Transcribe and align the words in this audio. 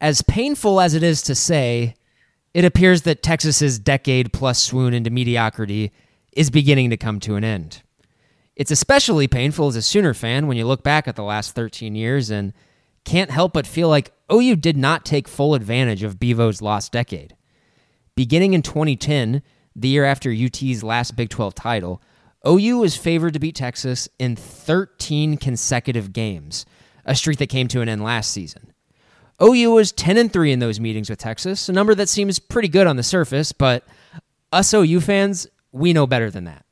As 0.00 0.22
painful 0.22 0.80
as 0.80 0.94
it 0.94 1.02
is 1.02 1.22
to 1.22 1.34
say, 1.34 1.94
it 2.54 2.64
appears 2.64 3.02
that 3.02 3.22
Texas's 3.22 3.78
decade 3.78 4.32
plus 4.32 4.62
swoon 4.62 4.94
into 4.94 5.10
mediocrity 5.10 5.92
is 6.32 6.50
beginning 6.50 6.90
to 6.90 6.96
come 6.96 7.20
to 7.20 7.34
an 7.34 7.44
end. 7.44 7.82
It's 8.54 8.70
especially 8.70 9.28
painful 9.28 9.68
as 9.68 9.76
a 9.76 9.82
Sooner 9.82 10.14
fan 10.14 10.46
when 10.46 10.56
you 10.56 10.66
look 10.66 10.82
back 10.82 11.06
at 11.06 11.16
the 11.16 11.22
last 11.22 11.54
13 11.54 11.94
years 11.94 12.30
and 12.30 12.52
can't 13.04 13.30
help 13.30 13.52
but 13.52 13.66
feel 13.66 13.88
like 13.88 14.12
oh, 14.28 14.40
OU 14.40 14.56
did 14.56 14.76
not 14.76 15.04
take 15.04 15.26
full 15.26 15.54
advantage 15.54 16.02
of 16.02 16.18
Bevo's 16.18 16.60
lost 16.60 16.92
decade. 16.92 17.34
Beginning 18.14 18.52
in 18.52 18.62
2010, 18.62 19.42
the 19.74 19.88
year 19.88 20.04
after 20.04 20.30
UT's 20.30 20.82
last 20.82 21.16
Big 21.16 21.30
12 21.30 21.54
title, 21.54 22.02
OU 22.46 22.78
was 22.78 22.96
favored 22.96 23.32
to 23.32 23.38
beat 23.38 23.54
Texas 23.54 24.08
in 24.18 24.36
13 24.36 25.36
consecutive 25.38 26.12
games, 26.12 26.66
a 27.04 27.14
streak 27.14 27.38
that 27.38 27.48
came 27.48 27.68
to 27.68 27.80
an 27.80 27.88
end 27.88 28.02
last 28.02 28.30
season. 28.30 28.72
OU 29.42 29.72
was 29.72 29.92
10 29.92 30.18
and 30.18 30.32
3 30.32 30.52
in 30.52 30.58
those 30.58 30.80
meetings 30.80 31.08
with 31.08 31.18
Texas, 31.18 31.68
a 31.68 31.72
number 31.72 31.94
that 31.94 32.08
seems 32.08 32.38
pretty 32.38 32.68
good 32.68 32.86
on 32.86 32.96
the 32.96 33.02
surface, 33.02 33.52
but 33.52 33.84
us 34.52 34.74
OU 34.74 35.00
fans, 35.00 35.46
we 35.70 35.92
know 35.92 36.06
better 36.06 36.30
than 36.30 36.44
that. 36.44 36.64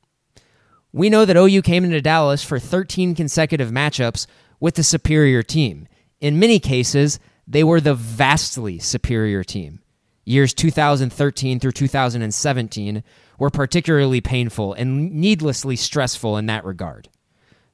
We 0.92 1.10
know 1.10 1.24
that 1.24 1.36
OU 1.36 1.62
came 1.62 1.84
into 1.84 2.00
Dallas 2.00 2.42
for 2.42 2.58
13 2.58 3.14
consecutive 3.14 3.70
matchups 3.70 4.26
with 4.58 4.74
the 4.74 4.82
superior 4.82 5.42
team. 5.42 5.86
In 6.20 6.38
many 6.38 6.58
cases, 6.58 7.20
they 7.46 7.62
were 7.62 7.80
the 7.80 7.94
vastly 7.94 8.78
superior 8.78 9.44
team. 9.44 9.80
Years 10.24 10.52
2013 10.54 11.60
through 11.60 11.72
2017 11.72 13.04
were 13.38 13.50
particularly 13.50 14.20
painful 14.20 14.72
and 14.72 15.12
needlessly 15.12 15.76
stressful 15.76 16.36
in 16.36 16.46
that 16.46 16.64
regard. 16.64 17.08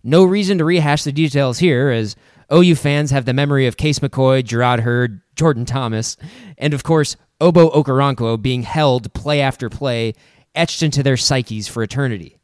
No 0.05 0.25
reason 0.25 0.59
to 0.59 0.65
rehash 0.65 1.05
the 1.05 1.13
details 1.13 1.61
here, 1.61 1.89
as 1.91 2.17
OU 2.53 2.75
fans 2.75 3.11
have 3.11 3.25
the 3.25 3.33
memory 3.33 3.67
of 3.67 3.77
Case 3.77 3.99
McCoy, 4.01 4.43
Jerrod 4.43 4.81
Heard, 4.81 5.23
Jordan 5.37 5.65
Thomas, 5.65 6.17
and 6.59 6.75
of 6.75 6.83
course, 6.83 7.17
Obo 7.41 7.71
Okoronkwo 7.71 8.41
being 8.41 8.63
held 8.63 9.13
play 9.15 9.41
after 9.41 9.71
play, 9.71 10.13
etched 10.55 10.83
into 10.83 11.03
their 11.03 11.17
psyches 11.17 11.67
for 11.67 11.83
eternity. 11.83 12.39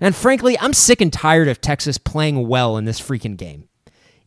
And 0.00 0.14
frankly, 0.14 0.58
I'm 0.58 0.74
sick 0.74 1.00
and 1.00 1.12
tired 1.12 1.48
of 1.48 1.60
Texas 1.60 1.96
playing 1.96 2.46
well 2.46 2.76
in 2.76 2.84
this 2.84 3.00
freaking 3.00 3.36
game. 3.36 3.68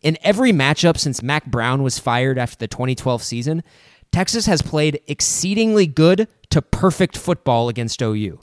In 0.02 0.18
every 0.24 0.52
matchup 0.52 0.98
since 0.98 1.22
Mack 1.22 1.46
Brown 1.46 1.84
was 1.84 2.00
fired 2.00 2.38
after 2.38 2.58
the 2.58 2.68
2012 2.68 3.22
season, 3.22 3.64
Texas 4.12 4.48
has 4.48 4.62
played 4.62 5.02
exceedingly 5.08 5.86
good 5.86 6.28
to 6.50 6.62
perfect 6.62 7.16
football 7.16 7.70
against 7.70 8.02
OU. 8.02 8.40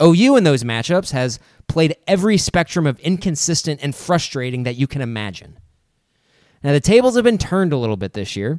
OU 0.00 0.36
in 0.36 0.44
those 0.44 0.62
matchups 0.62 1.10
has 1.10 1.38
played 1.66 1.96
every 2.06 2.36
spectrum 2.36 2.86
of 2.86 3.00
inconsistent 3.00 3.80
and 3.82 3.94
frustrating 3.94 4.62
that 4.64 4.76
you 4.76 4.86
can 4.86 5.02
imagine. 5.02 5.58
Now, 6.64 6.72
the 6.72 6.80
tables 6.80 7.14
have 7.14 7.24
been 7.24 7.38
turned 7.38 7.74
a 7.74 7.76
little 7.76 7.98
bit 7.98 8.14
this 8.14 8.34
year. 8.34 8.58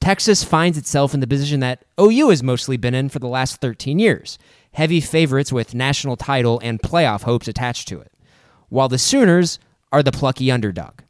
Texas 0.00 0.44
finds 0.44 0.78
itself 0.78 1.12
in 1.12 1.20
the 1.20 1.26
position 1.26 1.60
that 1.60 1.84
OU 2.00 2.30
has 2.30 2.42
mostly 2.42 2.76
been 2.76 2.94
in 2.94 3.08
for 3.08 3.18
the 3.18 3.28
last 3.28 3.60
13 3.60 3.98
years 3.98 4.38
heavy 4.72 5.00
favorites 5.00 5.52
with 5.52 5.74
national 5.74 6.16
title 6.16 6.60
and 6.62 6.80
playoff 6.80 7.22
hopes 7.22 7.48
attached 7.48 7.88
to 7.88 8.00
it, 8.00 8.12
while 8.68 8.88
the 8.88 8.98
Sooners 8.98 9.58
are 9.90 10.00
the 10.00 10.12
plucky 10.12 10.48
underdog. 10.48 11.00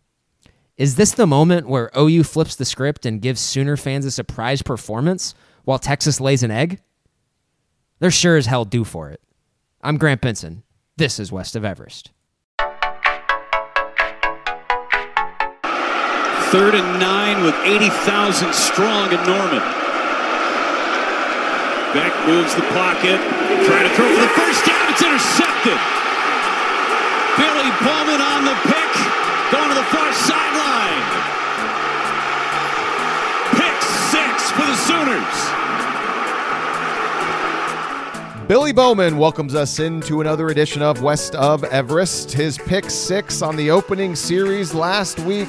Is 0.78 0.96
this 0.96 1.12
the 1.12 1.26
moment 1.26 1.68
where 1.68 1.90
OU 1.94 2.24
flips 2.24 2.56
the 2.56 2.64
script 2.64 3.04
and 3.04 3.20
gives 3.20 3.38
Sooner 3.38 3.76
fans 3.76 4.06
a 4.06 4.10
surprise 4.10 4.62
performance 4.62 5.34
while 5.64 5.78
Texas 5.78 6.22
lays 6.22 6.42
an 6.42 6.50
egg? 6.50 6.80
They're 7.98 8.10
sure 8.10 8.38
as 8.38 8.46
hell 8.46 8.64
due 8.64 8.84
for 8.84 9.10
it. 9.10 9.20
I'm 9.82 9.98
Grant 9.98 10.22
Benson. 10.22 10.62
This 10.96 11.20
is 11.20 11.30
West 11.30 11.54
of 11.54 11.66
Everest. 11.66 12.12
Third 16.50 16.74
and 16.74 16.98
nine 16.98 17.44
with 17.44 17.54
80,000 17.62 18.52
strong 18.52 19.06
in 19.12 19.22
Norman. 19.22 19.62
Beck 21.94 22.10
moves 22.26 22.56
the 22.56 22.66
pocket, 22.74 23.22
trying 23.66 23.86
to 23.86 23.94
throw 23.94 24.10
for 24.10 24.20
the 24.20 24.34
first 24.34 24.66
down. 24.66 24.82
It's 24.90 25.00
intercepted. 25.00 25.78
Billy 27.38 27.70
Bowman 27.86 28.18
on 28.18 28.42
the 28.42 28.58
pick, 28.66 28.92
going 29.54 29.68
to 29.68 29.76
the 29.78 29.86
far 29.94 30.12
sideline. 30.12 31.06
Pick 33.54 33.78
six 34.10 34.50
for 34.50 34.66
the 34.66 34.74
Sooners. 34.74 35.60
Billy 38.48 38.72
Bowman 38.72 39.16
welcomes 39.16 39.54
us 39.54 39.78
into 39.78 40.20
another 40.20 40.48
edition 40.48 40.82
of 40.82 41.00
West 41.00 41.36
of 41.36 41.62
Everest. 41.62 42.32
His 42.32 42.58
pick 42.58 42.90
six 42.90 43.40
on 43.40 43.54
the 43.54 43.70
opening 43.70 44.16
series 44.16 44.74
last 44.74 45.20
week 45.20 45.48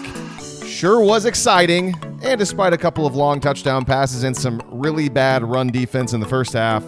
sure 0.81 0.99
was 0.99 1.25
exciting. 1.25 1.93
And 2.23 2.39
despite 2.39 2.73
a 2.73 2.77
couple 2.77 3.05
of 3.05 3.13
long 3.15 3.39
touchdown 3.39 3.85
passes 3.85 4.23
and 4.23 4.35
some 4.35 4.59
really 4.65 5.09
bad 5.09 5.43
run 5.43 5.67
defense 5.67 6.13
in 6.13 6.19
the 6.19 6.25
first 6.27 6.53
half, 6.53 6.83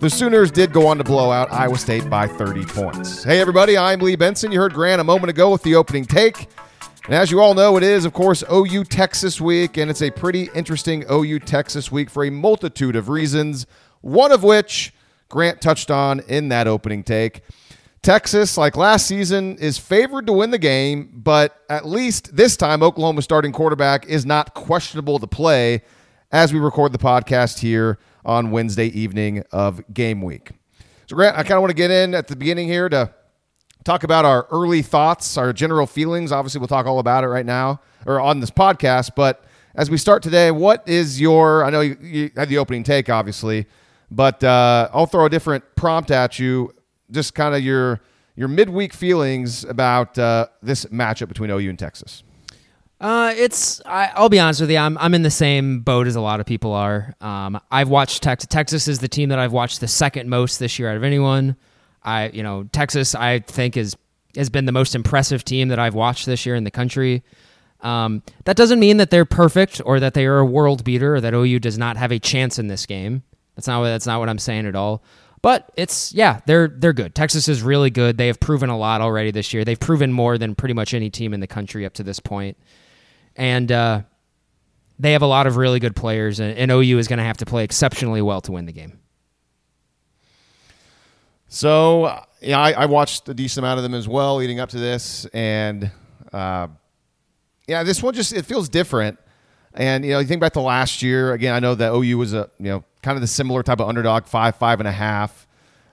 the 0.00 0.08
Sooners 0.08 0.50
did 0.50 0.72
go 0.72 0.86
on 0.86 0.96
to 0.96 1.04
blow 1.04 1.30
out 1.30 1.52
Iowa 1.52 1.76
State 1.76 2.08
by 2.08 2.26
30 2.26 2.64
points. 2.64 3.22
Hey, 3.22 3.38
everybody, 3.38 3.76
I'm 3.76 4.00
Lee 4.00 4.16
Benson. 4.16 4.50
You 4.50 4.58
heard 4.58 4.72
Grant 4.72 5.02
a 5.02 5.04
moment 5.04 5.28
ago 5.28 5.50
with 5.50 5.62
the 5.62 5.74
opening 5.74 6.06
take. 6.06 6.46
And 7.04 7.14
as 7.14 7.30
you 7.30 7.42
all 7.42 7.52
know, 7.52 7.76
it 7.76 7.82
is, 7.82 8.06
of 8.06 8.14
course, 8.14 8.42
OU 8.50 8.84
Texas 8.84 9.42
week, 9.42 9.76
and 9.76 9.90
it's 9.90 10.00
a 10.00 10.10
pretty 10.10 10.48
interesting 10.54 11.04
OU 11.12 11.40
Texas 11.40 11.92
week 11.92 12.08
for 12.08 12.24
a 12.24 12.30
multitude 12.30 12.96
of 12.96 13.10
reasons, 13.10 13.66
one 14.00 14.32
of 14.32 14.42
which 14.42 14.94
Grant 15.28 15.60
touched 15.60 15.90
on 15.90 16.20
in 16.28 16.48
that 16.48 16.66
opening 16.66 17.02
take. 17.02 17.42
Texas, 18.02 18.56
like 18.56 18.76
last 18.76 19.06
season, 19.06 19.56
is 19.56 19.78
favored 19.78 20.26
to 20.26 20.32
win 20.32 20.50
the 20.50 20.58
game, 20.58 21.10
but 21.14 21.60
at 21.68 21.86
least 21.86 22.36
this 22.36 22.56
time, 22.56 22.82
Oklahoma's 22.82 23.24
starting 23.24 23.52
quarterback 23.52 24.06
is 24.06 24.24
not 24.24 24.54
questionable 24.54 25.18
to 25.18 25.26
play 25.26 25.82
as 26.30 26.52
we 26.52 26.60
record 26.60 26.92
the 26.92 26.98
podcast 26.98 27.58
here 27.58 27.98
on 28.24 28.50
Wednesday 28.50 28.86
evening 28.86 29.42
of 29.50 29.82
game 29.92 30.22
week. 30.22 30.50
So, 31.06 31.16
Grant, 31.16 31.36
I 31.36 31.42
kind 31.42 31.54
of 31.54 31.60
want 31.60 31.70
to 31.70 31.76
get 31.76 31.90
in 31.90 32.14
at 32.14 32.28
the 32.28 32.36
beginning 32.36 32.68
here 32.68 32.88
to 32.88 33.12
talk 33.84 34.04
about 34.04 34.24
our 34.24 34.46
early 34.50 34.82
thoughts, 34.82 35.36
our 35.36 35.52
general 35.52 35.86
feelings. 35.86 36.30
Obviously, 36.30 36.58
we'll 36.60 36.68
talk 36.68 36.86
all 36.86 36.98
about 36.98 37.24
it 37.24 37.28
right 37.28 37.46
now 37.46 37.80
or 38.06 38.20
on 38.20 38.40
this 38.40 38.50
podcast, 38.50 39.12
but 39.16 39.44
as 39.74 39.90
we 39.90 39.96
start 39.96 40.22
today, 40.22 40.50
what 40.50 40.86
is 40.88 41.20
your, 41.20 41.64
I 41.64 41.70
know 41.70 41.80
you, 41.80 41.96
you 42.00 42.30
had 42.36 42.48
the 42.48 42.58
opening 42.58 42.84
take, 42.84 43.08
obviously. 43.08 43.66
But 44.10 44.42
uh, 44.42 44.88
I'll 44.92 45.06
throw 45.06 45.26
a 45.26 45.30
different 45.30 45.64
prompt 45.76 46.10
at 46.10 46.38
you, 46.38 46.72
just 47.10 47.34
kind 47.34 47.54
of 47.54 47.62
your 47.62 48.00
your 48.36 48.48
midweek 48.48 48.92
feelings 48.92 49.64
about 49.64 50.16
uh, 50.18 50.46
this 50.62 50.84
matchup 50.86 51.28
between 51.28 51.50
OU 51.50 51.70
and 51.70 51.78
Texas. 51.78 52.22
Uh, 53.00 53.32
it's 53.36 53.80
I, 53.86 54.12
will 54.20 54.28
be 54.28 54.40
honest 54.40 54.60
with 54.60 54.70
you. 54.70 54.76
I'm 54.76 54.98
I'm 54.98 55.14
in 55.14 55.22
the 55.22 55.30
same 55.30 55.80
boat 55.80 56.06
as 56.06 56.16
a 56.16 56.20
lot 56.20 56.40
of 56.40 56.46
people 56.46 56.72
are. 56.72 57.14
Um, 57.20 57.60
I've 57.70 57.88
watched 57.88 58.22
Texas. 58.22 58.48
Texas 58.48 58.88
is 58.88 58.98
the 58.98 59.08
team 59.08 59.28
that 59.28 59.38
I've 59.38 59.52
watched 59.52 59.80
the 59.80 59.88
second 59.88 60.28
most 60.28 60.58
this 60.58 60.78
year 60.78 60.90
out 60.90 60.96
of 60.96 61.04
anyone. 61.04 61.56
I 62.02 62.28
you 62.30 62.42
know 62.42 62.64
Texas 62.72 63.14
I 63.14 63.40
think 63.40 63.76
is 63.76 63.96
has 64.36 64.50
been 64.50 64.64
the 64.64 64.72
most 64.72 64.94
impressive 64.94 65.44
team 65.44 65.68
that 65.68 65.78
I've 65.78 65.94
watched 65.94 66.26
this 66.26 66.44
year 66.44 66.56
in 66.56 66.64
the 66.64 66.70
country. 66.70 67.22
Um, 67.80 68.22
that 68.44 68.56
doesn't 68.56 68.80
mean 68.80 68.96
that 68.96 69.10
they're 69.10 69.24
perfect 69.24 69.80
or 69.84 70.00
that 70.00 70.14
they 70.14 70.26
are 70.26 70.38
a 70.38 70.46
world 70.46 70.82
beater 70.82 71.14
or 71.14 71.20
that 71.20 71.34
OU 71.34 71.60
does 71.60 71.78
not 71.78 71.96
have 71.96 72.10
a 72.10 72.18
chance 72.18 72.58
in 72.58 72.66
this 72.66 72.86
game. 72.86 73.22
That's 73.54 73.68
not 73.68 73.80
what 73.80 73.88
that's 73.88 74.06
not 74.06 74.18
what 74.18 74.28
I'm 74.28 74.38
saying 74.38 74.66
at 74.66 74.74
all. 74.74 75.02
But 75.48 75.72
it's 75.76 76.12
yeah, 76.12 76.40
they're 76.44 76.68
they're 76.68 76.92
good. 76.92 77.14
Texas 77.14 77.48
is 77.48 77.62
really 77.62 77.88
good. 77.88 78.18
They 78.18 78.26
have 78.26 78.38
proven 78.38 78.68
a 78.68 78.76
lot 78.76 79.00
already 79.00 79.30
this 79.30 79.54
year. 79.54 79.64
They've 79.64 79.80
proven 79.80 80.12
more 80.12 80.36
than 80.36 80.54
pretty 80.54 80.74
much 80.74 80.92
any 80.92 81.08
team 81.08 81.32
in 81.32 81.40
the 81.40 81.46
country 81.46 81.86
up 81.86 81.94
to 81.94 82.02
this 82.02 82.20
point. 82.20 82.58
And 83.34 83.72
uh, 83.72 84.02
they 84.98 85.12
have 85.12 85.22
a 85.22 85.26
lot 85.26 85.46
of 85.46 85.56
really 85.56 85.80
good 85.80 85.96
players, 85.96 86.38
and, 86.38 86.54
and 86.58 86.70
OU 86.70 86.98
is 86.98 87.08
going 87.08 87.16
to 87.16 87.24
have 87.24 87.38
to 87.38 87.46
play 87.46 87.64
exceptionally 87.64 88.20
well 88.20 88.42
to 88.42 88.52
win 88.52 88.66
the 88.66 88.72
game. 88.72 88.98
So 91.48 92.22
yeah, 92.42 92.60
I, 92.60 92.72
I, 92.72 92.84
watched 92.84 93.26
a 93.30 93.32
decent 93.32 93.64
amount 93.64 93.78
of 93.78 93.84
them 93.84 93.94
as 93.94 94.06
well 94.06 94.36
leading 94.36 94.60
up 94.60 94.68
to 94.68 94.78
this, 94.78 95.24
and 95.32 95.90
uh, 96.30 96.68
yeah, 97.66 97.84
this 97.84 98.02
one 98.02 98.12
just 98.12 98.34
it 98.34 98.44
feels 98.44 98.68
different. 98.68 99.18
And 99.72 100.04
you 100.04 100.10
know, 100.10 100.18
you 100.18 100.26
think 100.26 100.42
back 100.42 100.52
to 100.52 100.60
last 100.60 101.00
year. 101.00 101.32
Again, 101.32 101.54
I 101.54 101.58
know 101.58 101.74
that 101.74 101.94
OU 101.94 102.18
was 102.18 102.34
a 102.34 102.50
you 102.58 102.68
know 102.68 102.84
kind 103.02 103.16
of 103.16 103.20
the 103.20 103.26
similar 103.26 103.62
type 103.62 103.80
of 103.80 103.88
underdog, 103.88 104.26
five, 104.26 104.56
five 104.56 104.80
and 104.80 104.88
a 104.88 104.92
half. 104.92 105.46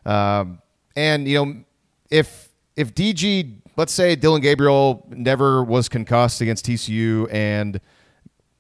Um, 0.06 0.62
and 0.96 1.28
you 1.28 1.44
know, 1.44 1.64
if 2.10 2.50
if 2.76 2.94
DG, 2.94 3.62
let's 3.78 3.94
say 3.94 4.16
Dillon 4.16 4.42
Gabriel 4.42 5.06
never 5.10 5.64
was 5.64 5.90
concussed 5.90 6.42
against 6.42 6.66
TCU, 6.66 7.32
and 7.32 7.80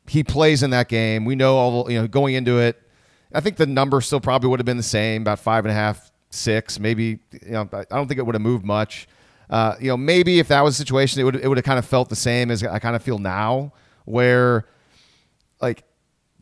he 0.07 0.23
plays 0.23 0.63
in 0.63 0.69
that 0.71 0.87
game, 0.87 1.25
we 1.25 1.35
know 1.35 1.57
all 1.57 1.91
you 1.91 2.01
know 2.01 2.07
going 2.07 2.35
into 2.35 2.59
it. 2.59 2.81
I 3.33 3.41
think 3.41 3.57
the 3.57 3.65
number 3.65 3.99
still 4.01 4.21
probably 4.21 4.49
would 4.49 4.59
have 4.59 4.65
been 4.65 4.77
the 4.77 4.83
same, 4.83 5.23
about 5.23 5.39
five 5.39 5.65
and 5.65 5.71
a 5.71 5.75
half, 5.75 6.11
six, 6.29 6.79
maybe. 6.79 7.19
You 7.31 7.51
know, 7.51 7.69
I 7.73 7.83
don't 7.89 8.07
think 8.07 8.19
it 8.19 8.25
would 8.25 8.35
have 8.35 8.41
moved 8.41 8.65
much. 8.65 9.07
Uh, 9.49 9.75
you 9.79 9.89
know, 9.89 9.97
maybe 9.97 10.39
if 10.39 10.47
that 10.47 10.61
was 10.61 10.77
the 10.77 10.81
situation, 10.81 11.21
it 11.21 11.23
would 11.23 11.35
it 11.35 11.47
would 11.47 11.57
have 11.57 11.65
kind 11.65 11.79
of 11.79 11.85
felt 11.85 12.09
the 12.09 12.15
same 12.15 12.49
as 12.49 12.63
I 12.63 12.79
kind 12.79 12.95
of 12.95 13.03
feel 13.03 13.19
now, 13.19 13.73
where 14.05 14.65
like 15.61 15.83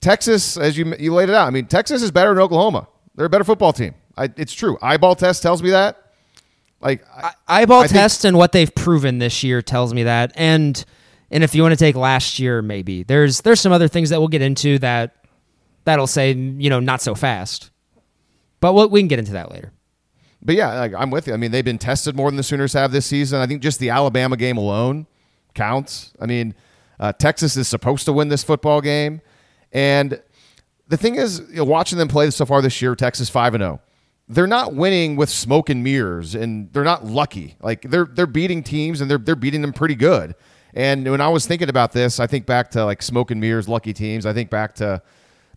Texas, 0.04 0.58
as 0.58 0.78
you 0.78 0.94
you 1.00 1.14
laid 1.14 1.30
it 1.30 1.36
out, 1.36 1.48
I 1.48 1.50
mean, 1.50 1.66
Texas 1.66 2.04
is 2.04 2.12
better 2.12 2.30
than 2.30 2.40
Oklahoma. 2.40 2.88
They're 3.16 3.26
a 3.26 3.30
better 3.30 3.44
football 3.44 3.74
team. 3.74 3.96
I, 4.16 4.30
it's 4.38 4.54
true. 4.54 4.78
Eyeball 4.82 5.16
test 5.16 5.42
tells 5.42 5.64
me 5.64 5.72
that. 5.72 6.12
Like 6.82 7.04
I, 7.16 7.32
eyeball 7.48 7.84
I 7.84 7.88
test 7.88 8.26
and 8.26 8.38
what 8.38 8.52
they've 8.52 8.74
proven 8.76 9.18
this 9.18 9.44
year 9.44 9.62
tells 9.62 9.94
me 9.94 10.04
that. 10.04 10.34
And 10.36 10.84
And 11.32 11.44
if 11.44 11.56
you 11.56 11.64
want 11.64 11.74
to 11.74 11.78
take 11.78 11.96
last 11.96 12.38
year, 12.38 12.62
maybe 12.62 13.02
there's 13.02 13.42
there's 13.42 13.60
some 13.60 13.72
other 13.72 13.88
things 13.88 14.12
that 14.12 14.20
we'll 14.20 14.28
get 14.28 14.44
into 14.44 14.78
that 14.80 15.16
that'll 15.84 16.06
say 16.06 16.32
you 16.34 16.70
know 16.70 16.80
not 16.80 17.02
so 17.02 17.16
fast. 17.16 17.72
But 18.60 18.74
we'll, 18.74 18.88
we 18.90 19.02
can 19.02 19.08
get 19.08 19.18
into 19.20 19.34
that 19.34 19.52
later. 19.52 19.74
But 20.44 20.56
yeah, 20.56 20.74
like, 20.80 20.94
I'm 20.94 21.10
with 21.10 21.28
you. 21.28 21.34
I 21.34 21.38
mean, 21.38 21.52
they've 21.52 21.66
been 21.66 21.78
tested 21.80 22.16
more 22.16 22.30
than 22.30 22.38
the 22.38 22.44
Sooners 22.44 22.74
have 22.74 22.92
this 22.92 23.06
season. 23.06 23.40
I 23.40 23.48
think 23.48 23.62
just 23.62 23.80
the 23.80 23.90
Alabama 23.90 24.38
game 24.38 24.58
alone 24.58 25.08
counts. 25.56 26.14
I 26.20 26.28
mean, 26.28 26.54
uh, 27.00 27.14
Texas 27.14 27.58
is 27.58 27.68
supposed 27.68 28.06
to 28.06 28.14
win 28.14 28.28
this 28.28 28.44
football 28.44 28.82
game, 28.82 29.22
and 29.74 30.22
the 30.88 30.98
thing 30.98 31.16
is, 31.16 31.40
you 31.50 31.58
know, 31.58 31.64
watching 31.66 31.98
them 31.98 32.08
play 32.08 32.30
so 32.30 32.46
far 32.46 32.62
this 32.62 32.82
year, 32.82 32.96
Texas 32.96 33.30
five 33.30 33.54
and 33.54 33.62
zero. 33.62 33.82
They're 34.30 34.48
not 34.48 34.74
winning 34.74 35.18
with 35.18 35.30
smoke 35.30 35.70
and 35.70 35.84
mirrors, 35.84 36.34
and 36.34 36.72
they're 36.72 36.84
not 36.84 37.06
lucky. 37.06 37.58
Like 37.62 37.82
they're 37.82 38.06
they're 38.06 38.28
beating 38.28 38.64
teams, 38.64 39.02
and 39.02 39.10
they're 39.12 39.18
they're 39.18 39.36
beating 39.36 39.62
them 39.62 39.74
pretty 39.74 39.96
good. 39.96 40.36
And 40.74 41.10
when 41.10 41.22
I 41.22 41.30
was 41.30 41.46
thinking 41.46 41.70
about 41.70 41.92
this, 41.92 42.20
I 42.20 42.28
think 42.28 42.46
back 42.46 42.72
to 42.72 42.86
like 42.86 43.02
smoke 43.02 43.32
and 43.32 43.42
mirrors, 43.42 43.68
lucky 43.68 43.94
teams. 43.94 44.26
I 44.26 44.34
think 44.34 44.50
back 44.50 44.76
to 44.76 45.02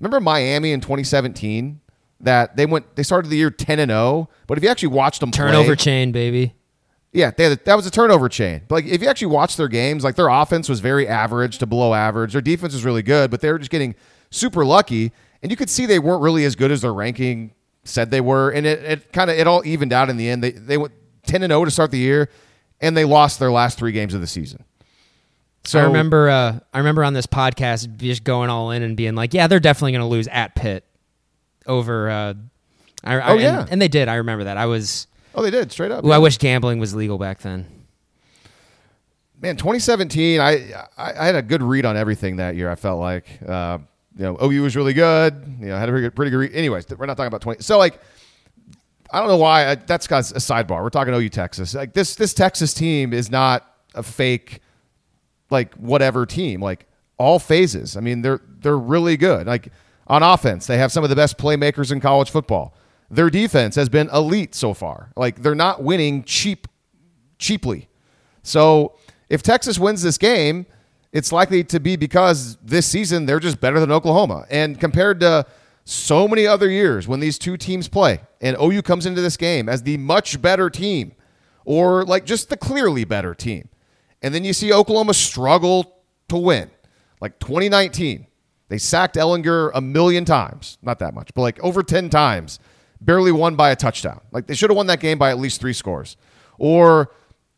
remember 0.00 0.20
Miami 0.20 0.72
in 0.72 0.80
2017 0.80 1.80
that 2.20 2.56
they 2.56 2.66
went 2.66 2.96
they 2.96 3.02
started 3.02 3.28
the 3.28 3.36
year 3.36 3.50
10 3.50 3.78
and 3.78 3.90
0, 3.90 4.28
but 4.46 4.58
if 4.58 4.64
you 4.64 4.70
actually 4.70 4.88
watched 4.88 5.20
them 5.20 5.30
Turnover 5.30 5.68
play, 5.68 5.76
chain, 5.76 6.12
baby. 6.12 6.54
Yeah, 7.16 7.30
they 7.30 7.44
had, 7.44 7.64
that 7.64 7.74
was 7.74 7.86
a 7.86 7.90
turnover 7.90 8.28
chain. 8.28 8.60
But 8.68 8.74
like 8.76 8.84
if 8.86 9.00
you 9.02 9.08
actually 9.08 9.28
watch 9.28 9.56
their 9.56 9.68
games, 9.68 10.04
like 10.04 10.14
their 10.16 10.28
offense 10.28 10.68
was 10.68 10.80
very 10.80 11.08
average 11.08 11.58
to 11.58 11.66
below 11.66 11.94
average. 11.94 12.32
Their 12.32 12.42
defense 12.42 12.74
was 12.74 12.84
really 12.84 13.02
good, 13.02 13.30
but 13.30 13.40
they 13.40 13.50
were 13.50 13.58
just 13.58 13.70
getting 13.70 13.94
super 14.30 14.64
lucky. 14.64 15.12
And 15.42 15.50
you 15.50 15.56
could 15.56 15.70
see 15.70 15.86
they 15.86 15.98
weren't 15.98 16.22
really 16.22 16.44
as 16.44 16.54
good 16.56 16.70
as 16.70 16.82
their 16.82 16.92
ranking 16.92 17.52
said 17.84 18.10
they 18.10 18.20
were. 18.20 18.50
And 18.50 18.66
it, 18.66 18.82
it 18.84 19.12
kind 19.12 19.30
of 19.30 19.38
it 19.38 19.46
all 19.46 19.64
evened 19.66 19.92
out 19.92 20.10
in 20.10 20.16
the 20.16 20.28
end. 20.28 20.44
They 20.44 20.50
they 20.50 20.76
went 20.76 20.92
10 21.26 21.42
and 21.42 21.50
0 21.50 21.64
to 21.64 21.70
start 21.70 21.90
the 21.90 21.98
year, 21.98 22.28
and 22.80 22.96
they 22.96 23.04
lost 23.04 23.38
their 23.38 23.50
last 23.50 23.78
three 23.78 23.92
games 23.92 24.12
of 24.14 24.20
the 24.20 24.26
season. 24.26 24.64
So 25.64 25.80
I 25.80 25.84
remember 25.84 26.28
uh, 26.28 26.58
I 26.72 26.78
remember 26.78 27.02
on 27.02 27.12
this 27.14 27.26
podcast 27.26 27.96
just 27.96 28.24
going 28.24 28.50
all 28.50 28.70
in 28.70 28.82
and 28.82 28.96
being 28.96 29.14
like, 29.14 29.34
yeah, 29.34 29.46
they're 29.46 29.58
definitely 29.58 29.92
going 29.92 30.02
to 30.02 30.06
lose 30.06 30.28
at 30.28 30.54
Pitt 30.54 30.84
over. 31.66 32.08
Uh, 32.10 32.34
I, 33.04 33.14
I- 33.16 33.28
Oh, 33.28 33.32
and- 33.32 33.40
yeah. 33.42 33.66
and, 33.70 33.80
they 33.82 33.88
did. 33.88 34.08
I 34.08 34.16
remember 34.16 34.44
that. 34.44 34.56
I 34.58 34.66
was. 34.66 35.06
Oh, 35.36 35.42
they 35.42 35.50
did 35.50 35.70
straight 35.70 35.92
up. 35.92 36.02
Ooh, 36.04 36.12
I 36.12 36.18
wish 36.18 36.38
gambling 36.38 36.78
was 36.78 36.94
legal 36.94 37.18
back 37.18 37.40
then. 37.40 37.66
Man, 39.40 39.56
2017, 39.56 40.40
I, 40.40 40.72
I 40.96 41.12
I 41.12 41.26
had 41.26 41.34
a 41.34 41.42
good 41.42 41.62
read 41.62 41.84
on 41.84 41.94
everything 41.94 42.36
that 42.36 42.56
year. 42.56 42.70
I 42.70 42.74
felt 42.74 42.98
like, 42.98 43.26
uh, 43.46 43.78
you 44.16 44.24
know, 44.24 44.38
OU 44.42 44.62
was 44.62 44.76
really 44.76 44.94
good. 44.94 45.34
You 45.60 45.66
know, 45.66 45.76
had 45.76 45.90
a 45.90 45.92
pretty 45.92 46.06
good, 46.06 46.16
pretty 46.16 46.30
good 46.30 46.38
read. 46.38 46.52
Anyways, 46.54 46.86
we're 46.88 47.04
not 47.04 47.18
talking 47.18 47.28
about 47.28 47.42
20. 47.42 47.62
So 47.62 47.76
like, 47.76 48.00
I 49.10 49.18
don't 49.18 49.28
know 49.28 49.36
why. 49.36 49.68
I, 49.68 49.74
that's 49.74 50.06
got 50.06 50.30
a 50.30 50.36
sidebar. 50.36 50.82
We're 50.82 50.88
talking 50.88 51.12
OU 51.12 51.28
Texas. 51.28 51.74
Like 51.74 51.92
this 51.92 52.16
this 52.16 52.32
Texas 52.32 52.72
team 52.72 53.12
is 53.12 53.30
not 53.30 53.70
a 53.94 54.02
fake, 54.02 54.62
like 55.50 55.74
whatever 55.74 56.24
team. 56.24 56.62
Like 56.62 56.86
all 57.18 57.38
phases. 57.38 57.94
I 57.98 58.00
mean, 58.00 58.22
they're 58.22 58.40
they're 58.60 58.78
really 58.78 59.18
good. 59.18 59.46
Like 59.46 59.68
on 60.06 60.22
offense, 60.22 60.66
they 60.66 60.78
have 60.78 60.90
some 60.92 61.04
of 61.04 61.10
the 61.10 61.16
best 61.16 61.36
playmakers 61.36 61.92
in 61.92 62.00
college 62.00 62.30
football. 62.30 62.74
Their 63.10 63.30
defense 63.30 63.76
has 63.76 63.88
been 63.88 64.08
elite 64.10 64.54
so 64.54 64.74
far. 64.74 65.12
Like 65.16 65.42
they're 65.42 65.54
not 65.54 65.82
winning 65.82 66.24
cheap 66.24 66.66
cheaply. 67.38 67.88
So 68.42 68.96
if 69.28 69.42
Texas 69.42 69.78
wins 69.78 70.02
this 70.02 70.18
game, 70.18 70.66
it's 71.12 71.32
likely 71.32 71.64
to 71.64 71.80
be 71.80 71.96
because 71.96 72.56
this 72.62 72.86
season 72.86 73.26
they're 73.26 73.40
just 73.40 73.60
better 73.60 73.80
than 73.80 73.92
Oklahoma. 73.92 74.46
And 74.50 74.78
compared 74.78 75.20
to 75.20 75.46
so 75.84 76.26
many 76.26 76.46
other 76.46 76.68
years 76.68 77.06
when 77.06 77.20
these 77.20 77.38
two 77.38 77.56
teams 77.56 77.88
play 77.88 78.20
and 78.40 78.56
OU 78.60 78.82
comes 78.82 79.06
into 79.06 79.20
this 79.20 79.36
game 79.36 79.68
as 79.68 79.82
the 79.84 79.96
much 79.98 80.42
better 80.42 80.68
team 80.68 81.12
or 81.64 82.04
like 82.04 82.24
just 82.24 82.48
the 82.48 82.56
clearly 82.56 83.04
better 83.04 83.34
team. 83.34 83.68
And 84.20 84.34
then 84.34 84.44
you 84.44 84.52
see 84.52 84.72
Oklahoma 84.72 85.14
struggle 85.14 86.02
to 86.28 86.36
win. 86.36 86.70
Like 87.20 87.38
2019, 87.38 88.26
they 88.68 88.78
sacked 88.78 89.16
Ehlinger 89.16 89.70
a 89.74 89.80
million 89.80 90.24
times. 90.24 90.78
Not 90.82 90.98
that 90.98 91.14
much, 91.14 91.30
but 91.34 91.42
like 91.42 91.60
over 91.62 91.82
10 91.82 92.10
times. 92.10 92.58
Barely 93.00 93.32
won 93.32 93.56
by 93.56 93.70
a 93.70 93.76
touchdown. 93.76 94.20
Like 94.32 94.46
they 94.46 94.54
should 94.54 94.70
have 94.70 94.76
won 94.76 94.86
that 94.86 95.00
game 95.00 95.18
by 95.18 95.30
at 95.30 95.38
least 95.38 95.60
three 95.60 95.72
scores. 95.72 96.16
Or 96.58 97.12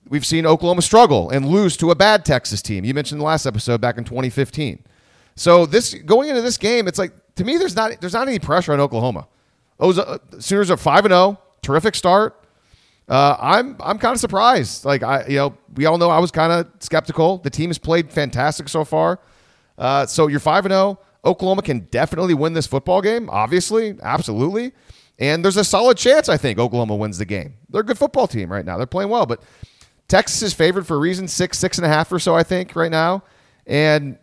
we've 0.08 0.26
seen 0.26 0.46
Oklahoma 0.46 0.82
struggle 0.82 1.31
and 1.31 1.46
lose 1.46 1.76
to 1.79 1.90
a 1.90 1.94
bad 1.94 2.25
Texas 2.25 2.62
team. 2.62 2.85
You 2.85 2.94
mentioned 2.94 3.20
the 3.20 3.25
last 3.25 3.46
episode 3.46 3.81
back 3.81 3.99
in 3.99 4.05
2015. 4.05 4.82
So 5.37 5.67
this 5.67 5.94
going 5.94 6.29
into 6.29 6.43
this 6.43 6.56
game, 6.58 6.88
it's 6.88 6.99
like 6.99 7.12
to 7.37 7.44
me, 7.44 7.56
there's 7.56 7.76
not 7.76 8.00
there's 8.00 8.14
not 8.14 8.26
any 8.26 8.38
pressure 8.38 8.73
on 8.73 8.81
Oklahoma. 8.81 9.29
O's, 9.81 9.99
uh, 9.99 10.19
Sooners 10.40 10.70
are 10.70 10.76
five 10.76 11.05
and 11.05 11.12
zero, 11.12 11.40
terrific 11.62 11.94
start. 11.94 12.44
Uh, 13.08 13.37
I'm 13.38 13.76
I'm 13.81 13.99
kind 13.99 14.14
of 14.14 14.20
surprised. 14.20 14.85
Like 14.85 15.02
I, 15.02 15.26
you 15.29 15.37
know, 15.37 15.56
we 15.75 15.87
all 15.87 15.96
know 15.96 16.11
I 16.11 16.19
was 16.19 16.31
kind 16.31 16.52
of 16.52 16.67
skeptical. 16.81 17.38
The 17.38 17.50
team 17.50 17.70
has 17.70 17.79
played 17.79 18.12
fantastic 18.12 18.69
so 18.69 18.85
far. 18.85 19.20
Uh, 19.79 20.05
so 20.06 20.26
you're 20.26 20.40
five 20.40 20.67
and 20.67 20.73
zero. 20.73 20.99
Oklahoma 21.25 21.62
can 21.62 21.81
definitely 21.90 22.35
win 22.35 22.52
this 22.52 22.67
football 22.67 23.00
game. 23.00 23.31
Obviously, 23.31 23.96
absolutely. 24.02 24.73
And 25.18 25.44
there's 25.44 25.56
a 25.56 25.64
solid 25.64 25.96
chance 25.96 26.28
I 26.28 26.36
think 26.36 26.58
Oklahoma 26.58 26.96
wins 26.96 27.18
the 27.18 27.24
game. 27.24 27.54
They're 27.68 27.80
a 27.80 27.84
good 27.84 27.98
football 27.98 28.28
team 28.28 28.52
right 28.52 28.64
now. 28.64 28.76
They're 28.76 28.86
playing 28.86 29.10
well, 29.10 29.26
but 29.26 29.42
Texas 30.06 30.42
is 30.42 30.54
favored 30.54 30.86
for 30.86 30.94
a 30.94 30.98
reason, 30.98 31.28
six, 31.28 31.58
six 31.58 31.76
and 31.76 31.84
a 31.84 31.88
half 31.88 32.10
or 32.12 32.18
so, 32.18 32.34
I 32.34 32.42
think, 32.42 32.76
right 32.76 32.90
now. 32.90 33.24
And 33.66 34.18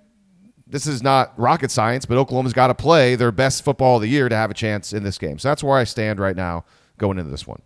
this 0.67 0.87
is 0.87 1.03
not 1.03 1.33
rocket 1.37 1.69
science, 1.69 2.05
but 2.05 2.17
Oklahoma's 2.17 2.53
got 2.53 2.67
to 2.67 2.73
play 2.73 3.15
their 3.15 3.31
best 3.31 3.63
football 3.63 3.97
of 3.97 4.01
the 4.01 4.07
year 4.07 4.27
to 4.29 4.35
have 4.35 4.49
a 4.49 4.53
chance 4.53 4.93
in 4.93 5.03
this 5.03 5.17
game. 5.17 5.37
So 5.37 5.49
that's 5.49 5.63
where 5.63 5.77
I 5.77 5.83
stand 5.83 6.19
right 6.19 6.35
now 6.35 6.65
going 6.97 7.19
into 7.19 7.29
this 7.29 7.45
one. 7.45 7.61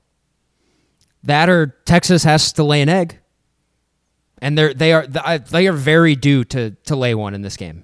That 1.23 1.49
or 1.49 1.77
Texas 1.85 2.23
has 2.23 2.51
to 2.53 2.63
lay 2.63 2.81
an 2.81 2.89
egg, 2.89 3.19
and 4.41 4.57
they're 4.57 4.73
they 4.73 4.93
are 4.93 5.05
they 5.05 5.67
are 5.67 5.73
very 5.73 6.15
due 6.15 6.45
to 6.45 6.71
to 6.71 6.95
lay 6.95 7.13
one 7.13 7.33
in 7.33 7.41
this 7.41 7.57
game, 7.57 7.83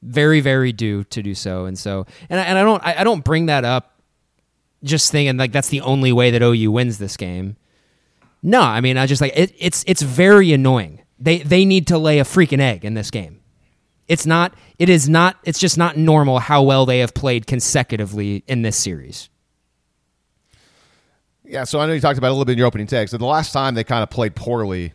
very 0.00 0.40
very 0.40 0.72
due 0.72 1.02
to 1.04 1.22
do 1.22 1.34
so. 1.34 1.64
And 1.64 1.76
so 1.76 2.06
and 2.30 2.38
I, 2.38 2.44
and 2.44 2.58
I 2.58 2.62
don't 2.62 2.82
I, 2.84 3.00
I 3.00 3.04
don't 3.04 3.24
bring 3.24 3.46
that 3.46 3.64
up 3.64 3.91
just 4.82 5.10
thinking 5.12 5.36
like 5.36 5.52
that's 5.52 5.68
the 5.68 5.80
only 5.80 6.12
way 6.12 6.30
that 6.30 6.42
OU 6.42 6.70
wins 6.70 6.98
this 6.98 7.16
game. 7.16 7.56
No, 8.42 8.60
I 8.60 8.80
mean 8.80 8.96
I 8.96 9.06
just 9.06 9.20
like 9.20 9.32
it, 9.36 9.54
it's 9.58 9.84
it's 9.86 10.02
very 10.02 10.52
annoying. 10.52 11.02
They 11.18 11.38
they 11.38 11.64
need 11.64 11.86
to 11.88 11.98
lay 11.98 12.18
a 12.18 12.24
freaking 12.24 12.60
egg 12.60 12.84
in 12.84 12.94
this 12.94 13.10
game. 13.10 13.40
It's 14.08 14.26
not 14.26 14.54
it 14.78 14.88
is 14.88 15.08
not 15.08 15.36
it's 15.44 15.58
just 15.58 15.78
not 15.78 15.96
normal 15.96 16.38
how 16.38 16.62
well 16.62 16.86
they 16.86 16.98
have 16.98 17.14
played 17.14 17.46
consecutively 17.46 18.44
in 18.46 18.62
this 18.62 18.76
series. 18.76 19.28
Yeah, 21.44 21.64
so 21.64 21.80
I 21.80 21.86
know 21.86 21.92
you 21.92 22.00
talked 22.00 22.18
about 22.18 22.28
a 22.28 22.32
little 22.32 22.44
bit 22.44 22.52
in 22.52 22.58
your 22.58 22.66
opening 22.66 22.86
text. 22.86 23.10
So 23.12 23.18
the 23.18 23.26
last 23.26 23.52
time 23.52 23.74
they 23.74 23.84
kind 23.84 24.02
of 24.02 24.10
played 24.10 24.34
poorly, 24.34 24.94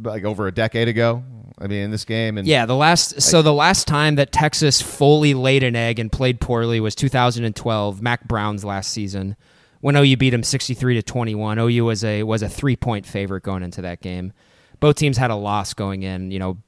like 0.00 0.24
over 0.24 0.46
a 0.46 0.52
decade 0.52 0.88
ago. 0.88 1.22
I 1.60 1.66
mean, 1.66 1.82
in 1.82 1.90
this 1.90 2.04
game, 2.04 2.38
and 2.38 2.46
Yeah, 2.46 2.66
the 2.66 2.76
last 2.76 3.20
so 3.20 3.42
the 3.42 3.52
last 3.52 3.88
time 3.88 4.14
that 4.14 4.30
Texas 4.30 4.80
fully 4.80 5.34
laid 5.34 5.64
an 5.64 5.74
egg 5.74 5.98
and 5.98 6.10
played 6.10 6.40
poorly 6.40 6.78
was 6.78 6.94
2012, 6.94 8.00
Mack 8.00 8.28
Brown's 8.28 8.64
last 8.64 8.92
season, 8.92 9.36
when 9.80 9.96
OU 9.96 10.16
beat 10.16 10.34
him 10.34 10.42
63 10.42 10.94
to 10.94 11.02
21. 11.02 11.58
OU 11.58 11.84
was 11.84 12.04
a 12.04 12.22
was 12.22 12.42
a 12.42 12.48
three 12.48 12.76
point 12.76 13.06
favorite 13.06 13.42
going 13.42 13.62
into 13.62 13.82
that 13.82 14.00
game. 14.00 14.32
Both 14.78 14.96
teams 14.96 15.16
had 15.16 15.32
a 15.32 15.36
loss 15.36 15.74
going 15.74 16.04
in. 16.04 16.30
You 16.30 16.38
know, 16.38 16.58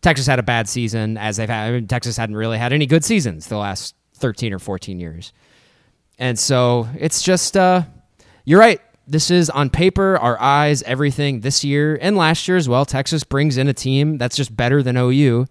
Texas 0.00 0.26
had 0.26 0.38
a 0.38 0.42
bad 0.42 0.68
season 0.68 1.18
as 1.18 1.36
they've 1.36 1.48
had. 1.48 1.68
I 1.68 1.72
mean, 1.72 1.86
Texas 1.86 2.16
hadn't 2.16 2.36
really 2.36 2.58
had 2.58 2.72
any 2.72 2.86
good 2.86 3.04
seasons 3.04 3.46
the 3.48 3.58
last 3.58 3.94
13 4.14 4.54
or 4.54 4.58
14 4.58 4.98
years, 4.98 5.34
and 6.18 6.38
so 6.38 6.88
it's 6.98 7.22
just 7.22 7.58
uh, 7.58 7.82
you're 8.46 8.60
right. 8.60 8.80
This 9.10 9.30
is 9.30 9.48
on 9.48 9.70
paper, 9.70 10.18
our 10.18 10.38
eyes, 10.38 10.82
everything 10.82 11.40
this 11.40 11.64
year 11.64 11.98
and 12.00 12.14
last 12.14 12.46
year 12.46 12.58
as 12.58 12.68
well. 12.68 12.84
Texas 12.84 13.24
brings 13.24 13.56
in 13.56 13.66
a 13.66 13.72
team 13.72 14.18
that's 14.18 14.36
just 14.36 14.54
better 14.54 14.82
than 14.82 14.98
OU. 14.98 15.46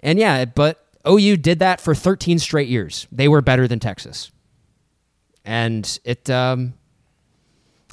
And 0.00 0.18
yeah, 0.18 0.46
but 0.46 0.82
OU 1.06 1.36
did 1.36 1.58
that 1.58 1.80
for 1.80 1.94
13 1.94 2.38
straight 2.38 2.68
years. 2.68 3.06
They 3.12 3.28
were 3.28 3.42
better 3.42 3.68
than 3.68 3.80
Texas. 3.80 4.30
And 5.44 5.98
it, 6.04 6.30
um, 6.30 6.72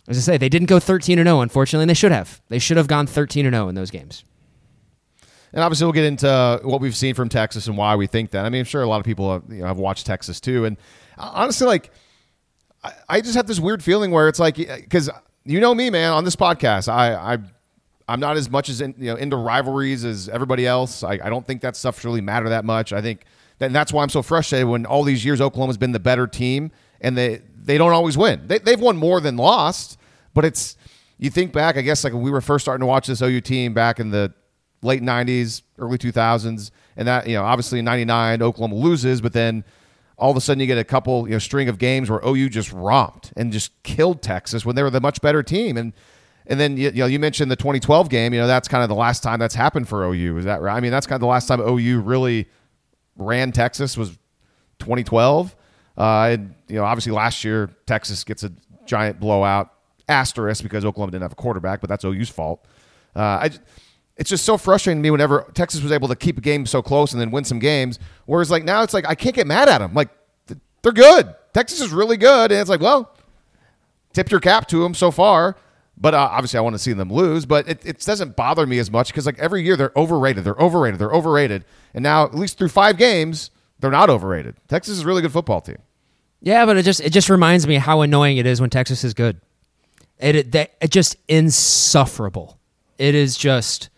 as 0.07 0.17
I 0.17 0.21
say, 0.21 0.37
they 0.37 0.49
didn't 0.49 0.67
go 0.67 0.79
13 0.79 1.19
and 1.19 1.27
0, 1.27 1.41
unfortunately, 1.41 1.83
and 1.83 1.89
they 1.89 1.95
should 1.95 2.11
have. 2.11 2.41
They 2.47 2.59
should 2.59 2.77
have 2.77 2.87
gone 2.87 3.05
13 3.05 3.45
and 3.45 3.53
0 3.53 3.67
in 3.67 3.75
those 3.75 3.91
games. 3.91 4.23
And 5.51 5.61
obviously, 5.61 5.85
we'll 5.85 5.93
get 5.93 6.05
into 6.05 6.61
what 6.63 6.81
we've 6.81 6.95
seen 6.95 7.13
from 7.13 7.29
Texas 7.29 7.67
and 7.67 7.77
why 7.77 7.95
we 7.95 8.07
think 8.07 8.31
that. 8.31 8.45
I 8.45 8.49
mean, 8.49 8.59
I'm 8.59 8.65
sure 8.65 8.81
a 8.81 8.87
lot 8.87 8.99
of 8.99 9.05
people 9.05 9.33
have, 9.33 9.43
you 9.49 9.59
know, 9.59 9.67
have 9.67 9.77
watched 9.77 10.05
Texas 10.05 10.39
too. 10.39 10.65
And 10.65 10.77
honestly, 11.17 11.67
like, 11.67 11.91
I, 12.83 12.93
I 13.09 13.21
just 13.21 13.35
have 13.35 13.47
this 13.47 13.59
weird 13.59 13.83
feeling 13.83 14.11
where 14.11 14.27
it's 14.27 14.39
like, 14.39 14.59
eh, 14.59 14.77
because 14.81 15.09
you 15.45 15.59
know 15.59 15.73
me, 15.73 15.89
man, 15.89 16.11
on 16.11 16.23
this 16.23 16.35
podcast, 16.35 16.87
I, 16.87 17.13
I, 17.13 17.37
I'm 18.07 18.19
not 18.19 18.37
as 18.37 18.49
much 18.49 18.69
as 18.69 18.81
in, 18.81 18.95
you 18.97 19.11
know 19.11 19.15
into 19.15 19.37
rivalries 19.37 20.05
as 20.05 20.29
everybody 20.29 20.65
else. 20.67 21.03
I, 21.03 21.13
I 21.23 21.29
don't 21.29 21.45
think 21.45 21.61
that 21.61 21.75
stuff 21.75 22.03
really 22.03 22.21
matter 22.21 22.49
that 22.49 22.65
much. 22.65 22.93
I 22.93 23.01
think 23.01 23.25
that 23.59 23.67
and 23.67 23.75
that's 23.75 23.93
why 23.93 24.03
I'm 24.03 24.09
so 24.09 24.21
frustrated 24.21 24.67
when 24.67 24.85
all 24.85 25.03
these 25.03 25.23
years 25.23 25.41
Oklahoma's 25.41 25.77
been 25.77 25.91
the 25.91 25.99
better 25.99 26.27
team 26.27 26.71
and 27.01 27.17
they 27.17 27.41
they 27.55 27.77
don't 27.77 27.93
always 27.93 28.17
win. 28.17 28.47
They, 28.47 28.59
they've 28.59 28.79
won 28.79 28.97
more 28.97 29.21
than 29.21 29.37
lost, 29.37 29.97
but 30.33 30.45
it's 30.45 30.77
you 31.17 31.29
think 31.29 31.53
back. 31.53 31.77
I 31.77 31.81
guess 31.81 32.03
like 32.03 32.13
when 32.13 32.21
we 32.21 32.31
were 32.31 32.41
first 32.41 32.65
starting 32.65 32.81
to 32.81 32.85
watch 32.85 33.07
this 33.07 33.21
OU 33.21 33.41
team 33.41 33.73
back 33.73 33.99
in 33.99 34.09
the 34.09 34.33
late 34.81 35.01
90s, 35.01 35.61
early 35.77 35.97
2000s, 35.97 36.71
and 36.97 37.07
that 37.07 37.27
you 37.27 37.35
know 37.35 37.43
obviously 37.43 37.79
in 37.79 37.85
'99 37.85 38.41
Oklahoma 38.41 38.75
loses, 38.75 39.21
but 39.21 39.33
then 39.33 39.63
all 40.23 40.31
of 40.31 40.37
a 40.37 40.41
sudden 40.41 40.61
you 40.61 40.67
get 40.67 40.77
a 40.77 40.85
couple 40.85 41.27
you 41.27 41.33
know 41.33 41.39
string 41.39 41.67
of 41.67 41.77
games 41.77 42.09
where 42.09 42.21
OU 42.25 42.47
just 42.47 42.71
romped 42.71 43.33
and 43.35 43.51
just 43.51 43.83
killed 43.83 44.21
Texas 44.21 44.65
when 44.65 44.73
they 44.73 44.81
were 44.81 44.89
the 44.89 45.01
much 45.01 45.19
better 45.19 45.43
team 45.43 45.75
and 45.75 45.91
And 46.45 46.59
then 46.61 46.77
you, 46.77 46.91
you 46.91 46.99
know 46.99 47.05
you 47.07 47.19
mentioned 47.19 47.51
the 47.51 47.57
2012 47.57 48.07
game. 48.09 48.33
You 48.33 48.39
know 48.39 48.47
that's 48.47 48.69
kind 48.69 48.83
of 48.83 48.89
the 48.89 48.95
last 48.95 49.21
time 49.21 49.37
that's 49.37 49.53
happened 49.53 49.89
for 49.89 50.05
OU. 50.05 50.37
Is 50.37 50.45
that 50.45 50.61
right? 50.61 50.77
I 50.77 50.79
mean 50.79 50.91
that's 50.91 51.05
kind 51.05 51.15
of 51.15 51.19
the 51.19 51.27
last 51.27 51.47
time 51.47 51.59
OU 51.59 51.99
really 51.99 52.47
ran 53.17 53.51
Texas 53.51 53.97
was 53.97 54.11
2012. 54.79 55.55
Uh, 55.97 56.29
and, 56.31 56.55
you 56.69 56.77
know 56.77 56.85
obviously 56.85 57.11
last 57.11 57.43
year 57.43 57.69
Texas 57.85 58.23
gets 58.23 58.43
a 58.43 58.51
giant 58.85 59.19
blowout 59.19 59.73
asterisk 60.07 60.63
because 60.63 60.85
Oklahoma 60.85 61.11
didn't 61.11 61.23
have 61.23 61.33
a 61.33 61.35
quarterback, 61.35 61.81
but 61.81 61.89
that's 61.89 62.05
OU's 62.05 62.29
fault. 62.29 62.65
Uh, 63.13 63.19
I, 63.19 63.49
it's 64.17 64.29
just 64.29 64.45
so 64.45 64.57
frustrating 64.57 65.01
to 65.01 65.03
me 65.03 65.11
whenever 65.11 65.49
Texas 65.53 65.81
was 65.81 65.91
able 65.91 66.07
to 66.07 66.15
keep 66.15 66.37
a 66.37 66.41
game 66.41 66.65
so 66.65 66.81
close 66.81 67.13
and 67.13 67.21
then 67.21 67.31
win 67.31 67.43
some 67.43 67.59
games. 67.59 67.99
Whereas 68.25 68.51
like 68.51 68.63
now 68.63 68.83
it's 68.83 68.93
like 68.93 69.07
I 69.07 69.15
can't 69.15 69.35
get 69.35 69.47
mad 69.47 69.69
at 69.69 69.79
them. 69.79 69.93
Like 69.93 70.09
they're 70.81 70.91
good. 70.91 71.33
Texas 71.53 71.81
is 71.81 71.91
really 71.91 72.17
good, 72.17 72.51
and 72.51 72.59
it's 72.59 72.69
like 72.69 72.81
well, 72.81 73.15
tip 74.13 74.29
your 74.31 74.39
cap 74.39 74.67
to 74.69 74.83
them 74.83 74.93
so 74.93 75.11
far. 75.11 75.55
But 75.95 76.15
uh, 76.15 76.29
obviously, 76.31 76.57
I 76.57 76.61
want 76.61 76.73
to 76.73 76.79
see 76.79 76.93
them 76.93 77.11
lose. 77.11 77.45
But 77.45 77.67
it, 77.67 77.85
it 77.85 77.99
doesn't 77.99 78.35
bother 78.35 78.65
me 78.65 78.79
as 78.79 78.91
much 78.91 79.07
because 79.09 79.25
like 79.25 79.39
every 79.39 79.63
year 79.63 79.75
they're 79.75 79.93
overrated, 79.95 80.43
they're 80.43 80.55
overrated, 80.55 80.99
they're 80.99 81.11
overrated, 81.11 81.65
and 81.93 82.03
now 82.03 82.23
at 82.25 82.35
least 82.35 82.57
through 82.57 82.69
five 82.69 82.97
games 82.97 83.51
they're 83.79 83.91
not 83.91 84.09
overrated. 84.09 84.55
Texas 84.67 84.97
is 84.97 85.03
a 85.03 85.07
really 85.07 85.21
good 85.21 85.33
football 85.33 85.61
team. 85.61 85.77
Yeah, 86.41 86.65
but 86.65 86.77
it 86.77 86.83
just 86.83 87.01
it 87.01 87.11
just 87.11 87.29
reminds 87.29 87.67
me 87.67 87.75
how 87.75 88.01
annoying 88.01 88.37
it 88.37 88.45
is 88.45 88.61
when 88.61 88.69
Texas 88.69 89.03
is 89.03 89.13
good. 89.13 89.41
It 90.19 90.35
it, 90.35 90.51
that, 90.53 90.73
it 90.81 90.89
just 90.89 91.15
insufferable. 91.27 92.59
It 92.97 93.15
is 93.15 93.35
just 93.37 93.89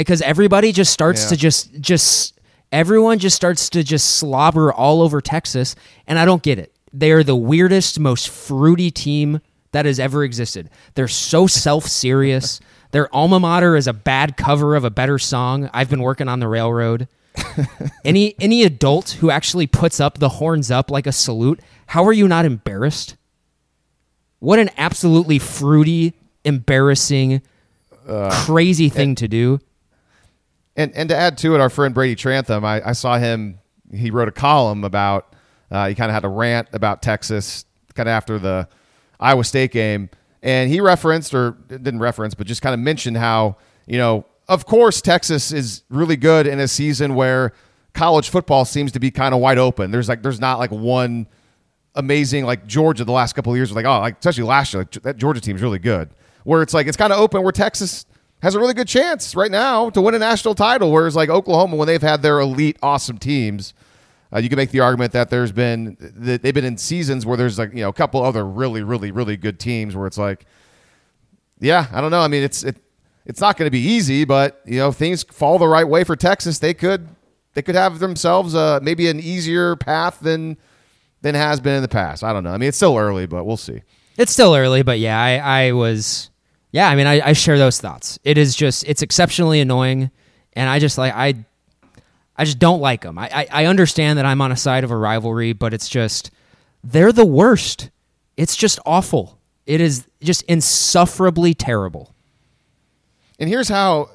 because 0.00 0.22
everybody 0.22 0.72
just 0.72 0.92
starts 0.92 1.24
Yeah. 1.24 1.28
to 1.30 1.36
just 1.36 1.80
just 1.80 2.38
everyone 2.72 3.18
just 3.18 3.36
starts 3.36 3.68
to 3.70 3.82
just 3.82 4.16
slobber 4.16 4.72
all 4.72 5.02
over 5.02 5.20
Texas, 5.20 5.74
and 6.06 6.18
I 6.18 6.24
don't 6.24 6.42
get 6.42 6.58
it. 6.58 6.72
They 6.92 7.12
are 7.12 7.22
the 7.22 7.36
weirdest, 7.36 8.00
most 8.00 8.28
fruity 8.28 8.90
team 8.90 9.40
that 9.72 9.86
has 9.86 10.00
ever 10.00 10.24
existed. 10.24 10.68
They're 10.94 11.08
so 11.08 11.46
self 11.46 11.86
serious. 11.86 12.60
Their 12.92 13.14
alma 13.14 13.38
mater 13.38 13.76
is 13.76 13.86
a 13.86 13.92
bad 13.92 14.36
cover 14.36 14.74
of 14.74 14.84
a 14.84 14.90
better 14.90 15.16
song. 15.18 15.70
I've 15.72 15.88
been 15.88 16.02
working 16.02 16.26
on 16.28 16.40
the 16.40 16.48
railroad. 16.48 17.06
any 18.04 18.34
any 18.40 18.64
adult 18.64 19.10
who 19.20 19.30
actually 19.30 19.68
puts 19.68 20.00
up 20.00 20.18
the 20.18 20.28
horns 20.28 20.70
up 20.72 20.90
like 20.90 21.06
a 21.06 21.12
salute, 21.12 21.60
how 21.86 22.04
are 22.04 22.12
you 22.12 22.26
not 22.26 22.44
embarrassed? 22.44 23.16
What 24.40 24.58
an 24.58 24.70
absolutely 24.76 25.38
fruity, 25.38 26.14
embarrassing, 26.44 27.42
uh, 28.08 28.30
crazy 28.46 28.86
eh, 28.86 28.90
thing 28.90 29.14
to 29.16 29.28
do. 29.28 29.60
And 30.76 30.94
and 30.94 31.08
to 31.08 31.16
add 31.16 31.36
to 31.38 31.54
it, 31.54 31.60
our 31.60 31.70
friend 31.70 31.94
Brady 31.94 32.14
Trantham, 32.14 32.64
I, 32.64 32.88
I 32.88 32.92
saw 32.92 33.18
him. 33.18 33.58
He 33.92 34.10
wrote 34.10 34.28
a 34.28 34.32
column 34.32 34.84
about. 34.84 35.34
Uh, 35.70 35.88
he 35.88 35.94
kind 35.94 36.10
of 36.10 36.14
had 36.14 36.24
a 36.24 36.28
rant 36.28 36.68
about 36.72 37.00
Texas, 37.00 37.64
kind 37.94 38.08
of 38.08 38.12
after 38.12 38.38
the 38.38 38.68
Iowa 39.20 39.44
State 39.44 39.70
game, 39.70 40.10
and 40.42 40.68
he 40.68 40.80
referenced 40.80 41.32
or 41.32 41.52
didn't 41.68 42.00
reference, 42.00 42.34
but 42.34 42.46
just 42.46 42.60
kind 42.60 42.74
of 42.74 42.80
mentioned 42.80 43.16
how 43.16 43.56
you 43.86 43.98
know, 43.98 44.26
of 44.48 44.66
course, 44.66 45.00
Texas 45.00 45.52
is 45.52 45.82
really 45.90 46.16
good 46.16 46.46
in 46.46 46.58
a 46.60 46.68
season 46.68 47.14
where 47.14 47.52
college 47.92 48.30
football 48.30 48.64
seems 48.64 48.92
to 48.92 49.00
be 49.00 49.10
kind 49.10 49.34
of 49.34 49.40
wide 49.40 49.58
open. 49.58 49.90
There's 49.90 50.08
like 50.08 50.22
there's 50.22 50.40
not 50.40 50.58
like 50.58 50.70
one 50.70 51.26
amazing 51.96 52.44
like 52.44 52.66
Georgia 52.66 53.04
the 53.04 53.12
last 53.12 53.32
couple 53.32 53.52
of 53.52 53.56
years 53.56 53.72
like 53.72 53.84
oh 53.84 53.98
like 53.98 54.16
especially 54.18 54.44
last 54.44 54.72
year 54.72 54.82
like 54.82 55.02
that 55.02 55.16
Georgia 55.16 55.40
team's 55.40 55.60
really 55.60 55.80
good 55.80 56.08
where 56.44 56.62
it's 56.62 56.72
like 56.72 56.86
it's 56.86 56.96
kind 56.96 57.12
of 57.12 57.18
open 57.18 57.42
where 57.42 57.50
Texas 57.50 58.06
has 58.42 58.54
a 58.54 58.60
really 58.60 58.74
good 58.74 58.88
chance 58.88 59.34
right 59.34 59.50
now 59.50 59.90
to 59.90 60.00
win 60.00 60.14
a 60.14 60.18
national 60.18 60.54
title 60.54 60.90
whereas 60.90 61.16
like 61.16 61.28
Oklahoma 61.28 61.76
when 61.76 61.86
they've 61.86 62.02
had 62.02 62.22
their 62.22 62.40
elite 62.40 62.76
awesome 62.82 63.18
teams 63.18 63.74
uh, 64.32 64.38
you 64.38 64.48
can 64.48 64.56
make 64.56 64.70
the 64.70 64.80
argument 64.80 65.12
that 65.12 65.30
there's 65.30 65.52
been 65.52 65.96
that 66.00 66.42
they've 66.42 66.54
been 66.54 66.64
in 66.64 66.76
seasons 66.76 67.26
where 67.26 67.36
there's 67.36 67.58
like 67.58 67.72
you 67.72 67.80
know 67.80 67.88
a 67.88 67.92
couple 67.92 68.22
other 68.22 68.46
really 68.46 68.82
really 68.82 69.10
really 69.10 69.36
good 69.36 69.58
teams 69.58 69.96
where 69.96 70.06
it's 70.06 70.18
like 70.18 70.46
yeah 71.58 71.86
I 71.92 72.00
don't 72.00 72.10
know 72.10 72.20
I 72.20 72.28
mean 72.28 72.42
it's 72.42 72.62
it 72.62 72.76
it's 73.26 73.40
not 73.40 73.56
going 73.56 73.66
to 73.66 73.70
be 73.70 73.80
easy 73.80 74.24
but 74.24 74.60
you 74.64 74.78
know 74.78 74.88
if 74.88 74.96
things 74.96 75.22
fall 75.24 75.58
the 75.58 75.68
right 75.68 75.86
way 75.86 76.04
for 76.04 76.16
Texas 76.16 76.58
they 76.58 76.74
could 76.74 77.08
they 77.54 77.62
could 77.62 77.74
have 77.74 77.98
themselves 77.98 78.54
uh, 78.54 78.78
maybe 78.82 79.08
an 79.08 79.20
easier 79.20 79.76
path 79.76 80.20
than 80.20 80.56
than 81.22 81.34
has 81.34 81.60
been 81.60 81.74
in 81.74 81.82
the 81.82 81.88
past. 81.88 82.24
I 82.24 82.32
don't 82.32 82.44
know. 82.44 82.52
I 82.52 82.56
mean, 82.56 82.68
it's 82.68 82.76
still 82.76 82.96
early, 82.96 83.26
but 83.26 83.44
we'll 83.44 83.56
see. 83.56 83.82
It's 84.16 84.32
still 84.32 84.54
early, 84.54 84.82
but 84.82 84.98
yeah, 84.98 85.20
I, 85.20 85.66
I 85.66 85.72
was, 85.72 86.30
yeah, 86.72 86.88
I 86.88 86.96
mean, 86.96 87.06
I, 87.06 87.28
I 87.28 87.32
share 87.32 87.58
those 87.58 87.80
thoughts. 87.80 88.18
It 88.24 88.38
is 88.38 88.54
just, 88.54 88.84
it's 88.86 89.02
exceptionally 89.02 89.60
annoying, 89.60 90.10
and 90.52 90.68
I 90.68 90.78
just 90.78 90.98
like, 90.98 91.14
I, 91.14 91.34
I 92.36 92.44
just 92.44 92.58
don't 92.58 92.80
like 92.80 93.02
them. 93.02 93.18
I, 93.18 93.30
I, 93.32 93.46
I 93.50 93.64
understand 93.66 94.18
that 94.18 94.24
I'm 94.24 94.40
on 94.40 94.52
a 94.52 94.56
side 94.56 94.84
of 94.84 94.90
a 94.90 94.96
rivalry, 94.96 95.52
but 95.52 95.74
it's 95.74 95.88
just, 95.88 96.30
they're 96.82 97.12
the 97.12 97.26
worst. 97.26 97.90
It's 98.36 98.56
just 98.56 98.78
awful. 98.86 99.38
It 99.66 99.80
is 99.80 100.06
just 100.22 100.42
insufferably 100.42 101.54
terrible. 101.54 102.14
And 103.38 103.48
here's 103.48 103.68
how 103.68 104.10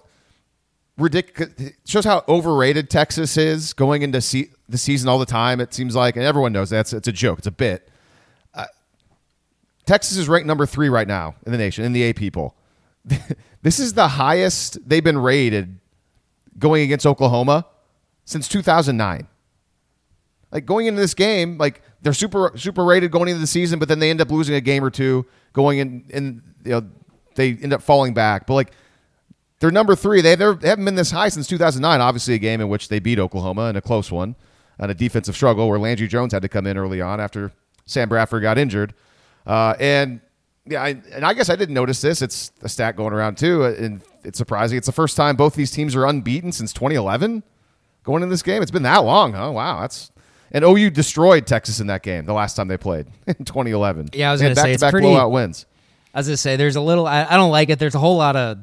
ridiculous 0.97 1.73
shows 1.85 2.05
how 2.05 2.23
overrated 2.27 2.89
Texas 2.89 3.37
is 3.37 3.73
going 3.73 4.01
into 4.01 4.21
se- 4.21 4.49
the 4.69 4.77
season 4.77 5.09
all 5.09 5.19
the 5.19 5.25
time. 5.25 5.59
It 5.59 5.73
seems 5.73 5.95
like, 5.95 6.15
and 6.15 6.25
everyone 6.25 6.53
knows 6.53 6.69
that's 6.69 6.93
it's 6.93 7.07
a 7.07 7.11
joke. 7.11 7.39
It's 7.39 7.47
a 7.47 7.51
bit. 7.51 7.89
Texas 9.85 10.17
is 10.17 10.27
ranked 10.27 10.47
number 10.47 10.65
three 10.65 10.89
right 10.89 11.07
now 11.07 11.35
in 11.45 11.51
the 11.51 11.57
nation 11.57 11.85
in 11.85 11.93
the 11.93 12.09
AP 12.09 12.33
poll. 12.33 12.55
this 13.61 13.79
is 13.79 13.93
the 13.93 14.07
highest 14.07 14.77
they've 14.87 15.03
been 15.03 15.17
rated 15.17 15.79
going 16.57 16.83
against 16.83 17.05
Oklahoma 17.05 17.65
since 18.23 18.47
2009. 18.47 19.27
Like 20.51 20.65
going 20.65 20.87
into 20.87 21.01
this 21.01 21.13
game, 21.13 21.57
like 21.57 21.81
they're 22.01 22.13
super 22.13 22.51
super 22.55 22.83
rated 22.83 23.11
going 23.11 23.27
into 23.27 23.39
the 23.39 23.47
season, 23.47 23.77
but 23.77 23.87
then 23.87 23.99
they 23.99 24.09
end 24.09 24.21
up 24.21 24.31
losing 24.31 24.55
a 24.55 24.61
game 24.61 24.83
or 24.83 24.89
two 24.89 25.25
going 25.53 25.79
in, 25.79 26.05
and 26.13 26.41
you 26.63 26.71
know 26.71 26.87
they 27.35 27.53
end 27.53 27.73
up 27.73 27.81
falling 27.81 28.13
back. 28.13 28.47
But 28.47 28.53
like 28.53 28.71
they're 29.59 29.71
number 29.71 29.95
three. 29.95 30.21
They, 30.21 30.35
they 30.35 30.45
haven't 30.45 30.85
been 30.85 30.95
this 30.95 31.11
high 31.11 31.29
since 31.29 31.47
2009. 31.47 32.01
Obviously, 32.01 32.35
a 32.35 32.37
game 32.37 32.61
in 32.61 32.69
which 32.69 32.89
they 32.89 32.99
beat 32.99 33.19
Oklahoma 33.19 33.69
in 33.69 33.75
a 33.75 33.81
close 33.81 34.11
one, 34.11 34.35
on 34.79 34.89
a 34.89 34.93
defensive 34.93 35.35
struggle 35.35 35.67
where 35.67 35.79
Landry 35.79 36.07
Jones 36.07 36.33
had 36.33 36.41
to 36.41 36.49
come 36.49 36.67
in 36.67 36.77
early 36.77 37.01
on 37.01 37.19
after 37.19 37.51
Sam 37.85 38.09
Bradford 38.09 38.41
got 38.41 38.57
injured. 38.57 38.93
Uh, 39.45 39.75
and 39.79 40.21
yeah, 40.65 40.81
I, 40.81 40.89
and 41.13 41.23
I 41.25 41.33
guess 41.33 41.49
I 41.49 41.55
didn't 41.55 41.75
notice 41.75 42.01
this. 42.01 42.21
It's 42.21 42.51
a 42.61 42.69
stat 42.69 42.95
going 42.95 43.13
around 43.13 43.37
too, 43.37 43.63
uh, 43.65 43.73
and 43.77 44.01
it's 44.23 44.37
surprising. 44.37 44.77
It's 44.77 44.87
the 44.87 44.91
first 44.93 45.15
time 45.15 45.35
both 45.35 45.55
these 45.55 45.71
teams 45.71 45.95
are 45.95 46.05
unbeaten 46.05 46.51
since 46.51 46.73
2011. 46.73 47.43
Going 48.03 48.23
in 48.23 48.29
this 48.29 48.43
game, 48.43 48.61
it's 48.61 48.71
been 48.71 48.83
that 48.83 49.03
long, 49.03 49.33
huh? 49.33 49.51
Wow, 49.51 49.81
that's 49.81 50.11
and 50.51 50.63
OU 50.63 50.91
destroyed 50.91 51.47
Texas 51.47 51.79
in 51.79 51.87
that 51.87 52.03
game 52.03 52.25
the 52.25 52.33
last 52.33 52.55
time 52.55 52.67
they 52.67 52.77
played 52.77 53.07
in 53.27 53.35
2011. 53.45 54.09
Yeah, 54.13 54.29
I 54.29 54.31
was 54.31 54.41
gonna 54.41 54.55
say, 54.55 54.73
it's 54.73 54.83
pretty- 54.83 55.07
blowout 55.07 55.31
wins. 55.31 55.65
I 56.13 56.19
was 56.19 56.27
gonna 56.27 56.37
say, 56.37 56.55
there's 56.55 56.77
a 56.77 56.81
little, 56.81 57.05
I, 57.07 57.25
I 57.25 57.35
don't 57.35 57.51
like 57.51 57.69
it. 57.69 57.77
There's 57.77 57.95
a 57.95 57.99
whole 57.99 58.15
lot 58.17 58.35
of, 58.35 58.59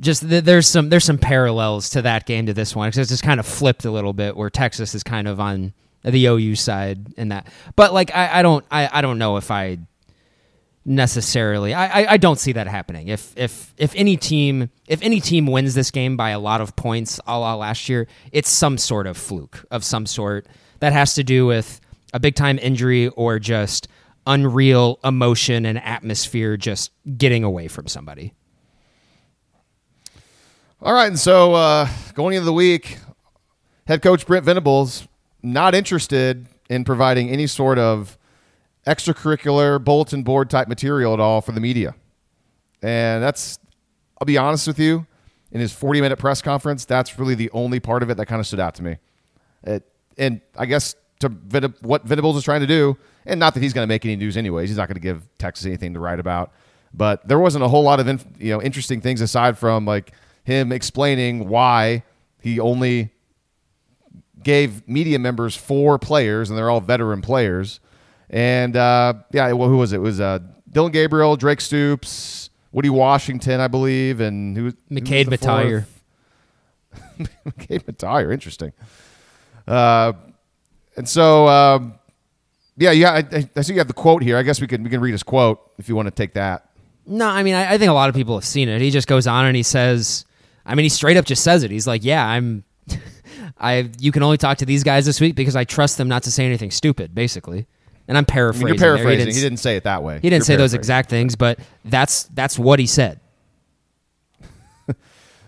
just 0.00 0.28
there's 0.28 0.66
some 0.66 0.88
there's 0.88 1.04
some 1.04 1.18
parallels 1.18 1.90
to 1.90 2.02
that 2.02 2.26
game 2.26 2.46
to 2.46 2.52
this 2.54 2.74
one 2.74 2.88
because 2.88 2.98
it's 2.98 3.10
just 3.10 3.22
kind 3.22 3.38
of 3.38 3.46
flipped 3.46 3.84
a 3.84 3.90
little 3.90 4.12
bit 4.12 4.36
where 4.36 4.50
Texas 4.50 4.94
is 4.96 5.04
kind 5.04 5.28
of 5.28 5.38
on 5.38 5.72
the 6.02 6.26
OU 6.26 6.56
side 6.56 7.14
in 7.16 7.28
that. 7.28 7.46
But 7.76 7.92
like 7.92 8.14
I, 8.14 8.40
I 8.40 8.42
don't 8.42 8.64
I, 8.70 8.88
I 8.92 9.00
don't 9.00 9.18
know 9.18 9.36
if 9.36 9.50
I 9.50 9.78
necessarily 10.84 11.74
I, 11.74 12.02
I, 12.02 12.12
I 12.12 12.16
don't 12.16 12.38
see 12.38 12.52
that 12.52 12.66
happening. 12.66 13.08
If 13.08 13.36
if 13.36 13.72
if 13.76 13.94
any 13.94 14.16
team 14.16 14.70
if 14.86 15.02
any 15.02 15.20
team 15.20 15.46
wins 15.46 15.74
this 15.74 15.90
game 15.90 16.16
by 16.16 16.30
a 16.30 16.38
lot 16.40 16.60
of 16.60 16.74
points 16.76 17.20
a 17.26 17.38
la 17.38 17.54
last 17.54 17.88
year, 17.88 18.08
it's 18.32 18.50
some 18.50 18.78
sort 18.78 19.06
of 19.06 19.16
fluke 19.16 19.64
of 19.70 19.84
some 19.84 20.06
sort 20.06 20.46
that 20.80 20.92
has 20.92 21.14
to 21.14 21.24
do 21.24 21.46
with 21.46 21.80
a 22.12 22.20
big 22.20 22.34
time 22.34 22.58
injury 22.58 23.08
or 23.08 23.38
just 23.38 23.88
unreal 24.26 24.98
emotion 25.04 25.66
and 25.66 25.78
atmosphere 25.78 26.56
just 26.56 26.90
getting 27.16 27.44
away 27.44 27.68
from 27.68 27.86
somebody. 27.86 28.34
All 30.80 30.92
right, 30.92 31.06
and 31.06 31.18
so 31.18 31.54
uh, 31.54 31.88
going 32.14 32.34
into 32.34 32.44
the 32.44 32.52
week, 32.52 32.98
head 33.86 34.02
coach 34.02 34.26
Brent 34.26 34.44
Venables 34.44 35.06
not 35.42 35.74
interested 35.74 36.46
in 36.68 36.84
providing 36.84 37.28
any 37.30 37.46
sort 37.46 37.78
of 37.78 38.16
extracurricular 38.86 39.82
bulletin 39.82 40.22
board 40.22 40.50
type 40.50 40.68
material 40.68 41.12
at 41.14 41.20
all 41.20 41.40
for 41.40 41.52
the 41.52 41.60
media, 41.60 41.94
and 42.82 43.22
that's 43.22 43.58
I'll 44.20 44.26
be 44.26 44.38
honest 44.38 44.66
with 44.66 44.78
you. 44.78 45.06
In 45.50 45.60
his 45.60 45.72
40 45.72 46.00
minute 46.00 46.18
press 46.18 46.40
conference, 46.40 46.86
that's 46.86 47.18
really 47.18 47.34
the 47.34 47.50
only 47.50 47.78
part 47.78 48.02
of 48.02 48.08
it 48.08 48.16
that 48.16 48.26
kind 48.26 48.40
of 48.40 48.46
stood 48.46 48.60
out 48.60 48.74
to 48.76 48.82
me. 48.82 48.96
It, 49.64 49.86
and 50.16 50.40
I 50.56 50.64
guess 50.64 50.94
to 51.20 51.28
what 51.82 52.04
Venables 52.04 52.36
is 52.36 52.44
trying 52.44 52.60
to 52.60 52.66
do, 52.66 52.96
and 53.26 53.38
not 53.38 53.54
that 53.54 53.62
he's 53.62 53.72
going 53.72 53.84
to 53.84 53.88
make 53.88 54.04
any 54.04 54.16
news 54.16 54.36
anyways. 54.36 54.68
He's 54.68 54.78
not 54.78 54.88
going 54.88 54.94
to 54.94 55.00
give 55.00 55.28
Texas 55.38 55.66
anything 55.66 55.94
to 55.94 56.00
write 56.00 56.20
about. 56.20 56.52
But 56.94 57.26
there 57.26 57.38
wasn't 57.38 57.64
a 57.64 57.68
whole 57.68 57.82
lot 57.82 58.00
of 58.00 58.26
you 58.38 58.52
know 58.52 58.62
interesting 58.62 59.00
things 59.00 59.20
aside 59.20 59.56
from 59.56 59.86
like 59.86 60.12
him 60.44 60.72
explaining 60.72 61.48
why 61.48 62.02
he 62.40 62.60
only 62.60 63.12
gave 64.42 64.86
media 64.88 65.18
members 65.18 65.56
four 65.56 65.98
players, 65.98 66.50
and 66.50 66.58
they're 66.58 66.70
all 66.70 66.80
veteran 66.80 67.22
players. 67.22 67.80
And 68.30 68.76
uh, 68.76 69.14
yeah, 69.32 69.52
well, 69.52 69.68
who 69.68 69.78
was 69.78 69.92
it? 69.92 69.96
It 69.96 70.00
was 70.00 70.20
uh, 70.20 70.40
Dillon 70.70 70.92
Gabriel, 70.92 71.36
Drake 71.36 71.60
Stoops, 71.60 72.50
Woody 72.72 72.90
Washington, 72.90 73.60
I 73.60 73.68
believe, 73.68 74.20
and 74.20 74.56
who? 74.56 74.62
who 74.62 74.66
was 74.66 74.74
McCade 74.90 75.24
the 75.24 75.30
Battalier. 75.30 75.86
McCade 77.46 77.84
Battalier, 77.84 78.32
interesting. 78.32 78.72
Uh, 79.66 80.14
and 80.96 81.08
so, 81.08 81.46
um, 81.48 81.94
yeah, 82.76 82.90
yeah. 82.90 83.12
I, 83.12 83.18
I, 83.18 83.50
I 83.56 83.60
see 83.60 83.74
you 83.74 83.78
have 83.80 83.88
the 83.88 83.94
quote 83.94 84.22
here. 84.22 84.36
I 84.36 84.42
guess 84.42 84.60
we 84.60 84.66
can 84.66 84.82
we 84.82 84.90
can 84.90 85.00
read 85.00 85.12
his 85.12 85.22
quote 85.22 85.60
if 85.78 85.88
you 85.88 85.94
want 85.94 86.06
to 86.06 86.10
take 86.10 86.34
that. 86.34 86.70
No, 87.06 87.26
I 87.26 87.42
mean, 87.42 87.54
I, 87.54 87.74
I 87.74 87.78
think 87.78 87.90
a 87.90 87.94
lot 87.94 88.08
of 88.08 88.14
people 88.14 88.36
have 88.36 88.44
seen 88.44 88.68
it. 88.68 88.80
He 88.80 88.90
just 88.90 89.08
goes 89.08 89.26
on 89.26 89.46
and 89.46 89.56
he 89.56 89.62
says, 89.62 90.24
I 90.64 90.74
mean, 90.74 90.84
he 90.84 90.88
straight 90.88 91.16
up 91.16 91.24
just 91.24 91.42
says 91.42 91.64
it. 91.64 91.70
He's 91.70 91.86
like, 91.86 92.04
"Yeah, 92.04 92.24
I'm, 92.26 92.64
I. 93.62 93.88
You 93.98 94.12
can 94.12 94.22
only 94.22 94.36
talk 94.36 94.58
to 94.58 94.66
these 94.66 94.82
guys 94.82 95.06
this 95.06 95.20
week 95.20 95.34
because 95.36 95.56
I 95.56 95.64
trust 95.64 95.96
them 95.98 96.08
not 96.08 96.24
to 96.24 96.30
say 96.32 96.44
anything 96.44 96.70
stupid." 96.70 97.14
Basically, 97.14 97.66
and 98.08 98.18
I'm 98.18 98.22
I 98.28 98.32
paraphrasing. 98.32 98.66
mean, 98.66 98.74
you're 98.74 98.80
paraphrasing. 98.80 99.10
He 99.28 99.32
He 99.32 99.40
didn't, 99.40 99.42
didn't, 99.42 99.58
say 99.60 99.76
it 99.76 99.84
that 99.84 100.02
way. 100.02 100.16
he 100.16 100.28
didn't 100.28 100.40
You're 100.40 100.44
say 100.44 100.56
those 100.56 100.74
exact 100.74 101.08
things, 101.08 101.36
but 101.36 101.58
that's 101.84 102.24
that's 102.24 102.58
what 102.58 102.78
he 102.78 102.86
said. 102.86 103.20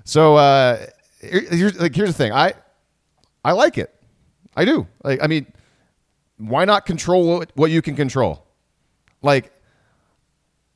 So 0.05 0.37
uh, 0.37 0.85
here- 1.21 1.47
here's 1.51 1.81
like 1.81 1.95
here's 1.95 2.11
the 2.11 2.15
thing. 2.15 2.33
I 2.33 2.53
I 3.45 3.53
like 3.53 3.79
it. 3.79 3.95
I 4.57 4.65
do. 4.67 4.87
Like 5.03 5.23
I 5.23 5.27
mean, 5.27 5.47
why 6.37 6.65
not 6.67 6.85
control 6.87 7.39
what, 7.39 7.51
what 7.55 7.71
you 7.71 7.81
can 7.81 7.97
control? 7.97 8.45
Like 9.23 9.51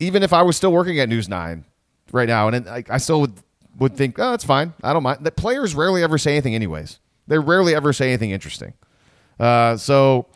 even 0.01 0.23
if 0.23 0.33
I 0.33 0.43
was 0.43 0.57
still 0.57 0.73
working 0.73 0.99
at 1.01 1.09
News 1.11 1.29
Nine 1.29 1.65
right 2.13 2.29
now, 2.29 2.49
and 2.49 2.57
it, 2.57 2.67
I, 2.67 2.85
I 2.89 2.99
still 2.99 3.21
would 3.21 3.35
would 3.79 3.97
think, 3.97 4.19
oh, 4.19 4.31
that's 4.31 4.45
fine. 4.45 4.73
I 4.83 4.93
don't 4.95 5.03
mind. 5.03 5.25
The 5.25 5.31
players 5.31 5.75
rarely 5.75 6.03
ever 6.03 6.17
say 6.19 6.33
anything, 6.33 6.55
anyways. 6.55 6.99
They 7.29 7.39
rarely 7.39 7.75
ever 7.75 7.93
say 7.93 8.09
anything 8.09 8.31
interesting. 8.31 8.75
Uh, 9.39 9.77
so, 9.77 10.27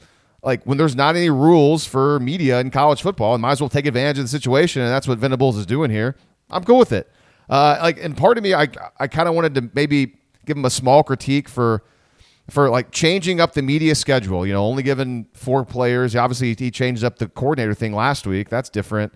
like 0.45 0.65
when 0.65 0.79
there's 0.79 0.95
not 0.95 1.17
any 1.17 1.31
rules 1.31 1.87
for 1.87 2.21
media 2.21 2.61
in 2.61 2.71
college 2.71 3.03
football, 3.03 3.35
and 3.35 3.43
might 3.43 3.53
as 3.53 3.61
well 3.61 3.71
take 3.71 3.87
advantage 3.87 4.19
of 4.19 4.25
the 4.25 4.29
situation, 4.29 4.83
and 4.83 4.91
that's 4.91 5.09
what 5.09 5.19
Venables 5.19 5.57
is 5.57 5.67
doing 5.67 5.91
here. 5.91 6.17
I'm 6.51 6.65
cool 6.65 6.79
with 6.79 6.93
it. 6.93 7.11
Uh, 7.49 7.79
like, 7.83 8.03
and 8.03 8.17
part 8.17 8.39
of 8.39 8.45
me, 8.45 8.55
I 8.55 8.69
I 8.99 9.09
kind 9.09 9.29
of 9.29 9.35
wanted 9.35 9.55
to 9.57 9.71
maybe 9.75 10.15
give 10.47 10.57
him 10.57 10.65
a 10.65 10.71
small 10.71 11.03
critique 11.03 11.49
for 11.49 11.83
for 12.51 12.69
like 12.71 12.91
changing 12.91 13.41
up 13.41 13.55
the 13.55 13.63
media 13.63 13.95
schedule. 13.95 14.47
You 14.47 14.53
know, 14.53 14.65
only 14.65 14.83
giving 14.83 15.27
four 15.33 15.65
players. 15.65 16.15
Obviously, 16.15 16.55
he 16.55 16.71
changed 16.71 17.05
up 17.05 17.19
the 17.19 17.29
coordinator 17.29 17.75
thing 17.75 17.95
last 17.95 18.27
week. 18.27 18.49
That's 18.49 18.69
different. 18.69 19.13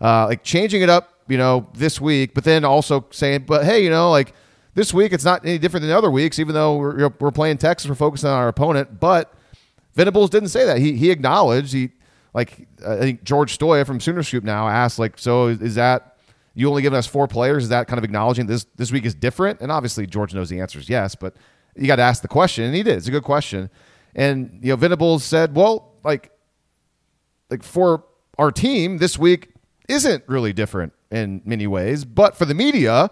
Uh, 0.00 0.26
like 0.26 0.42
changing 0.42 0.82
it 0.82 0.88
up, 0.88 1.14
you 1.28 1.36
know, 1.36 1.68
this 1.74 2.00
week, 2.00 2.32
but 2.32 2.44
then 2.44 2.64
also 2.64 3.06
saying, 3.10 3.44
but 3.46 3.64
hey, 3.64 3.84
you 3.84 3.90
know, 3.90 4.10
like 4.10 4.32
this 4.74 4.94
week 4.94 5.12
it's 5.12 5.24
not 5.24 5.44
any 5.44 5.58
different 5.58 5.82
than 5.82 5.92
other 5.92 6.10
weeks. 6.10 6.38
Even 6.38 6.54
though 6.54 6.76
we're, 6.76 7.10
we're 7.18 7.30
playing 7.30 7.58
Texas, 7.58 7.88
we're 7.88 7.94
focusing 7.94 8.28
on 8.28 8.36
our 8.36 8.48
opponent. 8.48 9.00
But 9.00 9.32
Venables 9.94 10.30
didn't 10.30 10.48
say 10.50 10.64
that. 10.64 10.78
He 10.78 10.92
he 10.96 11.10
acknowledged 11.10 11.72
he 11.72 11.90
like 12.34 12.68
I 12.86 12.96
think 12.96 13.24
George 13.24 13.58
Stoia 13.58 13.86
from 13.86 14.00
Sooner 14.00 14.22
Scoop 14.22 14.44
now 14.44 14.68
asked 14.68 14.98
like, 14.98 15.18
so 15.18 15.48
is, 15.48 15.60
is 15.60 15.74
that 15.74 16.16
you 16.54 16.68
only 16.68 16.82
giving 16.82 16.98
us 16.98 17.06
four 17.06 17.26
players? 17.26 17.64
Is 17.64 17.68
that 17.70 17.86
kind 17.86 17.98
of 17.98 18.04
acknowledging 18.04 18.46
this 18.46 18.66
this 18.76 18.92
week 18.92 19.04
is 19.04 19.14
different? 19.14 19.60
And 19.60 19.72
obviously 19.72 20.06
George 20.06 20.34
knows 20.34 20.48
the 20.48 20.60
answer 20.60 20.78
is 20.78 20.88
yes, 20.88 21.14
but 21.14 21.34
you 21.76 21.86
got 21.86 21.96
to 21.96 22.02
ask 22.02 22.22
the 22.22 22.28
question, 22.28 22.64
and 22.64 22.74
he 22.74 22.82
did. 22.82 22.96
It's 22.96 23.08
a 23.08 23.12
good 23.12 23.24
question. 23.24 23.70
And 24.14 24.58
you 24.62 24.70
know 24.70 24.76
Venables 24.76 25.24
said, 25.24 25.54
well, 25.54 25.94
like 26.04 26.30
like 27.50 27.62
for 27.62 28.04
our 28.38 28.52
team 28.52 28.98
this 28.98 29.18
week 29.18 29.50
isn't 29.88 30.24
really 30.28 30.52
different 30.52 30.92
in 31.10 31.42
many 31.44 31.66
ways, 31.66 32.04
but 32.04 32.36
for 32.36 32.44
the 32.44 32.54
media, 32.54 33.10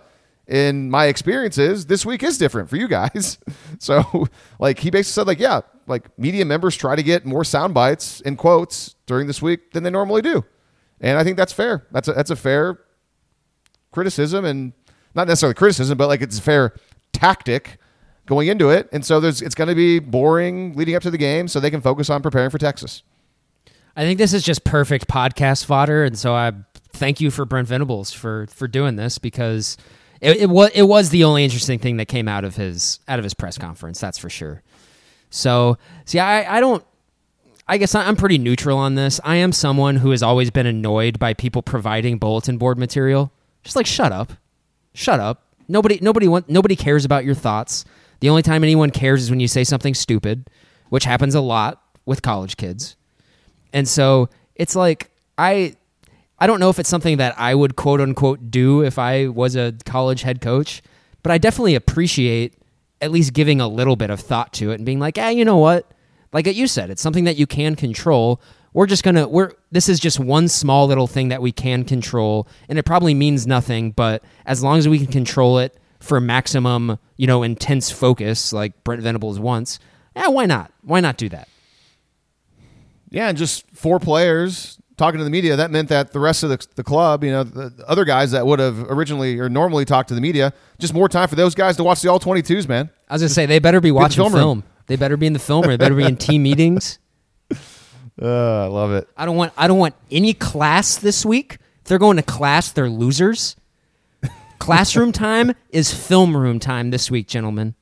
in 0.48 0.90
my 0.90 1.06
experiences, 1.06 1.86
this 1.86 2.06
week 2.06 2.22
is 2.22 2.38
different 2.38 2.70
for 2.70 2.76
you 2.76 2.88
guys. 2.88 3.38
so 3.78 4.26
like 4.58 4.78
he 4.78 4.90
basically 4.90 5.12
said 5.12 5.26
like 5.26 5.38
yeah, 5.38 5.60
like 5.86 6.18
media 6.18 6.44
members 6.44 6.76
try 6.76 6.96
to 6.96 7.02
get 7.02 7.24
more 7.24 7.44
sound 7.44 7.74
bites 7.74 8.20
and 8.22 8.38
quotes 8.38 8.94
during 9.06 9.26
this 9.26 9.42
week 9.42 9.72
than 9.72 9.82
they 9.82 9.90
normally 9.90 10.22
do. 10.22 10.44
And 11.00 11.18
I 11.18 11.24
think 11.24 11.36
that's 11.36 11.52
fair. 11.52 11.86
That's 11.92 12.08
a, 12.08 12.12
that's 12.12 12.30
a 12.30 12.36
fair 12.36 12.80
criticism 13.92 14.44
and 14.44 14.72
not 15.14 15.28
necessarily 15.28 15.54
criticism, 15.54 15.96
but 15.98 16.08
like 16.08 16.22
it's 16.22 16.38
a 16.38 16.42
fair 16.42 16.74
tactic 17.12 17.78
going 18.26 18.48
into 18.48 18.70
it. 18.70 18.88
And 18.92 19.04
so 19.04 19.20
there's 19.20 19.42
it's 19.42 19.54
going 19.54 19.68
to 19.68 19.74
be 19.74 19.98
boring 19.98 20.74
leading 20.74 20.94
up 20.94 21.02
to 21.02 21.10
the 21.10 21.18
game 21.18 21.46
so 21.48 21.60
they 21.60 21.70
can 21.70 21.80
focus 21.80 22.10
on 22.10 22.22
preparing 22.22 22.50
for 22.50 22.58
Texas. 22.58 23.02
I 23.96 24.02
think 24.02 24.18
this 24.18 24.32
is 24.32 24.44
just 24.44 24.62
perfect 24.62 25.08
podcast 25.08 25.64
fodder, 25.64 26.04
and 26.04 26.16
so 26.16 26.32
I 26.32 26.52
thank 26.92 27.20
you 27.20 27.32
for 27.32 27.44
Brent 27.44 27.66
Venables 27.66 28.12
for 28.12 28.46
for 28.46 28.68
doing 28.68 28.94
this 28.94 29.18
because 29.18 29.76
it, 30.20 30.36
it 30.38 30.48
was 30.50 30.70
it 30.74 30.82
was 30.82 31.10
the 31.10 31.24
only 31.24 31.44
interesting 31.44 31.78
thing 31.78 31.96
that 31.98 32.06
came 32.06 32.28
out 32.28 32.44
of 32.44 32.56
his 32.56 33.00
out 33.08 33.18
of 33.18 33.24
his 33.24 33.34
press 33.34 33.58
conference. 33.58 34.00
That's 34.00 34.18
for 34.18 34.30
sure. 34.30 34.62
So 35.30 35.78
see, 36.04 36.18
I 36.18 36.56
I 36.56 36.60
don't. 36.60 36.84
I 37.70 37.76
guess 37.76 37.94
I'm 37.94 38.16
pretty 38.16 38.38
neutral 38.38 38.78
on 38.78 38.94
this. 38.94 39.20
I 39.24 39.36
am 39.36 39.52
someone 39.52 39.96
who 39.96 40.10
has 40.12 40.22
always 40.22 40.50
been 40.50 40.64
annoyed 40.64 41.18
by 41.18 41.34
people 41.34 41.60
providing 41.60 42.16
bulletin 42.16 42.56
board 42.56 42.78
material. 42.78 43.30
Just 43.62 43.76
like 43.76 43.86
shut 43.86 44.10
up, 44.10 44.32
shut 44.94 45.20
up. 45.20 45.42
Nobody 45.68 45.98
nobody 46.00 46.28
want, 46.28 46.48
nobody 46.48 46.76
cares 46.76 47.04
about 47.04 47.26
your 47.26 47.34
thoughts. 47.34 47.84
The 48.20 48.30
only 48.30 48.42
time 48.42 48.64
anyone 48.64 48.90
cares 48.90 49.22
is 49.22 49.30
when 49.30 49.38
you 49.38 49.48
say 49.48 49.64
something 49.64 49.94
stupid, 49.94 50.48
which 50.88 51.04
happens 51.04 51.34
a 51.34 51.42
lot 51.42 51.82
with 52.06 52.22
college 52.22 52.56
kids. 52.56 52.96
And 53.74 53.86
so 53.86 54.30
it's 54.54 54.74
like 54.74 55.10
I 55.36 55.76
I 56.40 56.46
don't 56.46 56.60
know 56.60 56.70
if 56.70 56.78
it's 56.78 56.88
something 56.88 57.16
that 57.16 57.38
I 57.38 57.54
would 57.54 57.76
quote 57.76 58.00
unquote 58.00 58.50
do 58.50 58.82
if 58.82 58.98
I 58.98 59.26
was 59.28 59.56
a 59.56 59.74
college 59.84 60.22
head 60.22 60.40
coach, 60.40 60.82
but 61.22 61.32
I 61.32 61.38
definitely 61.38 61.74
appreciate 61.74 62.54
at 63.00 63.10
least 63.10 63.32
giving 63.32 63.60
a 63.60 63.68
little 63.68 63.96
bit 63.96 64.10
of 64.10 64.20
thought 64.20 64.52
to 64.54 64.70
it 64.70 64.76
and 64.76 64.86
being 64.86 65.00
like, 65.00 65.18
"Ah, 65.18 65.28
you 65.28 65.44
know 65.44 65.56
what? 65.56 65.90
Like 66.32 66.46
you 66.46 66.66
said, 66.66 66.90
it's 66.90 67.02
something 67.02 67.24
that 67.24 67.36
you 67.36 67.46
can 67.46 67.74
control. 67.74 68.40
We're 68.72 68.86
just 68.86 69.02
going 69.02 69.14
to 69.16 69.26
we're 69.26 69.52
this 69.72 69.88
is 69.88 69.98
just 69.98 70.20
one 70.20 70.46
small 70.48 70.86
little 70.86 71.06
thing 71.06 71.28
that 71.28 71.42
we 71.42 71.52
can 71.52 71.84
control 71.84 72.46
and 72.68 72.78
it 72.78 72.84
probably 72.84 73.14
means 73.14 73.46
nothing, 73.46 73.90
but 73.92 74.22
as 74.46 74.62
long 74.62 74.78
as 74.78 74.88
we 74.88 74.98
can 74.98 75.08
control 75.08 75.58
it 75.58 75.76
for 76.00 76.20
maximum, 76.20 76.98
you 77.16 77.26
know, 77.26 77.42
intense 77.42 77.90
focus 77.90 78.52
like 78.52 78.84
Brent 78.84 79.02
Venables 79.02 79.40
wants, 79.40 79.80
yeah, 80.14 80.28
why 80.28 80.46
not? 80.46 80.72
Why 80.82 81.00
not 81.00 81.16
do 81.16 81.28
that? 81.30 81.48
Yeah, 83.10 83.32
just 83.32 83.64
four 83.72 83.98
players 83.98 84.78
talking 84.98 85.16
to 85.18 85.24
the 85.24 85.30
media. 85.30 85.56
That 85.56 85.70
meant 85.70 85.88
that 85.88 86.12
the 86.12 86.18
rest 86.20 86.42
of 86.42 86.50
the, 86.50 86.66
the 86.74 86.84
club, 86.84 87.24
you 87.24 87.30
know, 87.30 87.44
the 87.44 87.70
the 87.70 87.88
other 87.88 88.04
guys 88.04 88.32
that 88.32 88.46
would 88.46 88.58
have 88.58 88.90
originally 88.90 89.38
or 89.38 89.48
normally 89.48 89.86
talked 89.86 90.08
to 90.10 90.14
the 90.14 90.20
media, 90.20 90.52
just 90.78 90.92
more 90.92 91.08
time 91.08 91.28
for 91.28 91.36
those 91.36 91.54
guys 91.54 91.76
to 91.78 91.84
watch 91.84 92.02
the 92.02 92.10
all 92.10 92.20
22s, 92.20 92.68
man. 92.68 92.90
I 93.08 93.14
was 93.14 93.22
gonna 93.22 93.30
say 93.30 93.46
they 93.46 93.58
better 93.60 93.80
be 93.80 93.90
watching 93.90 94.22
film 94.22 94.32
film. 94.32 94.64
They 94.88 94.96
better 94.96 95.16
be 95.16 95.26
in 95.26 95.32
the 95.32 95.38
film 95.38 95.62
room. 95.62 95.70
They 95.70 95.76
better 95.76 95.94
be 95.94 96.04
in 96.04 96.16
team 96.18 96.42
meetings. 96.42 96.98
Uh, 98.20 98.64
I 98.64 98.66
love 98.66 98.92
it. 98.92 99.08
I 99.16 99.24
don't 99.26 99.36
want. 99.36 99.52
I 99.56 99.68
don't 99.68 99.78
want 99.78 99.94
any 100.10 100.34
class 100.34 100.96
this 100.96 101.24
week. 101.24 101.58
If 101.82 101.84
they're 101.84 101.98
going 101.98 102.16
to 102.16 102.22
class, 102.22 102.72
they're 102.72 102.90
losers. 102.90 103.54
Classroom 104.58 105.12
time 105.26 105.54
is 105.70 105.94
film 105.94 106.36
room 106.36 106.58
time 106.58 106.90
this 106.90 107.10
week, 107.10 107.28
gentlemen. 107.28 107.74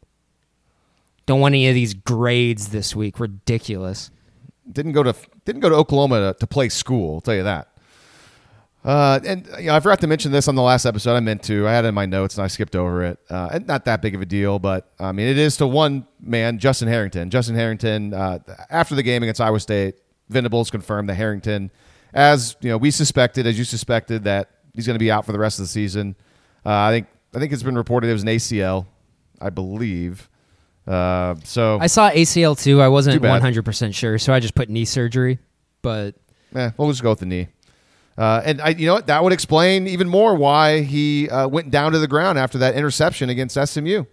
Don't 1.25 1.41
want 1.41 1.55
any 1.55 1.69
of 1.69 1.75
these 1.75 1.95
grades 1.95 2.69
this 2.69 2.95
week. 2.95 3.19
Ridiculous. 3.19 4.11
Didn't 4.71 4.93
go 4.93 5.03
to 5.03 5.15
didn't 5.45 5.61
go 5.61 5.69
to 5.69 5.75
Oklahoma 5.75 6.33
to, 6.33 6.39
to 6.39 6.47
play 6.47 6.69
school. 6.69 7.17
I'll 7.17 7.21
tell 7.21 7.35
you 7.35 7.45
that. 7.45 7.69
Uh, 8.87 9.19
and 9.25 9.49
you 9.59 9.67
know, 9.67 9.75
I 9.75 9.81
forgot 9.81 10.01
to 10.01 10.07
mention 10.07 10.31
this 10.31 10.47
on 10.47 10.55
the 10.55 10.63
last 10.63 10.87
episode. 10.87 11.17
I 11.17 11.21
meant 11.21 11.43
to. 11.45 11.67
I 11.67 11.73
had 11.73 11.85
it 11.85 11.89
in 11.89 11.95
my 11.95 12.07
notes 12.07 12.37
and 12.37 12.45
I 12.45 12.47
skipped 12.47 12.77
over 12.77 13.03
it. 13.03 13.19
Uh, 13.29 13.49
and 13.53 13.67
not 13.67 13.85
that 13.87 14.01
big 14.01 14.15
of 14.15 14.21
a 14.21 14.27
deal, 14.27 14.61
but 14.61 14.93
I 15.01 15.11
mean, 15.11 15.27
it 15.27 15.39
is 15.39 15.57
to 15.57 15.67
one 15.67 16.07
man, 16.21 16.61
Justin 16.61 16.87
Harrington. 16.87 17.29
Justin 17.29 17.57
Harrington, 17.57 18.15
uh, 18.15 18.39
after 18.71 18.95
the 18.95 19.03
game 19.03 19.25
against 19.25 19.41
Iowa 19.41 19.59
State, 19.59 19.97
Venables 20.29 20.71
confirmed 20.71 21.09
that 21.09 21.15
Harrington, 21.15 21.73
as 22.15 22.57
you 22.61 22.69
know, 22.69 22.77
we 22.77 22.93
suspected, 22.93 23.45
as 23.45 23.59
you 23.59 23.65
suspected, 23.65 24.23
that 24.23 24.51
he's 24.73 24.87
going 24.87 24.95
to 24.95 25.01
be 25.01 25.11
out 25.11 25.27
for 25.27 25.33
the 25.33 25.39
rest 25.39 25.59
of 25.59 25.65
the 25.65 25.69
season. 25.69 26.15
Uh, 26.65 26.71
I 26.71 26.93
think 26.93 27.09
I 27.35 27.41
think 27.41 27.53
it's 27.53 27.65
been 27.65 27.77
reported 27.77 28.09
it 28.09 28.13
was 28.13 28.23
an 28.23 28.29
ACL, 28.29 28.87
I 29.41 29.51
believe. 29.51 30.29
Uh, 30.87 31.35
so 31.45 31.79
I 31.81 31.87
saw 31.89 32.11
ACL 32.11 32.59
too. 32.61 32.81
I 32.81 32.89
wasn't 32.89 33.23
one 33.23 33.41
hundred 33.41 33.65
percent 33.65 33.95
sure, 33.95 34.19
so 34.19 34.33
I 34.33 34.41
just 34.41 34.55
put 34.55 34.69
knee 34.69 34.85
surgery. 34.85 35.39
But 35.83 36.15
Eh, 36.55 36.71
we'll 36.77 36.91
just 36.91 37.03
go 37.03 37.11
with 37.11 37.19
the 37.21 37.27
knee. 37.27 37.49
Uh, 38.17 38.41
and 38.45 38.61
I, 38.63 38.69
you 38.71 38.87
know 38.87 38.95
what? 38.95 39.09
That 39.09 39.23
would 39.23 39.33
explain 39.33 39.87
even 39.89 40.09
more 40.09 40.35
why 40.35 40.81
he 40.83 41.29
uh, 41.29 41.49
went 41.49 41.71
down 41.71 41.93
to 41.93 41.99
the 41.99 42.09
ground 42.09 42.39
after 42.39 42.57
that 42.59 42.75
interception 42.75 43.29
against 43.29 43.59
SMU. 43.63 44.05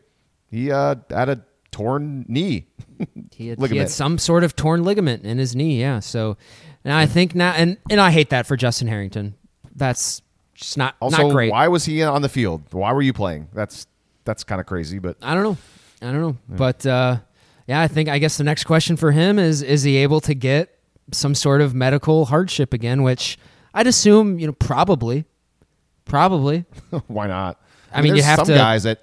He 0.52 0.72
uh, 0.72 0.96
had 1.10 1.30
a 1.30 1.42
torn 1.72 2.26
knee. 2.28 2.68
He 3.36 3.48
had, 3.50 3.60
he 3.70 3.78
had 3.78 3.90
some 3.90 4.18
sort 4.18 4.44
of 4.44 4.56
torn 4.56 4.84
ligament 4.84 5.26
in 5.26 5.38
his 5.38 5.56
knee, 5.56 5.80
yeah. 5.82 6.00
So 6.00 6.38
now 6.86 6.98
I 6.98 7.06
think 7.06 7.34
now, 7.36 7.52
and 7.52 7.78
and 7.90 8.00
I 8.00 8.12
hate 8.12 8.30
that 8.30 8.46
for 8.46 8.56
Justin 8.56 8.88
Harrington. 8.88 9.36
That's 9.76 10.22
just 10.54 10.78
not 10.78 10.96
Also, 11.02 11.24
not 11.24 11.32
great. 11.32 11.52
why 11.52 11.68
was 11.68 11.84
he 11.84 12.02
on 12.04 12.22
the 12.22 12.30
field? 12.30 12.64
Why 12.72 12.94
were 12.94 13.02
you 13.02 13.12
playing? 13.12 13.50
That's 13.54 13.88
that's 14.24 14.44
kind 14.44 14.62
of 14.62 14.68
crazy. 14.68 15.00
But 15.00 15.18
I 15.22 15.34
don't 15.34 15.44
know. 15.44 15.58
I 16.04 16.12
don't 16.12 16.22
know. 16.22 16.38
But 16.50 16.86
uh, 16.86 17.18
yeah, 17.68 17.82
I 17.82 17.88
think 17.88 18.10
I 18.10 18.20
guess 18.20 18.38
the 18.38 18.44
next 18.44 18.66
question 18.66 18.98
for 18.98 19.12
him 19.12 19.40
is: 19.40 19.62
Is 19.62 19.84
he 19.84 19.98
able 19.98 20.20
to 20.22 20.34
get 20.34 20.78
some 21.12 21.34
sort 21.36 21.62
of 21.62 21.74
medical 21.74 22.26
hardship 22.26 22.74
again? 22.74 23.04
Which 23.04 23.38
I'd 23.74 23.88
assume, 23.88 24.38
you 24.40 24.48
know, 24.48 24.54
probably, 24.54 25.26
probably. 26.06 26.66
why 27.08 27.28
not? 27.28 27.60
I 27.92 28.02
mean, 28.02 28.16
you 28.16 28.24
have 28.24 28.40
some 28.40 28.48
to- 28.48 28.54
guys 28.56 28.84
that 28.84 29.00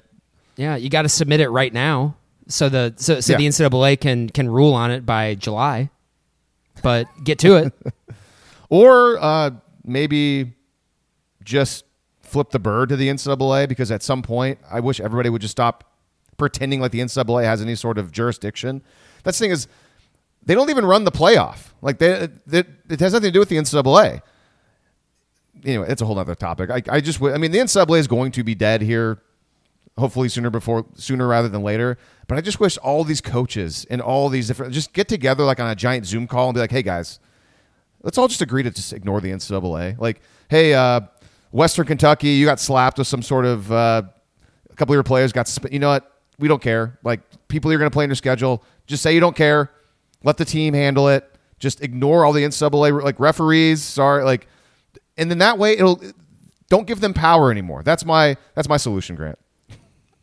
Yeah, 0.57 0.77
you 0.77 0.91
got 0.91 1.03
to 1.03 1.09
submit 1.09 1.41
it 1.41 1.49
right 1.49 1.73
now, 1.73 2.17
so 2.49 2.69
the 2.69 2.95
so, 2.97 3.21
so 3.21 3.33
Yeah. 3.33 3.39
the 3.39 3.47
NCAA 3.47 3.99
can 4.01 4.29
can 4.29 4.49
rule 4.49 4.75
on 4.75 4.91
it 4.91 5.07
by 5.07 5.35
July. 5.35 5.91
But 6.83 7.07
get 7.25 7.39
to 7.41 7.57
it. 7.57 7.73
or 8.71 9.19
uh, 9.21 9.51
maybe 9.85 10.55
just 11.45 11.85
flip 12.23 12.51
the 12.51 12.59
bird 12.59 12.89
to 12.91 12.97
the 12.97 13.09
NCAA 13.09 13.69
because 13.69 13.91
at 13.91 14.03
some 14.03 14.23
point, 14.23 14.59
I 14.71 14.81
wish 14.81 15.01
everybody 15.01 15.29
would 15.31 15.43
just 15.43 15.53
stop 15.53 15.90
pretending 16.41 16.81
like 16.81 16.91
the 16.91 17.01
NCAA 17.01 17.45
has 17.45 17.61
any 17.61 17.77
sort 17.77 17.99
of 17.99 18.11
jurisdiction. 18.11 18.83
That's 19.23 19.39
the 19.39 19.45
thing 19.45 19.53
is, 19.53 19.69
they 20.43 20.55
don't 20.55 20.71
even 20.71 20.87
run 20.87 21.05
the 21.05 21.13
playoff. 21.13 21.69
Like 21.83 21.99
they, 21.99 22.29
they, 22.47 22.65
it 22.89 22.99
has 22.99 23.13
nothing 23.13 23.29
to 23.29 23.31
do 23.31 23.41
with 23.41 23.51
the 23.51 23.57
NCAA. 23.57 24.23
anyway, 25.63 25.87
it's 25.89 26.01
a 26.01 26.07
whole 26.07 26.19
other 26.19 26.35
topic. 26.35 26.71
I, 26.71 26.83
I 26.89 27.01
just, 27.01 27.23
I 27.23 27.37
mean, 27.37 27.53
the 27.53 27.59
NCAA 27.59 27.99
is 27.99 28.09
going 28.09 28.33
to 28.33 28.43
be 28.43 28.55
dead 28.55 28.81
here, 28.81 29.21
hopefully 29.99 30.31
sooner 30.31 30.49
before 30.49 30.87
sooner 30.95 31.29
rather 31.29 31.49
than 31.51 31.63
later. 31.63 31.99
But 32.27 32.39
I 32.39 32.41
just 32.41 32.59
wish 32.59 32.79
all 32.79 33.05
these 33.05 33.21
coaches 33.21 33.87
and 33.91 34.01
all 34.01 34.31
these 34.31 34.49
different 34.49 34.73
just 34.73 34.95
get 34.95 35.09
together 35.09 35.45
like 35.45 35.61
on 35.61 35.69
a 35.69 35.75
giant 35.75 36.07
Zoom 36.07 36.27
call 36.27 36.49
and 36.49 36.55
be 36.55 36.61
like, 36.61 36.71
hey 36.71 36.83
guys, 36.83 37.21
let's 38.03 38.17
all 38.17 38.29
just 38.29 38.41
agree 38.41 38.63
to 38.63 38.71
just 38.71 38.95
ignore 38.95 39.21
the 39.21 39.31
NCAA. 39.31 39.99
Like, 39.99 40.23
hey, 40.49 40.73
uh, 40.73 41.03
Western 41.53 41.87
Kentucky, 41.87 42.29
you 42.29 42.47
got 42.47 42.61
slapped 42.61 42.97
with 42.97 43.09
some 43.09 43.21
sort 43.21 43.45
of 43.45 43.71
uh, 43.71 44.03
a 44.71 44.77
couple 44.77 44.95
of 44.95 44.97
your 44.97 45.03
players 45.03 45.33
got. 45.33 45.55
You 45.71 45.81
know 45.81 45.91
what? 45.91 46.11
We 46.41 46.49
don't 46.49 46.63
care. 46.63 46.99
Like 47.05 47.21
people 47.49 47.71
you're 47.71 47.79
going 47.79 47.91
to 47.91 47.95
play 47.95 48.05
in 48.05 48.11
your 48.11 48.17
schedule, 48.17 48.65
just 48.87 49.03
say 49.03 49.15
you 49.15 49.21
don't 49.21 49.37
care. 49.37 49.71
Let 50.25 50.37
the 50.37 50.45
team 50.45 50.75
handle 50.75 51.09
it. 51.09 51.27
Just 51.59 51.83
ignore 51.83 52.25
all 52.25 52.33
the 52.33 52.43
NCAA 52.43 53.03
like 53.03 53.21
referees. 53.21 53.83
Sorry, 53.83 54.25
like, 54.25 54.47
and 55.17 55.31
then 55.31 55.39
that 55.39 55.59
way 55.59 55.75
it'll 55.75 56.01
don't 56.71 56.87
give 56.87 57.01
them 57.01 57.13
power 57.15 57.51
anymore. 57.51 57.83
That's 57.83 58.05
my 58.05 58.37
that's 58.55 58.69
my 58.69 58.79
solution, 58.79 59.15
Grant. 59.17 59.39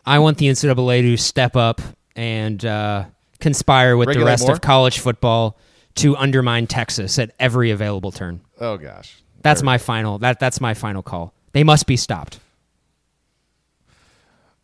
I 0.06 0.20
want 0.20 0.38
the 0.38 0.48
NCAA 0.48 1.02
to 1.02 1.18
step 1.18 1.56
up 1.56 1.82
and 2.16 2.64
uh, 2.66 3.06
conspire 3.40 3.98
with 3.98 4.08
Regulate 4.08 4.24
the 4.24 4.32
rest 4.32 4.44
more? 4.44 4.54
of 4.54 4.62
college 4.62 5.00
football 5.00 5.58
to 5.96 6.16
undermine 6.16 6.66
Texas 6.68 7.20
at 7.20 7.32
every 7.40 7.72
available 7.72 8.12
turn. 8.12 8.42
Oh 8.60 8.78
gosh, 8.78 9.18
That's 9.42 9.62
my 9.62 9.78
final. 9.78 10.18
That 10.18 10.40
that's 10.40 10.60
my 10.60 10.74
final 10.74 11.04
call. 11.04 11.34
They 11.52 11.64
must 11.64 11.86
be 11.86 11.98
stopped. 11.98 12.40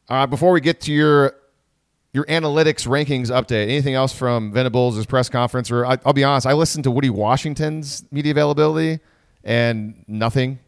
Uh, 0.09 0.27
before 0.27 0.51
we 0.51 0.61
get 0.61 0.81
to 0.81 0.91
your 0.93 1.35
your 2.13 2.25
analytics 2.25 2.87
rankings 2.87 3.27
update, 3.29 3.63
anything 3.63 3.95
else 3.95 4.13
from 4.13 4.51
Venables' 4.51 5.05
press 5.05 5.29
conference? 5.29 5.71
Or 5.71 5.85
I, 5.85 5.97
I'll 6.05 6.13
be 6.13 6.23
honest, 6.23 6.45
I 6.47 6.53
listened 6.53 6.83
to 6.85 6.91
Woody 6.91 7.09
Washington's 7.09 8.03
media 8.11 8.31
availability 8.31 8.99
and 9.43 10.03
nothing. 10.07 10.59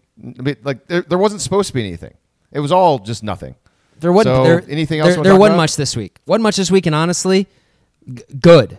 Like 0.64 0.88
there, 0.88 1.02
there 1.04 1.18
wasn't 1.18 1.42
supposed 1.42 1.68
to 1.68 1.74
be 1.74 1.86
anything. 1.86 2.14
It 2.52 2.60
was 2.62 2.72
all 2.72 3.00
just 3.00 3.24
nothing. 3.24 3.56
There 4.00 4.12
wasn't 4.12 4.36
So, 4.36 4.44
there, 4.44 4.64
anything 4.70 5.00
else 5.00 5.16
There, 5.16 5.24
there 5.24 5.36
wasn't 5.36 5.54
about? 5.56 5.64
much 5.64 5.76
this 5.78 5.96
week. 5.96 6.18
Wasn't 6.26 6.44
much 6.44 6.56
this 6.58 6.70
week, 6.72 6.86
and 6.86 6.94
honestly, 6.96 7.48
g- 8.14 8.24
good, 8.40 8.78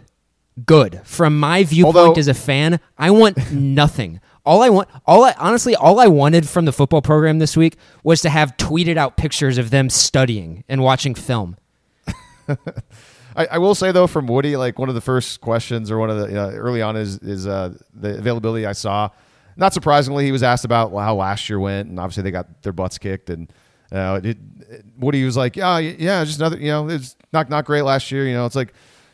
good. 0.67 1.01
From 1.05 1.39
my 1.39 1.65
viewpoint 1.65 1.97
Although- 1.97 2.19
as 2.19 2.29
a 2.29 2.35
fan, 2.35 2.81
I 2.99 3.11
want 3.11 3.51
nothing. 3.53 4.21
All 4.45 4.63
I 4.63 4.69
want, 4.69 4.89
all 5.07 5.25
I 5.25 5.35
honestly, 5.39 5.75
all 5.75 5.99
I 5.99 6.07
wanted 6.07 6.49
from 6.49 6.67
the 6.67 6.73
football 6.73 7.03
program 7.03 7.39
this 7.41 7.57
week 7.57 7.77
was 8.05 8.21
to 8.23 8.31
have 8.31 8.57
tweeted 8.57 8.97
out 8.97 9.17
pictures 9.17 9.59
of 9.59 9.71
them 9.71 9.91
studying 9.91 10.63
and 10.69 10.83
watching 10.83 11.15
film. 11.15 11.57
I, 13.37 13.47
I 13.53 13.59
will 13.59 13.75
say 13.75 13.93
though, 13.93 14.07
from 14.07 14.27
Woody, 14.27 14.57
like 14.57 14.79
one 14.79 14.89
of 14.89 14.95
the 14.95 15.01
first 15.01 15.41
questions 15.41 15.91
or 15.91 15.99
one 15.99 16.11
of 16.11 16.19
the 16.19 16.27
you 16.29 16.35
know, 16.35 16.49
early 16.51 16.83
on 16.83 16.97
is 16.97 17.19
is 17.19 17.47
uh, 17.47 17.75
the 17.95 18.19
availability 18.19 18.67
I 18.67 18.73
saw. 18.73 19.11
Not 19.57 19.73
surprisingly, 19.73 20.25
he 20.25 20.33
was 20.33 20.43
asked 20.43 20.65
about 20.65 20.93
how 20.93 21.15
last 21.15 21.49
year 21.49 21.59
went, 21.59 21.89
and 21.89 21.99
obviously 21.99 22.23
they 22.23 22.31
got 22.31 22.63
their 22.63 22.73
butts 22.73 22.99
kicked. 22.99 23.31
And 23.31 23.51
uh, 23.93 24.21
it, 24.23 24.27
it- 24.27 24.39
Woody 24.99 25.25
was 25.25 25.37
like, 25.37 25.57
"Yeah, 25.57 25.79
yeah, 25.79 26.25
just 26.25 26.39
another, 26.41 26.59
you 26.59 26.69
know, 26.69 26.89
it's 26.89 27.15
not 27.33 27.49
not 27.51 27.65
great 27.67 27.83
last 27.83 28.11
year. 28.11 28.27
You 28.27 28.35
know, 28.35 28.47
it's 28.47 28.57
like." 28.57 28.73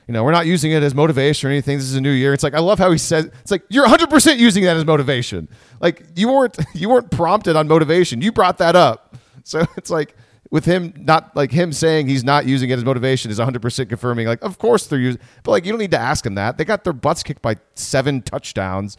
You 0.08 0.14
know, 0.14 0.24
we're 0.24 0.32
not 0.32 0.46
using 0.46 0.72
it 0.72 0.82
as 0.82 0.96
motivation 0.96 1.48
or 1.48 1.52
anything. 1.52 1.78
This 1.78 1.86
is 1.86 1.94
a 1.94 2.00
new 2.00 2.10
year. 2.10 2.34
It's 2.34 2.42
like 2.42 2.54
I 2.54 2.58
love 2.58 2.80
how 2.80 2.90
he 2.90 2.98
says 2.98 3.26
it's 3.40 3.52
like 3.52 3.62
you're 3.70 3.84
100 3.84 4.10
percent 4.10 4.40
using 4.40 4.64
that 4.64 4.76
as 4.76 4.84
motivation. 4.84 5.48
Like 5.80 6.02
you 6.16 6.28
weren't 6.28 6.58
you 6.74 6.88
weren't 6.90 7.08
prompted 7.12 7.54
on 7.54 7.68
motivation. 7.68 8.20
You 8.20 8.32
brought 8.32 8.58
that 8.58 8.74
up. 8.74 9.14
So 9.44 9.64
it's 9.76 9.90
like 9.90 10.16
with 10.52 10.64
him 10.66 10.92
not 10.96 11.34
like 11.34 11.50
him 11.50 11.72
saying 11.72 12.06
he's 12.06 12.22
not 12.22 12.46
using 12.46 12.70
it 12.70 12.74
as 12.74 12.84
motivation 12.84 13.30
is 13.32 13.40
100% 13.40 13.88
confirming 13.88 14.28
like 14.28 14.40
of 14.42 14.58
course 14.58 14.86
they're 14.86 15.00
using 15.00 15.20
but 15.42 15.50
like 15.50 15.64
you 15.64 15.72
don't 15.72 15.80
need 15.80 15.90
to 15.90 15.98
ask 15.98 16.24
him 16.24 16.36
that. 16.36 16.58
They 16.58 16.64
got 16.64 16.84
their 16.84 16.92
butts 16.92 17.24
kicked 17.24 17.42
by 17.42 17.56
seven 17.74 18.22
touchdowns 18.22 18.96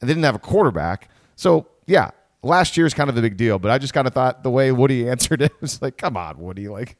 and 0.00 0.10
they 0.10 0.12
didn't 0.12 0.24
have 0.24 0.34
a 0.34 0.40
quarterback. 0.40 1.08
So 1.36 1.68
yeah 1.86 2.10
last 2.42 2.76
year's 2.76 2.92
kind 2.92 3.08
of 3.08 3.16
a 3.16 3.22
big 3.22 3.36
deal 3.36 3.58
but 3.58 3.72
i 3.72 3.78
just 3.78 3.92
kind 3.92 4.06
of 4.06 4.14
thought 4.14 4.44
the 4.44 4.50
way 4.50 4.70
woody 4.70 5.08
answered 5.14 5.40
it 5.42 5.52
was 5.60 5.80
like 5.82 5.96
come 5.96 6.16
on 6.16 6.38
woody 6.38 6.68
like 6.68 6.96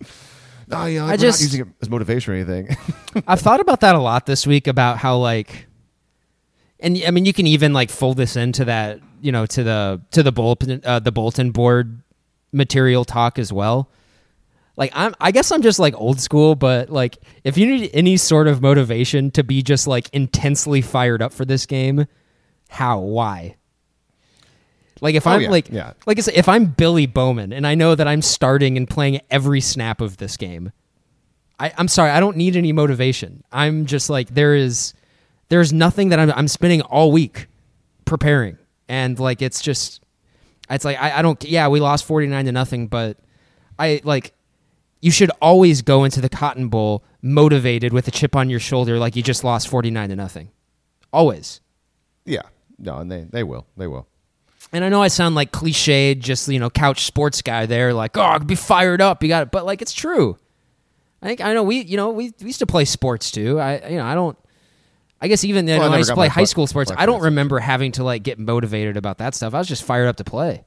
no 0.68 0.84
yeah 0.86 1.06
we're 1.06 1.16
just- 1.16 1.40
not 1.40 1.44
using 1.46 1.60
it 1.62 1.68
as 1.80 1.88
motivation 1.90 2.32
or 2.32 2.36
anything. 2.36 2.76
I've 3.26 3.40
thought 3.40 3.60
about 3.60 3.80
that 3.80 3.94
a 3.94 3.98
lot 4.00 4.26
this 4.26 4.46
week 4.46 4.66
about 4.66 4.98
how 4.98 5.16
like 5.16 5.66
and 6.80 7.00
I 7.06 7.10
mean 7.10 7.24
you 7.24 7.32
can 7.32 7.46
even 7.46 7.72
like 7.72 7.90
fold 7.90 8.16
this 8.16 8.36
into 8.36 8.64
that, 8.66 9.00
you 9.20 9.32
know, 9.32 9.46
to 9.46 9.62
the 9.62 10.00
to 10.10 10.22
the 10.22 10.32
bulletin 10.32 10.80
uh, 10.84 10.98
the 10.98 11.12
bulletin 11.12 11.50
board 11.50 12.02
material 12.54 13.04
talk 13.04 13.38
as 13.38 13.52
well. 13.52 13.90
Like 14.76 14.90
I'm 14.94 15.14
I 15.20 15.30
guess 15.30 15.52
I'm 15.52 15.62
just 15.62 15.78
like 15.78 15.94
old 15.96 16.20
school, 16.20 16.54
but 16.54 16.90
like 16.90 17.18
if 17.44 17.56
you 17.58 17.66
need 17.66 17.90
any 17.92 18.16
sort 18.16 18.48
of 18.48 18.62
motivation 18.62 19.30
to 19.32 19.44
be 19.44 19.62
just 19.62 19.86
like 19.86 20.08
intensely 20.12 20.80
fired 20.80 21.22
up 21.22 21.32
for 21.32 21.44
this 21.44 21.66
game, 21.66 22.06
how 22.68 22.98
why? 23.00 23.56
Like 25.00 25.14
if 25.14 25.26
Oh, 25.26 25.30
I'm 25.30 25.42
yeah, 25.42 25.50
like 25.50 25.70
yeah. 25.70 25.92
like 26.06 26.18
I 26.18 26.22
said, 26.22 26.34
if 26.34 26.48
I'm 26.48 26.66
Billy 26.66 27.06
Bowman 27.06 27.52
and 27.52 27.66
I 27.66 27.74
know 27.74 27.94
that 27.94 28.08
I'm 28.08 28.22
starting 28.22 28.76
and 28.76 28.88
playing 28.88 29.20
every 29.30 29.60
snap 29.60 30.00
of 30.00 30.16
this 30.16 30.36
game, 30.36 30.72
I, 31.58 31.72
I'm 31.76 31.88
sorry, 31.88 32.10
I 32.10 32.20
don't 32.20 32.36
need 32.36 32.56
any 32.56 32.72
motivation. 32.72 33.44
I'm 33.52 33.86
just 33.86 34.10
like 34.10 34.34
there 34.34 34.54
is 34.54 34.92
there's 35.50 35.72
nothing 35.72 36.08
that 36.08 36.18
I'm 36.18 36.32
I'm 36.32 36.48
spending 36.48 36.80
all 36.82 37.12
week 37.12 37.46
preparing. 38.06 38.58
And 38.88 39.18
like 39.18 39.40
it's 39.40 39.60
just 39.62 40.00
it's 40.74 40.84
like 40.84 40.98
I, 41.00 41.18
I 41.18 41.22
don't 41.22 41.42
yeah, 41.44 41.68
we 41.68 41.80
lost 41.80 42.04
forty 42.04 42.26
nine 42.26 42.44
to 42.46 42.52
nothing, 42.52 42.86
but 42.88 43.18
I 43.78 44.00
like 44.04 44.34
you 45.00 45.10
should 45.10 45.30
always 45.42 45.82
go 45.82 46.04
into 46.04 46.20
the 46.20 46.28
cotton 46.28 46.68
bowl 46.68 47.04
motivated 47.22 47.92
with 47.92 48.08
a 48.08 48.10
chip 48.10 48.34
on 48.36 48.48
your 48.50 48.60
shoulder 48.60 48.98
like 48.98 49.16
you 49.16 49.22
just 49.22 49.44
lost 49.44 49.68
forty 49.68 49.90
nine 49.90 50.08
to 50.10 50.16
nothing. 50.16 50.50
Always. 51.12 51.60
yeah 52.24 52.42
no 52.78 52.98
and 52.98 53.10
they 53.10 53.24
they 53.30 53.42
will 53.44 53.66
they 53.76 53.86
will 53.86 54.08
And 54.72 54.84
I 54.84 54.88
know 54.88 55.00
I 55.02 55.08
sound 55.08 55.34
like 55.36 55.52
cliched, 55.52 56.18
just 56.18 56.48
you 56.48 56.58
know, 56.58 56.70
couch 56.70 57.04
sports 57.04 57.40
guy 57.42 57.66
there, 57.66 57.94
like, 57.94 58.16
oh, 58.16 58.38
be 58.40 58.56
fired 58.56 59.00
up. 59.00 59.22
You 59.22 59.28
got 59.28 59.44
it, 59.44 59.50
but 59.52 59.64
like 59.64 59.80
it's 59.80 59.92
true. 59.92 60.36
I 61.22 61.26
think 61.26 61.40
I 61.40 61.54
know 61.54 61.62
we, 61.62 61.82
you 61.82 61.96
know, 61.96 62.10
we, 62.10 62.32
we 62.40 62.46
used 62.46 62.58
to 62.58 62.66
play 62.66 62.84
sports 62.84 63.30
too. 63.30 63.60
I, 63.60 63.88
you 63.88 63.96
know, 63.96 64.04
I 64.04 64.14
don't. 64.14 64.36
I 65.24 65.26
guess 65.26 65.42
even 65.42 65.66
you 65.66 65.78
Well, 65.78 65.90
I 65.90 65.94
I, 65.94 65.98
used 65.98 66.10
to 66.10 66.14
play 66.14 66.28
high 66.28 66.44
school 66.44 66.66
sports. 66.66 66.92
I 66.94 67.06
don't 67.06 67.22
remember 67.22 67.58
having 67.58 67.92
to 67.92 68.04
like 68.04 68.22
get 68.22 68.38
motivated 68.38 68.98
about 68.98 69.16
that 69.18 69.34
stuff. 69.34 69.54
I 69.54 69.58
was 69.58 69.66
just 69.66 69.82
fired 69.82 70.06
up 70.06 70.16
to 70.16 70.24
play. 70.24 70.66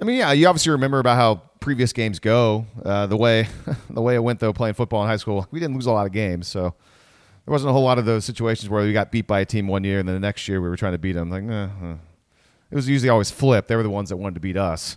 I 0.00 0.04
mean, 0.04 0.16
yeah, 0.16 0.32
you 0.32 0.46
obviously 0.46 0.72
remember 0.72 1.00
about 1.00 1.16
how 1.16 1.42
previous 1.60 1.92
games 1.92 2.18
go. 2.18 2.64
Uh, 2.82 3.06
the 3.06 3.16
way 3.18 3.46
the 3.90 4.00
way 4.00 4.14
it 4.14 4.20
went 4.20 4.40
though, 4.40 4.54
playing 4.54 4.72
football 4.72 5.02
in 5.02 5.08
high 5.08 5.18
school, 5.18 5.46
we 5.50 5.60
didn't 5.60 5.74
lose 5.74 5.84
a 5.84 5.92
lot 5.92 6.06
of 6.06 6.12
games, 6.12 6.48
so 6.48 6.74
there 7.44 7.52
wasn't 7.52 7.68
a 7.68 7.72
whole 7.74 7.84
lot 7.84 7.98
of 7.98 8.06
those 8.06 8.24
situations 8.24 8.70
where 8.70 8.86
we 8.86 8.94
got 8.94 9.12
beat 9.12 9.26
by 9.26 9.40
a 9.40 9.44
team 9.44 9.68
one 9.68 9.84
year 9.84 9.98
and 9.98 10.08
then 10.08 10.14
the 10.14 10.20
next 10.20 10.48
year 10.48 10.62
we 10.62 10.68
were 10.70 10.78
trying 10.78 10.92
to 10.92 10.98
beat 10.98 11.12
them. 11.12 11.28
Like, 11.28 11.42
eh, 11.42 11.68
eh. 11.88 11.96
it 12.70 12.74
was 12.74 12.88
usually 12.88 13.10
always 13.10 13.30
flipped. 13.30 13.68
They 13.68 13.76
were 13.76 13.82
the 13.82 13.90
ones 13.90 14.08
that 14.08 14.16
wanted 14.16 14.36
to 14.36 14.40
beat 14.40 14.56
us. 14.56 14.96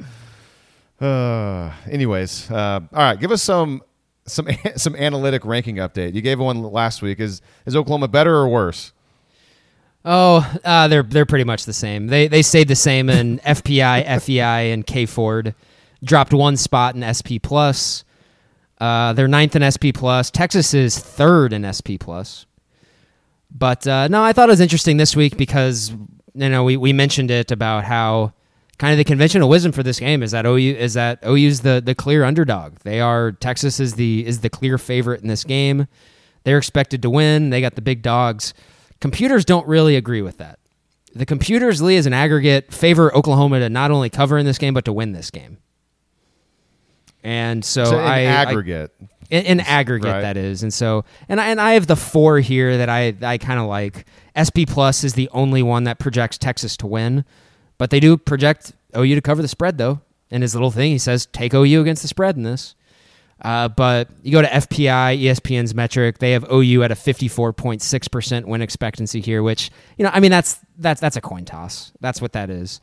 uh, 1.00 1.72
anyways, 1.90 2.50
uh, 2.50 2.80
all 2.92 2.98
right, 2.98 3.18
give 3.18 3.32
us 3.32 3.42
some 3.42 3.80
some 4.26 4.48
some 4.76 4.96
analytic 4.96 5.44
ranking 5.44 5.76
update. 5.76 6.14
You 6.14 6.22
gave 6.22 6.38
one 6.38 6.62
last 6.62 7.02
week. 7.02 7.20
Is 7.20 7.40
is 7.66 7.76
Oklahoma 7.76 8.08
better 8.08 8.34
or 8.34 8.48
worse? 8.48 8.92
Oh, 10.04 10.50
uh, 10.64 10.88
they're 10.88 11.02
they're 11.02 11.26
pretty 11.26 11.44
much 11.44 11.64
the 11.64 11.72
same. 11.72 12.06
They 12.06 12.28
they 12.28 12.42
stayed 12.42 12.68
the 12.68 12.76
same 12.76 13.10
in 13.10 13.38
FPI, 13.44 14.20
FEI, 14.22 14.72
and 14.72 14.86
K 14.86 15.06
Ford. 15.06 15.54
Dropped 16.02 16.32
one 16.32 16.56
spot 16.56 16.94
in 16.94 17.02
SP 17.04 17.36
plus. 17.42 18.04
Uh, 18.80 19.12
they're 19.12 19.28
ninth 19.28 19.54
in 19.54 19.70
SP 19.70 19.92
plus. 19.92 20.30
Texas 20.30 20.72
is 20.72 20.98
third 20.98 21.52
in 21.52 21.70
SP 21.70 22.00
plus. 22.00 22.46
But 23.50 23.86
uh, 23.86 24.08
no, 24.08 24.22
I 24.22 24.32
thought 24.32 24.48
it 24.48 24.52
was 24.52 24.60
interesting 24.60 24.96
this 24.96 25.14
week 25.14 25.36
because 25.36 25.90
you 26.34 26.48
know 26.48 26.64
we, 26.64 26.76
we 26.78 26.92
mentioned 26.92 27.30
it 27.30 27.50
about 27.50 27.84
how 27.84 28.32
kind 28.80 28.92
of 28.92 28.98
the 28.98 29.04
conventional 29.04 29.48
wisdom 29.48 29.70
for 29.72 29.82
this 29.84 30.00
game 30.00 30.22
is 30.22 30.30
that 30.32 30.46
OU 30.46 30.56
is 30.78 30.94
that 30.94 31.20
OU's 31.24 31.60
the 31.60 31.80
the 31.84 31.94
clear 31.94 32.24
underdog. 32.24 32.76
They 32.78 33.00
are 33.00 33.30
Texas 33.32 33.78
is 33.78 33.94
the 33.94 34.26
is 34.26 34.40
the 34.40 34.48
clear 34.50 34.78
favorite 34.78 35.20
in 35.20 35.28
this 35.28 35.44
game. 35.44 35.86
They're 36.44 36.58
expected 36.58 37.02
to 37.02 37.10
win. 37.10 37.50
They 37.50 37.60
got 37.60 37.74
the 37.74 37.82
big 37.82 38.00
dogs. 38.02 38.54
Computers 39.00 39.44
don't 39.44 39.66
really 39.68 39.94
agree 39.96 40.22
with 40.22 40.38
that. 40.38 40.58
The 41.14 41.26
computers, 41.26 41.82
Lee, 41.82 41.96
as 41.98 42.06
an 42.06 42.12
aggregate, 42.14 42.72
favor 42.72 43.14
Oklahoma 43.14 43.58
to 43.58 43.68
not 43.68 43.90
only 43.90 44.08
cover 44.08 44.38
in 44.38 44.46
this 44.46 44.56
game 44.58 44.72
but 44.74 44.86
to 44.86 44.92
win 44.92 45.12
this 45.12 45.30
game. 45.30 45.58
And 47.22 47.64
so, 47.64 47.84
So 47.84 47.98
in 47.98 48.04
I 48.06 48.20
I- 48.20 48.22
aggregate, 48.22 48.92
in, 49.28 49.44
in 49.44 49.60
aggregate 49.60 50.10
Right. 50.10 50.20
that 50.22 50.36
is 50.36 50.62
and 50.62 50.72
so 50.72 51.04
and 51.28 51.40
I, 51.40 51.48
and 51.50 51.60
I 51.60 51.72
have 51.74 51.86
the 51.86 51.96
four 51.96 52.38
here 52.40 52.78
that 52.78 52.88
I 52.88 53.14
I 53.22 53.36
kind 53.38 53.60
of 53.60 53.66
like 53.66 54.06
SP 54.34 54.64
plus 54.66 55.04
is 55.04 55.12
the 55.14 55.28
only 55.32 55.62
one 55.62 55.84
that 55.84 55.98
projects 55.98 56.38
Texas 56.38 56.76
to 56.78 56.86
win 56.86 57.24
but 57.80 57.90
they 57.90 57.98
do 57.98 58.16
project 58.16 58.72
OU 58.96 59.14
to 59.16 59.20
cover 59.20 59.42
the 59.42 59.48
spread 59.48 59.78
though. 59.78 60.00
In 60.30 60.42
his 60.42 60.54
little 60.54 60.70
thing 60.70 60.92
he 60.92 60.98
says 60.98 61.26
take 61.26 61.54
OU 61.54 61.80
against 61.80 62.02
the 62.02 62.08
spread 62.08 62.36
in 62.36 62.44
this. 62.44 62.76
Uh, 63.42 63.68
but 63.68 64.08
you 64.22 64.32
go 64.32 64.42
to 64.42 64.48
FPI 64.48 65.22
ESPN's 65.22 65.74
metric 65.74 66.18
they 66.18 66.32
have 66.32 66.44
OU 66.52 66.82
at 66.82 66.92
a 66.92 66.94
54.6% 66.94 68.44
win 68.44 68.60
expectancy 68.60 69.20
here 69.20 69.42
which 69.42 69.70
you 69.96 70.04
know 70.04 70.10
I 70.12 70.20
mean 70.20 70.30
that's 70.30 70.60
that's 70.78 71.00
that's 71.00 71.16
a 71.16 71.20
coin 71.20 71.44
toss. 71.44 71.92
That's 72.00 72.22
what 72.22 72.32
that 72.32 72.50
is. 72.50 72.80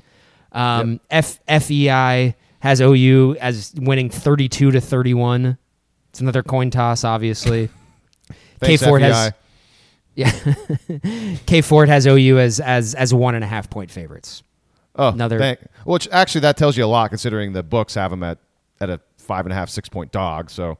Um, 0.51 0.99
F, 1.11 1.39
FEI 1.47 2.35
has 2.59 2.81
OU 2.81 3.35
as 3.39 3.73
winning 3.77 4.09
32 4.09 4.71
to 4.71 4.81
31 4.81 5.57
it's 6.17 6.21
another 6.21 6.41
coin 6.41 6.71
toss, 6.71 7.03
obviously. 7.03 7.69
K 8.63 8.75
Ford 8.77 9.03
FEI. 9.03 9.07
has 9.07 9.33
Yeah, 10.15 11.35
K 11.45 11.61
Ford 11.61 11.89
has 11.89 12.07
OU 12.07 12.39
as 12.39 12.59
as 12.59 12.95
as 12.95 13.13
one 13.13 13.35
and 13.35 13.43
a 13.43 13.47
half 13.47 13.69
point 13.69 13.91
favorites. 13.91 14.41
Oh, 14.97 15.09
Another- 15.09 15.37
thank- 15.39 15.59
which 15.85 16.07
actually 16.11 16.41
that 16.41 16.57
tells 16.57 16.75
you 16.77 16.83
a 16.85 16.87
lot 16.87 17.09
considering 17.09 17.53
the 17.53 17.63
books 17.63 17.93
have 17.95 18.11
them 18.11 18.23
at 18.23 18.39
at 18.79 18.89
a 18.89 18.99
five 19.17 19.45
and 19.45 19.53
a 19.53 19.55
half 19.55 19.69
six 19.69 19.89
point 19.89 20.11
dog. 20.11 20.49
So, 20.49 20.77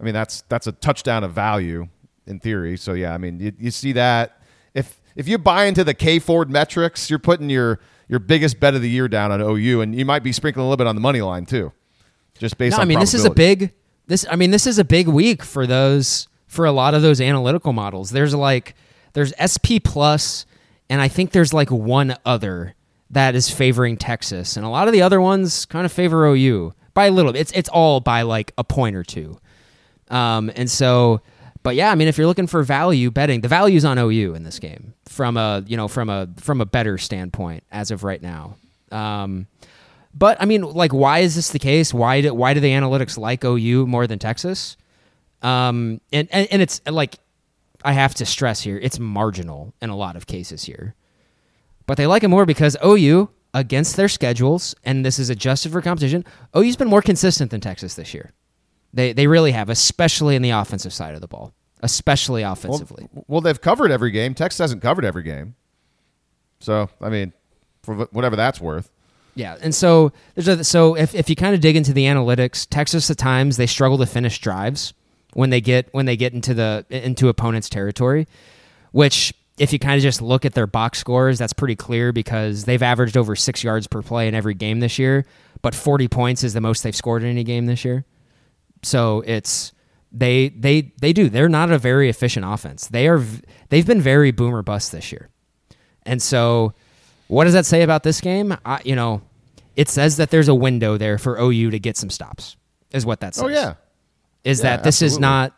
I 0.00 0.04
mean 0.04 0.14
that's 0.14 0.42
that's 0.48 0.66
a 0.66 0.72
touchdown 0.72 1.24
of 1.24 1.32
value 1.32 1.88
in 2.26 2.38
theory. 2.40 2.76
So 2.76 2.92
yeah, 2.92 3.12
I 3.14 3.18
mean 3.18 3.40
you, 3.40 3.52
you 3.58 3.70
see 3.70 3.92
that 3.92 4.40
if 4.74 5.00
if 5.16 5.26
you 5.28 5.38
buy 5.38 5.64
into 5.64 5.82
the 5.84 5.94
K 5.94 6.18
Ford 6.18 6.50
metrics, 6.50 7.10
you're 7.10 7.18
putting 7.18 7.50
your 7.50 7.80
your 8.08 8.18
biggest 8.20 8.58
bet 8.60 8.74
of 8.74 8.82
the 8.82 8.90
year 8.90 9.06
down 9.08 9.30
on 9.32 9.40
OU, 9.40 9.80
and 9.82 9.94
you 9.94 10.04
might 10.04 10.22
be 10.22 10.32
sprinkling 10.32 10.64
a 10.64 10.68
little 10.68 10.76
bit 10.76 10.86
on 10.88 10.94
the 10.96 11.00
money 11.00 11.20
line 11.22 11.46
too, 11.46 11.72
just 12.38 12.58
based 12.58 12.72
No, 12.72 12.78
on. 12.78 12.82
I 12.82 12.84
mean 12.86 12.98
this 13.00 13.14
is 13.14 13.24
a 13.24 13.30
big 13.30 13.72
this. 14.06 14.26
I 14.30 14.36
mean 14.36 14.50
this 14.50 14.66
is 14.66 14.78
a 14.78 14.84
big 14.84 15.08
week 15.08 15.42
for 15.42 15.66
those 15.66 16.28
for 16.46 16.64
a 16.64 16.72
lot 16.72 16.94
of 16.94 17.02
those 17.02 17.20
analytical 17.20 17.72
models. 17.72 18.10
There's 18.10 18.34
like 18.34 18.74
there's 19.12 19.32
SP 19.38 19.78
plus, 19.82 20.46
and 20.88 21.00
I 21.00 21.08
think 21.08 21.30
there's 21.32 21.52
like 21.52 21.70
one 21.70 22.16
other 22.24 22.74
that 23.10 23.34
is 23.34 23.50
favoring 23.50 23.96
Texas, 23.96 24.56
and 24.56 24.64
a 24.64 24.68
lot 24.68 24.86
of 24.88 24.92
the 24.92 25.02
other 25.02 25.20
ones 25.20 25.66
kind 25.66 25.84
of 25.84 25.92
favor 25.92 26.26
OU 26.26 26.74
by 26.94 27.06
a 27.06 27.10
little. 27.10 27.32
bit. 27.32 27.40
It's 27.40 27.52
it's 27.52 27.68
all 27.68 28.00
by 28.00 28.22
like 28.22 28.52
a 28.58 28.64
point 28.64 28.96
or 28.96 29.02
two. 29.02 29.38
Um, 30.08 30.50
and 30.56 30.70
so, 30.70 31.20
but 31.62 31.76
yeah, 31.76 31.90
I 31.90 31.94
mean, 31.94 32.08
if 32.08 32.18
you're 32.18 32.26
looking 32.26 32.46
for 32.46 32.62
value 32.62 33.10
betting, 33.10 33.40
the 33.40 33.48
value's 33.48 33.84
on 33.84 33.98
OU 33.98 34.34
in 34.34 34.42
this 34.42 34.58
game 34.58 34.94
from 35.06 35.36
a 35.36 35.64
you 35.66 35.76
know 35.76 35.88
from 35.88 36.08
a 36.08 36.28
from 36.38 36.60
a 36.60 36.66
better 36.66 36.98
standpoint 36.98 37.64
as 37.70 37.90
of 37.90 38.04
right 38.04 38.22
now. 38.22 38.56
Um, 38.90 39.46
but 40.12 40.40
I 40.40 40.44
mean, 40.44 40.62
like, 40.62 40.92
why 40.92 41.20
is 41.20 41.36
this 41.36 41.50
the 41.50 41.58
case? 41.58 41.94
Why 41.94 42.20
do 42.20 42.34
why 42.34 42.54
do 42.54 42.60
the 42.60 42.70
analytics 42.70 43.16
like 43.16 43.44
OU 43.44 43.86
more 43.86 44.06
than 44.06 44.18
Texas? 44.18 44.76
Um, 45.42 46.00
and, 46.12 46.28
and 46.32 46.48
and 46.50 46.62
it's 46.62 46.80
like 46.86 47.18
I 47.84 47.92
have 47.92 48.14
to 48.16 48.26
stress 48.26 48.60
here, 48.60 48.78
it's 48.78 48.98
marginal 48.98 49.72
in 49.80 49.90
a 49.90 49.96
lot 49.96 50.16
of 50.16 50.26
cases 50.26 50.64
here, 50.64 50.94
but 51.90 51.96
they 51.96 52.06
like 52.06 52.22
it 52.22 52.28
more 52.28 52.46
because 52.46 52.76
OU 52.86 53.28
against 53.52 53.96
their 53.96 54.06
schedules, 54.06 54.76
and 54.84 55.04
this 55.04 55.18
is 55.18 55.28
adjusted 55.28 55.72
for 55.72 55.82
competition. 55.82 56.24
OU's 56.56 56.76
been 56.76 56.86
more 56.86 57.02
consistent 57.02 57.50
than 57.50 57.60
Texas 57.60 57.96
this 57.96 58.14
year. 58.14 58.30
They 58.94 59.12
they 59.12 59.26
really 59.26 59.50
have, 59.50 59.68
especially 59.68 60.36
in 60.36 60.42
the 60.42 60.50
offensive 60.50 60.92
side 60.92 61.16
of 61.16 61.20
the 61.20 61.26
ball, 61.26 61.52
especially 61.82 62.44
offensively. 62.44 63.08
Well, 63.12 63.24
well, 63.26 63.40
they've 63.40 63.60
covered 63.60 63.90
every 63.90 64.12
game. 64.12 64.34
Texas 64.34 64.60
hasn't 64.60 64.82
covered 64.82 65.04
every 65.04 65.24
game. 65.24 65.56
So 66.60 66.88
I 67.00 67.08
mean, 67.08 67.32
for 67.82 67.96
whatever 68.12 68.36
that's 68.36 68.60
worth. 68.60 68.88
Yeah, 69.34 69.56
and 69.60 69.74
so 69.74 70.12
there's 70.36 70.46
a, 70.46 70.62
so 70.62 70.94
if, 70.94 71.12
if 71.12 71.28
you 71.28 71.34
kind 71.34 71.56
of 71.56 71.60
dig 71.60 71.74
into 71.74 71.92
the 71.92 72.04
analytics, 72.04 72.68
Texas 72.70 73.10
at 73.10 73.18
times 73.18 73.56
they 73.56 73.66
struggle 73.66 73.98
to 73.98 74.06
finish 74.06 74.38
drives 74.38 74.94
when 75.32 75.50
they 75.50 75.60
get 75.60 75.88
when 75.90 76.06
they 76.06 76.16
get 76.16 76.34
into 76.34 76.54
the 76.54 76.86
into 76.88 77.26
opponent's 77.28 77.68
territory, 77.68 78.28
which 78.92 79.34
if 79.60 79.74
you 79.74 79.78
kind 79.78 79.94
of 79.94 80.02
just 80.02 80.22
look 80.22 80.46
at 80.46 80.54
their 80.54 80.66
box 80.66 80.98
scores, 80.98 81.38
that's 81.38 81.52
pretty 81.52 81.76
clear 81.76 82.12
because 82.12 82.64
they've 82.64 82.82
averaged 82.82 83.14
over 83.14 83.36
six 83.36 83.62
yards 83.62 83.86
per 83.86 84.00
play 84.00 84.26
in 84.26 84.34
every 84.34 84.54
game 84.54 84.80
this 84.80 84.98
year, 84.98 85.26
but 85.60 85.74
40 85.74 86.08
points 86.08 86.42
is 86.42 86.54
the 86.54 86.62
most 86.62 86.82
they've 86.82 86.96
scored 86.96 87.22
in 87.22 87.28
any 87.28 87.44
game 87.44 87.66
this 87.66 87.84
year. 87.84 88.06
So 88.82 89.22
it's 89.26 89.72
they 90.10 90.48
they 90.48 90.92
they 91.02 91.12
do 91.12 91.28
they're 91.28 91.50
not 91.50 91.70
a 91.70 91.76
very 91.76 92.08
efficient 92.08 92.46
offense. 92.48 92.86
They 92.86 93.06
are 93.06 93.22
they've 93.68 93.86
been 93.86 94.00
very 94.00 94.30
boomer 94.30 94.62
bust 94.62 94.92
this 94.92 95.12
year, 95.12 95.28
and 96.06 96.22
so 96.22 96.72
what 97.28 97.44
does 97.44 97.52
that 97.52 97.66
say 97.66 97.82
about 97.82 98.02
this 98.02 98.22
game? 98.22 98.56
I, 98.64 98.80
you 98.82 98.96
know, 98.96 99.20
it 99.76 99.90
says 99.90 100.16
that 100.16 100.30
there's 100.30 100.48
a 100.48 100.54
window 100.54 100.96
there 100.96 101.18
for 101.18 101.38
OU 101.38 101.72
to 101.72 101.78
get 101.78 101.98
some 101.98 102.08
stops. 102.08 102.56
Is 102.92 103.04
what 103.04 103.20
that 103.20 103.36
oh, 103.38 103.42
says. 103.42 103.44
Oh 103.44 103.48
yeah, 103.48 103.74
Is 104.42 104.60
Yeah, 104.60 104.76
that 104.76 104.84
this 104.84 105.02
is 105.02 105.18
not 105.18 105.52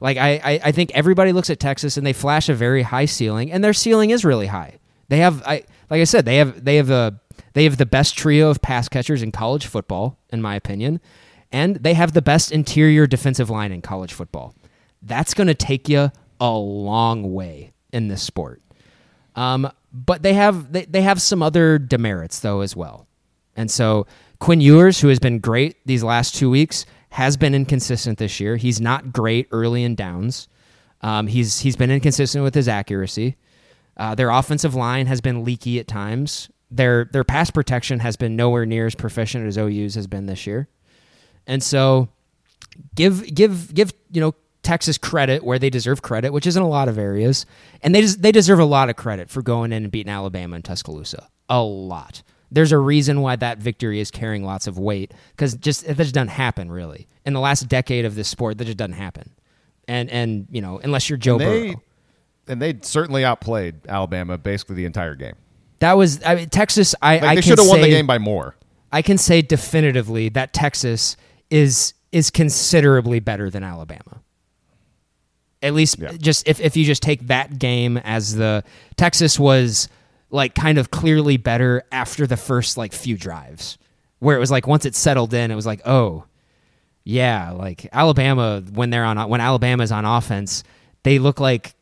like 0.00 0.16
I, 0.16 0.40
I 0.44 0.60
I 0.64 0.72
think 0.72 0.90
everybody 0.94 1.32
looks 1.32 1.50
at 1.50 1.60
Texas 1.60 1.96
and 1.96 2.06
they 2.06 2.12
flash 2.12 2.48
a 2.48 2.54
very 2.54 2.82
high 2.82 3.06
ceiling, 3.06 3.50
and 3.50 3.62
their 3.62 3.72
ceiling 3.72 4.10
is 4.10 4.24
really 4.24 4.46
high. 4.46 4.78
They 5.08 5.18
have 5.18 5.42
I 5.46 5.64
like 5.90 6.00
I 6.00 6.04
said 6.04 6.24
they 6.24 6.36
have 6.36 6.64
they 6.64 6.76
have 6.76 6.90
a 6.90 7.20
they 7.52 7.64
have 7.64 7.76
the 7.76 7.86
best 7.86 8.16
trio 8.16 8.50
of 8.50 8.60
pass 8.60 8.88
catchers 8.88 9.22
in 9.22 9.32
college 9.32 9.66
football, 9.66 10.18
in 10.30 10.42
my 10.42 10.54
opinion, 10.54 11.00
and 11.52 11.76
they 11.76 11.94
have 11.94 12.12
the 12.12 12.22
best 12.22 12.52
interior 12.52 13.06
defensive 13.06 13.50
line 13.50 13.72
in 13.72 13.82
college 13.82 14.12
football. 14.12 14.54
That's 15.02 15.34
going 15.34 15.46
to 15.46 15.54
take 15.54 15.88
you 15.88 16.10
a 16.40 16.50
long 16.50 17.32
way 17.32 17.72
in 17.92 18.08
this 18.08 18.22
sport. 18.22 18.60
Um, 19.34 19.70
but 19.92 20.22
they 20.22 20.34
have 20.34 20.72
they, 20.72 20.84
they 20.84 21.02
have 21.02 21.22
some 21.22 21.42
other 21.42 21.78
demerits 21.78 22.40
though 22.40 22.60
as 22.60 22.76
well. 22.76 23.06
And 23.56 23.70
so 23.70 24.06
Quinn 24.38 24.60
Ewers, 24.60 25.00
who 25.00 25.08
has 25.08 25.18
been 25.18 25.38
great 25.38 25.76
these 25.86 26.02
last 26.02 26.34
two 26.34 26.50
weeks, 26.50 26.84
has 27.10 27.36
been 27.36 27.54
inconsistent 27.54 28.18
this 28.18 28.40
year. 28.40 28.56
He's 28.56 28.80
not 28.80 29.12
great 29.12 29.48
early 29.50 29.82
in 29.82 29.94
downs. 29.94 30.48
Um, 31.02 31.26
he's 31.26 31.60
he's 31.60 31.76
been 31.76 31.90
inconsistent 31.90 32.42
with 32.42 32.54
his 32.54 32.68
accuracy. 32.68 33.36
Uh, 33.96 34.14
their 34.14 34.30
offensive 34.30 34.74
line 34.74 35.06
has 35.06 35.20
been 35.20 35.44
leaky 35.44 35.78
at 35.78 35.86
times. 35.86 36.50
Their 36.70 37.04
their 37.06 37.24
pass 37.24 37.50
protection 37.50 38.00
has 38.00 38.16
been 38.16 38.36
nowhere 38.36 38.66
near 38.66 38.86
as 38.86 38.94
proficient 38.94 39.46
as 39.46 39.56
OU's 39.56 39.94
has 39.94 40.06
been 40.06 40.26
this 40.26 40.46
year. 40.46 40.68
And 41.46 41.62
so 41.62 42.08
give 42.94 43.34
give 43.34 43.72
give 43.72 43.92
you 44.10 44.20
know 44.20 44.34
Texas 44.62 44.98
credit 44.98 45.44
where 45.44 45.58
they 45.58 45.70
deserve 45.70 46.02
credit, 46.02 46.32
which 46.32 46.46
is 46.46 46.56
in 46.56 46.62
a 46.62 46.68
lot 46.68 46.88
of 46.88 46.98
areas, 46.98 47.46
and 47.82 47.94
they 47.94 48.00
des- 48.00 48.18
they 48.18 48.32
deserve 48.32 48.58
a 48.58 48.64
lot 48.64 48.90
of 48.90 48.96
credit 48.96 49.30
for 49.30 49.42
going 49.42 49.72
in 49.72 49.84
and 49.84 49.92
beating 49.92 50.12
Alabama 50.12 50.56
and 50.56 50.64
Tuscaloosa. 50.64 51.28
A 51.48 51.62
lot. 51.62 52.22
There's 52.50 52.72
a 52.72 52.78
reason 52.78 53.20
why 53.22 53.36
that 53.36 53.58
victory 53.58 54.00
is 54.00 54.10
carrying 54.10 54.44
lots 54.44 54.66
of 54.66 54.78
weight 54.78 55.12
because 55.32 55.54
just 55.54 55.86
that 55.86 55.96
just 55.96 56.14
doesn't 56.14 56.28
happen 56.28 56.70
really 56.70 57.06
in 57.24 57.32
the 57.32 57.40
last 57.40 57.68
decade 57.68 58.04
of 58.04 58.14
this 58.14 58.28
sport. 58.28 58.58
That 58.58 58.66
just 58.66 58.76
doesn't 58.76 58.92
happen, 58.94 59.30
and 59.88 60.08
and 60.10 60.46
you 60.50 60.60
know 60.60 60.78
unless 60.82 61.10
you're 61.10 61.16
Joe 61.16 61.38
they 61.38 61.70
Burrow. 61.72 61.82
and 62.48 62.62
they 62.62 62.78
certainly 62.82 63.24
outplayed 63.24 63.86
Alabama 63.88 64.38
basically 64.38 64.76
the 64.76 64.84
entire 64.84 65.14
game. 65.16 65.34
That 65.80 65.94
was 65.94 66.22
I 66.24 66.36
mean, 66.36 66.48
Texas. 66.48 66.94
I 67.02 67.14
Like, 67.16 67.22
I 67.24 67.34
they 67.34 67.40
should 67.40 67.58
have 67.58 67.68
won 67.68 67.80
the 67.80 67.88
game 67.88 68.06
by 68.06 68.18
more. 68.18 68.54
I 68.92 69.02
can 69.02 69.18
say 69.18 69.42
definitively 69.42 70.28
that 70.30 70.52
Texas 70.52 71.16
is 71.50 71.94
is 72.12 72.30
considerably 72.30 73.18
better 73.20 73.50
than 73.50 73.62
Alabama. 73.64 74.22
At 75.62 75.74
least 75.74 75.98
Yeah. 75.98 76.12
just 76.12 76.46
if, 76.48 76.60
if 76.60 76.76
you 76.76 76.84
just 76.84 77.02
take 77.02 77.26
that 77.26 77.58
game 77.58 77.96
as 77.98 78.36
the 78.36 78.62
Texas 78.96 79.38
was 79.38 79.88
like 80.36 80.54
kind 80.54 80.78
of 80.78 80.90
clearly 80.90 81.36
better 81.36 81.82
after 81.90 82.26
the 82.26 82.36
first 82.36 82.76
like 82.76 82.92
few 82.92 83.16
drives. 83.16 83.78
Where 84.18 84.36
it 84.36 84.40
was 84.40 84.50
like 84.50 84.66
once 84.66 84.86
it 84.86 84.94
settled 84.94 85.34
in, 85.34 85.50
it 85.50 85.56
was 85.56 85.66
like, 85.66 85.80
oh, 85.84 86.24
yeah, 87.04 87.50
like 87.50 87.88
Alabama 87.92 88.62
when 88.72 88.90
they're 88.90 89.04
on 89.04 89.28
when 89.28 89.40
Alabama's 89.40 89.92
on 89.92 90.04
offense, 90.04 90.64
they 91.02 91.18
look 91.18 91.40
like 91.40 91.74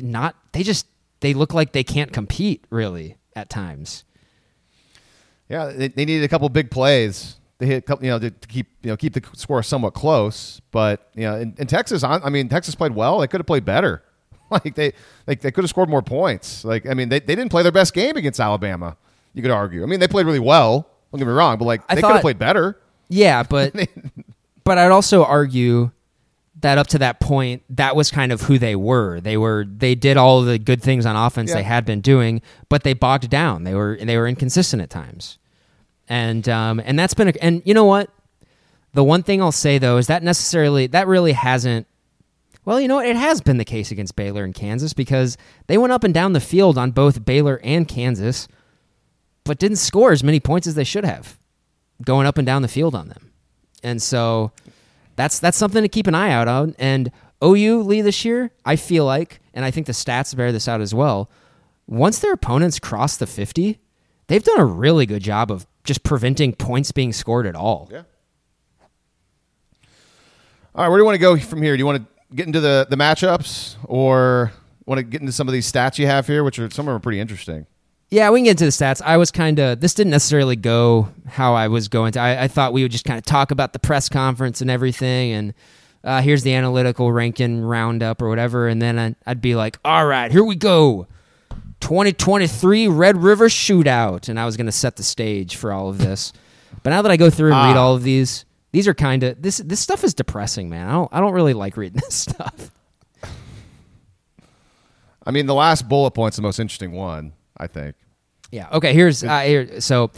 not 0.00 0.36
they 0.52 0.62
just 0.62 0.86
they 1.20 1.34
look 1.34 1.54
like 1.54 1.72
they 1.72 1.84
can't 1.84 2.12
compete 2.12 2.64
really 2.70 3.16
at 3.34 3.48
times. 3.48 4.04
Yeah, 5.48 5.66
they, 5.66 5.88
they 5.88 6.04
needed 6.04 6.24
a 6.24 6.28
couple 6.28 6.48
big 6.48 6.70
plays. 6.70 7.36
They 7.58 7.66
hit, 7.66 7.84
couple, 7.84 8.04
you 8.04 8.10
know, 8.12 8.18
to, 8.18 8.30
keep 8.30 8.68
you 8.82 8.90
know 8.90 8.96
keep 8.96 9.14
the 9.14 9.22
score 9.34 9.62
somewhat 9.62 9.94
close. 9.94 10.60
But 10.70 11.10
you 11.14 11.22
know, 11.22 11.36
in, 11.36 11.54
in 11.58 11.66
Texas, 11.66 12.04
I 12.04 12.28
mean, 12.28 12.48
Texas 12.48 12.74
played 12.74 12.94
well. 12.94 13.18
They 13.18 13.26
could 13.26 13.40
have 13.40 13.46
played 13.46 13.64
better. 13.64 14.02
Like 14.64 14.74
they 14.74 14.92
like 15.26 15.40
they 15.40 15.50
could 15.52 15.62
have 15.62 15.70
scored 15.70 15.88
more 15.88 16.02
points. 16.02 16.64
Like 16.64 16.84
I 16.86 16.94
mean, 16.94 17.08
they, 17.08 17.20
they 17.20 17.36
didn't 17.36 17.50
play 17.50 17.62
their 17.62 17.72
best 17.72 17.94
game 17.94 18.16
against 18.16 18.40
Alabama. 18.40 18.96
You 19.32 19.42
could 19.42 19.50
argue. 19.52 19.82
I 19.82 19.86
mean, 19.86 20.00
they 20.00 20.08
played 20.08 20.26
really 20.26 20.40
well. 20.40 20.88
Don't 21.12 21.18
get 21.20 21.26
me 21.26 21.32
wrong, 21.32 21.56
but 21.58 21.66
like 21.66 21.82
I 21.88 21.94
they 21.94 22.02
could 22.02 22.10
have 22.10 22.20
played 22.20 22.38
better. 22.38 22.76
Yeah, 23.08 23.44
but 23.44 23.74
but 24.64 24.78
I'd 24.78 24.90
also 24.90 25.24
argue 25.24 25.92
that 26.60 26.78
up 26.78 26.88
to 26.88 26.98
that 26.98 27.20
point, 27.20 27.62
that 27.70 27.96
was 27.96 28.10
kind 28.10 28.32
of 28.32 28.42
who 28.42 28.58
they 28.58 28.76
were. 28.76 29.20
They 29.20 29.36
were 29.36 29.64
they 29.68 29.94
did 29.94 30.16
all 30.16 30.42
the 30.42 30.58
good 30.58 30.82
things 30.82 31.06
on 31.06 31.16
offense 31.16 31.50
Yeah. 31.50 31.56
they 31.56 31.62
had 31.62 31.84
been 31.86 32.00
doing, 32.00 32.42
but 32.68 32.82
they 32.82 32.92
bogged 32.92 33.30
down. 33.30 33.64
They 33.64 33.74
were 33.74 33.98
they 34.00 34.16
were 34.16 34.26
inconsistent 34.28 34.82
at 34.82 34.90
times, 34.90 35.38
and 36.08 36.48
um 36.48 36.80
and 36.84 36.98
that's 36.98 37.14
been 37.14 37.28
a, 37.28 37.32
and 37.40 37.62
you 37.64 37.72
know 37.72 37.84
what, 37.84 38.10
the 38.94 39.04
one 39.04 39.22
thing 39.22 39.40
I'll 39.40 39.52
say 39.52 39.78
though 39.78 39.96
is 39.96 40.08
that 40.08 40.22
necessarily 40.22 40.86
that 40.88 41.06
really 41.06 41.32
hasn't. 41.32 41.86
Well, 42.64 42.80
you 42.80 42.88
know? 42.88 43.00
It 43.00 43.16
has 43.16 43.40
been 43.40 43.56
the 43.56 43.64
case 43.64 43.90
against 43.90 44.16
Baylor 44.16 44.44
and 44.44 44.54
Kansas 44.54 44.92
because 44.92 45.36
they 45.66 45.78
went 45.78 45.92
up 45.92 46.04
and 46.04 46.14
down 46.14 46.32
the 46.32 46.40
field 46.40 46.76
on 46.78 46.90
both 46.90 47.24
Baylor 47.24 47.60
and 47.62 47.88
Kansas, 47.88 48.48
but 49.44 49.58
didn't 49.58 49.78
score 49.78 50.12
as 50.12 50.22
many 50.22 50.40
points 50.40 50.66
as 50.66 50.74
they 50.74 50.84
should 50.84 51.04
have 51.04 51.38
going 52.04 52.26
up 52.26 52.38
and 52.38 52.46
down 52.46 52.62
the 52.62 52.68
field 52.68 52.94
on 52.94 53.08
them. 53.08 53.32
And 53.82 54.00
so 54.02 54.52
that's 55.16 55.38
that's 55.38 55.56
something 55.56 55.82
to 55.82 55.88
keep 55.88 56.06
an 56.06 56.14
eye 56.14 56.30
out 56.30 56.48
on. 56.48 56.74
And 56.78 57.10
OU 57.42 57.82
Lee 57.82 58.00
this 58.00 58.24
year, 58.24 58.50
I 58.64 58.76
feel 58.76 59.04
like, 59.04 59.40
and 59.54 59.64
I 59.64 59.70
think 59.70 59.86
the 59.86 59.92
stats 59.92 60.34
bear 60.36 60.52
this 60.52 60.68
out 60.68 60.80
as 60.80 60.94
well. 60.94 61.30
Once 61.86 62.20
their 62.20 62.32
opponents 62.32 62.78
cross 62.78 63.16
the 63.16 63.26
50, 63.26 63.78
they've 64.28 64.44
done 64.44 64.60
a 64.60 64.64
really 64.64 65.06
good 65.06 65.22
job 65.22 65.50
of 65.50 65.66
just 65.84 66.02
preventing 66.02 66.54
points 66.54 66.92
being 66.92 67.12
scored 67.12 67.46
at 67.46 67.56
all. 67.56 67.88
Yeah. 67.90 68.02
All 70.74 70.84
right, 70.84 70.88
where 70.88 70.98
do 70.98 71.02
you 71.02 71.06
want 71.06 71.16
to 71.16 71.18
go 71.18 71.36
from 71.36 71.62
here? 71.62 71.76
Do 71.76 71.80
you 71.80 71.86
want 71.86 71.98
to 71.98 72.19
get 72.34 72.46
into 72.46 72.60
the 72.60 72.86
the 72.88 72.96
matchups, 72.96 73.76
or 73.84 74.52
want 74.86 74.98
to 74.98 75.02
get 75.02 75.20
into 75.20 75.32
some 75.32 75.48
of 75.48 75.52
these 75.52 75.70
stats 75.70 75.98
you 75.98 76.06
have 76.06 76.26
here, 76.26 76.42
which 76.44 76.58
are 76.58 76.68
some 76.70 76.84
of 76.84 76.92
them 76.92 76.96
are 76.96 77.00
pretty 77.00 77.20
interesting? 77.20 77.66
Yeah, 78.10 78.30
we 78.30 78.40
can 78.40 78.44
get 78.46 78.50
into 78.52 78.64
the 78.64 78.70
stats. 78.70 79.00
I 79.04 79.16
was 79.18 79.30
kind 79.30 79.58
of 79.60 79.80
this 79.80 79.94
didn't 79.94 80.10
necessarily 80.10 80.56
go 80.56 81.08
how 81.28 81.54
I 81.54 81.68
was 81.68 81.86
going 81.88 82.12
to. 82.12 82.20
I, 82.20 82.44
I 82.44 82.48
thought 82.48 82.72
we 82.72 82.82
would 82.82 82.90
just 82.92 83.04
kind 83.04 83.18
of 83.18 83.24
talk 83.24 83.50
about 83.52 83.72
the 83.72 83.78
press 83.78 84.08
conference 84.08 84.60
and 84.60 84.68
everything, 84.70 85.30
and 85.32 85.54
uh, 86.02 86.20
here's 86.20 86.42
the 86.42 86.54
analytical 86.54 87.12
ranking 87.12 87.60
roundup 87.62 88.20
or 88.20 88.28
whatever, 88.28 88.66
and 88.66 88.82
then 88.82 88.98
I'd, 88.98 89.16
I'd 89.26 89.40
be 89.40 89.54
like, 89.54 89.78
all 89.84 90.06
right, 90.06 90.32
here 90.32 90.42
we 90.42 90.56
go. 90.56 91.06
2023 91.80 92.88
Red 92.88 93.16
River 93.16 93.48
Shootout, 93.48 94.28
and 94.28 94.38
I 94.38 94.44
was 94.44 94.56
going 94.56 94.66
to 94.66 94.72
set 94.72 94.96
the 94.96 95.02
stage 95.02 95.56
for 95.56 95.72
all 95.72 95.88
of 95.88 95.98
this. 95.98 96.32
But 96.82 96.90
now 96.90 97.02
that 97.02 97.10
I 97.10 97.16
go 97.16 97.30
through 97.30 97.52
and 97.52 97.66
read 97.68 97.76
Ah. 97.76 97.82
all 97.82 97.94
of 97.94 98.02
these, 98.02 98.44
these 98.72 98.86
are 98.86 98.94
kind 98.94 99.22
of 99.22 99.40
this. 99.40 99.58
This 99.58 99.80
stuff 99.80 100.04
is 100.04 100.14
depressing, 100.14 100.68
man. 100.68 100.88
I 100.88 100.92
don't. 100.92 101.08
I 101.12 101.20
don't 101.20 101.32
really 101.32 101.54
like 101.54 101.76
reading 101.76 102.00
this 102.04 102.14
stuff. 102.14 102.70
I 105.24 105.30
mean, 105.32 105.46
the 105.46 105.54
last 105.54 105.88
bullet 105.88 106.12
point's 106.12 106.36
the 106.36 106.42
most 106.42 106.58
interesting 106.58 106.92
one, 106.92 107.32
I 107.56 107.66
think. 107.66 107.96
Yeah. 108.50 108.68
Okay. 108.72 108.92
Here's 108.92 109.22
uh, 109.22 109.40
here. 109.40 109.80
So 109.80 110.10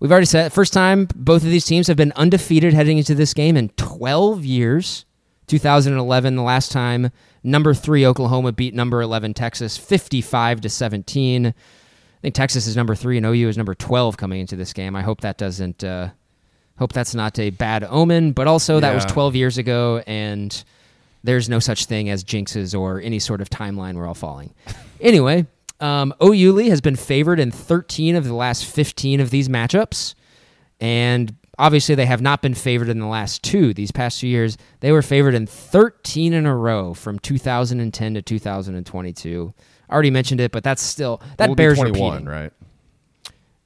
we've 0.00 0.10
already 0.10 0.26
said 0.26 0.52
first 0.52 0.72
time 0.72 1.08
both 1.14 1.42
of 1.44 1.50
these 1.50 1.64
teams 1.64 1.86
have 1.86 1.96
been 1.96 2.12
undefeated 2.16 2.72
heading 2.72 2.98
into 2.98 3.14
this 3.14 3.34
game 3.34 3.56
in 3.56 3.68
12 3.70 4.44
years. 4.44 5.04
2011, 5.46 6.34
the 6.34 6.42
last 6.42 6.72
time 6.72 7.12
number 7.44 7.72
three 7.72 8.04
Oklahoma 8.04 8.50
beat 8.50 8.74
number 8.74 9.00
11 9.00 9.34
Texas 9.34 9.76
55 9.76 10.62
to 10.62 10.68
17. 10.68 11.46
I 11.46 11.52
think 12.20 12.34
Texas 12.34 12.66
is 12.66 12.74
number 12.76 12.96
three 12.96 13.16
and 13.16 13.24
OU 13.24 13.50
is 13.50 13.56
number 13.56 13.74
12 13.74 14.16
coming 14.16 14.40
into 14.40 14.56
this 14.56 14.72
game. 14.72 14.96
I 14.96 15.02
hope 15.02 15.20
that 15.20 15.38
doesn't. 15.38 15.84
Uh, 15.84 16.08
hope 16.78 16.92
that's 16.92 17.14
not 17.14 17.38
a 17.38 17.50
bad 17.50 17.84
omen. 17.84 18.32
But 18.32 18.46
also 18.46 18.80
that 18.80 18.94
was 18.94 19.04
12 19.06 19.36
years 19.36 19.58
ago, 19.58 20.02
and 20.06 20.64
there's 21.24 21.48
no 21.48 21.58
such 21.58 21.86
thing 21.86 22.08
as 22.08 22.24
jinxes 22.24 22.78
or 22.78 23.00
any 23.00 23.18
sort 23.18 23.40
of 23.40 23.50
timeline 23.50 23.94
we're 23.94 24.06
all 24.06 24.14
falling. 24.14 24.54
anyway, 25.00 25.46
um, 25.80 26.14
Lee 26.20 26.68
has 26.68 26.80
been 26.80 26.96
favored 26.96 27.40
in 27.40 27.50
13 27.50 28.16
of 28.16 28.24
the 28.24 28.34
last 28.34 28.64
15 28.64 29.20
of 29.20 29.30
these 29.30 29.48
matchups, 29.48 30.14
and 30.80 31.34
obviously 31.58 31.94
they 31.94 32.06
have 32.06 32.20
not 32.22 32.42
been 32.42 32.54
favored 32.54 32.88
in 32.88 32.98
the 32.98 33.06
last 33.06 33.42
two. 33.42 33.74
These 33.74 33.90
past 33.90 34.20
two 34.20 34.28
years, 34.28 34.56
they 34.80 34.92
were 34.92 35.02
favored 35.02 35.34
in 35.34 35.46
13 35.46 36.32
in 36.32 36.46
a 36.46 36.56
row 36.56 36.94
from 36.94 37.18
2010 37.18 38.14
to 38.14 38.22
2022. 38.22 39.54
I 39.88 39.92
already 39.92 40.10
mentioned 40.10 40.40
it, 40.40 40.52
but 40.52 40.64
that's 40.64 40.82
still 40.82 41.20
that 41.38 41.48
Will 41.48 41.54
be 41.54 41.62
bears 41.62 41.78
21, 41.78 42.24
repeating. 42.24 42.28
right? 42.28 42.52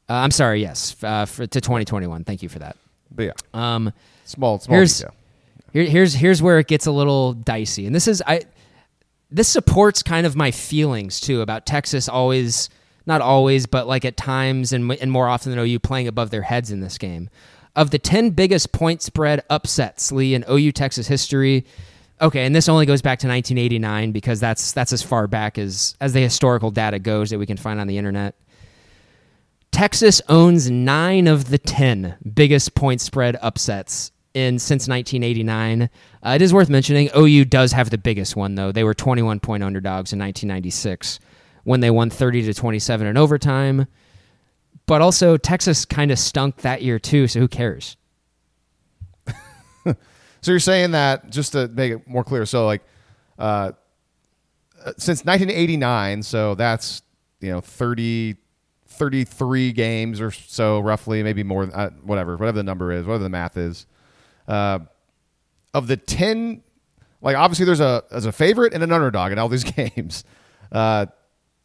Uh, 0.09 0.15
I'm 0.15 0.31
sorry, 0.33 0.61
yes, 0.61 0.97
uh, 1.05 1.25
for, 1.25 1.47
to 1.47 1.61
2021. 1.61 2.25
Thank 2.25 2.43
you 2.43 2.49
for 2.49 2.59
that. 2.59 2.77
But 3.15 3.23
yeah, 3.27 3.33
Um, 3.55 3.93
small, 4.25 4.59
small 4.59 4.77
Here's- 4.77 4.99
detail. 4.99 5.15
Here, 5.73 5.85
here's 5.85 6.15
here's 6.15 6.43
where 6.43 6.59
it 6.59 6.67
gets 6.67 6.87
a 6.87 6.91
little 6.91 7.33
dicey, 7.33 7.87
and 7.87 7.95
this 7.95 8.09
is 8.09 8.23
I. 8.27 8.43
This 9.31 9.47
supports 9.49 10.03
kind 10.03 10.27
of 10.27 10.35
my 10.35 10.51
feelings 10.51 11.21
too 11.21 11.41
about 11.43 11.65
Texas 11.65 12.09
always, 12.09 12.69
not 13.07 13.21
always, 13.21 13.67
but 13.67 13.87
like 13.87 14.05
at 14.05 14.17
times 14.17 14.73
and 14.73 14.91
and 15.01 15.13
more 15.13 15.29
often 15.29 15.51
than 15.51 15.61
OU 15.61 15.79
playing 15.79 16.09
above 16.09 16.31
their 16.31 16.43
heads 16.43 16.73
in 16.73 16.81
this 16.81 16.99
game. 16.99 17.31
Of 17.77 17.91
the 17.91 17.99
ten 18.01 18.31
biggest 18.31 18.73
point 18.73 19.01
spread 19.01 19.45
upsets, 19.49 20.11
Lee 20.11 20.35
in 20.35 20.45
OU 20.51 20.73
Texas 20.73 21.07
history. 21.07 21.65
Okay, 22.21 22.45
and 22.45 22.53
this 22.55 22.69
only 22.69 22.85
goes 22.85 23.01
back 23.01 23.21
to 23.21 23.29
1989 23.29 24.11
because 24.11 24.41
that's 24.41 24.73
that's 24.73 24.93
as 24.93 25.03
far 25.05 25.29
back 25.29 25.57
as 25.57 25.95
as 26.01 26.13
the 26.15 26.21
historical 26.21 26.73
data 26.73 26.99
goes 26.99 27.31
that 27.31 27.39
we 27.39 27.47
can 27.47 27.57
find 27.57 27.79
on 27.81 27.87
the 27.87 27.97
internet. 27.97 28.35
Texas 29.73 30.21
owns 30.29 30.71
nine 30.71 31.27
of 31.27 31.51
the 31.51 31.59
10 31.59 32.17
biggest 32.35 32.75
point 32.75 33.01
spread 33.01 33.37
upsets 33.41 34.13
in 34.35 34.59
since 34.59 34.89
1989. 34.89 35.83
Uh, 35.83 36.31
it 36.31 36.43
is 36.43 36.53
worth 36.53 36.69
mentioning 36.69 37.09
OU 37.17 37.47
does 37.47 37.73
have 37.73 37.91
the 37.91 37.99
biggest 37.99 38.37
one 38.37 38.55
though. 38.55 38.73
They 38.73 38.85
were 38.85 38.95
21 38.95 39.41
point 39.41 39.63
underdogs 39.63 40.13
in 40.13 40.19
1996 40.19 41.21
when 41.65 41.81
they 41.81 41.91
won 41.91 42.11
30 42.11 42.43
to 42.45 42.55
27 42.55 43.07
in 43.07 43.17
overtime. 43.17 43.87
But 44.87 45.03
also 45.03 45.37
Texas 45.37 45.85
kind 45.85 46.11
of 46.11 46.19
stunk 46.19 46.57
that 46.63 46.83
year 46.83 46.99
too, 46.99 47.29
so 47.29 47.41
who 47.41 47.49
cares? 47.49 47.97
So 50.43 50.53
you're 50.53 50.61
saying 50.61 50.93
that 50.93 51.31
just 51.31 51.53
to 51.53 51.69
make 51.69 51.93
it 51.93 52.09
more 52.09 52.25
clear. 52.25 52.47
So 52.47 52.65
like, 52.67 52.83
uh, 53.39 53.73
since 54.97 55.25
1989, 55.25 56.23
so 56.23 56.55
that's 56.55 57.03
you 57.41 57.51
know 57.51 57.61
30, 57.61 58.37
33 59.01 59.73
games 59.73 60.21
or 60.21 60.31
so 60.31 60.79
roughly, 60.79 61.23
maybe 61.23 61.43
more, 61.43 61.71
uh, 61.75 61.89
whatever, 62.03 62.37
whatever 62.37 62.57
the 62.59 62.63
number 62.63 62.93
is, 62.93 63.07
whatever 63.07 63.25
the 63.25 63.31
math 63.31 63.57
is. 63.57 63.87
Uh, 64.47 64.81
of 65.73 65.87
the 65.87 65.97
10, 65.97 66.63
like 67.23 67.35
obviously 67.35 67.65
there's 67.65 67.81
a 67.81 68.05
there's 68.11 68.27
a 68.27 68.33
favorite 68.33 68.75
and 68.75 68.83
an 68.83 68.93
underdog 68.93 69.33
in 69.33 69.39
all 69.39 69.49
these 69.49 69.65
games. 69.77 70.23
Uh, 70.71 71.07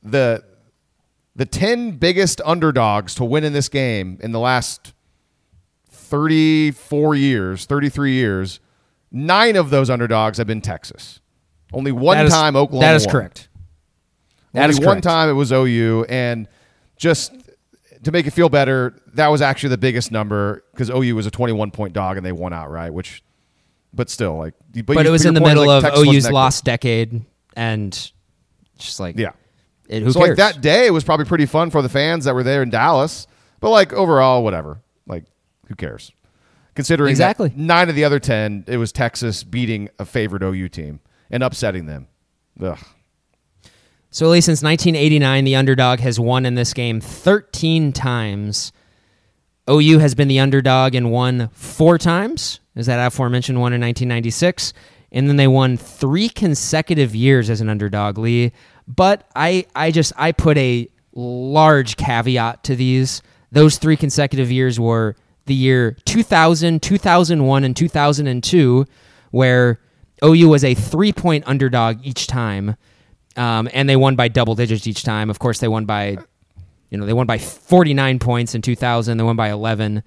the 0.02 0.44
the 1.36 1.46
10 1.46 1.98
biggest 1.98 2.40
underdogs 2.46 3.16
to 3.16 3.26
win 3.26 3.44
in 3.44 3.52
this 3.52 3.68
game 3.68 4.18
in 4.22 4.32
the 4.32 4.40
last 4.40 4.94
34 5.92 7.16
years, 7.16 7.66
33 7.66 8.14
years, 8.14 8.60
nine 9.12 9.56
of 9.58 9.70
those 9.70 9.90
underdogs 9.90 10.38
have 10.38 10.48
been 10.48 10.62
Texas. 10.62 11.20
Only 11.74 11.92
one 11.92 12.18
is- 12.20 12.32
time 12.32 12.56
Oklahoma. 12.56 12.88
That 12.88 12.96
is 12.96 13.06
won. 13.06 13.12
correct. 13.12 13.50
That 14.54 14.64
Only 14.64 14.74
is 14.74 14.80
one 14.80 14.88
correct. 14.96 15.04
time 15.04 15.30
it 15.30 15.34
was 15.34 15.52
OU, 15.52 16.06
and 16.08 16.48
just 16.98 17.34
to 18.04 18.12
make 18.12 18.28
it 18.28 18.32
feel 18.32 18.50
better, 18.50 18.96
that 19.14 19.28
was 19.28 19.42
actually 19.42 19.70
the 19.70 19.78
biggest 19.78 20.12
number 20.12 20.64
because 20.72 20.90
OU 20.90 21.16
was 21.16 21.26
a 21.26 21.32
21 21.32 21.72
point 21.72 21.94
dog 21.94 22.18
and 22.18 22.26
they 22.26 22.32
won 22.32 22.54
outright. 22.54 22.94
Which, 22.94 23.24
but 23.94 24.10
still, 24.10 24.38
like, 24.38 24.54
but, 24.74 24.86
But 24.88 24.98
you- 24.98 25.08
it 25.08 25.12
was 25.12 25.26
in 25.26 25.34
the 25.34 25.42
middle 25.42 25.66
like, 25.68 25.84
of 25.84 25.90
Texas 25.90 26.08
OU's 26.08 26.32
lost 26.32 26.64
decade 26.66 27.24
and 27.56 27.92
just 28.78 29.00
like. 29.00 29.18
Yeah. 29.18 29.32
it, 29.88 30.04
who 30.04 30.12
so 30.12 30.20
cares? 30.20 30.30
like 30.30 30.38
that 30.38 30.62
day 30.62 30.92
was 30.92 31.04
probably 31.04 31.26
pretty 31.26 31.46
fun 31.46 31.70
for 31.70 31.82
the 31.82 31.90
fans 31.90 32.26
that 32.26 32.36
were 32.36 32.44
there 32.44 32.62
in 32.62 32.70
Dallas. 32.70 33.28
But 33.60 33.70
like 33.72 33.94
overall, 33.94 34.44
whatever. 34.44 34.82
Like, 35.08 35.26
who 35.68 35.76
cares? 35.76 36.12
Considering 36.76 37.10
Exactly. 37.12 37.54
nine 37.56 37.88
of 37.88 37.96
the 37.96 38.04
other 38.04 38.20
ten, 38.20 38.66
it 38.68 38.78
was 38.78 38.92
Texas 38.92 39.44
beating 39.46 39.90
a 39.98 40.04
favorite 40.06 40.44
OU 40.44 40.68
team 40.70 41.00
and 41.32 41.42
upsetting 41.42 41.86
them. 41.86 42.08
Ugh. 42.62 42.78
So, 44.16 44.26
at 44.28 44.30
least 44.30 44.46
since 44.46 44.64
1989, 44.64 45.44
the 45.44 45.58
underdog 45.58 46.00
has 46.00 46.18
won 46.18 46.46
in 46.46 46.56
this 46.56 46.74
game 46.74 47.02
13 47.02 47.92
times. 47.92 48.72
OU 49.70 50.00
has 50.00 50.16
been 50.16 50.30
the 50.30 50.40
underdog 50.40 50.96
and 50.96 51.12
won 51.12 51.50
four 51.52 51.98
times. 51.98 52.62
Is 52.78 52.86
that 52.86 53.06
aforementioned 53.06 53.60
one 53.60 53.74
in 53.74 53.82
1996? 53.82 54.72
And 55.12 55.28
then 55.28 55.36
they 55.36 55.50
won 55.50 55.76
three 55.76 56.30
consecutive 56.30 57.14
years 57.14 57.50
as 57.50 57.60
an 57.60 57.68
underdog, 57.68 58.18
Lee. 58.18 58.54
But 58.88 59.30
I, 59.36 59.66
I 59.76 59.92
just 59.92 60.14
I 60.16 60.32
put 60.32 60.58
a 60.58 60.88
large 61.14 61.98
caveat 61.98 62.64
to 62.64 62.78
these. 62.78 63.22
Those 63.52 63.78
three 63.78 63.98
consecutive 63.98 64.50
years 64.50 64.80
were 64.80 65.18
the 65.46 65.56
year 65.56 65.98
2000, 66.06 66.82
2001, 66.82 67.64
and 67.66 67.76
2002, 67.76 68.86
where 69.32 69.82
OU 70.24 70.48
was 70.48 70.64
a 70.64 70.74
three 70.74 71.12
point 71.12 71.44
underdog 71.46 72.00
each 72.02 72.28
time, 72.28 72.78
um, 73.36 73.70
and 73.74 73.90
they 73.90 73.96
won 73.96 74.16
by 74.16 74.28
double 74.28 74.56
digits 74.56 74.88
each 74.88 75.04
time. 75.04 75.30
Of 75.30 75.40
course, 75.40 75.60
they 75.60 75.68
won 75.68 75.86
by, 75.86 76.18
you 76.90 76.98
know, 76.98 77.06
they 77.06 77.14
won 77.14 77.28
by 77.28 77.38
49 77.38 78.20
points 78.20 78.56
in 78.56 78.62
2000. 78.62 79.18
They 79.18 79.24
won 79.24 79.36
by 79.36 79.50
11, 79.50 79.98
uh, 79.98 80.02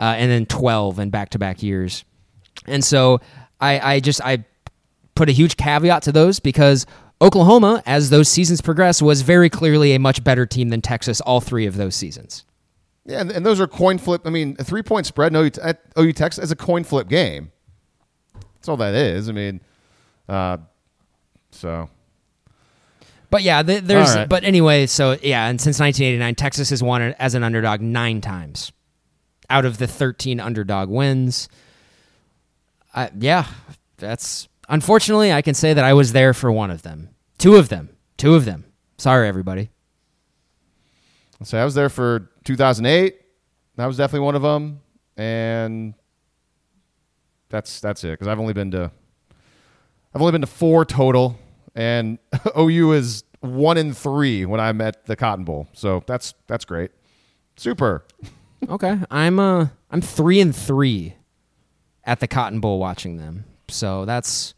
and 0.00 0.30
then 0.30 0.46
12 0.46 0.98
in 0.98 1.10
back 1.10 1.30
to 1.30 1.38
back 1.38 1.62
years. 1.62 2.04
And 2.66 2.84
so 2.84 3.20
I, 3.60 3.94
I 3.94 4.00
just 4.00 4.20
I 4.22 4.44
put 5.14 5.28
a 5.28 5.32
huge 5.32 5.56
caveat 5.56 6.02
to 6.04 6.12
those 6.12 6.40
because 6.40 6.86
Oklahoma, 7.20 7.82
as 7.84 8.10
those 8.10 8.28
seasons 8.28 8.60
progress, 8.60 9.02
was 9.02 9.22
very 9.22 9.50
clearly 9.50 9.92
a 9.92 9.98
much 9.98 10.24
better 10.24 10.46
team 10.46 10.70
than 10.70 10.80
Texas 10.80 11.20
all 11.20 11.40
three 11.40 11.66
of 11.66 11.76
those 11.76 11.94
seasons. 11.94 12.44
Yeah, 13.04 13.20
and, 13.20 13.44
those 13.44 13.60
are 13.60 13.66
coin 13.66 13.98
flip. 13.98 14.22
I 14.24 14.30
mean, 14.30 14.56
a 14.58 14.64
three 14.64 14.82
point 14.82 15.06
spread 15.06 15.32
no, 15.32 15.48
at 15.62 15.80
OU 15.98 16.12
Texas 16.12 16.44
is 16.44 16.50
a 16.50 16.56
coin 16.56 16.84
flip 16.84 17.08
game. 17.08 17.50
That's 18.54 18.68
all 18.68 18.76
that 18.78 18.94
is. 18.94 19.28
I 19.28 19.32
mean, 19.32 19.60
uh, 20.28 20.58
so 21.50 21.88
But 23.30 23.42
yeah, 23.42 23.62
th- 23.62 23.84
there's. 23.84 24.14
Right. 24.14 24.28
But 24.28 24.44
anyway, 24.44 24.86
so 24.86 25.16
yeah, 25.22 25.46
and 25.48 25.60
since 25.60 25.78
1989, 25.78 26.34
Texas 26.34 26.70
has 26.70 26.82
won 26.82 27.02
as 27.18 27.34
an 27.34 27.42
underdog 27.44 27.80
nine 27.80 28.20
times 28.20 28.72
out 29.48 29.64
of 29.64 29.78
the 29.78 29.86
13 29.86 30.40
underdog 30.40 30.88
wins. 30.88 31.48
Uh, 32.94 33.08
yeah, 33.18 33.46
that's 33.98 34.48
unfortunately 34.68 35.32
I 35.32 35.42
can 35.42 35.54
say 35.54 35.72
that 35.74 35.84
I 35.84 35.92
was 35.92 36.12
there 36.12 36.34
for 36.34 36.50
one 36.50 36.70
of 36.70 36.82
them, 36.82 37.10
two 37.38 37.56
of 37.56 37.68
them, 37.68 37.90
two 38.16 38.34
of 38.34 38.44
them. 38.44 38.64
Sorry, 38.98 39.28
everybody. 39.28 39.70
so 41.42 41.60
I 41.60 41.64
was 41.64 41.74
there 41.74 41.88
for 41.88 42.30
2008. 42.44 43.16
That 43.76 43.86
was 43.86 43.96
definitely 43.96 44.26
one 44.26 44.34
of 44.34 44.42
them, 44.42 44.80
and 45.16 45.94
that's 47.48 47.80
that's 47.80 48.02
it 48.04 48.10
because 48.10 48.28
I've 48.28 48.40
only 48.40 48.52
been 48.52 48.72
to 48.72 48.90
I've 50.14 50.20
only 50.20 50.32
been 50.32 50.40
to 50.40 50.46
four 50.46 50.84
total, 50.84 51.38
and 51.74 52.18
OU 52.58 52.92
is 52.92 53.24
one 53.40 53.78
in 53.78 53.92
three 53.94 54.44
when 54.44 54.60
I'm 54.60 54.80
at 54.80 55.06
the 55.06 55.16
Cotton 55.16 55.44
Bowl. 55.44 55.68
So 55.72 56.02
that's 56.06 56.34
that's 56.46 56.64
great, 56.64 56.90
super. 57.56 58.04
Okay, 58.68 58.98
I'm 59.10 59.38
uh 59.40 59.68
I'm 59.90 60.00
three 60.00 60.40
and 60.40 60.54
three 60.54 61.14
at 62.04 62.20
the 62.20 62.26
Cotton 62.28 62.60
Bowl 62.60 62.78
watching 62.78 63.16
them, 63.16 63.44
so 63.68 64.04
that's 64.04 64.54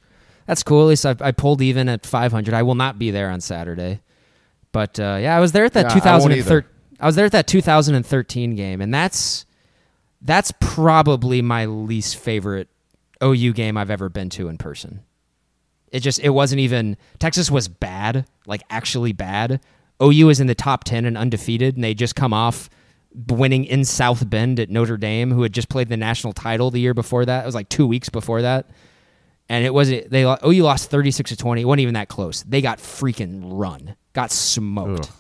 that's 0.46 0.62
cool. 0.62 0.82
At 0.82 0.88
least 0.88 1.06
I, 1.06 1.14
I 1.20 1.30
pulled 1.32 1.62
even 1.62 1.88
at 1.88 2.04
500. 2.04 2.52
I 2.52 2.62
will 2.64 2.74
not 2.74 2.98
be 2.98 3.12
there 3.12 3.30
on 3.30 3.40
Saturday, 3.40 4.00
but 4.72 4.98
uh, 4.98 5.18
yeah, 5.20 5.36
I 5.36 5.40
was 5.40 5.52
there 5.52 5.64
at 5.64 5.72
that 5.74 5.86
Yeah, 5.90 6.00
2013. 6.00 6.38
either. 6.38 6.66
I 6.98 7.06
was 7.06 7.14
there 7.14 7.26
at 7.26 7.32
that 7.32 7.46
2013 7.46 8.56
game, 8.56 8.80
and 8.80 8.92
that's 8.92 9.46
that's 10.20 10.52
probably 10.60 11.42
my 11.42 11.66
least 11.66 12.16
favorite 12.16 12.68
OU 13.22 13.52
game 13.54 13.76
I've 13.76 13.90
ever 13.90 14.08
been 14.08 14.30
to 14.30 14.48
in 14.48 14.58
person. 14.58 15.02
It 15.93 16.01
just 16.01 16.18
it 16.20 16.30
wasn't 16.30 16.61
even 16.61 16.97
Texas 17.18 17.51
was 17.51 17.68
bad, 17.68 18.26
like 18.47 18.62
actually 18.70 19.12
bad. 19.12 19.61
OU 20.03 20.30
is 20.30 20.40
in 20.40 20.49
the 20.49 20.55
top 20.55 20.84
10 20.84 21.05
and 21.05 21.16
undefeated 21.16 21.76
and 21.76 21.84
they 21.84 21.95
just 21.95 22.16
come 22.16 22.32
off 22.32 22.68
winning 23.28 23.64
in 23.66 23.84
South 23.84 24.28
Bend 24.28 24.59
at 24.59 24.70
Notre 24.70 24.97
Dame 24.97 25.30
who 25.30 25.43
had 25.43 25.53
just 25.53 25.68
played 25.68 25.88
the 25.88 25.97
national 25.97 26.32
title 26.32 26.70
the 26.70 26.80
year 26.80 26.95
before 26.95 27.24
that. 27.26 27.45
It 27.45 27.47
was 27.47 27.55
like 27.55 27.68
2 27.68 27.86
weeks 27.86 28.09
before 28.09 28.43
that. 28.43 28.70
And 29.49 29.64
it 29.66 29.74
was 29.74 29.90
they 29.90 30.22
OU 30.24 30.62
lost 30.62 30.90
36 30.90 31.30
to 31.30 31.36
20. 31.36 31.61
It 31.61 31.64
wasn't 31.66 31.80
even 31.80 31.95
that 31.95 32.09
close. 32.09 32.43
They 32.43 32.62
got 32.62 32.78
freaking 32.78 33.43
run. 33.45 33.95
Got 34.14 34.32
smoked. 34.32 35.07
Ugh. 35.07 35.14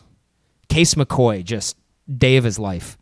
Case 0.68 0.94
McCoy 0.94 1.44
just 1.44 1.76
day 2.10 2.36
of 2.36 2.44
his 2.44 2.58
life. 2.58 2.96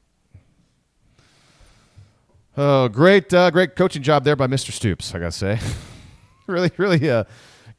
Oh, 2.56 2.88
great, 2.88 3.32
uh, 3.32 3.50
great 3.50 3.76
coaching 3.76 4.02
job 4.02 4.24
there 4.24 4.36
by 4.36 4.46
Mr. 4.46 4.72
Stoops. 4.72 5.14
I 5.14 5.18
gotta 5.18 5.32
say, 5.32 5.58
really, 6.46 6.70
really, 6.76 7.08
uh, 7.08 7.24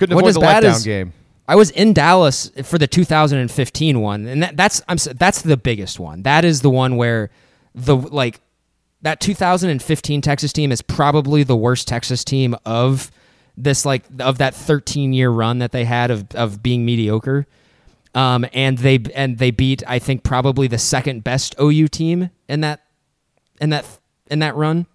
couldn't 0.02 0.18
avoid 0.18 0.34
the 0.34 0.40
letdown 0.40 0.84
game. 0.84 1.14
I 1.48 1.56
was 1.56 1.70
in 1.72 1.94
Dallas 1.94 2.52
for 2.64 2.78
the 2.78 2.88
2015 2.88 4.02
one, 4.02 4.26
and 4.26 4.42
that, 4.42 4.58
that's 4.58 4.82
I'm 4.88 4.98
that's 5.16 5.42
the 5.42 5.58
biggest 5.58 6.00
one. 6.00 6.24
That 6.24 6.44
is 6.44 6.62
the 6.62 6.70
one 6.70 6.96
where 6.96 7.30
the 7.76 7.96
like 7.96 8.42
that 9.04 9.20
2015 9.20 10.22
Texas 10.22 10.54
team 10.54 10.72
is 10.72 10.82
probably 10.82 11.44
the 11.44 11.56
worst 11.56 11.88
Texas 11.88 12.24
team 12.24 12.56
of 12.66 13.12
this 13.56 13.86
like 13.86 14.06
of 14.20 14.40
that 14.40 14.56
13 14.56 15.14
year 15.14 15.30
run 15.30 15.60
that 15.60 15.72
they 15.72 15.86
had 15.86 16.10
of 16.10 16.34
of 16.34 16.64
being 16.64 16.84
mediocre. 16.84 17.46
Um, 18.16 18.46
and 18.54 18.78
they 18.80 19.00
and 19.14 19.38
they 19.38 19.52
beat 19.52 19.84
I 19.88 20.00
think 20.00 20.24
probably 20.24 20.68
the 20.68 20.80
second 20.80 21.24
best 21.24 21.56
OU 21.62 21.88
team 21.90 22.30
in 22.48 22.62
that 22.62 22.82
in 23.60 23.70
that 23.70 23.86
in 24.32 24.40
that 24.40 24.56
run. 24.56 24.88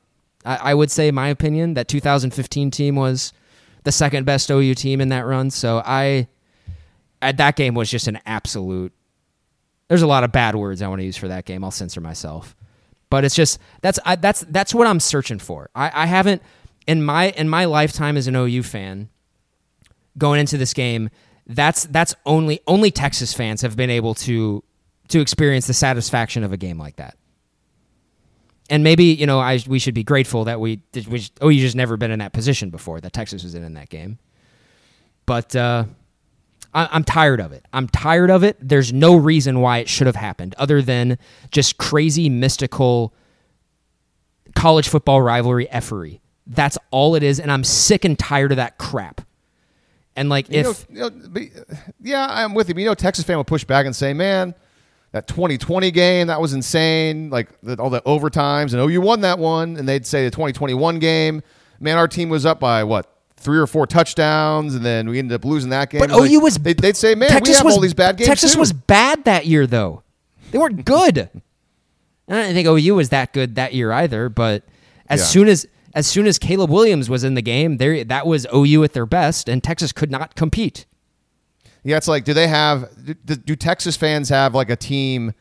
I, 0.45 0.57
I 0.57 0.75
would 0.75 0.91
say, 0.91 1.09
in 1.09 1.15
my 1.15 1.29
opinion, 1.29 1.75
that 1.75 1.87
2015 1.87 2.71
team 2.71 2.97
was 2.97 3.33
the 3.87 3.93
second 3.93 4.25
best 4.25 4.51
OU 4.51 4.75
team 4.75 5.01
in 5.01 5.11
that 5.11 5.25
run. 5.25 5.49
So 5.49 5.81
I, 5.83 6.27
at 7.23 7.37
that 7.39 7.55
game 7.55 7.75
was 7.75 7.89
just 7.89 8.09
an 8.09 8.19
absolute. 8.27 8.93
There's 9.89 10.03
a 10.03 10.09
lot 10.09 10.25
of 10.25 10.33
bad 10.33 10.57
words 10.57 10.83
I 10.83 10.89
want 10.89 11.01
to 11.01 11.05
use 11.05 11.17
for 11.17 11.29
that 11.29 11.45
game. 11.45 11.63
I'll 11.63 11.71
censor 11.71 12.01
myself, 12.01 12.57
but 13.09 13.25
it's 13.25 13.37
just 13.37 13.61
that's 13.83 14.01
I, 14.05 14.17
that's 14.17 14.41
that's 14.49 14.75
what 14.75 14.89
I'm 14.89 14.99
searching 14.99 15.39
for. 15.39 15.71
I, 15.75 16.03
I 16.03 16.07
haven't 16.07 16.43
in 16.89 17.05
my 17.05 17.31
in 17.31 17.49
my 17.49 17.65
lifetime 17.67 18.17
as 18.17 18.27
an 18.27 18.35
OU 18.35 18.65
fan 18.65 19.09
going 20.19 20.41
into 20.41 20.59
this 20.59 20.75
game. 20.75 21.09
That's 21.47 21.85
that's 21.85 22.17
only 22.27 22.61
only 22.67 22.91
Texas 22.91 23.33
fans 23.33 23.63
have 23.63 23.77
been 23.77 23.91
able 23.91 24.15
to 24.15 24.65
to 25.09 25.21
experience 25.21 25.69
the 25.69 25.75
satisfaction 25.75 26.43
of 26.43 26.53
a 26.53 26.57
game 26.57 26.79
like 26.79 26.97
that 26.97 27.17
and 28.71 28.83
maybe 28.83 29.05
you 29.05 29.27
know 29.27 29.39
I 29.39 29.61
we 29.67 29.79
should 29.79 29.95
be 29.95 30.05
grateful 30.05 30.45
that 30.45 30.61
we 30.61 30.81
we 31.09 31.27
oh 31.41 31.49
you 31.49 31.61
just 31.61 31.77
never 31.77 31.97
been 31.97 32.11
in 32.11 32.19
that 32.19 32.33
position 32.33 32.71
before 32.71 33.01
that 33.01 33.13
Texas 33.13 33.43
was 33.43 33.55
in 33.55 33.63
in 33.63 33.75
that 33.75 33.89
game. 33.89 34.19
But 35.25 35.57
uh, 35.57 35.85
I, 36.73 36.89
I'm 36.93 37.05
tired 37.05 37.41
of 37.41 37.53
it. 37.53 37.65
I'm 37.73 37.89
tired 37.89 38.31
of 38.31 38.45
it. 38.45 38.57
There's 38.61 38.93
no 38.93 39.17
reason 39.17 39.61
why 39.61 39.79
it 39.79 39.89
should 39.89 40.07
have 40.07 40.17
happened 40.17 40.55
other 40.59 40.83
than 40.83 41.19
just 41.51 41.79
crazy 41.79 42.29
mystical 42.29 43.13
college 44.55 44.89
football 44.89 45.21
rivalry 45.21 45.69
effery. 45.71 46.21
That's 46.47 46.79
all 46.93 47.17
it 47.17 47.23
is, 47.23 47.41
and 47.41 47.51
I'm 47.51 47.65
sick 47.65 48.05
and 48.05 48.17
tired 48.19 48.53
of 48.53 48.57
that 48.57 48.79
crap. 48.79 49.21
And 50.15 50.29
like 50.29 50.49
You 50.51 50.61
if 50.61 50.89
know, 50.91 51.11
you 51.11 51.27
know, 51.35 51.49
yeah, 52.01 52.27
I'm 52.31 52.55
with 52.55 52.69
you. 52.69 52.75
But, 52.75 52.81
you 52.81 52.87
know, 52.87 52.95
Texas 52.95 53.25
fan 53.25 53.37
will 53.37 53.45
push 53.45 53.65
back 53.65 53.85
and 53.85 53.95
say, 53.95 54.13
"Man, 54.15 54.55
that 55.17 55.27
2020 55.27 55.91
game 55.91 56.27
that 56.29 56.41
was 56.41 56.53
insane. 56.53 57.31
Like 57.31 57.49
the, 57.63 57.77
all 57.81 57.91
the 57.91 58.03
overtimes, 58.03 58.73
and 58.73 58.81
oh, 58.81 58.87
you 58.87 59.01
won 59.01 59.21
that 59.23 59.39
one." 59.39 59.77
And 59.77 59.89
they'd 59.89 60.07
say 60.07 60.25
the 60.25 60.31
2021 60.31 60.99
game, 60.99 61.43
man, 61.81 61.97
our 61.99 62.07
team 62.09 62.29
was 62.29 62.47
up 62.47 62.61
by 62.61 62.85
what 62.85 63.13
three 63.37 63.59
or 63.59 63.67
four 63.67 63.87
touchdowns, 63.87 64.75
and 64.75 64.85
then 64.85 65.09
we 65.09 65.19
ended 65.19 65.35
up 65.35 65.45
losing 65.45 65.71
that 65.71 65.91
game. 65.91 66.01
But 66.01 66.11
like- 66.11 66.31
OU 66.31 66.41
was 66.41 66.57
They'd, 66.57 66.79
they'd 66.79 66.97
say, 66.97 67.15
"Man, 67.15 67.29
Texas 67.29 67.55
we 67.55 67.57
have 67.57 67.65
was, 67.65 67.75
all 67.75 67.81
these 67.81 67.95
bad 67.95 68.17
games." 68.17 68.29
Texas 68.29 68.55
too." 68.55 68.61
was 68.61 68.73
bad 68.73 69.25
that 69.25 69.47
year, 69.47 69.67
though. 69.67 70.03
They 70.51 70.59
weren't 70.59 70.85
good. 70.85 71.19
and 71.19 71.43
I 72.29 72.43
don't 72.43 72.55
think 72.55 72.67
OU 72.69 72.95
was 72.95 73.09
that 73.11 73.33
good 73.33 73.55
that 73.57 73.75
year 73.75 73.93
either. 73.93 74.29
But 74.29 74.63
as 75.09 75.21
Yeah. 75.21 75.27
soon 75.27 75.49
as 75.49 75.67
as 75.95 76.07
soon 76.07 76.27
as 76.27 76.39
Caleb 76.39 76.71
Williams 76.71 77.09
was 77.09 77.25
in 77.25 77.35
the 77.35 77.43
game, 77.43 77.79
there 77.79 78.05
that 78.05 78.27
was 78.27 78.47
OU 78.55 78.85
at 78.85 78.93
their 78.93 79.07
best, 79.07 79.49
and 79.49 79.63
Texas 79.63 79.93
could 79.93 80.11
not 80.11 80.35
compete. 80.35 80.85
Yeah, 81.87 81.97
it's 81.97 82.09
like, 82.09 82.25
do 82.25 82.35
they 82.35 82.49
have? 82.49 82.91
Do, 83.25 83.37
do 83.37 83.55
Texas 83.55 83.97
fans 83.97 84.29
have 84.29 84.55
like 84.57 84.71
a 84.71 84.77
team, 84.77 85.33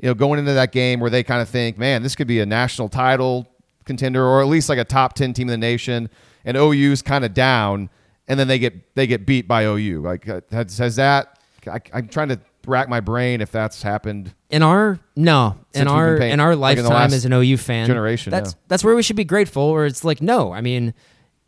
you 0.00 0.08
know, 0.08 0.14
going 0.14 0.40
into 0.40 0.52
that 0.52 0.72
game 0.72 0.98
where 0.98 1.10
they 1.10 1.22
kind 1.22 1.40
of 1.40 1.48
think, 1.48 1.78
man, 1.78 2.02
this 2.02 2.16
could 2.16 2.26
be 2.26 2.40
a 2.40 2.46
national 2.46 2.88
title 2.88 3.46
contender, 3.84 4.24
or 4.24 4.40
at 4.40 4.48
least 4.48 4.68
like 4.68 4.78
a 4.78 4.84
top 4.84 5.12
ten 5.14 5.32
team 5.32 5.48
in 5.48 5.52
the 5.60 5.64
nation, 5.66 6.10
and 6.44 6.56
OU's 6.56 7.02
kind 7.02 7.24
of 7.24 7.34
down, 7.34 7.88
and 8.26 8.38
then 8.38 8.48
they 8.48 8.58
get 8.58 8.96
they 8.96 9.06
get 9.06 9.26
beat 9.26 9.46
by 9.46 9.64
OU. 9.64 10.00
Like, 10.00 10.28
uh, 10.28 10.40
has, 10.50 10.76
has 10.78 10.96
that? 10.96 11.38
I, 11.70 11.80
I'm 11.94 12.08
trying 12.08 12.30
to 12.30 12.40
rack 12.66 12.88
my 12.88 12.98
brain 12.98 13.40
if 13.40 13.52
that's 13.52 13.80
happened. 13.80 14.34
In 14.50 14.64
our 14.64 14.98
no, 15.14 15.56
in 15.72 15.86
our 15.86 16.18
paying- 16.18 16.32
in 16.32 16.40
our 16.40 16.56
like 16.56 16.78
in 16.78 16.84
lifetime 16.84 17.14
as 17.14 17.24
an 17.24 17.32
OU 17.32 17.58
fan 17.58 17.86
generation, 17.86 18.32
That's 18.32 18.54
yeah. 18.54 18.58
that's 18.66 18.82
where 18.82 18.96
we 18.96 19.04
should 19.04 19.14
be 19.14 19.24
grateful. 19.24 19.62
Or 19.62 19.86
it's 19.86 20.04
like 20.04 20.20
no, 20.20 20.52
I 20.52 20.62
mean, 20.62 20.94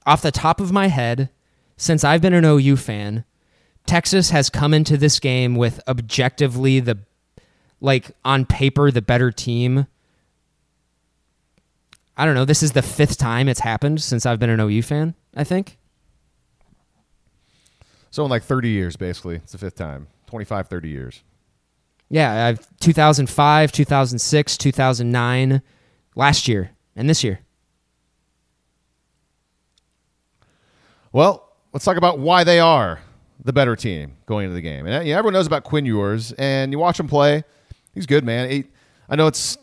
off 0.07 0.23
the 0.23 0.31
top 0.31 0.61
of 0.61 0.71
my 0.71 0.87
head, 0.87 1.31
since 1.77 2.05
I've 2.05 2.23
been 2.23 2.35
an 2.35 2.45
OU 2.45 2.77
fan, 2.77 3.25
Texas 3.89 4.29
has 4.31 4.51
come 4.51 4.75
into 4.75 4.99
this 4.99 5.19
game 5.19 5.57
with 5.57 5.81
objectively 5.89 6.79
the 6.79 6.99
like 7.81 8.11
on 8.25 8.45
paper 8.45 8.91
the 8.91 9.01
better 9.01 9.33
team. 9.33 9.87
I 12.17 12.27
don't 12.27 12.35
know. 12.35 12.45
This 12.45 12.63
is 12.63 12.73
the 12.73 12.83
fifth 12.83 13.17
time 13.17 13.49
it's 13.49 13.61
happened 13.61 14.03
since 14.03 14.27
I've 14.27 14.39
been 14.39 14.51
an 14.51 14.61
OU 14.61 14.83
fan. 14.83 15.15
I 15.35 15.43
think. 15.43 15.79
So 18.11 18.25
in 18.25 18.31
like 18.31 18.43
30 18.43 18.69
years, 18.69 18.97
basically, 18.97 19.37
it's 19.37 19.53
the 19.53 19.59
fifth 19.59 19.77
time. 19.77 20.09
25, 20.27 20.69
30 20.69 20.89
years. 20.89 21.23
Yeah, 22.11 22.47
I've 22.47 22.79
2005, 22.81 23.73
2006, 23.73 24.57
2009, 24.59 25.63
last 26.15 26.49
year, 26.49 26.71
and 26.97 27.09
this 27.09 27.23
year. 27.23 27.41
Well, 31.13 31.53
let's 31.73 31.85
talk 31.85 31.97
about 31.97 32.19
why 32.19 32.45
they 32.45 32.61
are 32.61 33.01
the 33.45 33.53
better 33.53 33.77
team 33.77 34.17
going 34.27 34.45
into 34.45 34.55
the 34.55 34.61
game. 34.63 34.87
And 34.87 34.97
uh, 34.97 35.01
yeah, 35.01 35.17
everyone 35.19 35.35
knows 35.35 35.47
about 35.47 35.65
Quinn 35.65 35.87
Ewers, 35.87 36.33
and 36.33 36.73
you 36.73 36.79
watch 36.79 36.99
him 36.99 37.09
play. 37.09 37.45
He's 37.95 38.07
good, 38.07 38.25
man. 38.25 38.51
He, 38.51 38.65
I 39.09 39.17
know 39.17 39.27
it's 39.27 39.57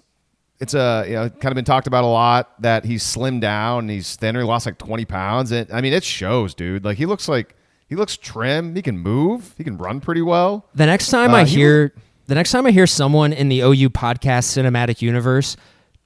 it's 0.59 0.73
uh, 0.73 1.03
you 1.07 1.13
know 1.13 1.29
kind 1.29 1.51
of 1.51 1.55
been 1.55 1.65
talked 1.65 1.87
about 1.87 2.03
a 2.03 2.07
lot 2.07 2.61
that 2.61 2.85
he's 2.85 3.03
slimmed 3.03 3.41
down, 3.41 3.79
and 3.79 3.89
he's 3.89 4.15
thinner. 4.15 4.39
He 4.39 4.45
lost 4.45 4.65
like 4.65 4.77
twenty 4.77 5.05
pounds, 5.05 5.51
and 5.51 5.69
I 5.71 5.81
mean 5.81 5.93
it 5.93 6.03
shows, 6.03 6.53
dude. 6.53 6.85
Like 6.85 6.97
he 6.97 7.05
looks 7.05 7.27
like 7.27 7.55
he 7.87 7.95
looks 7.95 8.17
trim. 8.17 8.75
He 8.75 8.81
can 8.81 8.97
move. 8.97 9.53
He 9.57 9.63
can 9.63 9.77
run 9.77 9.99
pretty 10.01 10.21
well. 10.21 10.67
The 10.75 10.85
next 10.85 11.09
time 11.09 11.31
Uh, 11.31 11.37
I 11.37 11.43
he 11.43 11.57
hear 11.57 11.93
the 12.27 12.35
next 12.35 12.51
time 12.51 12.65
I 12.65 12.71
hear 12.71 12.87
someone 12.87 13.33
in 13.33 13.49
the 13.49 13.59
OU 13.59 13.89
podcast 13.91 14.47
cinematic 14.57 15.01
universe 15.01 15.57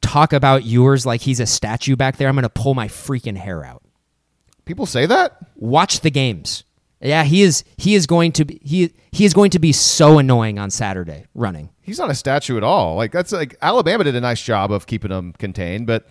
talk 0.01 0.33
about 0.33 0.63
Ewers 0.63 1.05
like 1.05 1.21
he's 1.21 1.39
a 1.39 1.45
statue 1.45 1.95
back 1.95 2.17
there, 2.17 2.27
I'm 2.29 2.35
gonna 2.35 2.49
pull 2.49 2.73
my 2.73 2.87
freaking 2.87 3.37
hair 3.37 3.63
out. 3.63 3.83
People 4.65 4.85
say 4.85 5.05
that. 5.05 5.37
Watch 5.55 6.01
the 6.01 6.09
games. 6.11 6.63
Yeah, 7.01 7.23
he 7.23 7.41
is 7.43 7.63
he 7.77 7.95
is 7.95 8.05
going 8.07 8.33
to 8.33 8.45
be 8.45 8.59
he 8.63 8.93
he 9.11 9.23
is 9.25 9.33
going 9.33 9.51
to 9.51 9.59
be 9.59 9.71
so 9.71 10.17
annoying 10.19 10.59
on 10.59 10.69
Saturday 10.69 11.25
running. 11.33 11.69
He's 11.81 11.97
not 11.97 12.09
a 12.11 12.15
statue 12.15 12.57
at 12.57 12.63
all. 12.63 12.95
Like 12.95 13.11
that's 13.11 13.31
like 13.31 13.55
Alabama 13.61 14.03
did 14.03 14.15
a 14.15 14.21
nice 14.21 14.41
job 14.41 14.71
of 14.71 14.85
keeping 14.85 15.11
him 15.11 15.31
contained, 15.33 15.87
but 15.87 16.07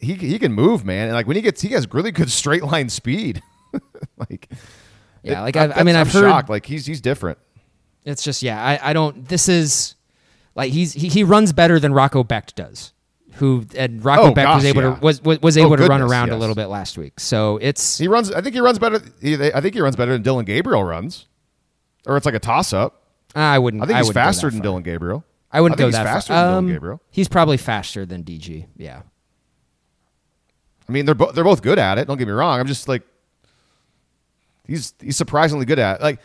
he 0.00 0.14
he 0.14 0.38
can 0.38 0.52
move, 0.52 0.84
man. 0.84 1.08
And 1.08 1.12
like 1.14 1.26
when 1.26 1.36
he 1.36 1.42
gets, 1.42 1.60
he 1.60 1.68
has 1.70 1.92
really 1.92 2.10
good 2.12 2.30
straight 2.30 2.62
line 2.64 2.88
speed. 2.88 3.42
like 4.16 4.48
Yeah, 5.22 5.40
it- 5.40 5.42
like 5.42 5.56
I- 5.56 5.72
I 5.72 5.82
mean 5.82 5.96
I've 5.96 6.08
I'm 6.08 6.12
heard 6.22 6.28
shocked. 6.30 6.48
Like 6.50 6.64
he's 6.66 6.86
he's 6.86 7.00
different. 7.00 7.38
it's 8.04 8.22
just 8.22 8.42
yeah, 8.42 8.62
I, 8.64 8.90
I 8.90 8.92
don't 8.94 9.28
this 9.28 9.48
is 9.48 9.94
like 10.54 10.72
he's 10.72 10.94
he, 10.94 11.08
he 11.08 11.24
runs 11.24 11.52
better 11.52 11.78
than 11.78 11.92
Rocco 11.92 12.24
Becht 12.24 12.54
does. 12.54 12.92
Who 13.38 13.64
and 13.76 14.04
Rocco 14.04 14.30
Oh, 14.30 14.32
Becht 14.34 14.54
was 14.56 14.64
able 14.64 14.82
yeah. 14.82 14.94
to 14.96 15.00
was 15.00 15.22
was, 15.22 15.40
was 15.40 15.58
Oh, 15.58 15.62
able 15.62 15.76
to 15.76 15.86
run 15.86 16.02
around 16.02 16.30
a 16.30 16.36
little 16.36 16.54
bit 16.54 16.66
last 16.66 16.98
week. 16.98 17.18
So 17.20 17.58
it's 17.62 17.98
He 17.98 18.06
runs. 18.08 18.30
I 18.32 18.40
think 18.40 18.54
he 18.54 18.60
runs 18.60 18.78
better. 18.78 19.00
He, 19.20 19.34
I 19.52 19.60
think 19.60 19.74
he 19.74 19.80
runs 19.80 19.96
better 19.96 20.12
than 20.12 20.22
Dillon 20.22 20.44
Gabriel 20.44 20.84
runs, 20.84 21.26
or 22.06 22.16
it's 22.16 22.26
like 22.26 22.34
a 22.34 22.38
toss 22.40 22.72
up. 22.72 23.02
I 23.34 23.58
wouldn't 23.58 23.82
I 23.82 23.86
think 23.86 23.96
he's 23.98 24.06
wouldn't 24.08 24.14
faster 24.24 24.50
than. 24.50 24.60
Dillon 24.60 24.82
Gabriel. 24.82 25.24
I 25.52 25.60
wouldn't 25.60 25.80
I 25.80 25.84
go 25.84 25.90
that 25.90 26.04
faster 26.04 26.32
far. 26.32 26.44
than 26.46 26.54
Um, 26.54 26.64
Dillon 26.66 26.76
Gabriel. 26.76 27.02
He's 27.10 27.28
probably 27.28 27.56
faster 27.56 28.04
than 28.04 28.22
DG. 28.24 28.66
Yeah. 28.76 29.02
I 30.88 30.92
mean, 30.92 31.06
they're 31.06 31.14
both 31.14 31.34
they're 31.34 31.44
both 31.44 31.62
good 31.62 31.78
at 31.78 31.98
it. 31.98 32.06
Don't 32.08 32.16
get 32.18 32.26
me 32.26 32.32
wrong. 32.32 32.58
I'm 32.60 32.66
just 32.66 32.88
like 32.88 33.02
he's 34.66 34.94
he's 35.00 35.16
surprisingly 35.16 35.64
good 35.66 35.78
at 35.78 36.00
it. 36.00 36.02
like 36.02 36.18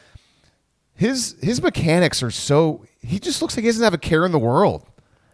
his 0.95 1.35
his 1.41 1.61
mechanics 1.61 2.23
are 2.23 2.31
so. 2.31 2.85
He 3.01 3.19
just 3.19 3.41
looks 3.41 3.57
like 3.57 3.63
he 3.63 3.69
doesn't 3.69 3.83
have 3.83 3.93
a 3.93 3.97
care 3.97 4.25
in 4.25 4.31
the 4.31 4.39
world. 4.39 4.85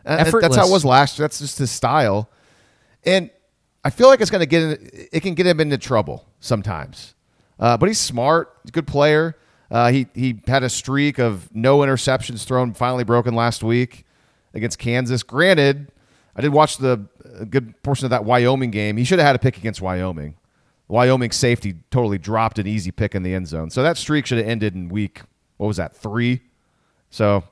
And 0.06 0.28
That's 0.28 0.56
how 0.56 0.68
it 0.68 0.72
was 0.72 0.86
last 0.86 1.20
year. 1.20 1.24
That's 1.24 1.40
just 1.40 1.58
his 1.58 1.72
style, 1.72 2.30
and 3.06 3.30
I 3.84 3.90
feel 3.90 4.08
like 4.08 4.22
it's 4.22 4.32
going 4.32 4.42
to 4.42 4.46
get 4.46 4.64
in, 4.64 4.90
it 5.12 5.22
can 5.22 5.34
get 5.34 5.46
him 5.46 5.60
into 5.60 5.78
trouble 5.78 6.26
sometimes. 6.40 7.16
Uh, 7.60 7.78
but 7.78 7.88
he's 7.88 8.00
smart. 8.00 8.58
He's 8.64 8.70
a 8.70 8.74
good 8.74 8.88
player. 8.88 9.36
Uh, 9.70 9.92
he 9.92 10.08
he 10.16 10.42
had 10.48 10.64
a 10.64 10.70
streak 10.70 11.20
of 11.20 11.54
no 11.54 11.80
interceptions 11.80 12.44
thrown, 12.46 12.74
finally 12.74 13.04
broken 13.04 13.36
last 13.36 13.64
week 13.64 14.06
against 14.54 14.80
Kansas. 14.80 15.22
Granted, 15.22 15.92
I 16.36 16.42
did 16.42 16.54
watch 16.54 16.78
the 16.78 17.08
a 17.40 17.46
good 17.46 17.82
portion 17.84 18.06
of 18.06 18.10
that 18.10 18.26
Wyoming 18.26 18.72
game. 18.72 18.98
He 18.98 19.04
should 19.04 19.20
have 19.20 19.26
had 19.26 19.36
a 19.36 19.40
pick 19.40 19.58
against 19.58 19.82
Wyoming. 19.82 20.36
Wyoming 20.88 21.32
safety 21.32 21.76
totally 21.92 22.18
dropped 22.18 22.58
an 22.58 22.66
easy 22.66 22.92
pick 22.92 23.14
in 23.14 23.22
the 23.22 23.34
end 23.34 23.48
zone. 23.48 23.70
So 23.70 23.84
that 23.84 23.96
streak 23.96 24.26
should 24.26 24.40
have 24.40 24.48
ended 24.48 24.74
in 24.74 24.90
week, 24.90 25.22
what 25.58 25.68
was 25.68 25.78
that, 25.78 25.96
three? 25.96 26.42
So 27.12 27.44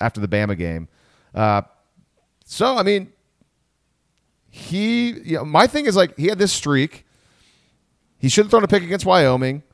after 0.00 0.20
the 0.20 0.28
Bama 0.28 0.56
game. 0.56 0.88
Uh, 1.34 1.62
so, 2.46 2.76
I 2.76 2.84
mean, 2.84 3.12
he, 4.48 5.10
you 5.10 5.36
know, 5.36 5.44
my 5.44 5.66
thing 5.66 5.84
is 5.86 5.96
like 5.96 6.16
he 6.16 6.28
had 6.28 6.38
this 6.38 6.52
streak. 6.52 7.04
He 8.18 8.28
should 8.28 8.46
have 8.46 8.50
thrown 8.50 8.64
a 8.64 8.68
pick 8.68 8.84
against 8.84 9.04
Wyoming. 9.04 9.64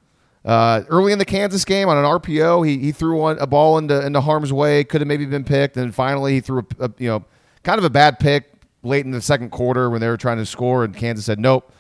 Uh, 0.45 0.83
early 0.89 1.13
in 1.13 1.19
the 1.21 1.25
Kansas 1.25 1.65
game 1.65 1.89
on 1.89 1.97
an 1.97 2.05
RPO, 2.05 2.67
he, 2.67 2.79
he 2.79 2.91
threw 2.91 3.19
one, 3.19 3.39
a 3.39 3.47
ball 3.47 3.79
into, 3.79 4.05
into 4.05 4.21
harm's 4.23 4.53
way, 4.53 4.83
could 4.83 5.01
have 5.03 5.07
maybe 5.07 5.27
been 5.27 5.45
picked. 5.45 5.77
And 5.77 5.95
finally, 5.95 6.33
he 6.33 6.41
threw 6.41 6.67
a, 6.81 6.87
a, 6.87 6.91
you 6.99 7.09
know, 7.09 7.25
kind 7.63 7.79
of 7.79 7.85
a 7.85 7.91
bad 7.91 8.19
pick 8.19 8.51
late 8.83 9.05
in 9.05 9.13
the 9.13 9.21
second 9.21 9.51
quarter 9.51 9.91
when 9.91 10.01
they 10.01 10.09
were 10.09 10.17
trying 10.17 10.39
to 10.39 10.47
score, 10.47 10.83
and 10.83 10.97
Kansas 10.97 11.27
said, 11.27 11.39
nope. 11.39 11.71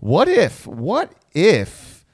What 0.00 0.28
if, 0.28 0.66
what 0.66 1.12
if 1.32 2.04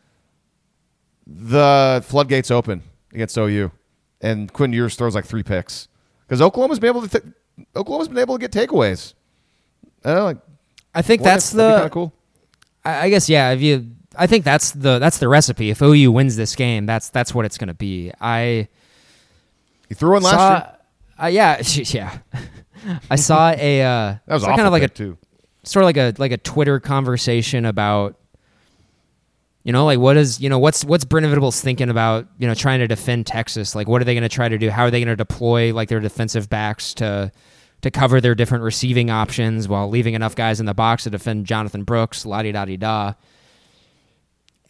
the 1.26 2.02
floodgates 2.06 2.50
open 2.50 2.82
against 3.12 3.36
OU 3.36 3.72
and 4.20 4.52
Quinn 4.52 4.72
Ewers 4.72 4.94
throws 4.94 5.14
like 5.14 5.26
three 5.26 5.42
picks? 5.42 5.88
Because 6.26 6.40
Oklahoma's 6.40 6.78
been 6.78 6.88
able 6.88 7.02
to, 7.02 7.08
th- 7.08 7.34
Oklahoma's 7.76 8.08
been 8.08 8.18
able 8.18 8.38
to 8.38 8.40
get 8.46 8.52
takeaways. 8.52 9.14
I, 10.04 10.14
know, 10.14 10.24
like, 10.24 10.38
I 10.94 11.02
think 11.02 11.22
that's? 11.22 11.50
The 11.50 11.78
kind 11.78 11.90
cool. 11.92 12.12
I 12.84 13.04
I 13.06 13.10
guess 13.10 13.28
yeah. 13.28 13.50
If 13.50 13.60
you, 13.62 13.90
I 14.16 14.26
think 14.26 14.44
that's 14.44 14.72
the 14.72 14.98
that's 14.98 15.18
the 15.18 15.28
recipe. 15.28 15.70
If 15.70 15.82
OU 15.82 16.12
wins 16.12 16.36
this 16.36 16.54
game, 16.56 16.86
that's 16.86 17.08
that's 17.10 17.34
what 17.34 17.44
it's 17.44 17.58
going 17.58 17.68
to 17.68 17.74
be. 17.74 18.12
I 18.20 18.68
You 19.88 19.96
threw 19.96 20.12
one 20.12 20.22
last 20.22 20.34
saw, 20.34 20.52
year. 20.54 20.76
uh, 21.22 21.26
yeah, 21.26 21.62
yeah. 21.94 22.18
I 23.10 23.16
saw 23.16 23.50
a 23.50 23.82
uh, 23.82 23.86
That 24.26 24.34
was 24.34 24.44
kind 24.44 24.60
of 24.60 24.72
like 24.72 24.82
a 24.84 24.88
too. 24.88 25.18
sort 25.64 25.82
of 25.82 25.86
like 25.86 25.96
a 25.96 26.14
like 26.18 26.32
a 26.32 26.38
Twitter 26.38 26.80
conversation 26.80 27.64
about 27.64 28.17
you 29.68 29.72
know 29.72 29.84
like 29.84 29.98
what 29.98 30.16
is 30.16 30.40
you 30.40 30.48
know 30.48 30.58
what's 30.58 30.82
what's 30.82 31.04
Brent 31.04 31.26
Venables 31.26 31.60
thinking 31.60 31.90
about 31.90 32.26
you 32.38 32.46
know 32.46 32.54
trying 32.54 32.78
to 32.78 32.88
defend 32.88 33.26
Texas? 33.26 33.74
Like 33.74 33.86
what 33.86 34.00
are 34.00 34.04
they 34.06 34.14
going 34.14 34.22
to 34.22 34.28
try 34.30 34.48
to 34.48 34.56
do? 34.56 34.70
How 34.70 34.84
are 34.84 34.90
they 34.90 34.98
going 34.98 35.14
to 35.14 35.16
deploy 35.16 35.74
like 35.74 35.90
their 35.90 36.00
defensive 36.00 36.48
backs 36.48 36.94
to 36.94 37.30
to 37.82 37.90
cover 37.90 38.18
their 38.18 38.34
different 38.34 38.64
receiving 38.64 39.10
options 39.10 39.68
while 39.68 39.90
leaving 39.90 40.14
enough 40.14 40.34
guys 40.34 40.58
in 40.58 40.64
the 40.64 40.72
box 40.72 41.04
to 41.04 41.10
defend 41.10 41.44
Jonathan 41.44 41.84
Brooks 41.84 42.24
la 42.24 42.40
di 42.40 42.50
da 42.50 42.64
di 42.64 42.78
da? 42.78 43.12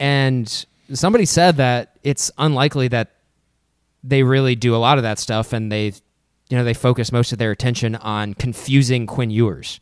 And 0.01 0.67
somebody 0.93 1.27
said 1.27 1.59
that 1.59 1.97
it's 2.03 2.33
unlikely 2.37 2.89
that 2.89 3.13
they 4.03 4.25
really 4.25 4.57
do 4.57 4.75
a 4.75 4.79
lot 4.79 4.99
of 4.99 5.05
that 5.05 5.21
stuff 5.21 5.53
and 5.53 5.71
they 5.71 5.93
you 6.51 6.57
know 6.57 6.65
they 6.65 6.75
focus 6.75 7.13
most 7.13 7.31
of 7.31 7.39
their 7.39 7.53
attention 7.53 7.95
on 7.95 8.35
confusing 8.35 9.07
Quinn 9.07 9.31
Ewers. 9.31 9.79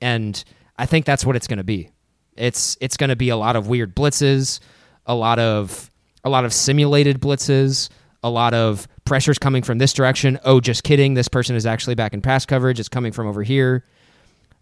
And 0.00 0.44
I 0.78 0.86
think 0.86 1.06
that's 1.06 1.26
what 1.26 1.34
it's 1.34 1.48
going 1.48 1.58
to 1.58 1.64
be. 1.64 1.90
It's 2.36 2.76
it's 2.80 2.96
going 2.96 3.10
to 3.10 3.16
be 3.16 3.28
a 3.28 3.36
lot 3.36 3.56
of 3.56 3.68
weird 3.68 3.94
blitzes, 3.94 4.60
a 5.06 5.14
lot 5.14 5.38
of 5.38 5.90
a 6.24 6.30
lot 6.30 6.44
of 6.44 6.52
simulated 6.52 7.20
blitzes, 7.20 7.88
a 8.22 8.30
lot 8.30 8.54
of 8.54 8.86
pressures 9.04 9.38
coming 9.38 9.62
from 9.62 9.78
this 9.78 9.92
direction. 9.92 10.38
Oh, 10.44 10.60
just 10.60 10.84
kidding. 10.84 11.14
This 11.14 11.28
person 11.28 11.56
is 11.56 11.66
actually 11.66 11.94
back 11.94 12.14
in 12.14 12.22
pass 12.22 12.46
coverage. 12.46 12.78
It's 12.78 12.88
coming 12.88 13.12
from 13.12 13.26
over 13.26 13.42
here. 13.42 13.84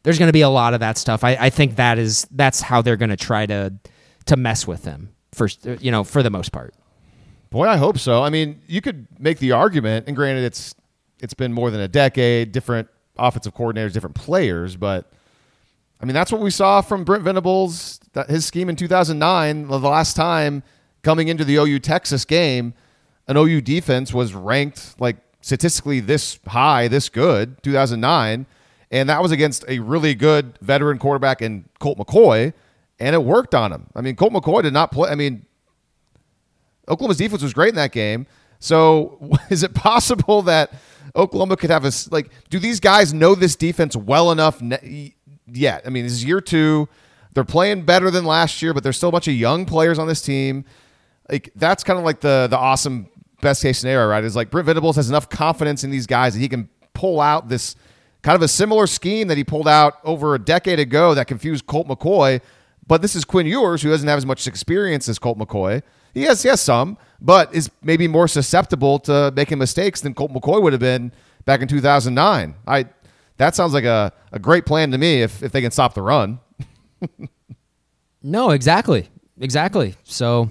There's 0.03 0.19
going 0.19 0.29
to 0.29 0.33
be 0.33 0.43
a 0.43 0.49
lot 0.49 0.75
of 0.75 0.81
that 0.81 0.97
stuff. 0.97 1.25
I, 1.25 1.37
I 1.39 1.51
think 1.51 1.77
that 1.77 1.99
is 1.99 2.27
that's 2.31 2.61
how 2.61 2.83
they're 2.83 2.97
going 2.97 3.11
to 3.11 3.17
try 3.17 3.47
to 3.47 3.75
to 4.27 4.37
mess 4.37 4.67
with 4.67 4.85
them 4.85 5.11
first. 5.33 5.67
You 5.81 5.91
know, 5.91 6.05
for 6.05 6.23
the 6.23 6.31
most 6.31 6.53
part. 6.53 6.75
Boy, 7.51 7.67
I 7.67 7.77
hope 7.77 7.99
so. 7.99 8.23
I 8.23 8.29
mean, 8.29 8.61
you 8.67 8.81
could 8.81 9.07
make 9.19 9.39
the 9.39 9.53
argument, 9.53 10.07
and 10.07 10.15
granted, 10.15 10.45
it's 10.45 10.75
it's 11.21 11.35
been 11.35 11.53
more 11.53 11.71
than 11.71 11.81
a 11.81 11.89
decade, 11.89 12.53
different 12.53 12.89
offensive 13.19 13.55
coordinators, 13.55 13.93
different 13.93 14.15
players, 14.15 14.77
but 14.77 15.13
I 16.01 16.05
mean, 16.05 16.15
that's 16.15 16.31
what 16.31 16.41
we 16.41 16.51
saw 16.51 16.81
from 16.81 17.05
Brent 17.05 17.25
Venables, 17.25 18.01
that 18.13 18.31
his 18.31 18.47
scheme 18.47 18.69
in 18.69 18.77
2009, 18.77 19.67
the 19.67 19.79
last 19.79 20.15
time 20.15 20.63
coming 21.03 21.29
into 21.29 21.45
the 21.45 21.57
OU 21.57 21.81
Texas 21.81 22.25
game, 22.25 22.75
an 23.27 23.37
OU 23.37 23.61
defense 23.63 24.15
was 24.15 24.35
ranked 24.35 25.01
like 25.01 25.17
statistically 25.41 26.01
this 26.01 26.39
high, 26.47 26.89
this 26.89 27.09
good, 27.09 27.63
2009, 27.63 28.47
and 28.91 29.09
that 29.09 29.23
was 29.23 29.33
against 29.33 29.65
a 29.69 29.81
really 29.81 30.15
good 30.15 30.59
veteran 30.61 30.99
quarterback 30.99 31.43
in 31.43 31.69
Colt 31.79 31.99
McCoy, 31.99 32.53
and 32.99 33.15
it 33.15 33.23
worked 33.23 33.55
on 33.55 33.73
him. 33.73 33.87
I 33.95 34.01
mean, 34.01 34.17
Colt 34.17 34.33
McCoy 34.33 34.63
did 34.63 34.73
not 34.73 34.91
play. 34.91 35.11
I 35.11 35.15
mean, 35.15 35.45
Oklahoma's 36.89 37.19
defense 37.19 37.43
was 37.43 37.53
great 37.53 37.71
in 37.71 37.75
that 37.75 37.93
game. 37.93 38.27
So, 38.61 39.19
is 39.51 39.63
it 39.63 39.75
possible 39.75 40.43
that 40.43 40.73
Oklahoma 41.15 41.57
could 41.57 41.71
have 41.71 41.85
a 41.85 41.93
like? 42.11 42.31
Do 42.51 42.59
these 42.59 42.81
guys 42.81 43.13
know 43.13 43.35
this 43.35 43.57
defense 43.57 43.97
well 43.97 44.33
enough 44.33 44.61
ne- 44.61 45.15
yet? 45.53 45.83
I 45.87 45.91
mean, 45.91 46.05
this 46.05 46.13
is 46.13 46.25
year 46.25 46.41
two. 46.41 46.89
They're 47.35 47.45
playing 47.45 47.83
better 47.83 48.11
than 48.11 48.25
last 48.25 48.63
year, 48.63 48.75
but 48.75 48.83
there's 48.83 48.97
still 48.97 49.11
a 49.11 49.13
bunch 49.13 49.29
of 49.29 49.35
young 49.35 49.65
players 49.65 49.99
on 49.99 50.09
this 50.09 50.23
team. 50.23 50.65
Like 51.29 51.51
that's 51.55 51.85
kind 51.85 51.99
of 51.99 52.05
like 52.05 52.21
the 52.21 52.49
the 52.51 52.59
awesome 52.59 53.09
best 53.41 53.63
case 53.63 53.79
scenario, 53.79 54.09
right? 54.09 54.25
Is 54.25 54.35
like 54.35 54.51
Brent 54.51 54.67
Venables 54.67 54.97
has 54.97 55.09
enough 55.09 55.29
confidence 55.29 55.85
in 55.85 55.91
these 55.91 56.07
guys 56.07 56.35
that 56.35 56.41
he 56.41 56.49
can 56.49 56.69
pull 56.95 57.21
out 57.21 57.49
this 57.49 57.77
kind 58.23 58.35
of 58.35 58.43
a 58.43 58.49
similar 58.49 58.87
scheme 58.87 59.29
that 59.29 59.37
he 59.37 59.45
pulled 59.45 59.69
out 59.69 59.95
over 60.05 60.35
a 60.35 60.39
decade 60.39 60.81
ago 60.81 61.15
that 61.15 61.27
confused 61.27 61.67
Colt 61.67 61.87
McCoy. 61.87 62.41
But 62.87 63.03
this 63.03 63.15
is 63.15 63.25
Quinn 63.25 63.47
Ewers, 63.47 63.83
who 63.83 63.91
doesn't 63.91 64.09
have 64.09 64.17
as 64.17 64.27
much 64.27 64.47
experience 64.47 65.09
as 65.09 65.19
Colt 65.19 65.39
McCoy. 65.39 65.83
He 66.15 66.23
has, 66.23 66.43
he 66.43 66.49
has 66.49 66.61
some, 66.61 66.97
but 67.21 67.55
is 67.55 67.71
maybe 67.83 68.09
more 68.09 68.27
susceptible 68.27 68.99
to 69.01 69.33
making 69.37 69.59
mistakes 69.59 70.01
than 70.01 70.15
Colt 70.15 70.33
McCoy 70.33 70.63
would 70.63 70.73
have 70.73 70.81
been 70.81 71.13
back 71.45 71.61
in 71.61 71.69
2009. 71.69 72.55
I 72.67 72.87
that 73.39 73.55
sounds 73.55 73.73
like 73.73 73.85
a, 73.85 74.13
a 74.33 74.39
great 74.39 74.67
plan 74.67 74.91
to 74.93 74.99
me 74.99 75.23
if, 75.23 75.43
if 75.43 75.53
they 75.53 75.61
can 75.61 75.71
stop 75.71 75.95
the 75.95 76.03
run. 76.03 76.39
No, 78.23 78.51
exactly, 78.51 79.09
exactly. 79.41 79.95
So 80.05 80.51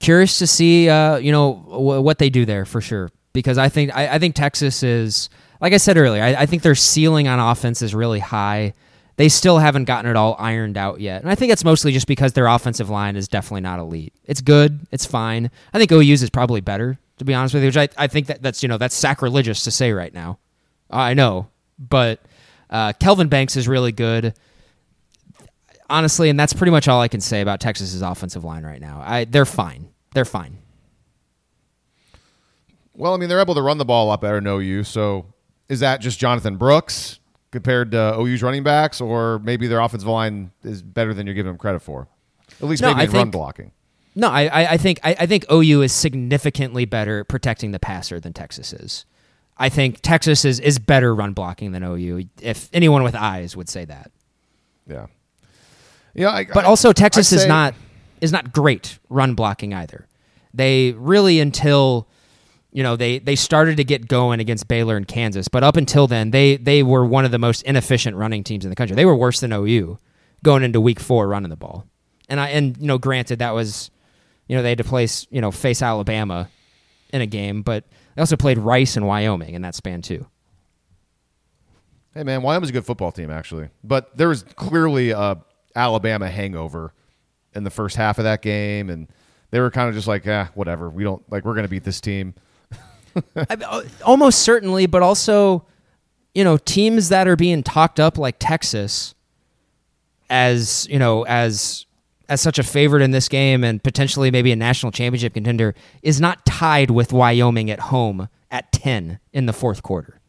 curious 0.00 0.38
to 0.38 0.46
see, 0.46 0.88
uh, 0.88 1.16
you 1.16 1.30
know, 1.32 1.64
w- 1.70 2.00
what 2.00 2.18
they 2.18 2.30
do 2.30 2.44
there 2.44 2.64
for 2.64 2.80
sure. 2.80 3.10
Because 3.32 3.58
I 3.58 3.68
think 3.68 3.94
I, 3.94 4.14
I 4.14 4.18
think 4.18 4.34
Texas 4.34 4.82
is, 4.82 5.28
like 5.60 5.72
I 5.72 5.76
said 5.76 5.96
earlier, 5.96 6.22
I, 6.22 6.34
I 6.34 6.46
think 6.46 6.62
their 6.62 6.74
ceiling 6.74 7.28
on 7.28 7.38
offense 7.38 7.82
is 7.82 7.94
really 7.94 8.18
high. 8.18 8.72
They 9.16 9.28
still 9.28 9.58
haven't 9.58 9.84
gotten 9.84 10.10
it 10.10 10.16
all 10.16 10.36
ironed 10.38 10.76
out 10.76 11.00
yet, 11.00 11.22
and 11.22 11.30
I 11.30 11.34
think 11.34 11.52
it's 11.52 11.64
mostly 11.64 11.92
just 11.92 12.06
because 12.06 12.32
their 12.32 12.46
offensive 12.46 12.88
line 12.88 13.16
is 13.16 13.28
definitely 13.28 13.62
not 13.62 13.80
elite. 13.80 14.14
It's 14.24 14.40
good, 14.40 14.86
it's 14.92 15.04
fine. 15.04 15.50
I 15.74 15.78
think 15.78 15.90
OU's 15.92 16.22
is 16.22 16.30
probably 16.30 16.60
better, 16.60 16.98
to 17.18 17.24
be 17.24 17.34
honest 17.34 17.52
with 17.52 17.64
you. 17.64 17.68
Which 17.68 17.76
I, 17.76 17.88
I 17.96 18.06
think 18.06 18.28
that 18.28 18.42
that's 18.42 18.62
you 18.62 18.68
know 18.68 18.78
that's 18.78 18.94
sacrilegious 18.94 19.64
to 19.64 19.70
say 19.70 19.92
right 19.92 20.14
now. 20.14 20.38
I 20.90 21.14
know, 21.14 21.48
but 21.78 22.20
uh, 22.70 22.92
Kelvin 22.94 23.28
Banks 23.28 23.56
is 23.56 23.68
really 23.68 23.92
good 23.92 24.34
honestly, 25.90 26.28
and 26.28 26.38
that's 26.38 26.52
pretty 26.52 26.70
much 26.70 26.88
all 26.88 27.00
I 27.00 27.08
can 27.08 27.20
say 27.20 27.40
about 27.40 27.60
Texas's 27.60 28.02
offensive 28.02 28.44
line 28.44 28.64
right 28.64 28.80
now. 28.80 29.02
I 29.04 29.24
they're 29.24 29.44
fine. 29.44 29.88
They're 30.14 30.24
fine. 30.24 30.58
Well, 32.94 33.14
I 33.14 33.16
mean, 33.16 33.28
they're 33.28 33.40
able 33.40 33.54
to 33.54 33.62
run 33.62 33.78
the 33.78 33.84
ball 33.84 34.06
a 34.06 34.08
lot 34.08 34.20
better 34.20 34.36
than 34.40 34.46
OU. 34.46 34.84
So 34.84 35.26
is 35.68 35.80
that 35.80 36.00
just 36.00 36.18
Jonathan 36.18 36.56
Brooks 36.56 37.20
compared 37.52 37.92
to 37.92 38.18
OU's 38.18 38.42
running 38.42 38.64
backs, 38.64 39.00
or 39.00 39.38
maybe 39.38 39.66
their 39.66 39.80
offensive 39.80 40.08
line 40.08 40.50
is 40.64 40.82
better 40.82 41.14
than 41.14 41.26
you're 41.26 41.34
giving 41.34 41.50
them 41.50 41.58
credit 41.58 41.80
for? 41.80 42.08
At 42.60 42.66
least 42.66 42.82
No, 42.82 42.88
maybe 42.88 43.00
I 43.00 43.04
in 43.04 43.12
run 43.12 43.30
blocking. 43.30 43.72
No, 44.14 44.28
I 44.28 44.46
I, 44.46 44.72
I 44.72 44.76
think 44.76 45.00
I, 45.04 45.16
I 45.20 45.26
think 45.26 45.44
OU 45.50 45.82
is 45.82 45.92
significantly 45.92 46.84
better 46.84 47.24
protecting 47.24 47.70
the 47.70 47.78
passer 47.78 48.18
than 48.18 48.32
Texas 48.32 48.72
is. 48.72 49.04
I 49.58 49.68
think 49.68 50.00
Texas 50.02 50.44
is, 50.44 50.60
is 50.60 50.78
better 50.78 51.14
run 51.14 51.32
blocking 51.32 51.72
than 51.72 51.82
OU. 51.82 52.24
If 52.40 52.68
anyone 52.72 53.02
with 53.02 53.14
eyes 53.14 53.56
would 53.56 53.68
say 53.68 53.84
that. 53.84 54.10
Yeah. 54.86 55.06
Yeah, 56.14 56.30
I, 56.30 56.44
But 56.44 56.64
I- 56.64 56.68
also 56.68 56.92
Texas 56.92 57.32
is 57.32 57.46
not 57.46 57.74
is 58.20 58.32
not 58.32 58.52
great 58.52 58.98
run 59.08 59.34
blocking 59.34 59.72
either. 59.74 60.06
They 60.54 60.92
really 60.92 61.40
until 61.40 62.08
you 62.72 62.82
know 62.82 62.96
they 62.96 63.18
they 63.18 63.36
started 63.36 63.76
to 63.76 63.84
get 63.84 64.08
going 64.08 64.40
against 64.40 64.66
Baylor 64.68 64.96
and 64.96 65.06
Kansas, 65.06 65.48
but 65.48 65.62
up 65.62 65.76
until 65.76 66.06
then 66.06 66.30
they 66.30 66.56
they 66.56 66.82
were 66.82 67.04
one 67.04 67.24
of 67.24 67.30
the 67.30 67.38
most 67.38 67.62
inefficient 67.62 68.16
running 68.16 68.42
teams 68.44 68.64
in 68.64 68.70
the 68.70 68.76
country. 68.76 68.96
They 68.96 69.04
were 69.06 69.14
worse 69.16 69.40
than 69.40 69.52
OU 69.52 69.98
going 70.42 70.62
into 70.62 70.80
week 70.80 71.00
4 71.00 71.26
running 71.28 71.50
the 71.50 71.56
ball. 71.56 71.84
And 72.28 72.40
I 72.40 72.48
and 72.50 72.76
you 72.78 72.86
know 72.86 72.98
granted 72.98 73.38
that 73.40 73.54
was 73.54 73.90
you 74.48 74.56
know 74.56 74.62
they 74.62 74.70
had 74.70 74.78
to 74.78 74.84
place, 74.84 75.26
you 75.30 75.40
know, 75.40 75.50
face 75.50 75.82
Alabama 75.82 76.48
in 77.12 77.20
a 77.20 77.26
game, 77.26 77.62
but 77.62 77.84
they 78.14 78.20
also 78.20 78.36
played 78.36 78.58
Rice 78.58 78.96
and 78.96 79.06
Wyoming 79.06 79.54
in 79.54 79.62
that 79.62 79.74
span 79.74 80.02
too. 80.02 80.26
Hey 82.14 82.22
man, 82.24 82.42
Wyoming's 82.42 82.70
a 82.70 82.72
good 82.72 82.86
football 82.86 83.12
team 83.12 83.30
actually, 83.30 83.68
but 83.84 84.16
there 84.16 84.28
was 84.28 84.42
clearly 84.42 85.10
a 85.10 85.38
Alabama 85.76 86.28
hangover 86.28 86.92
in 87.54 87.64
the 87.64 87.70
first 87.70 87.96
half 87.96 88.18
of 88.18 88.24
that 88.24 88.42
game, 88.42 88.90
and 88.90 89.08
they 89.50 89.60
were 89.60 89.70
kind 89.70 89.88
of 89.88 89.94
just 89.94 90.08
like, 90.08 90.26
ah, 90.26 90.50
whatever. 90.54 90.90
We 90.90 91.04
don't 91.04 91.22
like 91.30 91.44
we're 91.44 91.54
gonna 91.54 91.68
beat 91.68 91.84
this 91.84 92.00
team. 92.00 92.34
I- 93.36 93.46
uh, 93.50 93.82
almost 94.04 94.40
certainly, 94.40 94.86
but 94.86 95.02
also, 95.02 95.64
you 96.34 96.44
know, 96.44 96.56
teams 96.56 97.08
that 97.10 97.28
are 97.28 97.36
being 97.36 97.62
talked 97.62 98.00
up 98.00 98.18
like 98.18 98.36
Texas 98.38 99.14
as 100.30 100.86
you 100.90 100.98
know 100.98 101.24
as 101.24 101.86
as 102.28 102.40
such 102.40 102.58
a 102.58 102.62
favorite 102.62 103.02
in 103.02 103.10
this 103.10 103.28
game 103.28 103.64
and 103.64 103.82
potentially 103.82 104.30
maybe 104.30 104.52
a 104.52 104.56
national 104.56 104.92
championship 104.92 105.34
contender 105.34 105.74
is 106.02 106.20
not 106.20 106.44
tied 106.44 106.90
with 106.90 107.12
Wyoming 107.12 107.70
at 107.70 107.80
home 107.80 108.28
at 108.50 108.70
ten 108.72 109.18
in 109.32 109.46
the 109.46 109.52
fourth 109.52 109.82
quarter. 109.82 110.20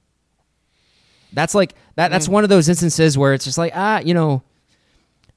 That's 1.34 1.54
like 1.54 1.76
that. 1.95 2.10
That's 2.10 2.28
one 2.28 2.43
of 2.43 2.50
those 2.50 2.70
instances 2.70 3.18
where 3.18 3.34
it's 3.34 3.45
just 3.45 3.58
like 3.58 3.74
ah, 3.76 4.00
you 4.00 4.14
know, 4.14 4.41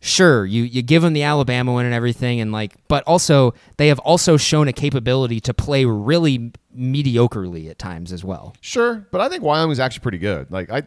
sure 0.01 0.47
you 0.47 0.63
you 0.63 0.83
give 0.83 1.03
them 1.03 1.13
the 1.13 1.23
Alabama 1.23 1.75
win 1.75 1.85
and 1.85 1.95
everything, 1.95 2.41
and 2.41 2.53
like, 2.53 2.77
but 2.89 3.05
also 3.05 3.55
they 3.77 3.89
have 3.89 3.99
also 4.01 4.37
shown 4.37 4.69
a 4.69 4.73
capability 4.73 5.41
to 5.41 5.53
play 5.53 5.85
really 5.85 6.53
mediocrely 6.77 7.69
at 7.69 7.79
times 7.79 8.13
as 8.13 8.25
well. 8.25 8.55
Sure, 8.61 9.07
but 9.11 9.21
I 9.21 9.29
think 9.29 9.43
Wyoming's 9.43 9.81
actually 9.81 10.03
pretty 10.03 10.19
good. 10.19 10.51
Like 10.51 10.71
I, 10.71 10.83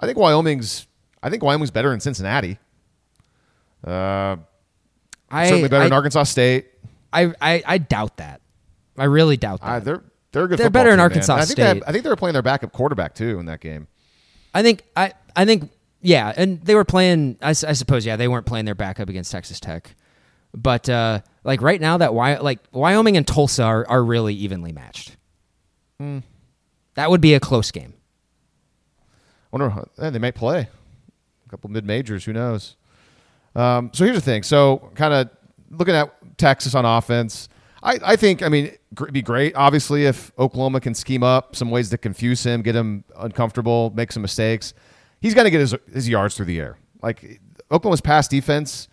I 0.00 0.06
think 0.06 0.18
Wyoming's. 0.18 0.86
I 1.22 1.30
think 1.30 1.42
Wyoming's 1.42 1.70
better 1.70 1.90
than 1.90 2.00
Cincinnati. 2.00 2.58
Uh, 3.84 4.36
I 5.30 5.46
certainly 5.48 5.68
better 5.68 5.82
I, 5.82 5.86
than 5.86 5.92
Arkansas 5.92 6.24
State. 6.24 6.66
I, 7.12 7.32
I 7.40 7.62
I 7.66 7.78
doubt 7.78 8.18
that. 8.18 8.40
I 8.98 9.04
really 9.04 9.36
doubt 9.36 9.60
that. 9.60 9.66
Uh, 9.66 9.80
they're 9.80 10.02
they're 10.32 10.44
a 10.44 10.48
good. 10.48 10.58
They're 10.58 10.70
better 10.70 10.90
than 10.90 10.98
man. 10.98 11.04
Arkansas 11.04 11.34
I 11.34 11.44
think 11.44 11.56
they 11.56 11.62
have- 11.64 11.76
State. 11.78 11.88
I 11.88 11.92
think 11.92 12.04
they 12.04 12.10
were 12.10 12.16
playing 12.16 12.34
their 12.34 12.42
backup 12.42 12.72
quarterback 12.72 13.14
too 13.14 13.38
in 13.38 13.46
that 13.46 13.60
game. 13.60 13.88
I 14.54 14.62
think 14.62 14.82
I 14.96 15.12
I 15.34 15.44
think 15.44 15.70
yeah, 16.02 16.32
and 16.36 16.60
they 16.62 16.74
were 16.74 16.84
playing. 16.84 17.38
I 17.42 17.52
suppose 17.52 18.06
yeah, 18.06 18.16
they 18.16 18.28
weren't 18.28 18.46
playing 18.46 18.64
their 18.64 18.74
backup 18.74 19.08
against 19.08 19.32
Texas 19.32 19.60
Tech, 19.60 19.94
but 20.54 20.88
uh, 20.88 21.20
like 21.44 21.62
right 21.62 21.80
now 21.80 21.98
that 21.98 22.14
Wy- 22.14 22.38
like 22.38 22.60
Wyoming 22.72 23.16
and 23.16 23.26
Tulsa 23.26 23.64
are, 23.64 23.86
are 23.88 24.04
really 24.04 24.34
evenly 24.34 24.72
matched. 24.72 25.16
Hmm. 25.98 26.18
That 26.94 27.10
would 27.10 27.20
be 27.20 27.34
a 27.34 27.40
close 27.40 27.70
game. 27.70 27.94
I 29.00 29.04
wonder 29.50 29.70
how- 29.70 29.88
eh, 29.98 30.10
they 30.10 30.18
might 30.18 30.34
play 30.34 30.68
a 31.46 31.48
couple 31.50 31.70
mid 31.70 31.84
majors. 31.84 32.24
Who 32.24 32.32
knows? 32.32 32.76
Um, 33.56 33.90
so 33.92 34.04
here's 34.04 34.16
the 34.16 34.22
thing. 34.22 34.42
So 34.42 34.90
kind 34.94 35.14
of 35.14 35.30
looking 35.70 35.94
at 35.94 36.12
Texas 36.38 36.74
on 36.74 36.84
offense, 36.84 37.48
I, 37.82 37.98
I 38.04 38.16
think 38.16 38.42
I 38.42 38.48
mean 38.48 38.72
it'd 38.92 39.12
be 39.12 39.22
great. 39.22 39.54
Obviously, 39.56 40.04
if 40.04 40.30
Oklahoma 40.38 40.80
can 40.80 40.94
scheme 40.94 41.22
up 41.22 41.56
some 41.56 41.70
ways 41.70 41.90
to 41.90 41.98
confuse 41.98 42.44
him, 42.44 42.62
get 42.62 42.74
him 42.74 43.04
uncomfortable, 43.16 43.92
make 43.94 44.12
some 44.12 44.22
mistakes, 44.22 44.74
he's 45.20 45.34
going 45.34 45.44
to 45.44 45.50
get 45.50 45.60
his, 45.60 45.74
his 45.92 46.08
yards 46.08 46.36
through 46.36 46.46
the 46.46 46.60
air. 46.60 46.78
Like 47.02 47.40
Oklahoma's 47.70 48.00
pass 48.00 48.28
defense 48.28 48.88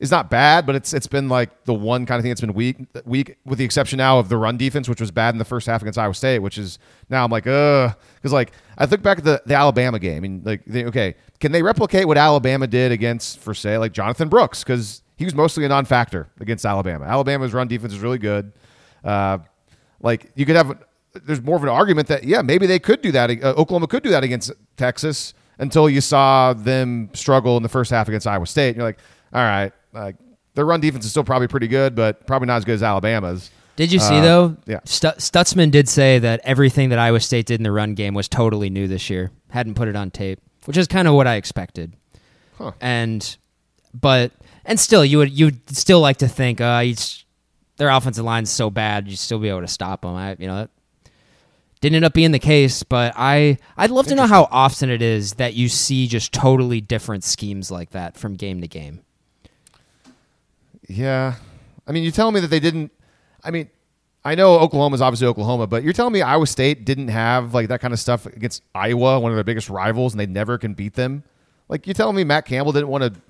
is 0.00 0.10
not 0.10 0.30
bad, 0.30 0.64
but 0.64 0.74
it's 0.74 0.94
it's 0.94 1.06
been 1.06 1.28
like 1.28 1.64
the 1.64 1.74
one 1.74 2.06
kind 2.06 2.18
of 2.18 2.22
thing 2.22 2.30
that's 2.30 2.40
been 2.40 2.54
weak, 2.54 2.76
weak 3.04 3.36
with 3.44 3.58
the 3.58 3.64
exception 3.64 3.96
now 3.96 4.18
of 4.18 4.28
the 4.28 4.36
run 4.36 4.56
defense, 4.56 4.88
which 4.88 5.00
was 5.00 5.10
bad 5.10 5.34
in 5.34 5.38
the 5.38 5.44
first 5.44 5.66
half 5.66 5.82
against 5.82 5.98
Iowa 5.98 6.14
State, 6.14 6.38
which 6.38 6.56
is 6.56 6.78
now 7.10 7.24
I'm 7.24 7.30
like, 7.30 7.46
uh, 7.46 7.92
because 8.14 8.32
like 8.32 8.52
I 8.76 8.84
look 8.84 9.02
back 9.02 9.18
at 9.18 9.24
the, 9.24 9.42
the 9.44 9.54
Alabama 9.54 9.98
game 9.98 10.24
and 10.24 10.46
like, 10.46 10.64
they, 10.66 10.84
okay, 10.84 11.16
can 11.40 11.52
they 11.52 11.62
replicate 11.62 12.06
what 12.06 12.16
Alabama 12.16 12.66
did 12.66 12.92
against, 12.92 13.40
for 13.40 13.54
say, 13.54 13.76
like 13.78 13.92
Jonathan 13.92 14.28
Brooks? 14.28 14.62
Because 14.62 15.02
he 15.16 15.24
was 15.24 15.34
mostly 15.34 15.64
a 15.64 15.68
non-factor 15.68 16.28
against 16.38 16.64
Alabama. 16.64 17.04
Alabama's 17.04 17.52
run 17.52 17.66
defense 17.66 17.92
is 17.92 17.98
really 17.98 18.18
good. 18.18 18.52
Uh, 19.02 19.38
like 20.00 20.30
you 20.36 20.46
could 20.46 20.54
have, 20.54 20.78
there's 21.24 21.42
more 21.42 21.56
of 21.56 21.64
an 21.64 21.68
argument 21.68 22.06
that 22.06 22.22
yeah, 22.22 22.40
maybe 22.42 22.66
they 22.66 22.78
could 22.78 23.02
do 23.02 23.10
that. 23.12 23.30
Uh, 23.30 23.54
Oklahoma 23.56 23.88
could 23.88 24.04
do 24.04 24.10
that 24.10 24.22
against 24.22 24.52
Texas 24.76 25.34
until 25.58 25.90
you 25.90 26.00
saw 26.00 26.52
them 26.52 27.10
struggle 27.14 27.56
in 27.56 27.64
the 27.64 27.68
first 27.68 27.90
half 27.90 28.06
against 28.06 28.28
Iowa 28.28 28.46
State. 28.46 28.68
And 28.68 28.76
you're 28.76 28.86
like, 28.86 28.98
all 29.32 29.42
right, 29.42 29.72
like 29.92 30.16
their 30.54 30.64
run 30.64 30.80
defense 30.80 31.04
is 31.04 31.10
still 31.10 31.24
probably 31.24 31.48
pretty 31.48 31.68
good, 31.68 31.94
but 31.94 32.26
probably 32.26 32.46
not 32.46 32.56
as 32.56 32.64
good 32.64 32.74
as 32.74 32.82
Alabama's. 32.82 33.50
Did 33.76 33.92
you 33.92 34.00
see 34.00 34.16
Uh, 34.18 34.22
though? 34.22 34.56
yeah. 34.66 34.80
Stu- 34.84 35.06
Stutsman 35.18 35.70
did 35.70 35.88
say 35.88 36.18
that 36.18 36.40
everything 36.42 36.88
that 36.88 36.98
Iowa 36.98 37.20
State 37.20 37.46
did 37.46 37.60
in 37.60 37.62
the 37.62 37.70
run 37.70 37.94
game 37.94 38.12
was 38.12 38.26
totally 38.28 38.70
new 38.70 38.88
this 38.88 39.08
year. 39.08 39.30
Hadn't 39.50 39.74
put 39.74 39.86
it 39.86 39.94
on 39.94 40.10
tape, 40.10 40.40
which 40.64 40.76
is 40.76 40.88
kind 40.88 41.06
of 41.06 41.14
what 41.14 41.26
I 41.28 41.36
expected. 41.36 41.94
Huh. 42.58 42.72
And 42.80 43.36
but 43.94 44.32
and 44.64 44.80
still, 44.80 45.04
you 45.04 45.18
would 45.18 45.30
you'd 45.30 45.60
still 45.76 46.00
like 46.00 46.16
to 46.18 46.28
think, 46.28 46.60
uh, 46.60 46.84
their 47.76 47.88
offensive 47.90 48.24
line's 48.24 48.50
so 48.50 48.68
bad, 48.68 49.06
you'd 49.06 49.16
still 49.18 49.38
be 49.38 49.48
able 49.48 49.60
to 49.60 49.68
stop 49.68 50.02
them. 50.02 50.14
I, 50.16 50.34
you 50.40 50.48
know, 50.48 50.56
that 50.56 50.70
didn't 51.80 51.94
end 51.96 52.04
up 52.04 52.12
being 52.14 52.32
the 52.32 52.40
case. 52.40 52.82
But 52.82 53.14
I 53.16 53.58
I'd 53.76 53.92
love 53.92 54.08
to 54.08 54.16
know 54.16 54.26
how 54.26 54.48
often 54.50 54.90
it 54.90 55.02
is 55.02 55.34
that 55.34 55.54
you 55.54 55.68
see 55.68 56.08
just 56.08 56.32
totally 56.32 56.80
different 56.80 57.22
schemes 57.22 57.70
like 57.70 57.90
that 57.90 58.16
from 58.16 58.34
game 58.34 58.60
to 58.60 58.66
game. 58.66 59.02
Yeah. 60.88 61.34
I 61.86 61.92
mean, 61.92 62.02
you 62.02 62.10
telling 62.10 62.34
me 62.34 62.40
that 62.40 62.48
they 62.48 62.60
didn't. 62.60 62.90
I 63.44 63.50
mean, 63.50 63.70
I 64.24 64.34
know 64.34 64.58
Oklahoma's 64.58 65.00
obviously 65.00 65.26
Oklahoma, 65.26 65.66
but 65.66 65.82
you're 65.82 65.92
telling 65.92 66.12
me 66.12 66.22
Iowa 66.22 66.46
State 66.46 66.84
didn't 66.84 67.08
have 67.08 67.54
like 67.54 67.68
that 67.68 67.80
kind 67.80 67.94
of 67.94 68.00
stuff 68.00 68.26
against 68.26 68.62
Iowa, 68.74 69.20
one 69.20 69.30
of 69.30 69.36
their 69.36 69.44
biggest 69.44 69.70
rivals, 69.70 70.12
and 70.12 70.20
they 70.20 70.26
never 70.26 70.58
can 70.58 70.74
beat 70.74 70.94
them. 70.94 71.22
Like 71.68 71.86
you're 71.86 71.94
telling 71.94 72.16
me 72.16 72.24
Matt 72.24 72.46
Campbell 72.46 72.72
didn't 72.72 72.88
want 72.88 73.04
to 73.04 73.20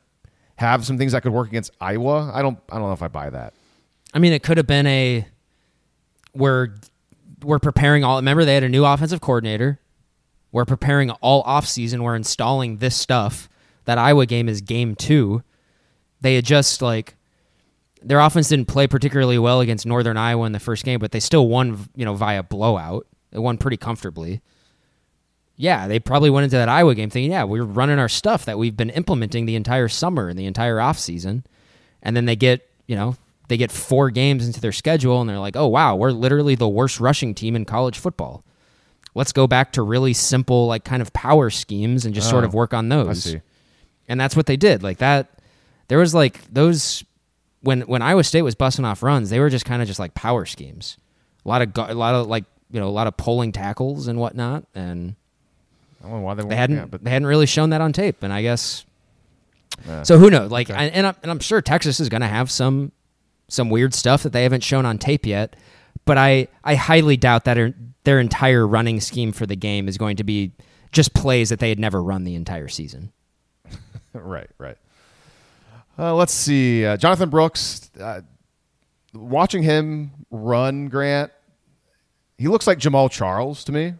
have 0.56 0.84
some 0.86 0.96
things 0.96 1.12
that 1.12 1.22
could 1.22 1.32
work 1.32 1.48
against 1.48 1.72
Iowa. 1.80 2.32
I 2.32 2.42
don't. 2.42 2.58
I 2.70 2.76
don't 2.76 2.86
know 2.86 2.92
if 2.92 3.02
I 3.02 3.08
buy 3.08 3.30
that. 3.30 3.52
I 4.14 4.18
mean, 4.18 4.32
it 4.32 4.42
could 4.42 4.56
have 4.56 4.66
been 4.66 4.86
a 4.86 5.26
we're 6.34 6.74
we're 7.42 7.58
preparing 7.58 8.04
all. 8.04 8.16
Remember, 8.16 8.44
they 8.44 8.54
had 8.54 8.64
a 8.64 8.68
new 8.68 8.84
offensive 8.84 9.20
coordinator. 9.20 9.80
We're 10.50 10.64
preparing 10.64 11.10
all 11.10 11.42
off 11.42 11.66
season. 11.66 12.02
We're 12.02 12.16
installing 12.16 12.78
this 12.78 12.96
stuff. 12.96 13.48
That 13.84 13.98
Iowa 13.98 14.26
game 14.26 14.48
is 14.48 14.60
game 14.60 14.94
two. 14.94 15.42
They 16.20 16.34
had 16.34 16.44
just 16.44 16.82
like 16.82 17.14
their 18.02 18.20
offense 18.20 18.48
didn't 18.48 18.68
play 18.68 18.86
particularly 18.86 19.38
well 19.38 19.60
against 19.60 19.86
Northern 19.86 20.16
Iowa 20.16 20.46
in 20.46 20.52
the 20.52 20.60
first 20.60 20.84
game, 20.84 20.98
but 21.00 21.12
they 21.12 21.20
still 21.20 21.48
won. 21.48 21.88
You 21.94 22.04
know, 22.04 22.14
via 22.14 22.42
blowout. 22.42 23.06
They 23.30 23.38
won 23.38 23.58
pretty 23.58 23.76
comfortably. 23.76 24.40
Yeah, 25.56 25.88
they 25.88 25.98
probably 25.98 26.30
went 26.30 26.44
into 26.44 26.56
that 26.56 26.68
Iowa 26.68 26.94
game 26.94 27.10
thinking, 27.10 27.32
yeah, 27.32 27.42
we're 27.42 27.64
running 27.64 27.98
our 27.98 28.08
stuff 28.08 28.44
that 28.44 28.58
we've 28.58 28.76
been 28.76 28.90
implementing 28.90 29.44
the 29.44 29.56
entire 29.56 29.88
summer 29.88 30.28
and 30.28 30.38
the 30.38 30.46
entire 30.46 30.76
offseason. 30.76 31.42
And 32.00 32.16
then 32.16 32.26
they 32.26 32.36
get, 32.36 32.68
you 32.86 32.94
know, 32.94 33.16
they 33.48 33.56
get 33.56 33.72
four 33.72 34.10
games 34.10 34.46
into 34.46 34.60
their 34.60 34.70
schedule 34.70 35.20
and 35.20 35.28
they're 35.28 35.40
like, 35.40 35.56
oh, 35.56 35.66
wow, 35.66 35.96
we're 35.96 36.12
literally 36.12 36.54
the 36.54 36.68
worst 36.68 37.00
rushing 37.00 37.34
team 37.34 37.56
in 37.56 37.64
college 37.64 37.98
football. 37.98 38.44
Let's 39.16 39.32
go 39.32 39.48
back 39.48 39.72
to 39.72 39.82
really 39.82 40.12
simple, 40.12 40.68
like 40.68 40.84
kind 40.84 41.02
of 41.02 41.12
power 41.12 41.50
schemes 41.50 42.06
and 42.06 42.14
just 42.14 42.30
sort 42.30 42.44
oh, 42.44 42.46
of 42.46 42.54
Oh, 42.54 42.58
work 42.58 42.72
on 42.72 42.88
those. 42.88 43.24
see. 43.24 43.40
And 44.08 44.20
that's 44.20 44.36
what 44.36 44.46
they 44.46 44.56
did. 44.56 44.84
Like 44.84 44.98
that, 44.98 45.40
there 45.88 45.98
was 45.98 46.14
like 46.14 46.40
those 46.52 47.02
when 47.60 47.82
when 47.82 48.02
Iowa 48.02 48.24
State 48.24 48.42
was 48.42 48.54
busting 48.54 48.84
off 48.84 49.02
runs, 49.02 49.30
they 49.30 49.40
were 49.40 49.50
just 49.50 49.64
kind 49.64 49.82
of 49.82 49.88
just 49.88 49.98
like 50.00 50.14
power 50.14 50.44
schemes. 50.46 50.96
A 51.44 51.48
lot 51.48 51.62
of 51.62 51.72
gu- 51.72 51.86
a 51.88 51.94
lot 51.94 52.14
of 52.14 52.26
like 52.26 52.44
you 52.70 52.78
know 52.80 52.88
a 52.88 52.90
lot 52.90 53.06
of 53.06 53.16
pulling 53.16 53.52
tackles 53.52 54.08
and 54.08 54.18
whatnot, 54.18 54.64
and 54.74 55.14
I 56.00 56.08
don't 56.08 56.12
know 56.18 56.20
why 56.20 56.34
they, 56.34 56.44
they 56.44 56.56
hadn't 56.56 56.76
yeah, 56.76 56.84
but 56.86 57.02
they 57.04 57.10
hadn't 57.10 57.26
really 57.26 57.46
shown 57.46 57.70
that 57.70 57.80
on 57.80 57.92
tape. 57.92 58.22
And 58.22 58.32
I 58.32 58.42
guess 58.42 58.84
Yeah. 59.86 60.02
so. 60.02 60.18
Who 60.18 60.30
knows? 60.30 60.50
Like, 60.50 60.70
I, 60.70 60.84
and 60.84 61.06
I'm, 61.08 61.16
and 61.22 61.30
I'm 61.30 61.40
sure 61.40 61.60
Texas 61.62 61.98
is 62.00 62.08
going 62.08 62.20
to 62.20 62.26
have 62.28 62.50
some 62.50 62.92
some 63.48 63.70
weird 63.70 63.94
stuff 63.94 64.22
that 64.24 64.32
they 64.32 64.42
haven't 64.42 64.62
shown 64.62 64.84
on 64.86 64.98
tape 64.98 65.26
yet. 65.26 65.56
But 66.04 66.18
I 66.18 66.48
I 66.62 66.74
highly 66.76 67.16
doubt 67.16 67.44
that 67.46 67.54
their, 67.54 67.74
their 68.04 68.20
entire 68.20 68.66
running 68.66 69.00
scheme 69.00 69.32
for 69.32 69.46
the 69.46 69.56
game 69.56 69.88
is 69.88 69.98
going 69.98 70.16
to 70.16 70.24
be 70.24 70.52
just 70.92 71.12
plays 71.14 71.48
that 71.50 71.58
they 71.58 71.68
had 71.70 71.78
never 71.78 72.02
run 72.02 72.24
the 72.24 72.34
entire 72.34 72.68
season. 72.68 73.12
right, 74.12 74.48
right. 74.58 74.76
Uh, 75.98 76.14
let's 76.14 76.32
see. 76.32 76.84
Uh, 76.84 76.96
Jonathan 76.96 77.28
Brooks, 77.28 77.90
uh, 78.00 78.20
watching 79.14 79.62
him 79.62 80.12
run, 80.30 80.88
Grant, 80.88 81.32
he 82.36 82.46
looks 82.48 82.66
like 82.66 82.78
Jamaal 82.78 83.10
Charles 83.10 83.64
to 83.64 83.72
me. 83.72 83.94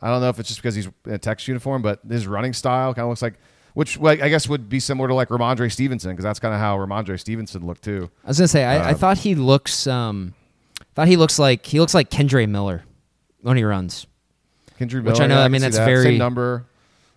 I 0.00 0.08
don't 0.08 0.20
know 0.20 0.28
if 0.28 0.38
it's 0.38 0.48
just 0.48 0.60
because 0.60 0.74
he's 0.74 0.88
in 1.06 1.12
a 1.14 1.18
Texas 1.18 1.48
uniform, 1.48 1.80
but 1.80 2.00
his 2.08 2.26
running 2.26 2.52
style 2.52 2.92
kind 2.92 3.04
of 3.04 3.08
looks 3.10 3.22
like, 3.22 3.34
which 3.74 3.98
like, 3.98 4.20
I 4.20 4.28
guess 4.28 4.48
would 4.48 4.68
be 4.68 4.80
similar 4.80 5.08
to 5.08 5.14
like 5.14 5.28
Rhamondre 5.28 5.70
Stevenson 5.72 6.10
because 6.10 6.24
that's 6.24 6.40
kind 6.40 6.52
of 6.52 6.60
how 6.60 6.76
Rhamondre 6.76 7.18
Stevenson 7.18 7.64
looked 7.66 7.82
too. 7.84 8.10
I 8.24 8.28
was 8.28 8.38
gonna 8.38 8.48
say 8.48 8.64
I, 8.64 8.88
I 8.88 8.90
Uh, 8.90 8.94
thought 8.94 9.18
he 9.18 9.34
looks 9.36 9.86
um 9.86 10.34
thought 10.96 11.06
he 11.08 11.16
looks 11.16 11.38
like 11.38 11.64
he 11.64 11.78
looks 11.80 11.94
like 11.94 12.10
Kendre 12.10 12.46
Miller 12.48 12.82
when 13.40 13.56
he 13.56 13.62
runs. 13.64 14.06
Which 14.78 14.92
Miller, 14.92 15.22
I 15.22 15.26
know, 15.28 15.38
I 15.40 15.44
can 15.44 15.52
mean, 15.52 15.60
that's 15.62 15.76
that. 15.76 15.86
very- 15.86 16.02
same 16.04 16.18
number. 16.18 16.66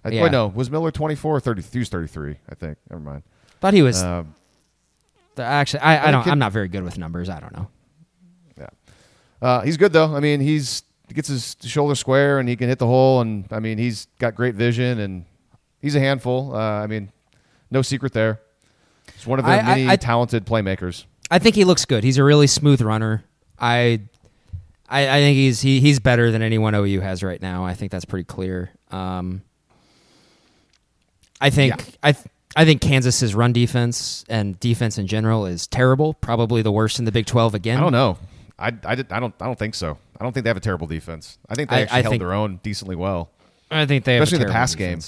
I, 0.05 0.09
Yeah. 0.09 0.23
Wait, 0.23 0.31
no, 0.31 0.47
was 0.47 0.69
Miller 0.71 0.91
twenty 0.91 1.15
four 1.15 1.35
or 1.35 1.39
thirty? 1.41 1.61
He 1.61 1.79
was 1.79 1.89
thirty 1.89 2.07
three, 2.07 2.37
I 2.49 2.55
think. 2.55 2.77
Never 2.89 3.01
mind. 3.01 3.23
Thought 3.59 3.73
he 3.73 3.81
was 3.81 4.01
Um, 4.03 4.35
actually 5.37 5.79
I, 5.81 6.07
I 6.07 6.11
don't 6.11 6.23
Ken- 6.23 6.33
I'm 6.33 6.39
not 6.39 6.51
very 6.53 6.67
good 6.67 6.83
with 6.83 6.97
numbers. 6.97 7.27
I 7.29 7.39
don't 7.39 7.53
know. 7.53 7.67
Yeah. 8.57 8.69
Uh, 9.41 9.61
he's 9.61 9.77
good 9.77 9.91
though. 9.93 10.15
I 10.15 10.19
mean, 10.19 10.39
he's 10.39 10.83
he 11.07 11.13
gets 11.13 11.27
his 11.27 11.55
shoulder 11.63 11.95
square 11.95 12.39
and 12.39 12.47
he 12.47 12.55
can 12.55 12.67
hit 12.69 12.79
the 12.79 12.87
hole, 12.87 13.21
and 13.21 13.45
I 13.51 13.59
mean, 13.59 13.77
he's 13.77 14.07
got 14.19 14.35
great 14.35 14.55
vision 14.55 14.99
and 14.99 15.25
he's 15.81 15.95
a 15.95 15.99
handful. 15.99 16.55
Uh, 16.55 16.59
I 16.59 16.87
mean, 16.87 17.11
no 17.71 17.81
secret 17.81 18.13
there. 18.13 18.39
He's 19.13 19.25
one 19.27 19.39
of 19.39 19.45
their 19.45 19.55
I- 19.55 19.59
I- 19.59 19.63
many 19.63 19.89
I- 19.89 19.95
talented 19.97 20.45
playmakers. 20.45 21.05
I 21.31 21.39
think 21.39 21.55
he 21.55 21.63
looks 21.63 21.85
good. 21.85 22.03
He's 22.03 22.19
a 22.19 22.23
really 22.23 22.45
smooth 22.47 22.81
runner. 22.81 23.23
I 23.57 24.01
I, 24.87 25.07
I 25.09 25.19
think 25.21 25.35
he's 25.35 25.61
he, 25.61 25.79
he's 25.79 25.99
better 25.99 26.29
than 26.29 26.43
anyone 26.43 26.75
OU 26.75 26.99
has 27.01 27.23
right 27.23 27.41
now. 27.41 27.65
I 27.65 27.73
think 27.73 27.91
that's 27.91 28.05
pretty 28.05 28.25
clear. 28.25 28.69
Um, 28.91 29.41
I 31.45 31.49
think 31.51 31.75
Yeah. 31.77 31.85
I 32.03 32.11
th- 32.13 32.25
I 32.57 32.63
think 32.65 32.81
Kansas's 32.81 33.35
run 33.35 33.51
defense 33.53 34.23
and 34.29 34.57
defense 34.59 34.97
in 34.97 35.07
general 35.07 35.45
is 35.45 35.67
terrible. 35.67 36.13
Probably 36.15 36.61
the 36.61 36.71
worst 36.71 36.99
in 36.99 37.05
the 37.05 37.11
Big 37.11 37.25
Twelve 37.25 37.53
again. 37.53 37.77
I 37.77 37.81
don't 37.81 37.91
know. 37.91 38.17
I, 38.57 38.71
I, 38.85 38.95
did, 38.95 39.11
I 39.11 39.19
don't 39.19 39.33
I 39.41 39.45
don't 39.45 39.59
think 39.59 39.75
so. 39.75 39.97
I 40.19 40.23
don't 40.23 40.31
think 40.31 40.45
they 40.45 40.49
have 40.49 40.55
a 40.57 40.61
terrible 40.61 40.87
defense. 40.87 41.37
I 41.49 41.55
think 41.55 41.69
they 41.69 41.75
I- 41.77 41.81
actually 41.81 41.97
I 41.97 42.01
held 42.01 42.11
think- 42.13 42.21
their 42.21 42.33
own 42.33 42.59
decently 42.63 42.95
well. 42.95 43.29
I 43.69 43.85
think 43.85 44.05
they 44.05 44.13
have 44.13 44.21
a 44.21 44.23
Especially 44.23 44.43
in 44.43 44.47
the 44.47 44.53
terrible 44.53 44.59
pass 44.61 44.75
game. 44.75 44.99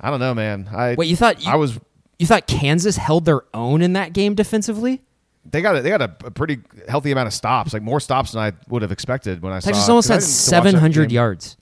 I 0.00 0.10
don't 0.10 0.20
know, 0.20 0.34
man. 0.34 0.68
I 0.74 0.94
Wait, 0.96 1.08
you 1.08 1.16
thought 1.16 1.42
you, 1.44 1.50
I 1.50 1.56
was 1.56 1.78
you 2.18 2.26
thought 2.26 2.46
Kansas 2.46 2.96
held 2.96 3.24
their 3.24 3.42
own 3.54 3.82
in 3.82 3.94
that 3.94 4.12
game 4.12 4.34
defensively? 4.34 5.02
they 5.48 5.62
got 5.62 5.76
a, 5.76 5.82
they 5.82 5.90
got 5.90 6.02
a, 6.02 6.12
a 6.26 6.30
pretty 6.32 6.58
healthy 6.88 7.12
amount 7.12 7.28
of 7.28 7.32
stops, 7.32 7.72
like 7.72 7.82
more 7.82 8.00
stops 8.00 8.32
than 8.32 8.42
I 8.42 8.52
would 8.68 8.82
have 8.82 8.90
expected 8.92 9.42
when 9.42 9.52
I 9.52 9.60
Texas 9.60 9.86
saw. 9.86 9.92
almost 9.92 10.08
'cause 10.08 10.52
I 10.52 10.56
had 10.56 10.64
didn't 10.64 10.72
get 10.72 10.72
to 10.72 10.76
watch 10.76 10.82
that 10.82 10.90
700 10.90 11.08
game. 11.08 11.14
yards. 11.14 11.56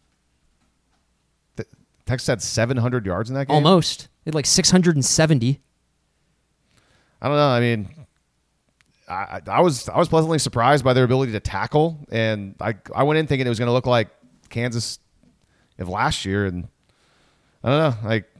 Texas 2.06 2.26
had 2.26 2.42
700 2.42 3.06
yards 3.06 3.30
in 3.30 3.34
that 3.36 3.48
game. 3.48 3.54
Almost. 3.54 4.08
They 4.24 4.28
had 4.30 4.34
like 4.34 4.46
670. 4.46 5.60
I 7.22 7.28
don't 7.28 7.36
know. 7.36 7.48
I 7.48 7.60
mean, 7.60 7.88
I, 9.08 9.40
I 9.46 9.60
was 9.60 9.88
I 9.88 9.98
was 9.98 10.08
pleasantly 10.08 10.38
surprised 10.38 10.84
by 10.84 10.92
their 10.92 11.04
ability 11.04 11.32
to 11.32 11.40
tackle, 11.40 11.98
and 12.10 12.54
I 12.60 12.74
I 12.94 13.02
went 13.04 13.18
in 13.18 13.26
thinking 13.26 13.46
it 13.46 13.50
was 13.50 13.58
going 13.58 13.68
to 13.68 13.72
look 13.72 13.86
like 13.86 14.08
Kansas 14.50 14.98
of 15.78 15.88
last 15.88 16.24
year, 16.24 16.46
and 16.46 16.68
I 17.62 17.70
don't 17.70 17.78
know. 17.78 18.08
Like 18.08 18.30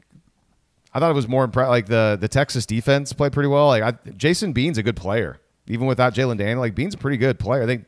I 0.93 0.99
thought 0.99 1.11
it 1.11 1.15
was 1.15 1.27
more 1.27 1.43
impressive. 1.43 1.69
Like 1.69 1.87
the 1.87 2.17
the 2.19 2.27
Texas 2.27 2.65
defense 2.65 3.13
played 3.13 3.31
pretty 3.31 3.49
well. 3.49 3.67
Like 3.67 3.83
I, 3.83 4.11
Jason 4.11 4.53
Bean's 4.53 4.77
a 4.77 4.83
good 4.83 4.95
player, 4.95 5.39
even 5.67 5.87
without 5.87 6.13
Jalon 6.13 6.37
Daniel. 6.37 6.59
Like 6.59 6.75
Bean's 6.75 6.93
a 6.93 6.97
pretty 6.97 7.17
good 7.17 7.39
player. 7.39 7.63
I 7.63 7.65
think. 7.65 7.85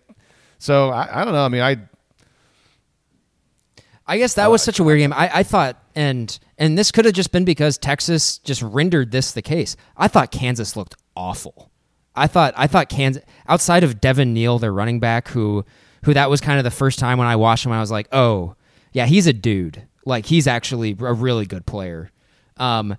So 0.59 0.89
I, 0.89 1.21
I 1.21 1.25
don't 1.25 1.33
know. 1.33 1.45
I 1.45 1.49
mean, 1.49 1.61
I 1.61 1.77
I 4.07 4.17
guess 4.17 4.35
that 4.35 4.49
was 4.49 4.61
such 4.63 4.79
a 4.79 4.83
weird 4.83 4.99
game. 4.99 5.11
I, 5.13 5.29
I 5.39 5.43
thought, 5.43 5.83
and 5.95 6.37
and 6.57 6.77
this 6.77 6.91
could 6.91 7.05
have 7.05 7.13
just 7.13 7.31
been 7.31 7.43
because 7.45 7.77
Texas 7.77 8.37
just 8.39 8.61
rendered 8.61 9.11
this 9.11 9.31
the 9.33 9.41
case. 9.41 9.75
I 9.97 10.07
thought 10.07 10.31
Kansas 10.31 10.75
looked 10.77 10.95
awful. 11.15 11.71
I 12.15 12.27
thought 12.27 12.53
I 12.57 12.67
thought 12.67 12.89
Kansas 12.89 13.23
outside 13.47 13.83
of 13.83 13.99
Devin 13.99 14.33
Neal, 14.33 14.59
their 14.59 14.71
running 14.73 14.99
back, 14.99 15.27
who 15.29 15.65
who 16.05 16.13
that 16.13 16.29
was 16.29 16.39
kind 16.41 16.57
of 16.57 16.63
the 16.63 16.71
first 16.71 16.99
time 16.99 17.17
when 17.17 17.27
I 17.27 17.35
watched 17.35 17.65
him, 17.65 17.71
I 17.73 17.79
was 17.81 17.91
like, 17.91 18.07
oh 18.11 18.55
yeah, 18.93 19.05
he's 19.07 19.27
a 19.27 19.33
dude. 19.33 19.83
Like 20.05 20.25
he's 20.25 20.47
actually 20.47 20.95
a 20.99 21.13
really 21.13 21.45
good 21.45 21.65
player. 21.65 22.09
Um, 22.55 22.95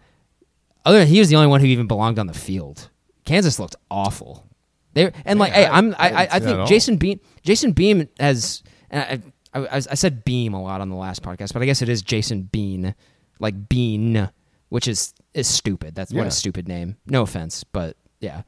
other 0.84 0.98
than 1.00 1.08
he 1.08 1.18
was 1.18 1.28
the 1.30 1.36
only 1.36 1.48
one 1.48 1.60
who 1.60 1.66
even 1.66 1.86
belonged 1.86 2.18
on 2.18 2.26
the 2.26 2.34
field. 2.34 2.90
Kansas 3.24 3.58
looked 3.58 3.76
awful. 3.90 4.46
They 4.94 5.10
and 5.24 5.38
like, 5.38 5.50
Yeah, 5.52 5.56
hey, 5.56 5.66
I- 5.66 5.78
I'm 5.78 5.94
I 5.94 5.96
I, 5.98 6.08
I, 6.08 6.10
I 6.10 6.38
see 6.38 6.44
that 6.44 6.50
at 6.50 6.56
think. 6.56 6.68
Jason 6.68 6.96
Beam 6.98 7.20
Jason 7.42 7.72
Beam 7.72 8.08
has. 8.20 8.62
and 8.90 9.32
I, 9.66 9.76
I, 9.76 9.76
I 9.76 9.94
said 9.94 10.24
Beam 10.24 10.54
a 10.54 10.62
lot 10.62 10.80
on 10.80 10.88
the 10.88 10.96
last 10.96 11.22
podcast, 11.22 11.52
but 11.52 11.62
I 11.62 11.66
guess 11.66 11.82
it 11.82 11.88
is 11.88 12.02
Jason 12.02 12.42
Bean, 12.42 12.94
like 13.38 13.68
Bean, 13.68 14.30
which 14.68 14.88
is 14.88 15.14
is 15.34 15.46
stupid. 15.46 15.94
That's 15.94 16.12
what 16.12 16.26
a 16.26 16.30
stupid 16.30 16.68
name. 16.68 16.96
No 17.06 17.22
offense, 17.22 17.64
but 17.64 17.96
yeah. 18.20 18.42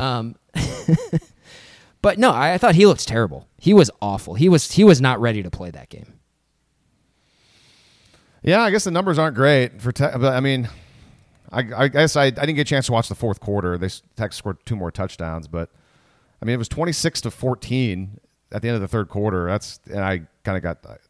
Um, 0.00 0.36
but 2.02 2.18
no, 2.18 2.30
I, 2.30 2.54
I 2.54 2.58
thought 2.58 2.74
he 2.74 2.86
looked 2.86 3.06
terrible. 3.06 3.48
He 3.58 3.74
was 3.74 3.90
awful. 4.00 4.34
He 4.34 4.48
was 4.48 4.72
he 4.72 4.84
was 4.84 5.00
not 5.00 5.20
ready 5.20 5.42
to 5.42 5.50
play 5.50 5.70
that 5.70 5.88
game. 5.88 6.14
Yeah, 8.42 8.62
I 8.62 8.70
guess 8.70 8.84
the 8.84 8.90
numbers 8.90 9.18
aren't 9.18 9.34
great 9.34 9.80
for. 9.80 9.92
Te- 9.92 10.16
but 10.18 10.32
I 10.32 10.40
mean, 10.40 10.68
I, 11.50 11.64
I 11.76 11.88
guess 11.88 12.16
I, 12.16 12.24
I 12.24 12.30
didn't 12.30 12.54
get 12.54 12.62
a 12.62 12.64
chance 12.64 12.86
to 12.86 12.92
watch 12.92 13.08
the 13.08 13.14
fourth 13.14 13.40
quarter. 13.40 13.78
They 13.78 13.88
Texas 14.16 14.38
scored 14.38 14.58
two 14.64 14.76
more 14.76 14.90
touchdowns, 14.90 15.48
but 15.48 15.70
I 16.40 16.44
mean 16.44 16.54
it 16.54 16.58
was 16.58 16.68
twenty 16.68 16.92
six 16.92 17.20
to 17.22 17.30
fourteen 17.30 18.20
at 18.52 18.62
the 18.62 18.68
end 18.68 18.76
of 18.76 18.80
the 18.80 18.88
third 18.88 19.08
quarter. 19.08 19.46
That's 19.46 19.80
and 19.86 20.00
I 20.00 20.22
kind 20.48 20.56
of 20.56 20.62
got 20.62 20.82
that, 20.82 21.00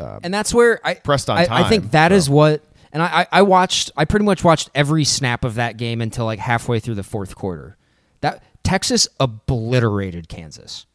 uh, 0.00 0.20
and 0.22 0.32
that's 0.32 0.54
where 0.54 0.80
I 0.82 0.94
pressed 0.94 1.28
on 1.28 1.38
I, 1.38 1.46
I 1.50 1.68
think 1.68 1.90
that 1.90 2.12
is 2.12 2.26
so. 2.26 2.32
what. 2.32 2.64
And 2.90 3.02
I, 3.02 3.20
I 3.20 3.26
I 3.32 3.42
watched. 3.42 3.90
I 3.98 4.06
pretty 4.06 4.24
much 4.24 4.42
watched 4.42 4.70
every 4.74 5.04
snap 5.04 5.44
of 5.44 5.56
that 5.56 5.76
game 5.76 6.00
until 6.00 6.24
like 6.24 6.38
halfway 6.38 6.80
through 6.80 6.94
the 6.94 7.02
fourth 7.02 7.36
quarter. 7.36 7.76
That 8.22 8.42
Texas 8.62 9.06
obliterated 9.20 10.28
Kansas. 10.28 10.86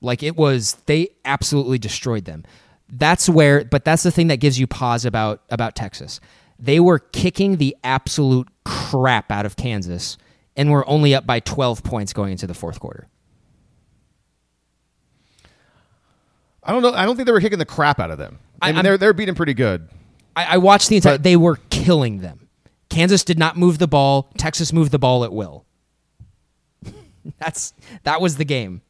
Like 0.00 0.24
it 0.24 0.36
was, 0.36 0.74
they 0.86 1.10
absolutely 1.24 1.78
destroyed 1.78 2.24
them. 2.24 2.44
That's 2.88 3.28
where, 3.28 3.64
but 3.64 3.84
that's 3.84 4.02
the 4.02 4.10
thing 4.10 4.26
that 4.26 4.38
gives 4.38 4.58
you 4.58 4.66
pause 4.66 5.04
about 5.04 5.42
about 5.48 5.76
Texas. 5.76 6.20
They 6.58 6.80
were 6.80 6.98
kicking 6.98 7.58
the 7.58 7.76
absolute 7.84 8.48
crap 8.64 9.30
out 9.30 9.46
of 9.46 9.54
Kansas, 9.56 10.18
and 10.56 10.70
were 10.72 10.88
only 10.88 11.14
up 11.14 11.26
by 11.26 11.38
twelve 11.38 11.84
points 11.84 12.12
going 12.12 12.32
into 12.32 12.46
the 12.48 12.54
fourth 12.54 12.80
quarter. 12.80 13.06
I 16.66 16.72
don't 16.72 16.82
know. 16.82 16.92
I 16.92 17.04
don't 17.06 17.16
think 17.16 17.26
they 17.26 17.32
were 17.32 17.40
kicking 17.40 17.58
the 17.58 17.64
crap 17.64 17.98
out 18.00 18.10
of 18.10 18.18
them. 18.18 18.38
I, 18.60 18.66
I- 18.68 18.70
mean, 18.70 18.76
I'm- 18.76 18.84
they're 18.84 18.98
they're 18.98 19.12
beating 19.14 19.34
pretty 19.34 19.54
good. 19.54 19.88
I, 20.34 20.44
I 20.44 20.56
watched 20.58 20.88
the 20.90 20.96
entire. 20.96 21.14
But- 21.14 21.22
they 21.22 21.36
were 21.36 21.56
killing 21.70 22.18
them. 22.18 22.48
Kansas 22.90 23.24
did 23.24 23.38
not 23.38 23.56
move 23.56 23.78
the 23.78 23.88
ball. 23.88 24.30
Texas 24.36 24.72
moved 24.72 24.90
the 24.92 24.98
ball 24.98 25.24
at 25.24 25.32
will. 25.32 25.64
That's 27.38 27.72
that 28.04 28.20
was 28.20 28.36
the 28.36 28.44
game. 28.44 28.82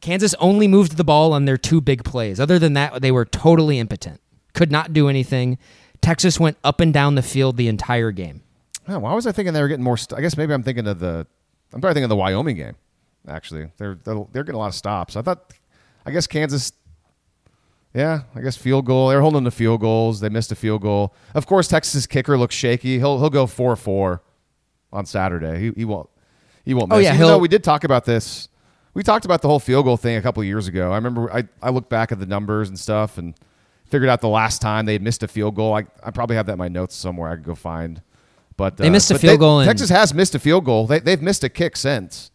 Kansas 0.00 0.34
only 0.38 0.68
moved 0.68 0.96
the 0.96 1.04
ball 1.04 1.32
on 1.32 1.44
their 1.44 1.56
two 1.56 1.80
big 1.80 2.04
plays. 2.04 2.38
Other 2.38 2.58
than 2.58 2.74
that, 2.74 3.00
they 3.02 3.10
were 3.10 3.24
totally 3.24 3.78
impotent. 3.78 4.20
Could 4.54 4.70
not 4.70 4.92
do 4.92 5.08
anything. 5.08 5.58
Texas 6.00 6.38
went 6.38 6.56
up 6.62 6.80
and 6.80 6.94
down 6.94 7.16
the 7.16 7.22
field 7.22 7.56
the 7.56 7.66
entire 7.68 8.12
game. 8.12 8.42
Why 8.86 9.12
was 9.12 9.26
I 9.26 9.32
thinking 9.32 9.52
they 9.52 9.60
were 9.60 9.68
getting 9.68 9.84
more? 9.84 9.96
St- 9.96 10.16
I 10.18 10.22
guess 10.22 10.36
maybe 10.36 10.54
I'm 10.54 10.62
thinking 10.62 10.86
of 10.86 10.98
the. 11.00 11.26
I'm 11.72 11.80
probably 11.80 11.94
thinking 11.94 12.04
of 12.04 12.10
the 12.10 12.16
Wyoming 12.16 12.56
game. 12.56 12.74
Actually, 13.26 13.70
they're 13.76 13.96
they're, 14.04 14.24
they're 14.32 14.44
getting 14.44 14.54
a 14.54 14.58
lot 14.58 14.68
of 14.68 14.74
stops. 14.74 15.16
I 15.16 15.22
thought. 15.22 15.52
I 16.06 16.10
guess 16.10 16.26
Kansas. 16.26 16.72
Yeah, 17.94 18.22
I 18.34 18.40
guess 18.42 18.56
field 18.56 18.84
goal. 18.86 19.08
They're 19.08 19.20
holding 19.22 19.44
the 19.44 19.50
field 19.50 19.80
goals. 19.80 20.20
They 20.20 20.28
missed 20.28 20.52
a 20.52 20.54
field 20.54 20.82
goal. 20.82 21.14
Of 21.34 21.46
course, 21.46 21.68
Texas 21.68 22.06
kicker 22.06 22.36
looks 22.38 22.54
shaky. 22.54 22.98
He'll 22.98 23.18
he'll 23.18 23.30
go 23.30 23.46
four 23.46 23.74
four 23.76 24.22
on 24.92 25.06
Saturday. 25.06 25.58
He 25.58 25.72
he 25.76 25.84
won't 25.84 26.08
he 26.64 26.74
won't. 26.74 26.88
Miss. 26.90 26.96
Oh, 26.96 26.98
yeah, 27.00 27.14
Even 27.14 27.26
he'll- 27.26 27.40
we 27.40 27.48
did 27.48 27.64
talk 27.64 27.84
about 27.84 28.04
this. 28.04 28.48
We 28.94 29.02
talked 29.02 29.24
about 29.24 29.42
the 29.42 29.48
whole 29.48 29.60
field 29.60 29.84
goal 29.84 29.96
thing 29.96 30.16
a 30.16 30.22
couple 30.22 30.40
of 30.40 30.46
years 30.46 30.66
ago. 30.66 30.90
I 30.92 30.96
remember 30.96 31.32
I, 31.32 31.44
I 31.62 31.70
looked 31.70 31.88
back 31.88 32.10
at 32.12 32.18
the 32.18 32.26
numbers 32.26 32.68
and 32.68 32.78
stuff 32.78 33.16
and 33.16 33.34
figured 33.86 34.08
out 34.10 34.20
the 34.20 34.28
last 34.28 34.60
time 34.60 34.86
they 34.86 34.92
had 34.94 35.02
missed 35.02 35.22
a 35.22 35.28
field 35.28 35.54
goal. 35.54 35.74
I, 35.74 35.86
I 36.02 36.10
probably 36.10 36.36
have 36.36 36.46
that 36.46 36.52
in 36.54 36.58
my 36.58 36.68
notes 36.68 36.94
somewhere 36.96 37.30
I 37.30 37.36
could 37.36 37.44
go 37.44 37.54
find. 37.54 38.02
But 38.56 38.76
They 38.76 38.88
uh, 38.88 38.90
missed 38.90 39.10
a 39.10 39.18
field 39.18 39.34
they- 39.34 39.38
goal 39.38 39.60
in- 39.60 39.66
Texas 39.68 39.88
has 39.90 40.12
missed 40.12 40.34
a 40.34 40.38
field 40.38 40.64
goal. 40.64 40.86
They, 40.86 40.98
they've 40.98 41.22
missed 41.22 41.44
a 41.44 41.48
kick 41.48 41.76
since. 41.76 42.30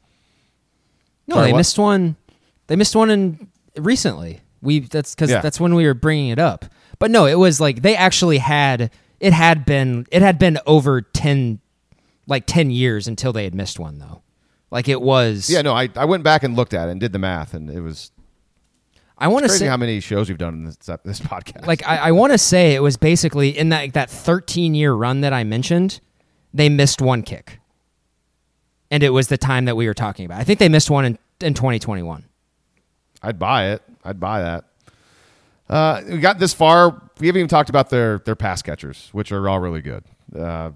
No, 1.28 1.36
Sorry, 1.36 1.47
they 1.47 1.51
what? 1.53 1.57
missed 1.57 1.78
one. 1.80 2.16
They 2.68 2.76
missed 2.78 2.95
one 2.95 3.09
in 3.09 3.49
recently. 3.78 4.41
We 4.61 4.80
that's 4.80 5.13
because 5.15 5.30
Yeah. 5.32 5.41
that's 5.41 5.59
when 5.59 5.76
we 5.76 5.86
were 5.86 5.93
bringing 5.93 6.30
it 6.30 6.39
up. 6.39 6.65
But 6.99 7.11
no, 7.11 7.26
it 7.26 7.36
was 7.38 7.59
like 7.59 7.82
they 7.82 7.95
actually 7.95 8.38
had 8.38 8.91
it 9.19 9.34
had 9.34 9.65
been 9.65 10.05
it 10.11 10.21
had 10.21 10.39
been 10.39 10.57
over 10.65 11.01
ten 11.01 11.59
like 12.28 12.45
ten 12.45 12.71
years 12.71 13.07
until 13.07 13.34
they 13.34 13.43
had 13.43 13.53
missed 13.55 13.80
one 13.80 13.99
though. 13.99 14.21
Like 14.71 14.88
it 14.88 15.01
was. 15.01 15.49
Yeah, 15.49 15.61
no, 15.61 15.74
I, 15.74 15.89
I 15.95 16.05
went 16.05 16.24
back 16.24 16.43
and 16.43 16.55
looked 16.55 16.74
at 16.74 16.88
it 16.88 16.91
and 16.91 16.99
did 16.99 17.11
the 17.13 17.19
math, 17.19 17.53
and 17.53 17.69
it 17.69 17.82
was 17.82 18.11
I 19.17 19.28
want 19.28 19.45
to 19.45 19.49
say 19.49 19.67
how 19.67 19.78
many 19.78 19.99
shows 19.99 20.28
we've 20.28 20.38
done 20.38 20.53
in 20.55 20.63
this, 20.65 20.89
uh, 20.89 20.97
this 21.05 21.19
podcast. 21.19 21.67
like 21.67 21.86
I, 21.88 21.97
I 21.97 22.11
want 22.11 22.32
to 22.32 22.38
say 22.38 22.74
it 22.74 22.82
was 22.82 22.97
basically 22.97 23.55
in 23.57 23.69
that 23.69 23.93
that 23.93 24.09
13 24.09 24.74
year 24.76 24.93
run 24.93 25.21
that 25.21 25.34
I 25.34 25.43
mentioned, 25.43 25.99
they 26.53 26.69
missed 26.69 27.01
one 27.01 27.21
kick, 27.21 27.59
and 28.89 29.03
it 29.03 29.09
was 29.11 29.28
the 29.28 29.38
time 29.38 29.65
that 29.65 29.76
we 29.76 29.88
were 29.88 29.93
talking 29.93 30.26
about. 30.26 30.39
I 30.39 30.43
think 30.43 30.59
they 30.59 30.69
missed 30.69 30.89
one 30.89 31.05
in 31.05 31.19
in 31.41 31.53
2021. 31.53 32.26
I'd 33.24 33.39
buy 33.39 33.71
it. 33.71 33.82
I'd 34.03 34.19
buy 34.19 34.41
that. 34.41 34.65
Uh, 35.69 36.01
we 36.07 36.17
got 36.19 36.39
this 36.39 36.53
far. 36.53 37.01
We 37.19 37.28
haven't 37.28 37.39
even 37.39 37.47
talked 37.47 37.69
about 37.69 37.89
their 37.89 38.19
their 38.19 38.36
pass 38.36 38.61
catchers, 38.61 39.09
which 39.13 39.32
are 39.32 39.47
all 39.47 39.59
really 39.59 39.82
good. 39.82 40.03
Uh, 40.38 40.71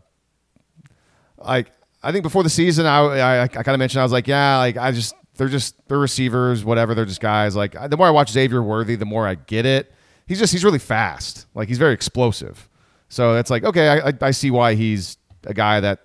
like 1.37 1.71
I 2.01 2.11
think 2.11 2.23
before 2.23 2.41
the 2.43 2.49
season, 2.49 2.85
I 2.85 2.99
I, 2.99 3.43
I 3.43 3.47
kind 3.47 3.69
of 3.69 3.79
mentioned 3.79 3.99
I 3.99 4.03
was 4.03 4.11
like, 4.11 4.27
yeah, 4.27 4.57
like 4.57 4.77
I 4.77 4.91
just 4.91 5.13
they're 5.35 5.49
just 5.49 5.75
they're 5.87 5.99
receivers, 5.99 6.63
whatever. 6.63 6.95
They're 6.95 7.05
just 7.05 7.21
guys. 7.21 7.55
Like 7.55 7.75
the 7.89 7.97
more 7.97 8.07
I 8.07 8.11
watch 8.11 8.31
Xavier 8.31 8.63
Worthy, 8.63 8.95
the 8.95 9.05
more 9.05 9.27
I 9.27 9.35
get 9.35 9.65
it. 9.65 9.91
He's 10.25 10.39
just 10.39 10.53
he's 10.53 10.63
really 10.63 10.79
fast. 10.79 11.45
Like 11.53 11.67
he's 11.67 11.77
very 11.77 11.93
explosive. 11.93 12.69
So 13.09 13.35
it's 13.35 13.49
like 13.49 13.63
okay, 13.63 14.01
I 14.01 14.13
I, 14.21 14.31
see 14.31 14.51
why 14.51 14.75
he's 14.75 15.17
a 15.45 15.53
guy 15.53 15.79
that 15.79 15.99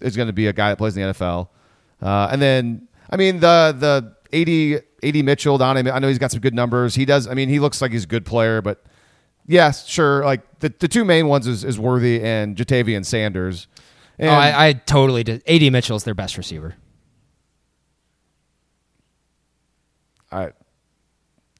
is 0.00 0.16
going 0.16 0.26
to 0.26 0.32
be 0.32 0.46
a 0.46 0.52
guy 0.52 0.70
that 0.70 0.76
plays 0.76 0.96
in 0.96 1.02
the 1.02 1.14
NFL. 1.14 1.48
Uh, 2.00 2.28
and 2.30 2.40
then, 2.40 2.88
I 3.10 3.16
mean, 3.16 3.40
the 3.40 3.74
the 3.78 4.16
80, 4.32 4.80
AD 5.02 5.14
Mitchell, 5.24 5.58
Don, 5.58 5.76
I 5.88 5.98
know 5.98 6.08
he's 6.08 6.18
got 6.18 6.30
some 6.30 6.40
good 6.40 6.54
numbers. 6.54 6.94
He 6.94 7.04
does. 7.04 7.26
I 7.28 7.34
mean, 7.34 7.48
he 7.48 7.58
looks 7.60 7.80
like 7.82 7.92
he's 7.92 8.04
a 8.04 8.08
good 8.08 8.24
player, 8.24 8.62
but 8.62 8.84
yes, 9.46 9.86
sure. 9.86 10.24
Like 10.24 10.58
the, 10.60 10.72
the 10.78 10.88
two 10.88 11.04
main 11.04 11.28
ones 11.28 11.46
is, 11.46 11.64
is 11.64 11.78
Worthy 11.78 12.22
and 12.22 12.56
Ja'Tavion 12.56 13.04
Sanders. 13.04 13.68
And 14.18 14.30
oh, 14.30 14.32
I, 14.32 14.68
I 14.68 14.72
totally 14.72 15.22
did. 15.24 15.42
AD 15.46 15.70
Mitchell's 15.72 16.04
their 16.04 16.14
best 16.14 16.36
receiver. 16.38 16.74
I- 20.32 20.52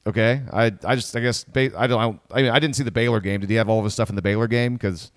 okay. 0.05 0.41
I 0.51 0.65
I 0.83 0.95
just 0.95 1.15
I 1.15 1.19
guess 1.19 1.43
Ba- 1.43 1.71
I 1.77 1.87
don't 1.87 2.19
I 2.31 2.41
mean 2.41 2.51
I 2.51 2.59
didn't 2.59 2.75
see 2.75 2.83
the 2.83 2.91
Baylor 2.91 3.19
game. 3.19 3.41
Did 3.41 3.49
he 3.49 3.55
have 3.55 3.69
all 3.69 3.79
of 3.79 3.85
his 3.85 3.93
stuff 3.93 4.09
in 4.09 4.15
the 4.15 4.21
Baylor 4.21 4.47
game? 4.47 4.73
Because 4.73 5.11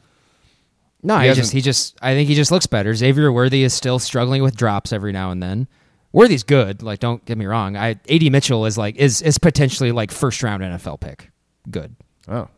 No, 1.02 1.18
He 1.18 1.28
he, 1.28 1.34
just 1.34 1.52
he 1.52 1.60
just 1.60 1.98
I 2.02 2.14
think 2.14 2.28
he 2.28 2.34
just 2.34 2.50
looks 2.52 2.66
better. 2.66 2.94
Xavier 2.94 3.32
Worthy 3.32 3.62
is 3.64 3.74
still 3.74 3.98
struggling 3.98 4.42
with 4.42 4.56
drops 4.56 4.92
every 4.92 5.12
now 5.12 5.30
and 5.30 5.42
then. 5.42 5.66
Worthy's 6.12 6.42
good. 6.42 6.82
Like, 6.82 6.98
don't 6.98 7.24
get 7.24 7.38
me 7.38 7.46
wrong. 7.46 7.76
I 7.76 7.90
AD 8.08 8.32
Mitchell 8.32 8.66
is 8.66 8.76
like 8.76 8.96
is 8.96 9.22
is 9.22 9.38
potentially 9.38 9.92
like 9.92 10.10
first 10.10 10.42
round 10.42 10.62
NFL 10.62 11.00
pick. 11.00 11.30
Good. 11.70 11.94
oh, 12.28 12.48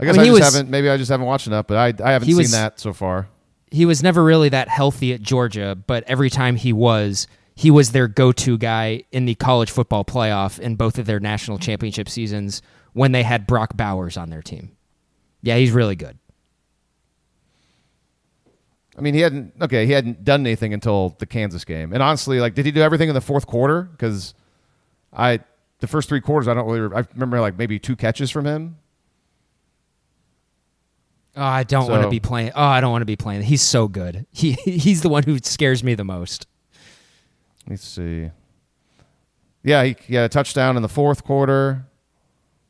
I 0.00 0.04
guess 0.04 0.16
I, 0.16 0.22
mean, 0.22 0.32
he 0.32 0.38
just 0.38 0.40
was- 0.40 0.54
haven't. 0.54 0.70
Maybe 0.70 0.88
I 0.88 0.96
just 0.96 1.10
haven't 1.10 1.26
watched 1.26 1.46
enough. 1.46 1.66
But 1.66 1.76
I 2.02 2.04
I 2.08 2.12
haven't 2.12 2.26
seen 2.28 2.36
was- 2.36 2.50
that 2.52 2.80
so 2.80 2.92
far. 2.92 3.28
he 3.70 3.84
was 3.86 4.02
never 4.02 4.24
really 4.24 4.48
that 4.48 4.68
healthy 4.68 5.12
at 5.12 5.22
Georgia, 5.22 5.76
but 5.86 6.02
every 6.04 6.30
time 6.30 6.56
he 6.56 6.72
was, 6.72 7.26
he 7.54 7.70
was 7.70 7.92
their 7.92 8.08
go-to 8.08 8.56
guy 8.58 9.04
in 9.12 9.24
the 9.26 9.34
college 9.34 9.70
football 9.70 10.04
playoff 10.04 10.58
in 10.58 10.74
both 10.76 10.98
of 10.98 11.06
their 11.06 11.20
national 11.20 11.58
championship 11.58 12.08
seasons 12.08 12.62
when 12.92 13.12
they 13.12 13.22
had 13.22 13.46
Brock 13.46 13.76
Bowers 13.76 14.16
on 14.16 14.30
their 14.30 14.42
team. 14.42 14.72
Yeah, 15.42 15.56
he's 15.58 15.70
really 15.70 15.94
good. 15.96 16.18
I 18.98 19.00
mean, 19.00 19.14
he 19.14 19.20
hadn't 19.20 19.54
okay. 19.62 19.86
He 19.86 19.92
hadn't 19.92 20.24
done 20.24 20.40
anything 20.40 20.74
until 20.74 21.14
the 21.20 21.26
Kansas 21.26 21.64
game. 21.64 21.92
And 21.92 22.02
honestly, 22.02 22.40
like, 22.40 22.54
did 22.54 22.66
he 22.66 22.72
do 22.72 22.80
everything 22.80 23.08
in 23.08 23.14
the 23.14 23.20
fourth 23.20 23.46
quarter? 23.46 23.82
Because 23.82 24.34
I, 25.12 25.38
the 25.78 25.86
first 25.86 26.08
three 26.08 26.20
quarters, 26.20 26.48
I 26.48 26.54
don't 26.54 26.66
really. 26.66 26.94
I 26.94 27.06
remember 27.14 27.40
like 27.40 27.56
maybe 27.56 27.78
two 27.78 27.94
catches 27.94 28.28
from 28.28 28.44
him. 28.44 28.76
Oh, 31.36 31.42
I 31.42 31.62
don't 31.62 31.88
want 31.88 32.02
to 32.02 32.10
be 32.10 32.18
playing. 32.18 32.50
Oh, 32.56 32.64
I 32.64 32.80
don't 32.80 32.90
want 32.90 33.02
to 33.02 33.06
be 33.06 33.14
playing. 33.14 33.42
He's 33.42 33.62
so 33.62 33.86
good. 33.86 34.26
He 34.32 34.52
he's 34.64 35.02
the 35.02 35.08
one 35.08 35.22
who 35.22 35.38
scares 35.38 35.84
me 35.84 35.94
the 35.94 36.04
most. 36.04 36.48
Let's 37.68 37.86
see. 37.86 38.32
Yeah, 39.62 39.84
he, 39.84 39.96
he 40.06 40.14
had 40.16 40.24
a 40.24 40.28
touchdown 40.28 40.76
in 40.76 40.82
the 40.82 40.88
fourth 40.88 41.22
quarter 41.22 41.86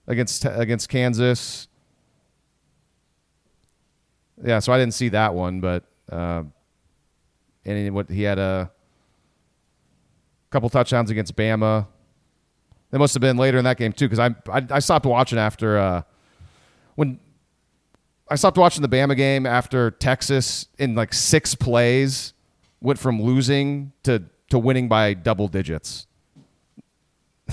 against 0.06 0.44
against 0.44 0.90
Kansas. 0.90 1.68
Yeah, 4.44 4.58
so 4.58 4.74
I 4.74 4.78
didn't 4.78 4.94
see 4.94 5.08
that 5.08 5.34
one, 5.34 5.60
but 5.60 5.84
uh, 6.10 6.42
and 7.64 7.78
he, 7.78 7.90
what 7.90 8.08
he 8.10 8.22
had 8.22 8.38
a 8.38 8.70
couple 10.50 10.68
touchdowns 10.70 11.10
against 11.10 11.36
Bama. 11.36 11.86
They 12.90 12.98
must 12.98 13.12
have 13.14 13.20
been 13.20 13.36
later 13.36 13.58
in 13.58 13.64
that 13.64 13.76
game 13.76 13.92
too, 13.92 14.08
because 14.08 14.18
I, 14.18 14.34
I 14.50 14.66
I 14.70 14.78
stopped 14.78 15.04
watching 15.06 15.38
after 15.38 15.76
uh, 15.78 16.02
when 16.94 17.20
I 18.30 18.36
stopped 18.36 18.56
watching 18.56 18.82
the 18.82 18.88
Bama 18.88 19.16
game 19.16 19.44
after 19.46 19.90
Texas 19.90 20.68
in 20.78 20.94
like 20.94 21.12
six 21.12 21.54
plays 21.54 22.32
went 22.80 22.98
from 22.98 23.20
losing 23.20 23.92
to 24.04 24.22
to 24.50 24.58
winning 24.58 24.88
by 24.88 25.12
double 25.14 25.48
digits. 25.48 26.06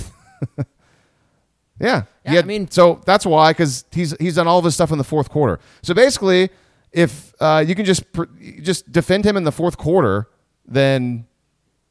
yeah, 1.80 2.04
Yeah, 2.24 2.32
had- 2.32 2.44
I 2.46 2.48
mean- 2.48 2.70
so 2.70 3.02
that's 3.06 3.26
why 3.26 3.52
because 3.52 3.86
he's 3.92 4.16
he's 4.20 4.36
done 4.36 4.48
all 4.48 4.60
of 4.60 4.66
his 4.66 4.74
stuff 4.74 4.92
in 4.92 4.98
the 4.98 5.04
fourth 5.04 5.30
quarter. 5.30 5.60
So 5.82 5.94
basically, 5.94 6.50
if 6.96 7.34
uh, 7.42 7.64
you 7.68 7.76
can 7.76 7.86
just 7.86 8.12
pr- 8.14 8.24
just 8.62 8.92
defend 8.92 9.26
him 9.26 9.36
in 9.38 9.44
the 9.44 9.52
fourth 9.52 9.78
quarter, 9.78 10.30
then 10.66 11.26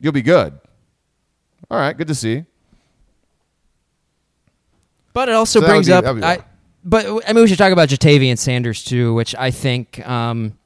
you'll 0.00 0.12
be 0.12 0.22
good. 0.22 0.58
All 1.70 1.78
right, 1.78 1.96
good 1.96 2.08
to 2.08 2.14
see. 2.14 2.44
But 5.12 5.28
it 5.28 5.34
also 5.34 5.60
So 5.60 5.66
brings 5.66 5.86
be- 5.86 5.92
up. 5.92 6.04
that 6.04 6.12
would 6.14 6.20
be 6.22 6.26
I, 6.26 6.38
but 6.84 7.06
I 7.28 7.32
mean, 7.32 7.42
we 7.44 7.48
should 7.48 7.58
talk 7.58 7.72
about 7.72 7.88
Ja'Tavion 7.88 8.36
Sanders 8.38 8.82
too, 8.84 9.14
which 9.14 9.34
I 9.36 9.50
think 9.50 10.06
um, 10.08 10.58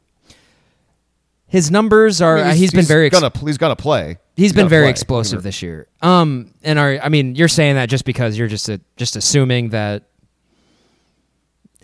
his 1.46 1.70
numbers 1.70 2.20
are. 2.20 2.38
I 2.38 2.42
mean, 2.42 2.50
uh, 2.50 2.54
he's 2.54 2.72
been 2.72 2.84
very. 2.84 3.06
ex- 3.06 3.20
gonna 3.20 3.32
he's 3.46 3.58
gonna 3.58 3.76
play. 3.76 4.18
he's 4.36 4.52
been 4.52 4.68
very 4.68 4.84
play. 4.86 4.90
explosive 4.90 5.42
this 5.42 5.62
year. 5.62 5.86
Um, 6.02 6.54
and 6.62 6.78
are 6.78 6.98
I 7.02 7.08
mean, 7.08 7.34
you're 7.34 7.48
saying 7.48 7.74
that 7.76 7.88
just 7.88 8.04
because 8.04 8.38
you're 8.38 8.48
just 8.48 8.68
a, 8.68 8.80
just 8.96 9.16
assuming 9.16 9.70
that 9.70 10.04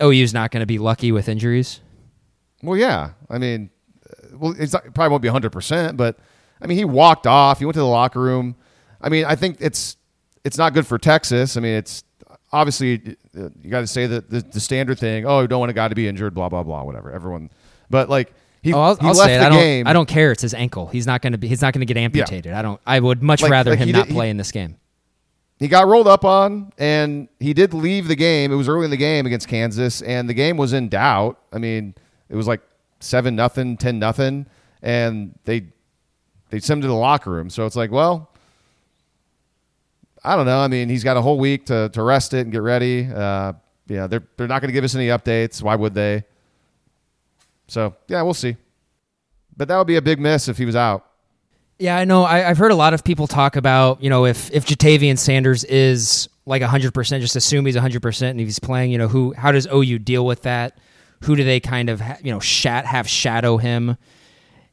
OU's 0.02 0.32
not 0.34 0.50
going 0.50 0.60
to 0.62 0.66
be 0.66 0.78
lucky 0.78 1.12
with 1.12 1.28
injuries. 1.28 1.80
Well, 2.64 2.76
yeah. 2.78 3.10
I 3.30 3.38
mean, 3.38 3.70
uh, 4.08 4.36
well, 4.38 4.54
it's 4.58 4.72
not, 4.72 4.86
it 4.86 4.94
probably 4.94 5.10
won't 5.10 5.22
be 5.22 5.48
100%, 5.48 5.96
but 5.96 6.18
I 6.60 6.66
mean, 6.66 6.78
he 6.78 6.84
walked 6.84 7.26
off. 7.26 7.58
He 7.58 7.64
went 7.64 7.74
to 7.74 7.80
the 7.80 7.86
locker 7.86 8.20
room. 8.20 8.56
I 9.00 9.08
mean, 9.08 9.24
I 9.24 9.34
think 9.36 9.58
it's 9.60 9.96
it's 10.44 10.56
not 10.58 10.72
good 10.74 10.86
for 10.86 10.98
Texas. 10.98 11.56
I 11.56 11.60
mean, 11.60 11.74
it's 11.74 12.04
obviously 12.52 13.16
uh, 13.38 13.48
you 13.62 13.70
got 13.70 13.80
to 13.80 13.86
say 13.86 14.06
that 14.06 14.30
the, 14.30 14.40
the 14.40 14.60
standard 14.60 14.98
thing. 14.98 15.26
Oh, 15.26 15.40
you 15.40 15.48
don't 15.48 15.60
want 15.60 15.70
a 15.70 15.74
guy 15.74 15.88
to 15.88 15.94
be 15.94 16.08
injured. 16.08 16.34
Blah 16.34 16.48
blah 16.48 16.62
blah. 16.62 16.82
Whatever. 16.84 17.10
Everyone. 17.12 17.50
But 17.90 18.08
like 18.08 18.32
he, 18.62 18.72
Oh, 18.72 18.80
I'll, 18.80 18.96
he 18.96 19.06
I'll 19.06 19.12
left 19.14 19.26
say 19.28 19.34
it. 19.36 19.38
the 19.40 19.44
I 19.44 19.48
don't. 19.50 19.58
game. 19.58 19.86
I 19.86 19.92
don't 19.92 20.08
care. 20.08 20.32
It's 20.32 20.40
his 20.42 20.54
ankle. 20.54 20.86
He's 20.86 21.06
not 21.06 21.20
going 21.20 21.32
to 21.32 21.38
be. 21.38 21.48
He's 21.48 21.60
not 21.60 21.74
going 21.74 21.86
to 21.86 21.92
get 21.92 21.98
amputated. 22.00 22.52
I 22.54 22.62
don't. 22.62 22.80
I 22.86 22.98
would 23.00 23.22
much 23.22 23.42
Like- 23.42 23.50
rather 23.50 23.70
like 23.72 23.80
him 23.80 23.90
not 23.92 24.04
did- 24.04 24.08
he- 24.08 24.14
play 24.14 24.30
in 24.30 24.36
this 24.38 24.52
game. 24.52 24.76
he 25.58 25.68
got 25.68 25.86
rolled 25.86 26.08
up 26.08 26.24
on 26.24 26.72
and 26.78 27.28
he 27.40 27.52
did 27.52 27.74
leave 27.74 28.08
the 28.08 28.16
game. 28.16 28.52
It 28.52 28.56
was 28.56 28.68
early 28.68 28.86
in 28.86 28.90
the 28.90 28.96
game 28.96 29.26
against 29.26 29.48
Kansas 29.48 30.00
and 30.02 30.28
the 30.30 30.34
game 30.34 30.56
was 30.56 30.72
in 30.72 30.88
doubt. 30.88 31.38
I 31.52 31.58
mean, 31.58 31.94
it 32.28 32.36
was 32.36 32.46
like 32.46 32.62
7 33.00 33.34
nothing, 33.34 33.76
10 33.76 33.98
nothing 33.98 34.46
and 34.84 35.36
they 35.44 35.64
they 36.50 36.60
sent 36.60 36.78
him 36.78 36.82
to 36.82 36.88
the 36.88 36.94
locker 36.94 37.30
room. 37.30 37.50
So 37.50 37.66
it's 37.66 37.74
like, 37.74 37.90
well, 37.90 38.30
I 40.22 40.36
don't 40.36 40.46
know. 40.46 40.60
I 40.60 40.68
mean, 40.68 40.88
he's 40.88 41.02
got 41.02 41.16
a 41.16 41.22
whole 41.22 41.38
week 41.38 41.66
to, 41.66 41.88
to 41.88 42.02
rest 42.02 42.32
it 42.34 42.40
and 42.40 42.52
get 42.52 42.62
ready. 42.62 43.08
Uh, 43.12 43.54
yeah, 43.88 44.06
they're 44.06 44.22
they're 44.36 44.46
not 44.46 44.60
going 44.60 44.68
to 44.68 44.72
give 44.72 44.84
us 44.84 44.94
any 44.94 45.08
updates. 45.08 45.62
Why 45.62 45.74
would 45.74 45.94
they? 45.94 46.22
So, 47.66 47.96
yeah, 48.08 48.22
we'll 48.22 48.34
see. 48.34 48.56
But 49.56 49.68
that 49.68 49.78
would 49.78 49.86
be 49.86 49.96
a 49.96 50.02
big 50.02 50.20
miss 50.20 50.48
if 50.48 50.58
he 50.58 50.64
was 50.64 50.76
out. 50.76 51.06
Yeah, 51.78 51.96
I 51.96 52.04
know. 52.04 52.22
I, 52.22 52.48
I've 52.48 52.58
heard 52.58 52.70
a 52.70 52.76
lot 52.76 52.94
of 52.94 53.02
people 53.02 53.26
talk 53.26 53.56
about, 53.56 54.02
you 54.02 54.10
know, 54.10 54.26
if 54.26 54.50
if 54.52 54.66
Ja'Tavion 54.66 55.18
Sanders 55.18 55.64
is 55.64 56.28
like 56.46 56.62
100%, 56.62 57.20
just 57.20 57.36
assume 57.36 57.66
he's 57.66 57.74
100% 57.74 58.22
and 58.30 58.40
if 58.40 58.46
he's 58.46 58.58
playing, 58.58 58.92
you 58.92 58.98
know, 58.98 59.08
who 59.08 59.32
how 59.32 59.50
does 59.50 59.66
OU 59.66 59.98
deal 60.00 60.24
with 60.24 60.42
that? 60.42 60.78
Who 61.24 61.36
do 61.36 61.44
they 61.44 61.60
kind 61.60 61.90
of, 61.90 62.00
ha- 62.00 62.18
you 62.22 62.32
know, 62.32 62.40
shat, 62.40 62.86
have 62.86 63.08
shadow 63.08 63.56
him? 63.56 63.96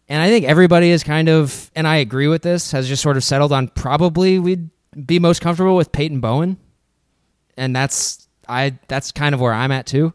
And 0.08 0.22
I 0.22 0.30
think 0.30 0.46
everybody 0.46 0.92
is 0.92 1.04
kind 1.04 1.30
of, 1.30 1.72
and 1.76 1.88
I 1.88 1.98
agree 1.98 2.28
with 2.28 2.42
this, 2.42 2.72
has 2.72 2.88
just 2.88 3.02
sort 3.02 3.18
of 3.18 3.24
settled 3.24 3.54
on 3.54 3.70
probably 3.70 4.40
we'd 4.40 4.70
be 5.06 5.20
most 5.20 5.42
comfortable 5.42 5.76
with 5.76 5.92
Peyton 5.92 6.20
Bowen. 6.20 6.58
And 7.58 7.76
that's 7.76 8.28
I 8.48 8.78
that's 8.88 9.12
kind 9.12 9.34
of 9.34 9.42
where 9.42 9.54
I'm 9.54 9.72
at 9.72 9.86
too. 9.86 10.14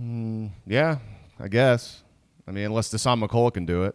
Mm, 0.00 0.50
yeah, 0.66 0.98
I 1.40 1.48
guess. 1.48 2.02
I 2.46 2.50
mean, 2.50 2.66
unless 2.66 2.92
Dasan 2.92 3.24
McCullough 3.24 3.54
can 3.54 3.66
do 3.66 3.84
it. 3.84 3.94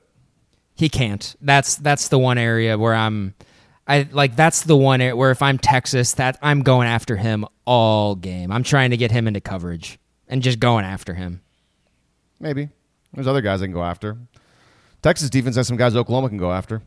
He 0.75 0.89
can't. 0.89 1.35
That's 1.41 1.75
that's 1.75 2.09
the 2.09 2.19
one 2.19 2.37
area 2.37 2.77
where 2.77 2.93
I'm 2.93 3.33
I 3.87 4.07
like 4.11 4.35
that's 4.35 4.61
the 4.63 4.75
one 4.75 4.99
where 5.01 5.31
if 5.31 5.41
I'm 5.41 5.57
Texas, 5.57 6.13
that 6.15 6.37
I'm 6.41 6.61
going 6.61 6.87
after 6.87 7.15
him 7.15 7.45
all 7.65 8.15
game. 8.15 8.51
I'm 8.51 8.63
trying 8.63 8.91
to 8.91 8.97
get 8.97 9.11
him 9.11 9.27
into 9.27 9.39
coverage 9.39 9.97
and 10.27 10.41
just 10.41 10.59
going 10.59 10.83
after 10.85 11.13
him. 11.13 11.41
Maybe. 12.39 12.69
There's 13.13 13.27
other 13.27 13.41
guys 13.41 13.61
I 13.61 13.65
can 13.65 13.73
go 13.73 13.83
after. 13.83 14.17
Texas 15.01 15.29
defense 15.29 15.55
has 15.55 15.67
some 15.67 15.77
guys 15.77 15.95
Oklahoma 15.95 16.27
can 16.29 16.37
go 16.37 16.51
after. 16.51 16.81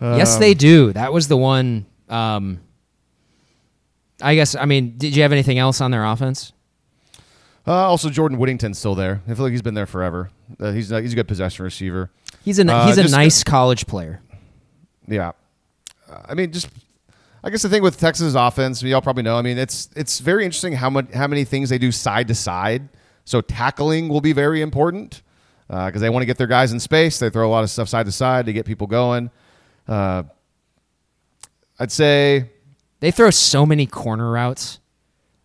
yes, 0.00 0.36
they 0.36 0.52
do. 0.54 0.92
That 0.92 1.12
was 1.12 1.28
the 1.28 1.36
one 1.36 1.86
um 2.08 2.60
I 4.20 4.34
guess 4.34 4.54
I 4.54 4.66
mean, 4.66 4.98
did 4.98 5.16
you 5.16 5.22
have 5.22 5.32
anything 5.32 5.58
else 5.58 5.80
on 5.80 5.90
their 5.90 6.04
offense? 6.04 6.52
Uh, 7.66 7.72
also, 7.72 8.10
Jordan 8.10 8.38
Whittington's 8.38 8.78
still 8.78 8.96
there. 8.96 9.22
I 9.28 9.34
feel 9.34 9.44
like 9.44 9.52
he's 9.52 9.62
been 9.62 9.74
there 9.74 9.86
forever. 9.86 10.30
Uh, 10.58 10.72
he's 10.72 10.90
he's 10.90 11.12
a 11.12 11.16
good 11.16 11.28
possession 11.28 11.64
receiver. 11.64 12.10
He's 12.44 12.58
a 12.58 12.70
Uh, 12.70 12.86
he's 12.86 12.98
a 12.98 13.08
nice 13.08 13.44
college 13.44 13.86
player. 13.86 14.20
Yeah. 15.06 15.32
Uh, 16.12 16.22
I 16.28 16.34
mean, 16.34 16.52
just 16.52 16.68
I 17.44 17.50
guess 17.50 17.62
the 17.62 17.68
thing 17.68 17.82
with 17.82 17.98
Texas 17.98 18.34
offense, 18.34 18.82
y'all 18.82 19.00
probably 19.00 19.22
know. 19.22 19.36
I 19.36 19.42
mean, 19.42 19.58
it's 19.58 19.88
it's 19.96 20.20
very 20.20 20.44
interesting 20.44 20.74
how 20.74 20.90
much 20.90 21.12
how 21.12 21.26
many 21.26 21.44
things 21.44 21.70
they 21.70 21.78
do 21.78 21.90
side 21.90 22.28
to 22.28 22.34
side. 22.34 22.88
So 23.24 23.40
tackling 23.40 24.08
will 24.08 24.20
be 24.20 24.32
very 24.32 24.62
important 24.62 25.22
because 25.68 26.00
they 26.00 26.10
want 26.10 26.22
to 26.22 26.26
get 26.26 26.38
their 26.38 26.46
guys 26.46 26.72
in 26.72 26.80
space. 26.80 27.18
They 27.18 27.30
throw 27.30 27.48
a 27.48 27.50
lot 27.50 27.64
of 27.64 27.70
stuff 27.70 27.88
side 27.88 28.06
to 28.06 28.12
side 28.12 28.46
to 28.46 28.52
get 28.52 28.66
people 28.66 28.86
going. 28.86 29.30
Uh, 29.88 30.24
I'd 31.78 31.92
say 31.92 32.50
They 33.00 33.10
throw 33.10 33.30
so 33.30 33.64
many 33.64 33.86
corner 33.86 34.30
routes. 34.30 34.78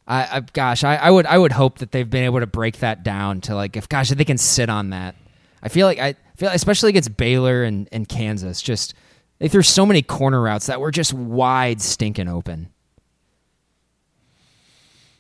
I, 0.07 0.37
I 0.37 0.39
gosh, 0.41 0.83
I, 0.83 0.95
I 0.95 1.11
would 1.11 1.25
I 1.25 1.37
would 1.37 1.51
hope 1.51 1.79
that 1.79 1.91
they've 1.91 2.09
been 2.09 2.23
able 2.23 2.39
to 2.39 2.47
break 2.47 2.79
that 2.79 3.03
down 3.03 3.41
to 3.41 3.55
like 3.55 3.75
if 3.75 3.89
gosh 3.89 4.11
if 4.11 4.17
they 4.17 4.25
can 4.25 4.37
sit 4.37 4.69
on 4.69 4.91
that. 4.91 5.15
I 5.63 5.69
feel 5.69 5.87
like 5.87 5.99
I 5.99 6.15
feel 6.35 6.49
especially 6.49 6.89
against 6.89 7.17
Baylor 7.17 7.63
and, 7.63 7.89
and 7.91 8.07
Kansas, 8.07 8.61
just 8.61 8.93
they 9.39 9.47
threw 9.47 9.61
so 9.61 9.85
many 9.85 10.01
corner 10.01 10.41
routes 10.41 10.65
that 10.67 10.79
were 10.81 10.91
just 10.91 11.13
wide 11.13 11.81
stinking 11.81 12.27
open. 12.27 12.69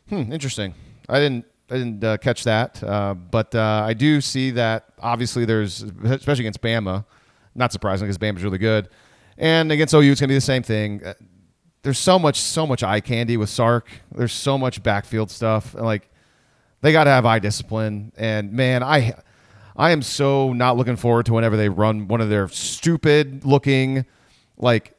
Hmm, 0.09 0.31
interesting. 0.31 0.73
I 1.09 1.19
didn't 1.19 1.45
I 1.69 1.73
didn't 1.77 2.03
uh, 2.03 2.17
catch 2.17 2.45
that, 2.45 2.81
uh, 2.81 3.13
but 3.13 3.53
uh, 3.53 3.83
I 3.85 3.93
do 3.93 4.21
see 4.21 4.51
that 4.51 4.85
obviously 4.99 5.43
there's 5.45 5.83
especially 5.83 6.43
against 6.43 6.61
Bama, 6.61 7.05
not 7.55 7.73
surprising 7.73 8.07
because 8.07 8.17
Bama's 8.17 8.43
really 8.43 8.57
good, 8.57 8.89
and 9.37 9.71
against 9.71 9.93
OU 9.93 10.11
it's 10.11 10.21
gonna 10.21 10.29
be 10.29 10.35
the 10.35 10.41
same 10.41 10.63
thing. 10.63 11.03
Uh, 11.03 11.13
There's 11.83 11.99
so 11.99 12.17
much 12.17 12.39
so 12.39 12.65
much 12.65 12.83
eye 12.83 13.01
candy 13.01 13.35
with 13.37 13.49
Sark. 13.49 13.89
There's 14.15 14.31
so 14.33 14.57
much 14.57 14.81
backfield 14.81 15.29
stuff. 15.29 15.73
and, 15.75 15.83
Like 15.85 16.09
they 16.81 16.91
got 16.93 17.03
to 17.05 17.09
have 17.09 17.25
eye 17.25 17.39
discipline, 17.39 18.13
and 18.17 18.53
man, 18.53 18.83
I 18.83 19.13
I 19.77 19.91
am 19.91 20.01
so 20.01 20.53
not 20.53 20.75
looking 20.75 20.95
forward 20.95 21.27
to 21.27 21.33
whenever 21.33 21.55
they 21.55 21.69
run 21.69 22.07
one 22.07 22.19
of 22.19 22.29
their 22.29 22.47
stupid 22.47 23.45
looking 23.45 24.05
like 24.57 24.95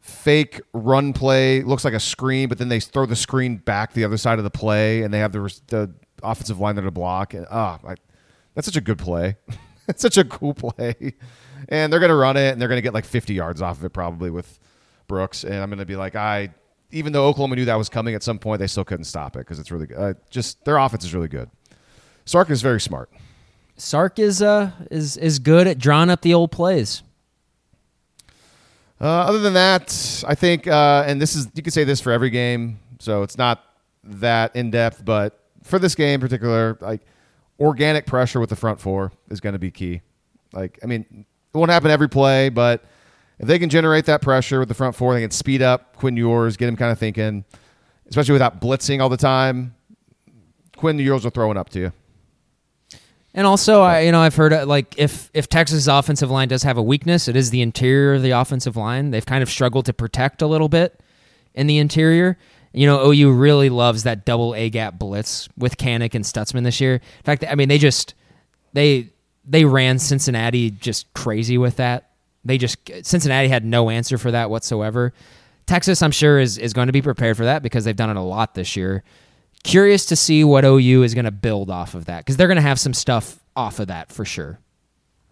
fake 0.00 0.60
run 0.72 1.12
play 1.12 1.62
looks 1.62 1.84
like 1.84 1.94
a 1.94 2.00
screen, 2.00 2.48
but 2.48 2.58
then 2.58 2.68
they 2.68 2.80
throw 2.80 3.06
the 3.06 3.16
screen 3.16 3.56
back 3.56 3.92
the 3.92 4.04
other 4.04 4.16
side 4.16 4.38
of 4.38 4.44
the 4.44 4.50
play, 4.50 5.02
and 5.02 5.12
they 5.12 5.18
have 5.18 5.32
the, 5.32 5.60
the 5.66 5.92
offensive 6.22 6.60
line 6.60 6.76
there 6.76 6.84
to 6.84 6.90
block. 6.90 7.34
And 7.34 7.46
ah, 7.50 7.78
I 7.86 7.96
that's 8.54 8.66
such 8.66 8.76
a 8.76 8.80
good 8.80 8.98
play. 8.98 9.36
it's 9.88 10.02
such 10.02 10.16
a 10.16 10.24
cool 10.24 10.54
play, 10.54 11.14
and 11.68 11.92
they're 11.92 12.00
gonna 12.00 12.16
run 12.16 12.36
it, 12.36 12.52
and 12.52 12.60
they're 12.60 12.68
gonna 12.68 12.80
get 12.80 12.94
like 12.94 13.04
50 13.04 13.34
yards 13.34 13.60
off 13.60 13.78
of 13.78 13.84
it 13.84 13.90
probably 13.90 14.30
with 14.30 14.58
Brooks. 15.08 15.44
And 15.44 15.56
I'm 15.56 15.70
gonna 15.70 15.84
be 15.84 15.96
like, 15.96 16.14
I 16.14 16.54
even 16.90 17.12
though 17.12 17.26
Oklahoma 17.26 17.56
knew 17.56 17.64
that 17.66 17.76
was 17.76 17.88
coming 17.88 18.14
at 18.14 18.22
some 18.22 18.38
point, 18.38 18.60
they 18.60 18.66
still 18.66 18.84
couldn't 18.84 19.04
stop 19.04 19.36
it 19.36 19.40
because 19.40 19.58
it's 19.58 19.70
really 19.70 19.86
good. 19.86 19.98
Uh, 19.98 20.14
just 20.30 20.64
their 20.64 20.78
offense 20.78 21.04
is 21.04 21.12
really 21.12 21.28
good. 21.28 21.50
Sark 22.24 22.50
is 22.50 22.62
very 22.62 22.80
smart. 22.80 23.10
Sark 23.78 24.18
is 24.18 24.42
uh 24.42 24.72
is 24.90 25.16
is 25.16 25.38
good 25.38 25.66
at 25.66 25.78
drawing 25.78 26.10
up 26.10 26.20
the 26.20 26.34
old 26.34 26.50
plays. 26.50 27.02
Uh, 29.00 29.04
other 29.04 29.38
than 29.38 29.52
that, 29.52 30.24
I 30.26 30.34
think, 30.34 30.66
uh, 30.66 31.04
and 31.06 31.22
this 31.22 31.36
is 31.36 31.48
you 31.54 31.62
could 31.62 31.72
say 31.72 31.84
this 31.84 32.00
for 32.00 32.10
every 32.10 32.30
game, 32.30 32.80
so 32.98 33.22
it's 33.22 33.38
not 33.38 33.64
that 34.02 34.56
in 34.56 34.72
depth, 34.72 35.04
but 35.04 35.40
for 35.62 35.78
this 35.78 35.94
game 35.94 36.14
in 36.14 36.20
particular, 36.20 36.76
like 36.80 37.02
organic 37.60 38.06
pressure 38.06 38.40
with 38.40 38.50
the 38.50 38.56
front 38.56 38.80
four 38.80 39.12
is 39.30 39.40
going 39.40 39.52
to 39.52 39.58
be 39.58 39.70
key. 39.70 40.00
Like, 40.52 40.80
I 40.82 40.86
mean, 40.86 41.04
it 41.12 41.56
won't 41.56 41.70
happen 41.70 41.92
every 41.92 42.08
play, 42.08 42.48
but 42.48 42.84
if 43.38 43.46
they 43.46 43.60
can 43.60 43.70
generate 43.70 44.06
that 44.06 44.20
pressure 44.20 44.58
with 44.58 44.68
the 44.68 44.74
front 44.74 44.96
four, 44.96 45.14
they 45.14 45.20
can 45.20 45.30
speed 45.30 45.62
up 45.62 45.96
Quinn 45.96 46.16
Ewers, 46.16 46.56
get 46.56 46.68
him 46.68 46.76
kind 46.76 46.90
of 46.90 46.98
thinking, 46.98 47.44
especially 48.08 48.32
without 48.32 48.60
blitzing 48.60 49.00
all 49.00 49.08
the 49.08 49.16
time. 49.16 49.76
Quinn 50.76 50.98
Ewers 50.98 51.22
will 51.22 51.30
throw 51.30 51.50
it 51.52 51.56
up 51.56 51.68
to 51.70 51.78
you. 51.78 51.92
And 53.38 53.46
also, 53.46 53.82
I 53.82 54.00
you 54.00 54.10
know 54.10 54.20
I've 54.20 54.34
heard 54.34 54.52
uh, 54.52 54.66
like 54.66 54.96
if 54.98 55.30
if 55.32 55.48
Texas' 55.48 55.86
offensive 55.86 56.28
line 56.28 56.48
does 56.48 56.64
have 56.64 56.76
a 56.76 56.82
weakness, 56.82 57.28
it 57.28 57.36
is 57.36 57.50
the 57.50 57.62
interior 57.62 58.14
of 58.14 58.22
the 58.22 58.32
offensive 58.32 58.76
line. 58.76 59.12
They've 59.12 59.24
kind 59.24 59.44
of 59.44 59.48
struggled 59.48 59.86
to 59.86 59.92
protect 59.92 60.42
a 60.42 60.48
little 60.48 60.68
bit 60.68 60.98
in 61.54 61.68
the 61.68 61.78
interior. 61.78 62.36
You 62.72 62.88
know, 62.88 63.12
OU 63.12 63.30
really 63.30 63.68
loves 63.70 64.02
that 64.02 64.24
double 64.24 64.56
A 64.56 64.70
gap 64.70 64.98
blitz 64.98 65.48
with 65.56 65.76
Kanak 65.76 66.16
and 66.16 66.24
Stutsman 66.24 66.64
this 66.64 66.80
year. 66.80 66.94
In 66.94 67.22
fact, 67.22 67.44
I 67.48 67.54
mean 67.54 67.68
they 67.68 67.78
just 67.78 68.16
they 68.72 69.10
they 69.44 69.64
ran 69.64 70.00
Cincinnati 70.00 70.72
just 70.72 71.14
crazy 71.14 71.58
with 71.58 71.76
that. 71.76 72.10
They 72.44 72.58
just 72.58 72.90
Cincinnati 73.04 73.46
had 73.46 73.64
no 73.64 73.88
answer 73.88 74.18
for 74.18 74.32
that 74.32 74.50
whatsoever. 74.50 75.12
Texas, 75.64 76.02
I'm 76.02 76.10
sure, 76.10 76.40
is 76.40 76.58
is 76.58 76.72
going 76.72 76.88
to 76.88 76.92
be 76.92 77.02
prepared 77.02 77.36
for 77.36 77.44
that 77.44 77.62
because 77.62 77.84
they've 77.84 77.94
done 77.94 78.10
it 78.10 78.16
a 78.16 78.20
lot 78.20 78.56
this 78.56 78.74
year. 78.74 79.04
Curious 79.64 80.06
to 80.06 80.16
see 80.16 80.44
what 80.44 80.64
OU 80.64 81.02
is 81.02 81.14
going 81.14 81.24
to 81.24 81.30
build 81.30 81.70
off 81.70 81.94
of 81.94 82.06
that 82.06 82.20
because 82.20 82.36
they're 82.36 82.46
going 82.46 82.56
to 82.56 82.62
have 82.62 82.80
some 82.80 82.94
stuff 82.94 83.38
off 83.56 83.80
of 83.80 83.88
that 83.88 84.10
for 84.12 84.24
sure 84.24 84.58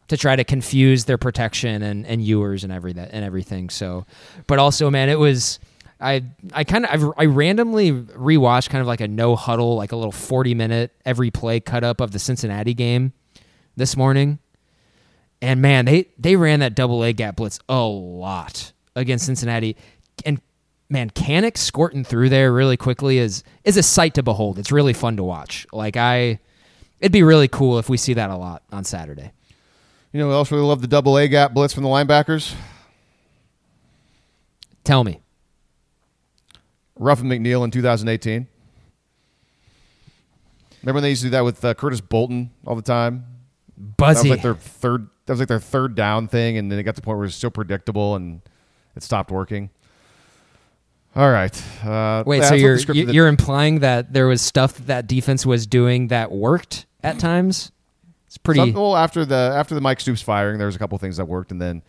to 0.08 0.16
try 0.16 0.36
to 0.36 0.44
confuse 0.44 1.04
their 1.04 1.18
protection 1.18 1.82
and 1.82 2.06
and 2.06 2.22
Ewers 2.22 2.64
and 2.64 2.72
every 2.72 2.92
that 2.92 3.10
and 3.12 3.24
everything. 3.24 3.70
So, 3.70 4.06
but 4.46 4.58
also, 4.58 4.90
man, 4.90 5.08
it 5.08 5.18
was. 5.18 5.58
I 5.98 6.24
I 6.52 6.64
kind 6.64 6.84
of 6.84 7.14
I 7.16 7.24
randomly 7.24 7.90
rewatched 7.90 8.68
kind 8.68 8.82
of 8.82 8.86
like 8.86 9.00
a 9.00 9.08
no 9.08 9.34
huddle, 9.34 9.76
like 9.76 9.92
a 9.92 9.96
little 9.96 10.12
forty 10.12 10.54
minute 10.54 10.92
every 11.06 11.30
play 11.30 11.58
cut 11.58 11.84
up 11.84 12.02
of 12.02 12.10
the 12.10 12.18
Cincinnati 12.18 12.74
game 12.74 13.14
this 13.76 13.96
morning, 13.96 14.38
and 15.40 15.62
man, 15.62 15.86
they 15.86 16.08
they 16.18 16.36
ran 16.36 16.60
that 16.60 16.74
double 16.74 17.02
A 17.02 17.14
gap 17.14 17.36
blitz 17.36 17.58
a 17.68 17.80
lot 17.80 18.72
against 18.94 19.24
Cincinnati, 19.24 19.74
and 20.26 20.38
man, 20.88 21.10
Kanak 21.10 21.56
squirting 21.56 22.04
through 22.04 22.28
there 22.28 22.52
really 22.52 22.76
quickly 22.76 23.18
is 23.18 23.42
is 23.64 23.76
a 23.76 23.82
sight 23.82 24.14
to 24.14 24.22
behold. 24.22 24.58
It's 24.58 24.72
really 24.72 24.92
fun 24.92 25.16
to 25.16 25.22
watch. 25.22 25.66
Like 25.72 25.96
I, 25.96 26.38
it'd 27.00 27.12
be 27.12 27.22
really 27.22 27.48
cool 27.48 27.78
if 27.78 27.88
we 27.88 27.96
see 27.96 28.14
that 28.14 28.30
a 28.30 28.36
lot 28.36 28.62
on 28.72 28.84
Saturday. 28.84 29.32
You 30.12 30.20
know, 30.20 30.28
we 30.28 30.34
also 30.34 30.54
really 30.56 30.68
love 30.68 30.80
the 30.80 30.86
double 30.86 31.18
A 31.18 31.28
gap 31.28 31.52
blitz 31.52 31.74
from 31.74 31.82
the 31.82 31.88
linebackers. 31.88 32.54
Tell 34.84 35.04
me. 35.04 35.20
Ruffin 36.98 37.28
McNeill 37.28 37.64
in 37.64 37.70
2018. 37.70 38.46
Remember 40.82 40.96
when 40.96 41.02
they 41.02 41.10
used 41.10 41.22
to 41.22 41.26
do 41.26 41.30
that 41.32 41.44
with 41.44 41.62
uh, 41.64 41.74
Curtis 41.74 42.00
Bolton 42.00 42.50
all 42.64 42.76
the 42.76 42.82
time? 42.82 43.24
Buzzy. 43.76 44.14
That 44.14 44.22
was 44.22 44.30
like 44.30 44.42
their 44.42 44.54
third. 44.54 45.08
That 45.26 45.32
was 45.32 45.40
like 45.40 45.48
their 45.48 45.60
third 45.60 45.96
down 45.96 46.28
thing, 46.28 46.56
and 46.56 46.70
then 46.70 46.78
it 46.78 46.84
got 46.84 46.94
to 46.94 47.00
the 47.00 47.04
point 47.04 47.18
where 47.18 47.24
it 47.24 47.28
was 47.28 47.34
so 47.34 47.50
predictable 47.50 48.14
and 48.14 48.40
it 48.94 49.02
stopped 49.02 49.32
working. 49.32 49.70
All 51.16 51.30
right. 51.30 51.62
Uh, 51.82 52.22
Wait, 52.26 52.44
so 52.44 52.54
you're 52.54 52.76
you- 52.76 53.02
of 53.02 53.06
the- 53.08 53.14
you're 53.14 53.26
implying 53.26 53.80
that 53.80 54.12
there 54.12 54.26
was 54.26 54.42
stuff 54.42 54.74
that, 54.74 54.86
that 54.86 55.06
defense 55.06 55.46
was 55.46 55.66
doing 55.66 56.08
that 56.08 56.30
worked 56.30 56.84
at 57.02 57.18
times? 57.18 57.72
It's 58.26 58.36
pretty. 58.36 58.60
Some, 58.60 58.74
well, 58.74 58.96
after 58.96 59.24
the 59.24 59.52
after 59.56 59.74
the 59.74 59.80
Mike 59.80 59.98
Stoops 60.00 60.20
firing, 60.20 60.58
there 60.58 60.66
was 60.66 60.76
a 60.76 60.78
couple 60.78 60.98
things 60.98 61.16
that 61.16 61.24
worked, 61.24 61.52
and 61.52 61.60
then 61.62 61.82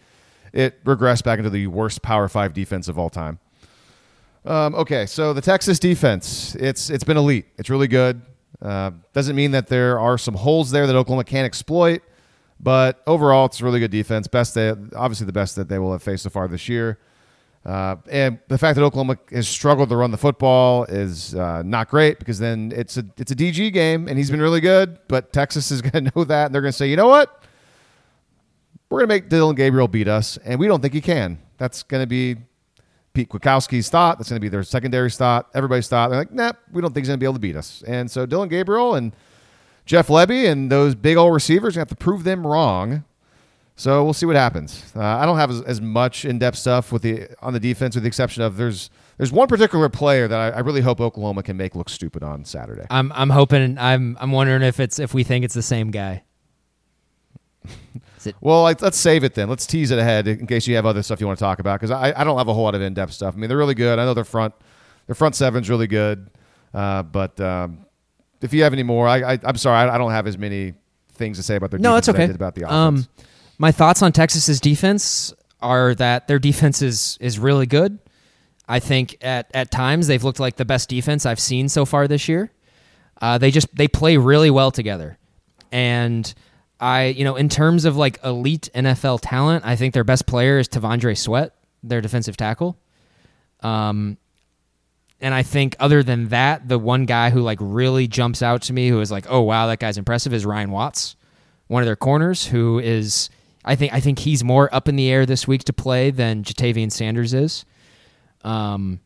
it 0.53 0.81
regressed 0.85 1.25
back 1.25 1.39
into 1.39 1.49
the 1.49 1.67
worst 1.67 2.01
Power 2.01 2.29
Five 2.29 2.53
defense 2.53 2.87
of 2.87 2.97
all 2.97 3.09
time. 3.09 3.39
Um, 4.45 4.75
okay, 4.75 5.05
so 5.05 5.33
the 5.33 5.41
Texas 5.41 5.77
defense, 5.77 6.55
it's 6.55 6.89
it's 6.89 7.03
been 7.03 7.17
elite. 7.17 7.47
It's 7.57 7.69
really 7.69 7.89
good. 7.89 8.21
Uh, 8.61 8.91
doesn't 9.11 9.35
mean 9.35 9.51
that 9.51 9.67
there 9.67 9.99
are 9.99 10.17
some 10.17 10.35
holes 10.35 10.71
there 10.71 10.87
that 10.87 10.95
Oklahoma 10.95 11.25
can't 11.25 11.45
exploit, 11.45 12.01
but 12.61 13.03
overall, 13.05 13.47
it's 13.47 13.59
a 13.59 13.65
really 13.65 13.79
good 13.81 13.91
defense. 13.91 14.27
Best, 14.27 14.55
they, 14.55 14.69
obviously, 14.95 15.25
the 15.25 15.33
best 15.33 15.57
that 15.57 15.67
they 15.67 15.79
will 15.79 15.91
have 15.91 16.01
faced 16.01 16.23
so 16.23 16.29
far 16.29 16.47
this 16.47 16.69
year. 16.69 16.97
Uh, 17.67 17.97
and 18.09 18.39
the 18.47 18.57
fact 18.57 18.77
that 18.77 18.83
Oklahoma 18.83 19.17
has 19.29 19.45
struggled 19.45 19.89
to 19.89 19.97
run 19.97 20.09
the 20.09 20.17
football 20.17 20.85
is 20.85 21.35
uh, 21.35 21.61
not 21.63 21.89
great 21.89 22.17
because 22.17 22.39
then 22.39 22.71
it's 22.73 22.95
a 22.95 23.03
it's 23.17 23.29
a 23.33 23.35
DG 23.35 23.73
game 23.73 24.07
and 24.07 24.17
he's 24.17 24.31
been 24.31 24.41
really 24.41 24.61
good. 24.61 24.97
But 25.09 25.33
Texas 25.33 25.69
is 25.69 25.81
going 25.83 26.05
to 26.05 26.11
know 26.15 26.23
that 26.23 26.45
and 26.45 26.55
they're 26.55 26.61
going 26.61 26.71
to 26.71 26.77
say, 26.77 26.89
you 26.89 26.95
know 26.95 27.09
what, 27.09 27.43
we're 28.89 28.99
going 28.99 29.09
to 29.09 29.15
make 29.15 29.27
Dillon 29.27 29.55
Gabriel 29.55 29.89
beat 29.89 30.07
us, 30.07 30.37
and 30.45 30.59
we 30.59 30.67
don't 30.67 30.81
think 30.81 30.93
he 30.93 31.01
can. 31.01 31.39
That's 31.57 31.83
going 31.83 32.01
to 32.01 32.07
be 32.07 32.37
Pete 33.13 33.27
Kwiatkowski's 33.29 33.89
thought. 33.89 34.17
That's 34.17 34.29
going 34.29 34.39
to 34.39 34.45
be 34.45 34.49
their 34.49 34.63
secondary 34.63 35.09
thought. 35.09 35.49
Everybody's 35.53 35.89
thought. 35.89 36.09
They're 36.09 36.19
like, 36.19 36.31
nah, 36.31 36.53
we 36.71 36.81
don't 36.81 36.93
think 36.93 37.03
he's 37.03 37.09
going 37.09 37.19
to 37.19 37.21
be 37.21 37.25
able 37.25 37.33
to 37.33 37.39
beat 37.39 37.57
us. 37.57 37.83
And 37.85 38.09
so 38.09 38.25
Dillon 38.25 38.47
Gabriel 38.47 38.95
and 38.95 39.11
Jeff 39.85 40.07
Lebby 40.07 40.49
and 40.49 40.71
those 40.71 40.95
big 40.95 41.17
old 41.17 41.33
receivers 41.33 41.75
have 41.75 41.89
to 41.89 41.95
prove 41.95 42.23
them 42.23 42.47
wrong. 42.47 43.03
So 43.79 44.03
we'll 44.03 44.13
see 44.13 44.25
what 44.25 44.35
happens. 44.35 44.83
Uh, 44.95 45.03
I 45.03 45.25
don't 45.27 45.37
have 45.37 45.51
as, 45.51 45.61
as 45.61 45.79
much 45.79 46.25
in-depth 46.25 46.57
stuff 46.57 46.91
with 46.91 47.03
the 47.03 47.27
on 47.43 47.53
the 47.53 47.59
defense, 47.59 47.93
with 47.95 48.03
the 48.03 48.07
exception 48.07 48.41
of 48.41 48.57
there's 48.57 48.89
there's 49.17 49.31
one 49.31 49.47
particular 49.47 49.87
player 49.87 50.27
that 50.27 50.39
I, 50.39 50.57
I 50.57 50.59
really 50.61 50.81
hope 50.81 50.99
Oklahoma 50.99 51.43
can 51.43 51.57
make 51.57 51.75
look 51.75 51.87
stupid 51.87 52.23
on 52.23 52.43
Saturday. 52.43 52.87
I'm 52.89 53.11
I'm 53.13 53.29
hoping. 53.29 53.77
I'm 53.77 54.17
I'm 54.19 54.31
wondering 54.31 54.63
if 54.63 54.79
it's 54.79 54.97
if 54.97 55.13
we 55.13 55.23
think 55.23 55.45
it's 55.45 55.53
the 55.53 55.61
same 55.61 55.91
guy. 55.91 56.23
Is 58.17 58.25
it? 58.27 58.35
Well, 58.41 58.63
like, 58.63 58.81
let's 58.81 58.97
save 58.97 59.23
it 59.23 59.35
then. 59.35 59.47
Let's 59.47 59.67
tease 59.67 59.91
it 59.91 59.99
ahead 59.99 60.27
in 60.27 60.47
case 60.47 60.65
you 60.67 60.75
have 60.75 60.85
other 60.87 61.03
stuff 61.03 61.21
you 61.21 61.27
want 61.27 61.37
to 61.37 61.45
talk 61.45 61.59
about 61.59 61.79
because 61.79 61.91
I, 61.91 62.13
I 62.19 62.23
don't 62.23 62.37
have 62.39 62.47
a 62.47 62.53
whole 62.55 62.63
lot 62.63 62.73
of 62.75 62.81
in-depth 62.81 63.13
stuff. 63.13 63.35
I 63.35 63.37
mean, 63.37 63.47
they're 63.47 63.57
really 63.59 63.75
good. 63.75 63.99
I 63.99 64.05
know 64.05 64.15
their 64.15 64.23
front 64.23 64.55
their 65.05 65.15
front 65.15 65.35
seven's 65.35 65.69
really 65.69 65.87
good, 65.87 66.31
uh, 66.73 67.03
but 67.03 67.39
um, 67.39 67.85
if 68.41 68.53
you 68.53 68.63
have 68.63 68.73
any 68.73 68.83
more, 68.83 69.07
I, 69.07 69.33
I 69.33 69.39
I'm 69.43 69.57
sorry, 69.57 69.87
I, 69.87 69.93
I 69.95 69.97
don't 69.99 70.11
have 70.11 70.25
as 70.25 70.37
many 70.37 70.73
things 71.13 71.37
to 71.37 71.43
say 71.43 71.55
about 71.57 71.69
their 71.71 71.79
No, 71.79 71.91
defense 71.91 71.99
it's 71.99 72.07
as 72.09 72.15
I 72.15 72.17
okay. 72.17 72.27
did 72.27 72.35
about 72.35 72.55
the 72.55 72.61
offense. 72.63 73.07
Um, 73.07 73.25
my 73.57 73.71
thoughts 73.71 74.01
on 74.01 74.11
Texas's 74.11 74.59
defense 74.59 75.33
are 75.61 75.95
that 75.95 76.27
their 76.27 76.39
defense 76.39 76.81
is 76.81 77.17
is 77.19 77.39
really 77.39 77.65
good. 77.65 77.99
I 78.67 78.79
think 78.79 79.17
at 79.21 79.49
at 79.53 79.71
times 79.71 80.07
they've 80.07 80.23
looked 80.23 80.39
like 80.39 80.57
the 80.57 80.65
best 80.65 80.89
defense 80.89 81.25
I've 81.25 81.39
seen 81.39 81.69
so 81.69 81.85
far 81.85 82.07
this 82.07 82.27
year. 82.27 82.51
Uh, 83.21 83.37
they 83.37 83.49
just 83.51 83.73
they 83.75 83.87
play 83.87 84.17
really 84.17 84.51
well 84.51 84.71
together, 84.71 85.17
and 85.71 86.31
I 86.79 87.05
you 87.05 87.23
know 87.23 87.35
in 87.35 87.49
terms 87.49 87.85
of 87.85 87.95
like 87.97 88.19
elite 88.23 88.69
NFL 88.75 89.19
talent, 89.23 89.65
I 89.65 89.75
think 89.75 89.93
their 89.93 90.03
best 90.03 90.27
player 90.27 90.59
is 90.59 90.67
T'Vondre 90.67 91.17
Sweat, 91.17 91.55
their 91.81 92.01
defensive 92.01 92.37
tackle. 92.37 92.77
Um, 93.61 94.17
and 95.19 95.33
I 95.33 95.41
think 95.41 95.75
other 95.79 96.03
than 96.03 96.27
that, 96.27 96.67
the 96.67 96.77
one 96.77 97.05
guy 97.05 97.31
who 97.31 97.41
like 97.41 97.57
really 97.59 98.07
jumps 98.07 98.43
out 98.43 98.61
to 98.63 98.73
me, 98.73 98.89
who 98.89 98.99
is 99.01 99.09
like, 99.09 99.25
oh 99.29 99.41
wow, 99.41 99.65
that 99.67 99.79
guy's 99.79 99.97
impressive, 99.97 100.31
is 100.31 100.45
Ryan 100.45 100.69
Watts, 100.69 101.15
one 101.65 101.81
of 101.81 101.87
their 101.87 101.95
corners, 101.95 102.45
who 102.45 102.77
is 102.77 103.31
I 103.67 103.75
think 103.75 103.93
I 103.93 103.99
think 103.99 104.19
he's 104.19 104.43
more 104.43 104.73
up 104.73 104.87
in 104.87 104.95
the 104.95 105.09
air 105.09 105.25
this 105.25 105.47
week 105.47 105.65
to 105.65 105.73
play 105.73 106.09
than 106.09 106.43
Ja'Tavion 106.43 106.91
Sanders 106.91 107.33
is. 107.33 107.65
Um, 108.43 109.01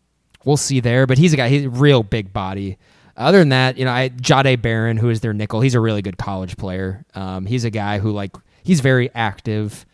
we'll 0.45 0.57
see 0.57 0.80
there, 0.80 1.07
but 1.07 1.18
he's 1.18 1.34
a 1.34 1.38
guy, 1.38 1.49
he's 1.49 1.66
a 1.66 1.70
real 1.70 2.03
big 2.03 2.32
body. 2.32 2.78
Other 3.18 3.39
than 3.39 3.49
that, 3.49 3.78
you 3.78 3.86
know, 3.86 3.91
I 3.91 4.09
Jahdae 4.09 4.62
Barron, 4.62 4.97
who 4.97 5.09
is 5.09 5.22
their 5.22 5.34
nickel, 5.34 5.62
he's 5.62 5.76
a 5.76 5.80
really 5.80 6.01
good 6.01 6.18
college 6.18 6.57
player. 6.57 7.03
Um, 7.16 7.45
he's 7.45 7.66
a 7.66 7.70
guy 7.70 7.99
who 7.99 8.12
like 8.12 8.36
he's 8.64 8.80
very 8.82 9.09
active. 9.14 9.86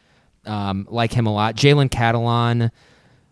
Um, 0.45 0.87
like 0.89 1.11
him 1.11 1.27
a 1.27 1.33
lot. 1.33 1.55
Jalen 1.55 1.89
Catalon, 1.89 2.71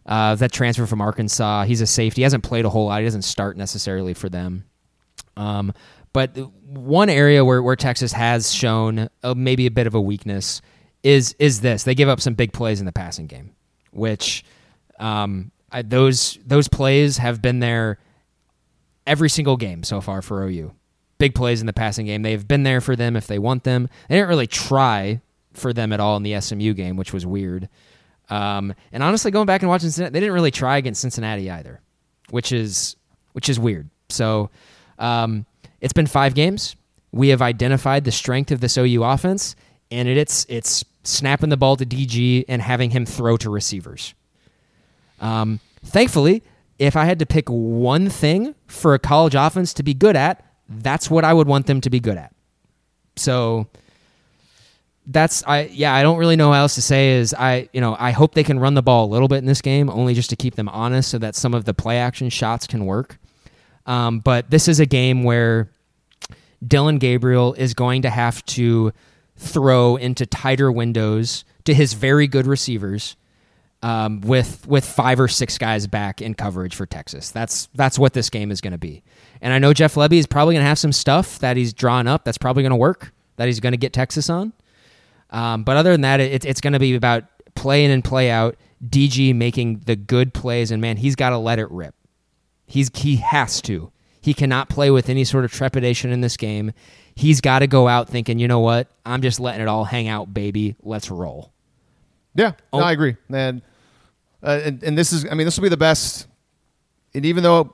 uh, 0.06 0.36
that 0.36 0.52
transfer 0.52 0.86
from 0.86 1.00
Arkansas, 1.00 1.64
he's 1.64 1.80
a 1.80 1.88
safety. 1.88 2.22
He 2.22 2.24
hasn't 2.24 2.44
played 2.44 2.66
a 2.66 2.70
whole 2.70 2.88
lot. 2.88 3.00
He 3.00 3.06
doesn't 3.06 3.22
start 3.22 3.56
necessarily 3.56 4.14
for 4.14 4.28
them. 4.28 4.66
Um, 5.38 5.74
but 6.12 6.38
one 6.66 7.10
area 7.10 7.46
where, 7.46 7.62
where 7.64 7.76
Texas 7.78 8.12
has 8.12 8.52
shown 8.52 9.10
uh, 9.24 9.34
maybe 9.34 9.66
a 9.66 9.72
bit 9.72 9.88
of 9.88 9.96
a 9.96 10.02
weakness 10.02 10.62
is 11.06 11.36
is 11.38 11.62
this: 11.62 11.84
they 11.84 11.94
give 11.94 12.10
up 12.10 12.20
some 12.20 12.34
big 12.34 12.52
plays 12.52 12.80
in 12.80 12.88
the 12.88 12.92
passing 12.92 13.28
game, 13.28 13.52
which 13.92 14.44
um, 15.00 15.52
I, 15.72 15.84
those 15.84 16.40
those 16.46 16.68
plays 16.68 17.20
have 17.20 17.42
been 17.42 17.60
there 17.60 18.00
every 19.06 19.30
single 19.30 19.56
game 19.56 19.84
so 19.84 20.02
far 20.02 20.24
for 20.24 20.44
OU. 20.44 20.74
Big 21.20 21.36
plays 21.36 21.62
in 21.62 21.68
the 21.68 21.74
passing 21.74 22.08
game. 22.08 22.24
They've 22.24 22.46
been 22.46 22.64
there 22.64 22.82
for 22.82 22.96
them 22.96 23.16
if 23.16 23.28
they 23.28 23.38
want 23.38 23.64
them. 23.64 23.88
They 24.10 24.16
didn't 24.16 24.30
really 24.30 24.48
try 24.48 25.22
for 25.54 25.72
them 25.72 25.94
at 25.94 26.00
all 26.00 26.18
in 26.18 26.24
the 26.24 26.42
SMU 26.42 26.74
game, 26.74 26.98
which 26.98 27.14
was 27.14 27.26
weird. 27.26 27.70
Um, 28.30 28.74
and 28.92 29.04
honestly, 29.04 29.30
going 29.30 29.46
back 29.46 29.62
and 29.62 29.70
watching, 29.70 29.92
they 29.92 30.10
didn't 30.10 30.34
really 30.34 30.52
try 30.52 30.78
against 30.78 31.02
Cincinnati 31.02 31.52
either, 31.52 31.82
which 32.32 32.52
is 32.52 32.96
which 33.34 33.48
is 33.48 33.60
weird. 33.60 33.90
So 34.10 34.50
um, 34.98 35.46
it's 35.82 35.94
been 35.94 36.08
five 36.08 36.34
games. 36.34 36.76
We 37.12 37.30
have 37.30 37.44
identified 37.44 38.06
the 38.06 38.12
strength 38.12 38.52
of 38.52 38.60
this 38.60 38.76
OU 38.76 39.04
offense, 39.04 39.56
and 39.92 40.08
it, 40.10 40.18
it's 40.18 40.48
it's 40.50 40.84
snapping 41.08 41.50
the 41.50 41.58
ball 41.58 41.76
to 41.78 41.86
DG 41.86 42.46
and 42.48 42.62
having 42.62 42.92
him 42.92 43.06
throw 43.06 43.38
to 43.38 43.50
receivers. 43.50 44.14
Um, 45.20 45.60
thankfully, 45.84 46.44
if 46.78 46.96
I 46.96 47.06
had 47.06 47.20
to 47.20 47.26
pick 47.26 47.48
one 47.48 48.10
thing 48.10 48.56
for 48.68 48.94
a 48.94 49.00
college 49.00 49.36
offense 49.36 49.74
to 49.76 49.84
be 49.84 49.94
good 49.94 50.16
at, 50.16 50.44
that's 50.68 51.10
what 51.10 51.24
I 51.24 51.34
would 51.34 51.48
want 51.48 51.68
them 51.68 51.82
to 51.82 51.90
be 51.90 52.00
good 52.00 52.18
at. 52.18 52.34
So 53.16 53.68
that's 55.08 55.44
I 55.46 55.70
yeah, 55.72 55.94
I 55.94 56.02
don't 56.02 56.18
really 56.18 56.36
know 56.36 56.50
what 56.50 56.56
else 56.56 56.76
to 56.76 56.82
say 56.82 57.12
is 57.12 57.34
I 57.34 57.70
you 57.72 57.80
know, 57.80 57.96
I 58.00 58.12
hope 58.12 58.34
they 58.34 58.44
can 58.44 58.60
run 58.60 58.74
the 58.74 58.82
ball 58.82 59.06
a 59.06 59.12
little 59.12 59.28
bit 59.28 59.38
in 59.38 59.46
this 59.46 59.62
game, 59.62 59.90
only 59.90 60.14
just 60.14 60.30
to 60.32 60.36
keep 60.36 60.56
them 60.56 60.68
honest 60.70 61.12
so 61.12 61.18
that 61.20 61.36
some 61.36 61.54
of 61.54 61.66
the 61.66 61.74
play 61.74 62.00
action 62.00 62.30
shots 62.30 62.68
can 62.68 62.86
work. 62.86 63.20
Um, 63.86 64.20
but 64.20 64.50
this 64.50 64.68
is 64.68 64.80
a 64.80 64.86
game 64.86 65.24
where 65.24 65.70
Dillon 66.66 66.98
Gabriel 66.98 67.54
is 67.54 67.74
going 67.74 68.02
to 68.02 68.10
have 68.10 68.44
to 68.48 68.92
throw 69.36 69.96
into 69.96 70.26
tighter 70.26 70.72
windows 70.72 71.46
to 71.66 71.74
his 71.74 71.94
very 71.94 72.28
good 72.28 72.48
receivers 72.48 73.16
um, 73.82 74.22
with 74.22 74.68
with 74.68 74.86
five 74.86 75.20
or 75.20 75.28
six 75.28 75.58
guys 75.58 75.88
back 75.88 76.22
in 76.22 76.34
coverage 76.34 76.76
for 76.76 76.86
Texas. 76.86 77.32
That's 77.32 77.68
that's 77.76 78.00
what 78.00 78.14
this 78.14 78.30
game 78.30 78.52
is 78.52 78.62
going 78.62 78.72
to 78.72 78.78
be. 78.78 79.04
And 79.42 79.54
I 79.54 79.60
know 79.60 79.74
Jeff 79.74 79.96
Lebby 79.96 80.18
is 80.18 80.26
probably 80.26 80.56
going 80.56 80.64
to 80.64 80.68
have 80.68 80.80
some 80.80 80.92
stuff 80.92 81.40
that 81.40 81.58
he's 81.58 81.74
drawn 81.74 82.08
up 82.08 82.24
that's 82.26 82.38
probably 82.38 82.64
going 82.64 82.72
to 82.72 82.78
work 82.78 83.14
that 83.38 83.48
he's 83.48 83.60
going 83.60 83.74
to 83.74 83.78
get 83.78 83.94
Texas 83.94 84.30
on. 84.30 84.54
Um, 85.30 85.64
but 85.64 85.78
other 85.78 85.92
than 85.92 86.02
that, 86.02 86.20
it, 86.20 86.46
it's 86.46 86.62
going 86.62 86.74
to 86.74 86.80
be 86.80 86.96
about 86.96 87.26
play 87.56 87.84
in 87.84 87.92
and 87.92 88.04
play 88.04 88.30
out. 88.32 88.56
DG 88.86 89.34
making 89.34 89.82
the 89.86 89.96
good 89.96 90.34
plays, 90.34 90.70
and 90.70 90.82
man, 90.82 90.98
he's 90.98 91.16
got 91.16 91.30
to 91.30 91.38
let 91.38 91.60
it 91.60 91.70
rip. 91.72 91.96
He's 92.66 92.92
he 92.94 93.18
has 93.18 93.62
to. 93.64 93.92
He 94.20 94.34
cannot 94.34 94.70
play 94.70 94.90
with 94.90 95.10
any 95.10 95.24
sort 95.24 95.46
of 95.46 95.52
trepidation 95.52 96.12
in 96.12 96.22
this 96.22 96.38
game. 96.38 96.72
He's 97.16 97.40
got 97.42 97.60
to 97.60 97.68
go 97.68 97.88
out 97.88 98.10
thinking, 98.10 98.40
you 98.40 98.48
know 98.48 98.60
what? 98.60 98.88
I'm 99.06 99.22
just 99.22 99.40
letting 99.40 99.62
it 99.62 99.68
all 99.68 99.86
hang 99.86 100.08
out, 100.08 100.34
baby. 100.34 100.76
Let's 100.84 101.10
roll. 101.10 101.54
Yeah, 102.34 102.54
no, 102.74 102.80
I 102.80 102.92
agree. 102.92 103.16
And, 103.30 103.62
uh, 104.44 104.60
and 104.64 104.84
and 104.84 104.98
this 104.98 105.14
is, 105.14 105.26
I 105.32 105.34
mean, 105.36 105.46
this 105.46 105.58
will 105.58 105.64
be 105.64 105.70
the 105.70 105.78
best. 105.78 106.28
And 107.14 107.26
even 107.26 107.44
though 107.44 107.74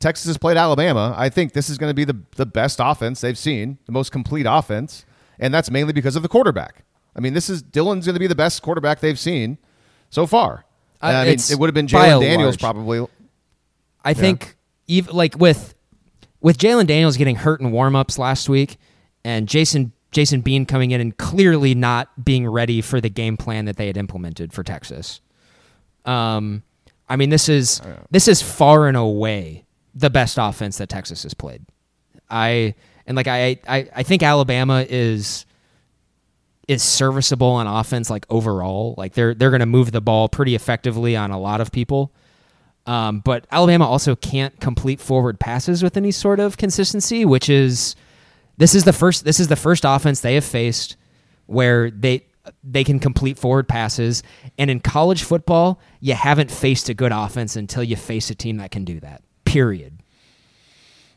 Texas 0.00 0.26
has 0.26 0.38
played 0.38 0.56
Alabama, 0.56 1.14
I 1.16 1.28
think 1.28 1.52
this 1.52 1.68
is 1.68 1.76
going 1.76 1.90
to 1.90 1.94
be 1.94 2.04
the 2.04 2.18
the 2.36 2.46
best 2.46 2.80
offense 2.82 3.20
they've 3.20 3.36
seen, 3.36 3.78
the 3.84 3.92
most 3.92 4.10
complete 4.10 4.46
offense, 4.48 5.04
and 5.38 5.52
that's 5.52 5.70
mainly 5.70 5.92
because 5.92 6.16
of 6.16 6.22
the 6.22 6.28
quarterback. 6.28 6.84
I 7.14 7.20
mean, 7.20 7.34
this 7.34 7.50
is 7.50 7.62
Dillon's 7.62 8.06
going 8.06 8.14
to 8.14 8.20
be 8.20 8.26
the 8.26 8.34
best 8.34 8.62
quarterback 8.62 9.00
they've 9.00 9.18
seen 9.18 9.58
so 10.08 10.26
far. 10.26 10.64
Uh, 11.02 11.06
I 11.06 11.24
mean, 11.26 11.34
it 11.34 11.58
would 11.58 11.66
have 11.66 11.74
been 11.74 11.86
Jalon 11.86 12.20
Daniels 12.20 12.54
large. 12.54 12.60
probably. 12.60 13.06
I 14.04 14.14
think 14.14 14.56
even 14.86 15.14
like 15.14 15.38
with 15.38 15.74
with 16.42 16.58
Jalon 16.58 16.86
Daniels 16.86 17.16
getting 17.16 17.36
hurt 17.36 17.60
in 17.60 17.70
warmups 17.70 18.18
last 18.18 18.48
week, 18.48 18.76
and 19.24 19.48
Jason 19.48 19.92
Jason 20.10 20.42
Bean 20.42 20.66
coming 20.66 20.90
in 20.90 21.00
and 21.00 21.16
clearly 21.16 21.74
not 21.74 22.22
being 22.22 22.46
ready 22.46 22.82
for 22.82 23.00
the 23.00 23.08
game 23.08 23.38
plan 23.38 23.64
that 23.64 23.76
they 23.76 23.86
had 23.86 23.96
implemented 23.96 24.52
for 24.52 24.62
Texas. 24.62 25.20
Um, 26.04 26.62
I 27.08 27.16
mean 27.16 27.30
this 27.30 27.48
is 27.48 27.80
this 28.10 28.28
is 28.28 28.42
far 28.42 28.88
and 28.88 28.96
away 28.96 29.64
the 29.94 30.10
best 30.10 30.36
offense 30.38 30.78
that 30.78 30.88
Texas 30.88 31.22
has 31.22 31.32
played. 31.32 31.64
I 32.28 32.74
and 33.06 33.16
like 33.16 33.28
I 33.28 33.58
I, 33.66 33.88
I 33.94 34.02
think 34.02 34.22
Alabama 34.22 34.84
is 34.88 35.46
is 36.68 36.82
serviceable 36.82 37.48
on 37.48 37.66
offense 37.66 38.10
like 38.10 38.26
overall. 38.30 38.94
Like 38.96 39.14
they're 39.14 39.34
they're 39.34 39.50
going 39.50 39.60
to 39.60 39.66
move 39.66 39.92
the 39.92 40.00
ball 40.00 40.28
pretty 40.28 40.54
effectively 40.54 41.16
on 41.16 41.30
a 41.30 41.38
lot 41.38 41.60
of 41.60 41.72
people. 41.72 42.12
Um, 42.86 43.20
but 43.20 43.46
Alabama 43.50 43.86
also 43.86 44.16
can't 44.16 44.58
complete 44.60 45.00
forward 45.00 45.38
passes 45.38 45.82
with 45.82 45.96
any 45.96 46.10
sort 46.10 46.40
of 46.40 46.56
consistency, 46.56 47.24
which 47.24 47.48
is 47.48 47.94
this 48.56 48.74
is 48.74 48.84
the 48.84 48.92
first 48.92 49.24
this 49.24 49.38
is 49.38 49.48
the 49.48 49.56
first 49.56 49.84
offense 49.84 50.20
they 50.20 50.34
have 50.34 50.44
faced 50.44 50.96
where 51.46 51.90
they 51.90 52.26
they 52.64 52.82
can 52.82 52.98
complete 52.98 53.38
forward 53.38 53.68
passes. 53.68 54.22
And 54.58 54.70
in 54.70 54.80
college 54.80 55.22
football, 55.22 55.80
you 56.00 56.14
haven't 56.14 56.50
faced 56.50 56.88
a 56.88 56.94
good 56.94 57.12
offense 57.12 57.56
until 57.56 57.84
you 57.84 57.96
face 57.96 58.30
a 58.30 58.34
team 58.34 58.56
that 58.56 58.70
can 58.70 58.84
do 58.84 58.98
that. 59.00 59.22
Period. 59.44 60.02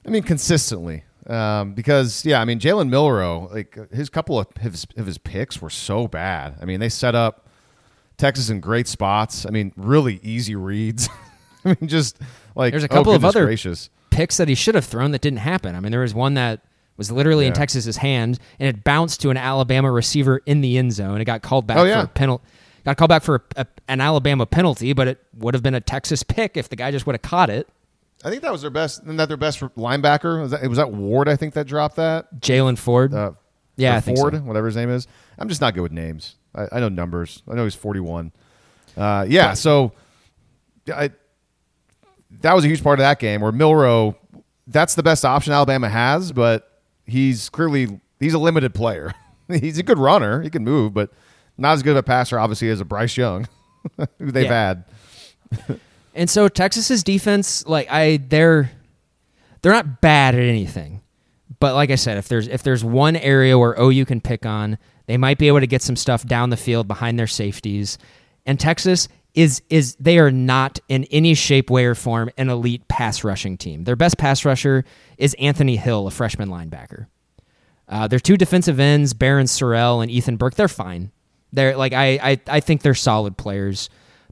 I 0.06 0.10
mean, 0.10 0.24
consistently. 0.24 1.04
Um, 1.28 1.74
because 1.74 2.24
yeah, 2.24 2.40
I 2.40 2.46
mean 2.46 2.60
Jalen 2.60 2.90
Milroe, 2.90 3.50
like 3.52 3.92
his 3.92 4.10
couple 4.10 4.40
of 4.40 4.48
his, 4.60 4.86
of 4.96 5.08
his 5.08 5.18
picks 5.18 5.60
were 5.60 5.72
so 5.72 6.08
bad. 6.08 6.56
I 6.62 6.66
mean, 6.66 6.80
they 6.80 6.90
set 6.90 7.16
up 7.16 7.50
Texas 8.18 8.52
in 8.52 8.60
great 8.60 8.88
spots. 8.88 9.46
I 9.46 9.50
mean, 9.50 9.74
really 9.76 10.20
easy 10.22 10.56
reads. 10.56 11.10
I 11.70 11.70
mean, 11.80 11.88
just 11.90 12.20
like 12.56 12.72
There's 12.72 12.84
a 12.84 12.88
oh, 12.92 12.96
couple 12.96 13.14
of 13.14 13.26
other 13.26 13.46
gracious. 13.46 13.90
picks 14.12 14.38
that 14.38 14.48
he 14.48 14.56
should 14.56 14.76
have 14.76 14.86
thrown 14.86 15.12
that 15.12 15.22
didn't 15.22 15.40
happen. 15.40 15.76
I 15.76 15.80
mean, 15.80 15.92
there 15.92 16.02
was 16.02 16.14
one 16.14 16.36
that 16.36 16.62
was 16.98 17.12
literally 17.12 17.46
in 17.46 17.54
Texas's 17.54 17.98
hand 17.98 18.40
and 18.60 18.70
it 18.70 18.84
bounced 18.84 19.22
to 19.22 19.30
an 19.30 19.38
Alabama 19.38 19.92
receiver 19.92 20.42
in 20.46 20.62
the 20.62 20.78
end 20.78 20.94
zone. 20.94 21.20
It 21.20 21.26
got 21.26 21.42
called 21.42 21.68
back 21.68 21.78
Oh, 21.78 21.84
yeah. 21.84 22.02
for 22.02 22.06
a 22.06 22.10
penalty. 22.10 22.46
Got 22.86 22.98
called 22.98 23.10
back 23.10 23.24
for 23.24 23.44
a, 23.58 23.62
a, 23.62 23.68
an 23.88 24.00
Alabama 24.00 24.46
penalty, 24.46 24.94
but 24.94 25.08
it 25.08 25.20
would 25.34 25.56
have 25.56 25.64
been 25.64 25.74
a 25.74 25.82
Texas 25.82 26.22
pick 26.22 26.56
if 26.56 26.70
the 26.70 26.76
guy 26.76 26.92
just 26.92 27.08
would 27.08 27.16
have 27.16 27.24
caught 27.24 27.50
it. 27.50 27.68
I 28.24 28.30
think 28.30 28.44
that 28.44 28.52
was 28.52 28.62
their 28.62 28.70
best. 28.72 29.02
Isn't 29.04 29.18
that 29.18 29.28
their 29.28 29.38
best 29.38 29.60
linebacker? 29.60 30.42
Was 30.42 30.52
that, 30.52 30.64
it 30.64 30.68
was 30.68 30.78
that 30.78 30.92
Ward? 30.92 31.28
I 31.28 31.36
think 31.36 31.56
that 31.56 31.66
dropped 31.68 31.96
that. 31.98 32.40
Jaylan 32.40 32.78
Ford. 32.78 33.14
Uh, 33.14 33.32
yeah, 33.76 33.94
or 33.94 33.98
I 33.98 34.00
think 34.02 34.18
Ford, 34.18 34.34
so. 34.34 34.40
whatever 34.42 34.68
his 34.68 34.76
name 34.76 34.90
is. 34.90 35.08
I'm 35.38 35.50
just 35.50 35.62
not 35.62 35.74
good 35.74 35.82
with 35.82 35.92
names. 35.92 36.36
I, 36.56 36.68
I 36.74 36.80
know 36.80 36.90
numbers. 36.90 37.44
I 37.50 37.56
know 37.56 37.64
he's 37.66 37.76
41. 37.76 38.32
Uh, 38.96 39.26
yeah, 39.28 39.54
so 39.54 39.92
I, 40.94 41.12
that 42.42 42.54
was 42.54 42.64
a 42.66 42.68
huge 42.68 42.84
part 42.84 43.00
of 43.00 43.04
that 43.04 43.20
game 43.20 43.42
where 43.42 43.52
Milroe. 43.52 44.16
That's 44.68 44.96
the 44.96 45.04
best 45.04 45.24
option 45.24 45.54
Alabama 45.54 45.88
has, 45.90 46.32
but 46.32 46.82
he's 47.06 47.50
clearly 47.50 48.00
he's 48.20 48.34
a 48.34 48.40
limited 48.40 48.74
player. 48.74 49.14
he's 49.48 49.78
a 49.78 49.84
good 49.84 50.00
runner. 50.00 50.42
He 50.42 50.50
can 50.50 50.64
move, 50.64 50.94
but 50.94 51.12
not 51.58 51.74
as 51.74 51.84
good 51.84 51.92
of 51.92 51.98
a 51.98 52.04
passer, 52.04 52.40
obviously, 52.40 52.70
as 52.70 52.82
a 52.82 52.86
Bryce 52.86 53.16
Young, 53.16 53.48
who 54.18 54.32
they've 54.32 54.46
Yeah. 54.46 54.74
had. 55.52 55.80
And 56.18 56.30
so 56.30 56.48
Texas's 56.48 57.04
defense, 57.04 57.68
like 57.68 57.92
I, 57.92 58.18
they're 58.18 58.72
they're 59.62 59.74
not 59.74 60.00
bad 60.00 60.34
at 60.34 60.40
anything, 60.42 61.02
but 61.60 61.76
like 61.76 61.92
I 61.92 61.96
said, 61.96 62.18
if 62.18 62.30
there's 62.30 62.48
if 62.48 62.64
there's 62.64 62.86
one 62.86 63.18
area 63.18 63.58
where 63.60 63.76
OU 63.78 64.06
can 64.06 64.22
pick 64.22 64.46
on, 64.46 64.78
they 65.08 65.18
might 65.18 65.38
be 65.38 65.50
able 65.50 65.60
to 65.60 65.68
get 65.68 65.82
some 65.82 65.98
stuff 65.98 66.26
down 66.26 66.52
the 66.52 66.58
field 66.58 66.88
behind 66.88 67.20
their 67.20 67.28
safeties. 67.28 67.98
And 68.46 68.58
Texas 68.58 69.10
is 69.36 69.62
is 69.70 69.96
they 70.00 70.18
are 70.18 70.32
not 70.32 70.80
in 70.88 71.04
any 71.06 71.34
shape, 71.36 71.70
way, 71.70 71.86
or 71.86 71.94
form 71.94 72.30
an 72.38 72.50
elite 72.50 72.88
pass 72.88 73.24
rushing 73.24 73.58
team. 73.58 73.84
Their 73.84 73.96
best 73.96 74.18
pass 74.18 74.46
rusher 74.46 74.86
is 75.18 75.36
Anthony 75.36 75.76
Hill, 75.76 76.08
a 76.08 76.12
freshman 76.12 76.50
linebacker. 76.50 77.08
Uh, 77.88 78.08
their 78.08 78.20
two 78.20 78.38
defensive 78.38 78.80
ends, 78.80 79.14
Barryn 79.14 79.46
Sorrell 79.46 80.02
and 80.02 80.10
Ethan 80.10 80.38
Burke, 80.38 80.56
they're 80.56 80.68
fine. 80.68 81.12
They're 81.54 81.78
like 81.78 81.94
I, 81.94 82.20
I 82.32 82.40
I 82.48 82.60
think 82.62 82.82
they're 82.82 82.96
solid 82.96 83.38
players, 83.38 83.90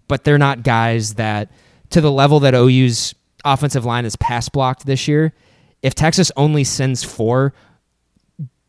but 0.07 0.23
they're 0.23 0.37
not 0.37 0.63
guys 0.63 1.15
that 1.15 1.51
to 1.91 2.01
the 2.01 2.11
level 2.11 2.39
that 2.39 2.55
OU's 2.55 3.13
offensive 3.45 3.85
line 3.85 4.05
is 4.05 4.15
pass 4.15 4.49
blocked 4.49 4.85
this 4.85 5.07
year. 5.07 5.33
If 5.81 5.95
Texas 5.95 6.31
only 6.37 6.63
sends 6.63 7.03
four, 7.03 7.53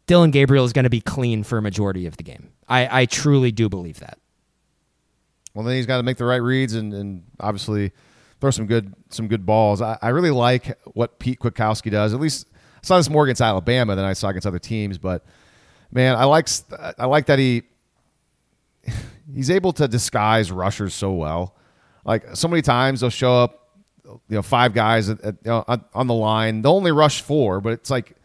Dillon 0.07 0.32
Gabriel 0.32 0.64
is 0.64 0.72
going 0.72 0.82
to 0.82 0.91
be 0.91 1.01
clean 1.01 1.45
for 1.45 1.59
a 1.59 1.62
majority 1.62 2.07
of 2.07 2.16
the 2.16 2.24
game. 2.24 2.51
I, 2.68 3.03
I 3.03 3.07
truly 3.07 3.53
do 3.53 3.68
believe 3.68 4.01
that. 4.01 4.18
Well, 5.55 5.65
then 5.65 5.77
he's 5.77 5.87
got 5.87 5.99
to 5.99 6.03
make 6.03 6.17
the 6.17 6.25
right 6.25 6.43
reads 6.43 6.75
and, 6.75 6.93
and 6.93 7.23
obviously 7.39 7.93
throw 8.41 8.51
some 8.51 8.67
good 8.67 8.93
some 9.09 9.29
good 9.29 9.47
balls. 9.47 9.81
I, 9.81 9.97
I 10.03 10.09
really 10.09 10.31
like 10.31 10.79
what 10.93 11.19
Pete 11.19 11.39
Kwiatkowski 11.39 11.91
does. 11.91 12.13
At 12.13 12.21
least 12.21 12.47
I 12.55 12.87
saw 12.87 12.97
this 12.97 13.09
more 13.09 13.25
against 13.25 13.41
Alabama 13.41 13.95
than 13.95 14.05
I 14.05 14.13
saw 14.13 14.29
against 14.29 14.47
other 14.47 14.59
teams. 14.59 14.99
But 14.99 15.25
man, 15.93 16.17
I 16.17 16.25
like 16.25 16.49
I 16.99 17.07
like 17.07 17.27
that 17.27 17.39
he 17.39 17.63
he's 19.35 19.51
able 19.51 19.73
to 19.75 19.89
disguise 19.89 20.51
rushers 20.51 20.93
so 20.93 21.13
well. 21.13 21.57
Like 22.05 22.35
so 22.35 22.49
many 22.49 22.61
times 22.61 23.01
they'll 23.01 23.11
show 23.11 23.35
up, 23.35 23.71
you 24.05 24.37
know, 24.37 24.43
five 24.43 24.75
guys 24.75 25.09
at, 25.09 25.21
at, 25.23 25.37
you 25.45 25.51
know, 25.51 25.65
on, 25.67 25.85
on 25.95 26.07
the 26.07 26.15
line. 26.15 26.63
They'll 26.63 26.73
only 26.73 26.93
rush 26.93 27.23
four, 27.23 27.61
but 27.61 27.73
it's 27.73 27.91
like 27.91 28.17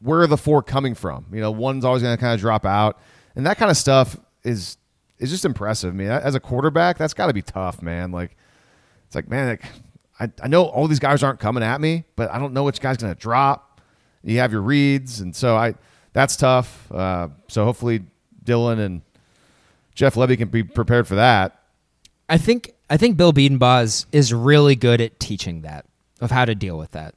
where 0.00 0.20
are 0.20 0.26
the 0.26 0.36
four 0.36 0.62
coming 0.62 0.94
from? 0.94 1.26
You 1.32 1.40
know, 1.40 1.50
one's 1.50 1.84
always 1.84 2.02
going 2.02 2.14
to 2.16 2.20
kind 2.20 2.34
of 2.34 2.40
drop 2.40 2.66
out, 2.66 3.00
and 3.34 3.46
that 3.46 3.56
kind 3.56 3.70
of 3.70 3.76
stuff 3.76 4.16
is 4.44 4.76
is 5.18 5.30
just 5.30 5.44
impressive. 5.44 5.94
I 5.94 5.96
mean, 5.96 6.08
as 6.08 6.34
a 6.34 6.40
quarterback, 6.40 6.98
that's 6.98 7.14
got 7.14 7.26
to 7.26 7.32
be 7.32 7.42
tough, 7.42 7.82
man. 7.82 8.12
Like, 8.12 8.36
it's 9.06 9.14
like, 9.14 9.28
man, 9.28 9.48
like, 9.48 9.64
I, 10.18 10.30
I 10.42 10.48
know 10.48 10.64
all 10.64 10.88
these 10.88 10.98
guys 10.98 11.22
aren't 11.22 11.40
coming 11.40 11.62
at 11.62 11.80
me, 11.80 12.04
but 12.16 12.30
I 12.30 12.38
don't 12.38 12.52
know 12.52 12.64
which 12.64 12.80
guy's 12.80 12.96
going 12.96 13.14
to 13.14 13.18
drop. 13.20 13.80
You 14.22 14.38
have 14.38 14.50
your 14.50 14.62
reads, 14.62 15.20
and 15.20 15.36
so 15.36 15.56
I 15.56 15.74
that's 16.12 16.34
tough. 16.34 16.90
Uh, 16.90 17.28
so 17.48 17.64
hopefully 17.64 18.02
Dillon 18.42 18.80
and 18.80 19.02
Jeff 19.94 20.14
Lebby 20.14 20.36
can 20.36 20.48
be 20.48 20.64
prepared 20.64 21.06
for 21.06 21.14
that. 21.14 21.60
I 22.28 22.38
think 22.38 22.72
I 22.90 22.96
think 22.96 23.16
Bill 23.16 23.32
Bedenbaugh 23.32 23.84
is, 23.84 24.06
is 24.12 24.32
really 24.32 24.74
good 24.74 25.00
at 25.00 25.20
teaching 25.20 25.62
that 25.62 25.84
of 26.20 26.30
how 26.30 26.44
to 26.44 26.54
deal 26.54 26.78
with 26.78 26.92
that 26.92 27.14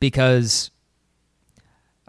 because 0.00 0.71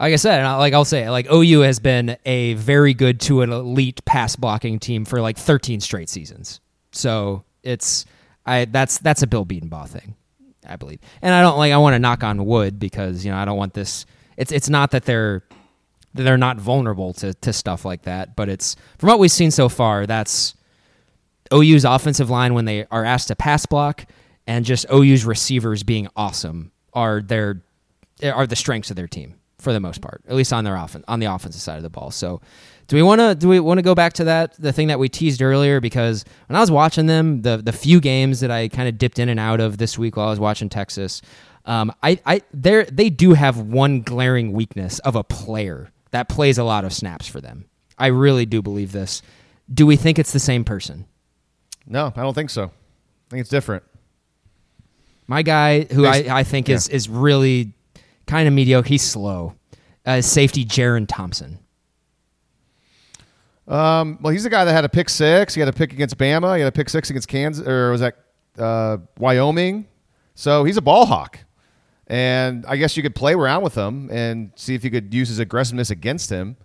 like 0.04 0.14
I 0.14 0.18
said, 0.18 0.40
and 0.40 0.48
I- 0.48 0.58
like 0.58 0.74
I'll 0.74 0.84
say, 0.84 1.10
like 1.10 1.32
OU 1.32 1.62
has 1.62 1.80
been 1.80 2.18
a 2.26 2.56
very 2.56 2.94
good 2.94 3.22
to 3.22 3.42
an 3.42 3.54
elite 3.54 4.04
pass 4.04 4.36
blocking 4.36 4.78
team 4.78 5.06
for 5.06 5.22
like 5.22 5.38
13 5.38 5.80
straight 5.80 6.10
seasons. 6.10 6.60
So 6.92 7.46
it's 7.64 8.06
I 8.46 8.66
that's 8.66 8.98
that's 8.98 9.24
a 9.24 9.28
Bill 9.28 9.46
Bedenbaugh 9.46 9.88
thing, 9.88 10.16
I 10.68 10.76
believe. 10.76 11.00
And 11.22 11.34
I 11.34 11.42
don't 11.42 11.58
like 11.58 11.72
I 11.72 11.78
want 11.78 11.94
to 11.94 12.00
knock 12.00 12.22
on 12.22 12.46
wood 12.46 12.80
because 12.80 13.24
you 13.24 13.32
know 13.32 13.38
I 13.38 13.46
don't 13.46 13.56
want 13.58 13.74
this. 13.74 14.06
It's 14.36 14.52
it's 14.52 14.68
not 14.68 14.92
that 14.92 15.06
they're 15.06 15.44
they're 16.14 16.38
not 16.38 16.58
vulnerable 16.58 17.14
to 17.14 17.34
to 17.36 17.54
stuff 17.54 17.86
like 17.86 18.02
that, 18.02 18.36
but 18.36 18.50
it's 18.50 18.76
from 18.98 19.08
what 19.08 19.20
we've 19.20 19.32
seen 19.32 19.52
so 19.52 19.70
far. 19.70 20.06
That's 20.06 20.54
OU's 21.54 21.86
offensive 21.86 22.30
line 22.30 22.54
when 22.54 22.66
they 22.66 22.86
are 22.92 23.06
asked 23.06 23.30
to 23.30 23.38
pass 23.38 23.66
block, 23.66 24.06
and 24.46 24.66
just 24.66 24.86
OU's 24.92 25.24
receivers 25.24 25.84
being 25.84 26.10
awesome 26.18 26.74
are 26.94 27.22
their 27.22 27.64
are 28.22 28.46
the 28.46 28.58
strengths 28.58 28.90
of 28.90 28.98
their 28.98 29.08
team 29.08 29.36
for 29.64 29.74
the 29.74 29.80
most 29.80 30.02
part, 30.02 30.22
at 30.28 30.36
least 30.36 30.52
on 30.54 30.64
their 30.64 30.78
offen- 30.78 31.04
on 31.08 31.20
the 31.20 31.26
offensive 31.26 31.62
side 31.62 31.78
of 31.78 31.84
the 31.84 31.90
ball. 31.90 32.12
So, 32.12 32.42
do 32.88 32.96
we 32.98 33.02
want 33.02 33.22
to 33.22 33.34
do 33.34 33.48
we 33.48 33.60
want 33.60 33.78
to 33.78 33.82
go 33.82 33.96
back 33.96 34.14
to 34.14 34.26
that 34.26 34.60
the 34.62 34.74
thing 34.74 34.90
that 34.90 35.00
we 35.00 35.08
teased 35.10 35.42
earlier? 35.42 35.80
Because 35.80 36.26
when 36.48 36.58
I 36.58 36.60
was 36.60 36.70
watching 36.70 37.06
them, 37.06 37.42
the 37.42 37.58
the 37.58 37.72
few 37.72 38.00
games 38.02 38.42
that 38.42 38.52
I 38.52 38.68
kind 38.68 38.90
of 38.90 38.98
dipped 38.98 39.20
in 39.20 39.30
and 39.30 39.40
out 39.40 39.60
of 39.62 39.78
this 39.78 39.98
week 39.98 40.18
while 40.18 40.28
I 40.28 40.30
was 40.30 40.40
watching 40.40 40.70
Texas, 40.70 41.22
um, 41.66 41.94
I 42.04 42.20
I 42.26 42.42
they 42.54 42.84
they 42.92 43.10
do 43.10 43.34
have 43.34 43.58
one 43.58 44.02
glaring 44.02 44.52
weakness 44.52 45.00
of 45.00 45.16
a 45.16 45.24
player 45.24 45.92
that 46.12 46.28
plays 46.30 46.58
a 46.58 46.64
lot 46.64 46.84
of 46.86 46.94
snaps 46.94 47.28
for 47.28 47.40
them. 47.42 47.66
I 47.98 48.08
really 48.08 48.46
do 48.46 48.62
believe 48.62 48.92
this. 48.92 49.22
Do 49.74 49.86
we 49.86 49.96
think 49.96 50.20
it's 50.20 50.34
the 50.34 50.40
same 50.40 50.64
person? 50.66 51.06
No, 51.88 52.12
I 52.16 52.22
don't 52.22 52.34
think 52.34 52.50
so. 52.50 52.66
I 52.66 53.30
think 53.30 53.42
it's 53.42 53.50
different. 53.50 53.84
My 55.26 55.42
guy, 55.42 55.86
who 55.86 56.06
I, 56.06 56.40
I 56.40 56.44
think 56.44 56.70
is 56.70 56.90
is 56.90 57.08
really 57.08 57.74
kind 58.28 58.48
of 58.48 58.54
mediocre. 58.54 58.88
He's 58.88 59.02
slow. 59.02 59.56
Uh, 60.06 60.22
safety 60.22 60.66
Jerrin 60.66 61.06
Thompson. 61.08 61.60
Um, 63.68 64.20
well, 64.22 64.34
he's 64.34 64.44
the 64.44 64.50
guy 64.50 64.66
that 64.66 64.74
had 64.74 64.84
a 64.84 64.90
pick 64.90 65.10
six. 65.10 65.54
He 65.54 65.62
had 65.62 65.70
a 65.70 65.74
pick 65.74 65.94
against 65.94 66.18
Bama. 66.18 66.56
He 66.56 66.62
had 66.62 66.68
a 66.68 66.72
pick 66.72 66.90
six 66.90 67.10
against 67.10 67.30
Kansas, 67.30 67.66
or 67.66 67.92
was 67.92 68.02
that 68.02 68.16
uh, 68.58 68.98
Wyoming? 69.18 69.88
So 70.36 70.64
he's 70.66 70.78
a 70.78 70.82
ball 70.82 71.06
hawk, 71.06 71.40
and 72.08 72.66
I 72.66 72.76
guess 72.76 72.98
you 72.98 73.04
could 73.04 73.16
play 73.16 73.34
around 73.34 73.64
with 73.64 73.76
him 73.76 74.10
and 74.12 74.52
see 74.56 74.76
if 74.76 74.84
you 74.84 74.92
could 74.92 75.14
use 75.14 75.30
his 75.30 75.40
aggressiveness 75.40 75.90
against 75.90 76.30
him. 76.30 76.58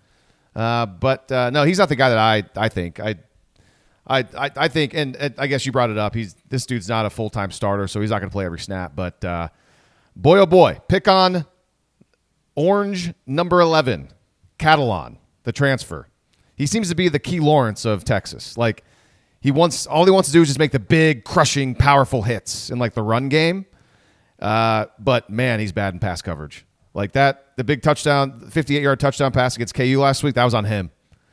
Uh, 0.56 0.86
but 0.86 1.30
uh, 1.30 1.50
no, 1.50 1.62
he's 1.62 1.78
not 1.78 1.88
the 1.88 1.96
guy 1.96 2.08
that 2.08 2.18
I 2.18 2.42
I 2.56 2.68
think 2.68 3.00
I. 3.00 3.16
I, 4.10 4.20
I, 4.38 4.50
I 4.56 4.68
think, 4.68 4.94
and, 4.94 5.16
and 5.16 5.34
I 5.36 5.46
guess 5.48 5.66
you 5.66 5.72
brought 5.72 5.90
it 5.90 5.98
up. 5.98 6.14
He's 6.14 6.34
this 6.48 6.64
dude's 6.64 6.88
not 6.88 7.04
a 7.04 7.10
full 7.10 7.28
time 7.28 7.50
starter, 7.50 7.86
so 7.86 8.00
he's 8.00 8.08
not 8.08 8.20
going 8.20 8.30
to 8.30 8.32
play 8.32 8.46
every 8.46 8.58
snap. 8.58 8.96
But 8.96 9.22
uh, 9.22 9.48
boy, 10.18 10.38
oh 10.40 10.46
boy, 10.46 10.80
pick 10.88 11.08
on 11.08 11.46
Orange 12.54 13.14
number 13.24 13.60
11, 13.60 14.10
Catalon, 14.58 15.16
the 15.44 15.52
transfer. 15.52 16.08
He 16.56 16.66
seems 16.66 16.88
to 16.88 16.96
be 16.96 17.08
the 17.08 17.20
key 17.20 17.38
Lawrence 17.40 17.84
of 17.84 18.04
Texas. 18.04 18.58
Like 18.58 18.84
he 19.40 19.52
wants 19.52 19.86
all 19.86 20.04
he 20.04 20.10
wants 20.10 20.28
to 20.28 20.32
do 20.32 20.42
is 20.42 20.48
just 20.48 20.58
make 20.58 20.72
the 20.72 20.80
big, 20.80 21.24
crushing, 21.24 21.76
powerful 21.76 22.22
hits 22.22 22.68
in 22.68 22.80
like 22.80 22.94
the 22.94 23.02
run 23.02 23.28
game. 23.28 23.64
Uh, 24.40 24.86
but 24.98 25.30
man, 25.30 25.60
he's 25.60 25.72
bad 25.72 25.94
in 25.94 26.00
pass 26.00 26.20
coverage. 26.20 26.66
Like 26.94 27.12
that, 27.12 27.56
the 27.56 27.62
big 27.62 27.82
touchdown, 27.82 28.50
58 28.50 28.82
yard 28.82 28.98
touchdown 28.98 29.30
pass 29.30 29.54
against 29.54 29.74
KU 29.74 30.00
last 30.00 30.24
week, 30.24 30.34
that 30.34 30.44
was 30.44 30.54
on 30.54 30.64
him. 30.64 30.90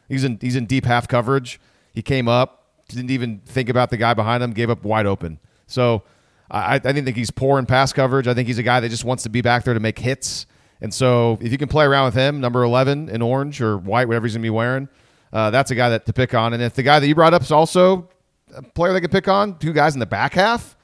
He's 0.07 0.23
in 0.23 0.37
he's 0.39 0.55
in 0.55 0.67
deep 0.67 0.85
half 0.85 1.07
coverage. 1.07 1.59
He 1.91 2.03
came 2.03 2.27
up, 2.27 2.67
didn't 2.87 3.09
even 3.09 3.39
think 3.45 3.69
about 3.69 3.89
the 3.89 3.97
guy 3.97 4.13
behind 4.13 4.43
him, 4.43 4.51
gave 4.51 4.69
up 4.69 4.83
wide 4.83 5.07
open. 5.07 5.39
So 5.65 6.03
I, 6.49 6.75
I 6.75 6.79
think 6.79 7.15
he's 7.15 7.31
poor 7.31 7.59
in 7.59 7.65
pass 7.65 7.93
coverage. 7.93 8.27
I 8.27 8.33
think 8.33 8.47
he's 8.47 8.57
a 8.57 8.63
guy 8.63 8.79
that 8.79 8.89
just 8.89 9.05
wants 9.05 9.23
to 9.23 9.29
be 9.29 9.41
back 9.41 9.63
there 9.63 9.73
to 9.73 9.79
make 9.79 9.99
hits. 9.99 10.45
And 10.81 10.93
so 10.93 11.37
if 11.41 11.51
you 11.51 11.57
can 11.57 11.67
play 11.67 11.85
around 11.85 12.05
with 12.05 12.15
him, 12.15 12.39
number 12.39 12.63
11 12.63 13.09
in 13.09 13.21
orange 13.21 13.61
or 13.61 13.77
white, 13.77 14.07
whatever 14.07 14.27
he's 14.27 14.33
going 14.33 14.43
to 14.43 14.45
be 14.45 14.51
wearing, 14.51 14.89
uh, 15.33 15.49
that's 15.49 15.71
a 15.71 15.75
guy 15.75 15.89
that 15.89 16.05
to 16.05 16.13
pick 16.13 16.33
on. 16.33 16.53
And 16.53 16.61
if 16.61 16.73
the 16.73 16.83
guy 16.83 16.99
that 16.99 17.07
you 17.07 17.15
brought 17.15 17.33
up 17.33 17.41
is 17.41 17.51
also 17.51 18.09
a 18.53 18.61
player 18.61 18.93
they 18.93 19.01
could 19.01 19.11
pick 19.11 19.27
on, 19.27 19.57
two 19.57 19.73
guys 19.73 19.93
in 19.93 19.99
the 19.99 20.05
back 20.05 20.33
half, 20.33 20.75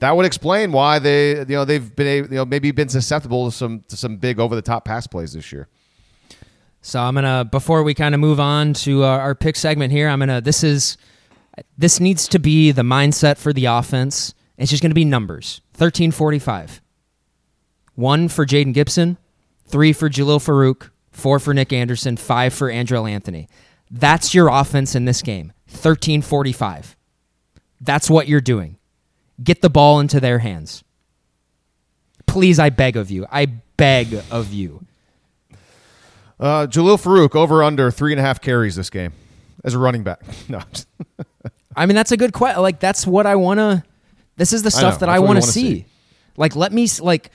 that 0.00 0.16
would 0.16 0.26
explain 0.26 0.72
why 0.72 0.98
they, 0.98 1.38
you 1.38 1.44
know, 1.46 1.64
they've 1.64 1.94
been, 1.94 2.24
you 2.24 2.36
know, 2.36 2.44
maybe 2.44 2.70
been 2.70 2.88
susceptible 2.88 3.46
to 3.46 3.56
some 3.56 3.84
to 3.88 3.96
some 3.96 4.16
big 4.16 4.38
over 4.38 4.54
the 4.54 4.62
top 4.62 4.84
pass 4.84 5.06
plays 5.06 5.32
this 5.32 5.52
year. 5.52 5.68
So 6.82 7.00
I'm 7.00 7.14
gonna 7.14 7.44
before 7.44 7.82
we 7.82 7.94
kind 7.94 8.14
of 8.14 8.20
move 8.20 8.38
on 8.38 8.74
to 8.74 9.04
uh, 9.04 9.08
our 9.08 9.34
pick 9.34 9.56
segment 9.56 9.92
here. 9.92 10.08
I'm 10.08 10.18
gonna 10.18 10.40
this 10.40 10.62
is 10.62 10.98
this 11.78 11.98
needs 12.00 12.28
to 12.28 12.38
be 12.38 12.70
the 12.72 12.82
mindset 12.82 13.38
for 13.38 13.52
the 13.52 13.64
offense. 13.64 14.34
It's 14.58 14.70
just 14.70 14.82
gonna 14.82 14.94
be 14.94 15.04
numbers. 15.04 15.60
1345. 15.72 16.80
One 17.94 18.28
for 18.28 18.44
Jayden 18.44 18.74
Gibson, 18.74 19.16
three 19.66 19.92
for 19.92 20.08
Jalil 20.08 20.38
Farooq, 20.38 20.90
four 21.10 21.38
for 21.38 21.54
Nic 21.54 21.72
Anderson, 21.72 22.16
five 22.16 22.52
for 22.52 22.70
Andrel 22.70 23.10
Anthony. 23.10 23.48
That's 23.90 24.34
your 24.34 24.48
offense 24.48 24.94
in 24.94 25.04
this 25.04 25.22
game. 25.22 25.52
1345. 25.68 26.96
That's 27.80 28.10
what 28.10 28.28
you're 28.28 28.40
doing. 28.40 28.78
Get 29.42 29.62
the 29.62 29.70
ball 29.70 30.00
into 30.00 30.20
their 30.20 30.38
hands. 30.38 30.82
Please, 32.26 32.58
I 32.58 32.70
beg 32.70 32.96
of 32.96 33.10
you. 33.10 33.26
I 33.30 33.46
beg 33.46 34.14
of 34.30 34.52
you. 34.52 34.84
Uh, 36.38 36.66
Jalil 36.66 37.02
Farooq 37.02 37.34
over 37.34 37.62
under 37.62 37.90
three 37.90 38.12
and 38.12 38.20
a 38.20 38.22
half 38.22 38.40
carries 38.40 38.76
this 38.76 38.90
game 38.90 39.12
as 39.64 39.74
a 39.74 39.78
running 39.78 40.02
back. 40.02 40.20
No, 40.48 40.60
I 41.74 41.86
mean, 41.86 41.94
that's 41.94 42.12
a 42.12 42.16
good 42.16 42.32
question. 42.32 42.62
Like, 42.62 42.78
that's 42.78 43.06
what 43.06 43.26
I 43.26 43.36
want 43.36 43.58
to. 43.58 43.82
This 44.36 44.52
is 44.52 44.62
the 44.62 44.70
stuff 44.70 44.94
know. 44.94 45.06
that 45.06 45.08
I 45.08 45.18
want 45.18 45.36
to 45.36 45.42
see. 45.42 45.60
see. 45.60 45.86
Like, 46.36 46.54
let 46.54 46.72
me 46.72 46.86
like, 47.00 47.30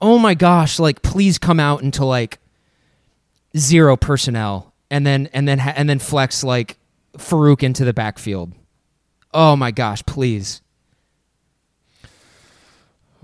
oh 0.00 0.18
my 0.18 0.34
gosh, 0.34 0.78
like, 0.78 1.02
please 1.02 1.38
come 1.38 1.58
out 1.58 1.82
into 1.82 2.04
like 2.04 2.38
zero 3.56 3.96
personnel, 3.96 4.72
and 4.90 5.06
then 5.06 5.28
and 5.32 5.48
then 5.48 5.60
and 5.60 5.88
then 5.88 5.98
flex 5.98 6.44
like 6.44 6.78
Farooq 7.18 7.62
into 7.62 7.84
the 7.84 7.92
backfield. 7.92 8.52
Oh 9.32 9.56
my 9.56 9.70
gosh, 9.70 10.04
please. 10.06 10.62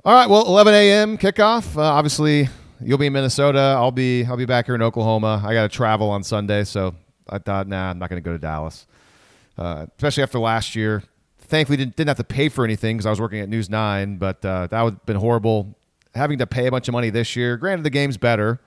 All 0.03 0.15
right, 0.15 0.31
well, 0.31 0.47
11 0.47 0.73
a.m. 0.73 1.19
kickoff. 1.19 1.77
Uh, 1.77 1.83
obviously, 1.83 2.49
you'll 2.81 2.97
be 2.97 3.07
in 3.07 3.13
Minnesota. 3.13 3.59
I'll 3.77 3.93
be 3.93 4.25
I'll 4.25 4.37
be 4.37 4.47
back 4.47 4.67
here 4.67 4.75
in 4.75 4.83
Oklahoma. 4.83 5.43
I 5.45 5.53
got 5.53 5.71
to 5.71 5.77
travel 5.77 6.11
on 6.11 6.23
Sunday, 6.23 6.65
so 6.65 6.95
I 7.29 7.39
thought, 7.39 7.69
nah, 7.69 7.91
I'm 7.91 7.99
not 7.99 8.09
going 8.09 8.21
to 8.21 8.25
go 8.25 8.33
to 8.33 8.39
Dallas. 8.39 8.87
Uh, 9.59 9.87
especially 9.97 10.23
after 10.23 10.39
last 10.39 10.75
year. 10.75 11.03
Thankfully, 11.51 11.77
didn't, 11.77 11.97
didn't 11.97 12.09
have 12.09 12.17
to 12.17 12.25
pay 12.25 12.49
for 12.49 12.65
anything 12.65 12.97
because 12.97 13.07
I 13.07 13.11
was 13.11 13.21
working 13.21 13.41
at 13.41 13.49
News 13.49 13.69
Nine, 13.69 14.17
but 14.17 14.45
uh, 14.45 14.69
that 14.69 14.83
would 14.83 14.95
have 14.95 15.07
been 15.07 15.17
horrible. 15.17 15.77
Having 16.15 16.39
to 16.39 16.47
pay 16.47 16.67
a 16.67 16.71
bunch 16.71 16.89
of 16.89 16.93
money 16.93 17.11
this 17.11 17.37
year. 17.37 17.57
Granted, 17.57 17.85
the 17.85 17.91
game's 17.91 18.17
better. 18.17 18.61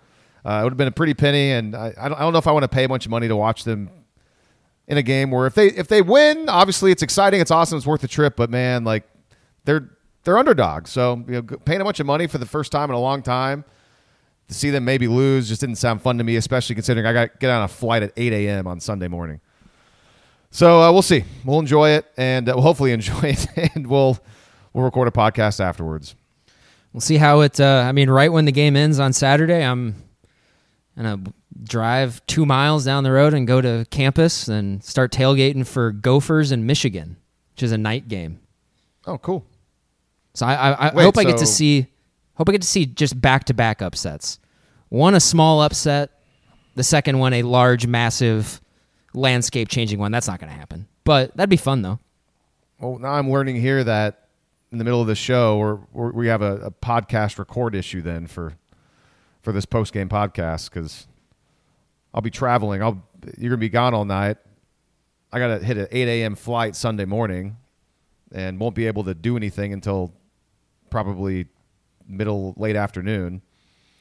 Uh, 0.45 0.59
it 0.59 0.63
would 0.63 0.73
have 0.73 0.77
been 0.77 0.87
a 0.87 0.91
pretty 0.91 1.13
penny, 1.13 1.51
and 1.51 1.75
I, 1.75 1.93
I, 1.97 2.09
don't, 2.09 2.17
I 2.17 2.21
don't 2.21 2.33
know 2.33 2.39
if 2.39 2.47
I 2.47 2.51
want 2.51 2.63
to 2.63 2.69
pay 2.69 2.83
a 2.83 2.89
bunch 2.89 3.05
of 3.05 3.09
money 3.09 3.27
to 3.29 3.35
watch 3.35 3.63
them 3.63 3.89
in 4.87 4.97
a 4.97 5.01
game 5.01 5.31
where 5.31 5.47
if 5.47 5.55
they 5.55 5.67
if 5.67 5.87
they 5.87 6.01
win, 6.01 6.49
obviously 6.49 6.91
it's 6.91 7.01
exciting, 7.01 7.39
it's 7.39 7.51
awesome, 7.51 7.77
it's 7.77 7.87
worth 7.87 8.01
the 8.01 8.07
trip. 8.07 8.35
But 8.35 8.49
man, 8.49 8.83
like 8.83 9.03
they're 9.63 9.89
they're 10.25 10.37
underdogs, 10.37 10.91
so 10.91 11.23
you 11.27 11.41
know, 11.41 11.41
paying 11.41 11.81
a 11.81 11.85
bunch 11.85 11.99
of 12.01 12.05
money 12.05 12.27
for 12.27 12.37
the 12.37 12.45
first 12.45 12.71
time 12.71 12.89
in 12.89 12.95
a 12.95 12.99
long 12.99 13.21
time 13.21 13.63
to 14.47 14.53
see 14.53 14.69
them 14.69 14.85
maybe 14.85 15.07
lose 15.07 15.47
just 15.47 15.61
didn't 15.61 15.77
sound 15.77 16.01
fun 16.01 16.17
to 16.17 16.23
me, 16.23 16.35
especially 16.35 16.75
considering 16.75 17.05
I 17.05 17.13
got 17.13 17.39
get 17.39 17.49
on 17.49 17.63
a 17.63 17.67
flight 17.67 18.03
at 18.03 18.11
8 18.17 18.33
a.m. 18.33 18.67
on 18.67 18.79
Sunday 18.79 19.07
morning. 19.07 19.39
So 20.53 20.83
uh, 20.83 20.91
we'll 20.91 21.01
see. 21.01 21.25
We'll 21.43 21.57
enjoy 21.57 21.89
it, 21.89 22.05
and 22.15 22.47
uh, 22.47 22.53
we'll 22.53 22.61
hopefully 22.61 22.91
enjoy 22.91 23.21
it, 23.23 23.47
and 23.75 23.87
we'll 23.87 24.19
we'll 24.71 24.83
record 24.83 25.07
a 25.07 25.11
podcast 25.11 25.59
afterwards. 25.59 26.13
We'll 26.93 27.01
see 27.01 27.17
how 27.17 27.41
it. 27.41 27.59
Uh, 27.59 27.83
I 27.87 27.91
mean, 27.91 28.07
right 28.07 28.31
when 28.31 28.45
the 28.45 28.51
game 28.51 28.75
ends 28.75 28.99
on 28.99 29.13
Saturday, 29.13 29.65
I'm 29.65 29.95
gonna 30.95 31.23
drive 31.63 32.23
two 32.27 32.45
miles 32.45 32.85
down 32.85 33.03
the 33.03 33.11
road 33.11 33.33
and 33.33 33.47
go 33.47 33.61
to 33.61 33.87
campus 33.89 34.47
and 34.47 34.83
start 34.83 35.11
tailgating 35.11 35.65
for 35.65 35.91
Gophers 35.91 36.51
in 36.51 36.67
Michigan, 36.67 37.17
which 37.55 37.63
is 37.63 37.71
a 37.71 37.77
night 37.77 38.07
game. 38.07 38.39
Oh, 39.07 39.17
cool. 39.17 39.43
So 40.35 40.45
I, 40.45 40.53
I, 40.53 40.71
I 40.71 40.93
Wait, 40.93 41.03
hope 41.03 41.17
I 41.17 41.23
get 41.23 41.37
to 41.39 41.47
see. 41.47 41.87
Hope 42.35 42.47
I 42.47 42.51
get 42.51 42.61
to 42.61 42.67
see 42.67 42.85
just 42.85 43.19
back 43.19 43.45
to 43.45 43.55
back 43.55 43.81
upsets. 43.81 44.37
One 44.89 45.15
a 45.15 45.19
small 45.19 45.63
upset, 45.63 46.11
the 46.75 46.83
second 46.83 47.17
one 47.17 47.33
a 47.33 47.41
large, 47.41 47.87
massive, 47.87 48.61
landscape 49.13 49.67
changing 49.69 49.99
one. 49.99 50.11
That's 50.11 50.27
not 50.27 50.39
going 50.39 50.51
to 50.51 50.57
happen, 50.57 50.87
but 51.03 51.35
that'd 51.35 51.49
be 51.49 51.57
fun 51.57 51.81
though. 51.81 51.99
Well, 52.79 52.99
now 52.99 53.11
I'm 53.13 53.29
learning 53.29 53.57
here 53.61 53.83
that 53.83 54.27
in 54.71 54.77
the 54.77 54.83
middle 54.83 54.99
of 55.01 55.07
the 55.07 55.15
show, 55.15 55.57
we're, 55.57 55.77
we're, 55.93 56.11
we 56.11 56.27
have 56.27 56.41
a, 56.41 56.55
a 56.65 56.71
podcast 56.71 57.37
record 57.37 57.75
issue 57.75 58.01
then 58.01 58.27
for 58.27 58.53
for 59.41 59.51
this 59.51 59.65
post 59.65 59.93
game 59.93 60.09
podcast 60.09 60.69
because 60.69 61.05
I'll 62.13 62.21
be 62.21 62.31
traveling. 62.31 62.81
I'll 62.81 63.03
you're 63.37 63.49
gonna 63.51 63.57
be 63.59 63.69
gone 63.69 63.93
all 63.93 64.05
night. 64.05 64.37
I 65.31 65.39
gotta 65.39 65.63
hit 65.63 65.77
an 65.77 65.87
8 65.91 66.07
a.m. 66.07 66.35
flight 66.35 66.75
Sunday 66.75 67.05
morning, 67.05 67.57
and 68.33 68.59
won't 68.59 68.75
be 68.75 68.87
able 68.87 69.03
to 69.05 69.13
do 69.13 69.37
anything 69.37 69.73
until 69.73 70.13
probably 70.89 71.47
middle 72.07 72.53
late 72.57 72.75
afternoon. 72.75 73.41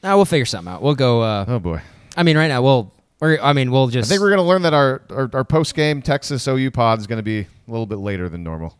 Ah, 0.03 0.15
we'll 0.15 0.25
figure 0.25 0.45
something 0.45 0.73
out. 0.73 0.81
We'll 0.81 0.95
go. 0.95 1.21
Uh, 1.21 1.45
Oh 1.47 1.59
boy. 1.59 1.81
I 2.17 2.23
mean, 2.23 2.37
right 2.37 2.47
now 2.47 2.61
we'll. 2.61 2.93
We're, 3.23 3.39
I 3.41 3.53
mean, 3.53 3.71
we'll 3.71 3.87
just. 3.87 4.09
I 4.09 4.09
think 4.09 4.21
we're 4.21 4.31
gonna 4.31 4.43
learn 4.43 4.63
that 4.63 4.73
our 4.73 5.01
our, 5.09 5.29
our 5.31 5.43
post 5.45 5.75
game 5.75 6.01
Texas 6.01 6.45
OU 6.45 6.71
pod 6.71 6.99
is 6.99 7.07
gonna 7.07 7.23
be 7.23 7.39
a 7.39 7.47
little 7.67 7.85
bit 7.85 7.99
later 7.99 8.27
than 8.27 8.43
normal. 8.43 8.77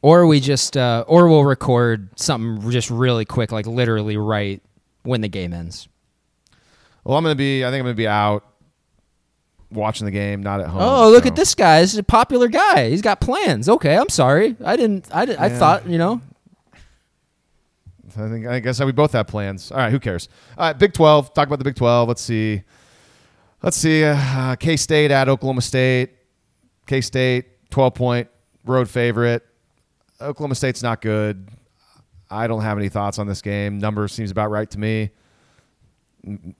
or 0.00 0.28
we 0.28 0.38
just. 0.38 0.76
Uh, 0.76 1.04
or 1.08 1.26
we'll 1.28 1.42
record 1.44 2.08
something 2.14 2.70
just 2.70 2.88
really 2.88 3.24
quick, 3.24 3.50
like 3.50 3.66
literally 3.66 4.16
right 4.16 4.62
when 5.02 5.22
the 5.22 5.28
game 5.28 5.52
ends. 5.52 5.88
Well, 7.02 7.18
I'm 7.18 7.24
gonna 7.24 7.34
be. 7.34 7.64
I 7.64 7.70
think 7.70 7.80
I'm 7.80 7.86
gonna 7.86 7.94
be 7.94 8.06
out 8.06 8.44
watching 9.72 10.04
the 10.04 10.12
game, 10.12 10.40
not 10.40 10.60
at 10.60 10.68
home. 10.68 10.82
Oh, 10.82 11.10
look 11.10 11.24
so- 11.24 11.30
at 11.30 11.34
this 11.34 11.56
guy! 11.56 11.80
He's 11.80 11.96
a 11.96 12.04
popular 12.04 12.46
guy. 12.46 12.90
He's 12.90 13.02
got 13.02 13.20
plans. 13.20 13.68
Okay, 13.68 13.96
I'm 13.96 14.08
sorry. 14.08 14.54
I 14.64 14.76
didn't. 14.76 15.08
I, 15.12 15.24
did, 15.24 15.36
I 15.38 15.48
thought 15.48 15.88
you 15.88 15.98
know. 15.98 16.20
I 18.16 18.28
think 18.28 18.46
I 18.46 18.60
guess 18.60 18.80
we 18.80 18.92
both 18.92 19.12
have 19.12 19.26
plans. 19.26 19.72
All 19.72 19.78
right, 19.78 19.90
who 19.90 19.98
cares? 19.98 20.28
All 20.56 20.66
right, 20.68 20.78
Big 20.78 20.92
Twelve. 20.92 21.34
Talk 21.34 21.48
about 21.48 21.58
the 21.58 21.64
Big 21.64 21.74
Twelve. 21.76 22.06
Let's 22.06 22.22
see. 22.22 22.62
Let's 23.62 23.76
see. 23.76 24.04
Uh, 24.04 24.56
K 24.56 24.76
State 24.76 25.10
at 25.10 25.28
Oklahoma 25.28 25.60
State. 25.60 26.10
K 26.86 27.00
State 27.00 27.70
twelve 27.70 27.94
point 27.94 28.28
road 28.64 28.88
favorite. 28.88 29.46
Oklahoma 30.20 30.54
State's 30.54 30.82
not 30.82 31.00
good. 31.00 31.48
I 32.30 32.46
don't 32.46 32.62
have 32.62 32.78
any 32.78 32.88
thoughts 32.88 33.18
on 33.18 33.26
this 33.26 33.42
game. 33.42 33.78
Number 33.78 34.06
seems 34.08 34.30
about 34.30 34.50
right 34.50 34.70
to 34.70 34.78
me. 34.78 35.10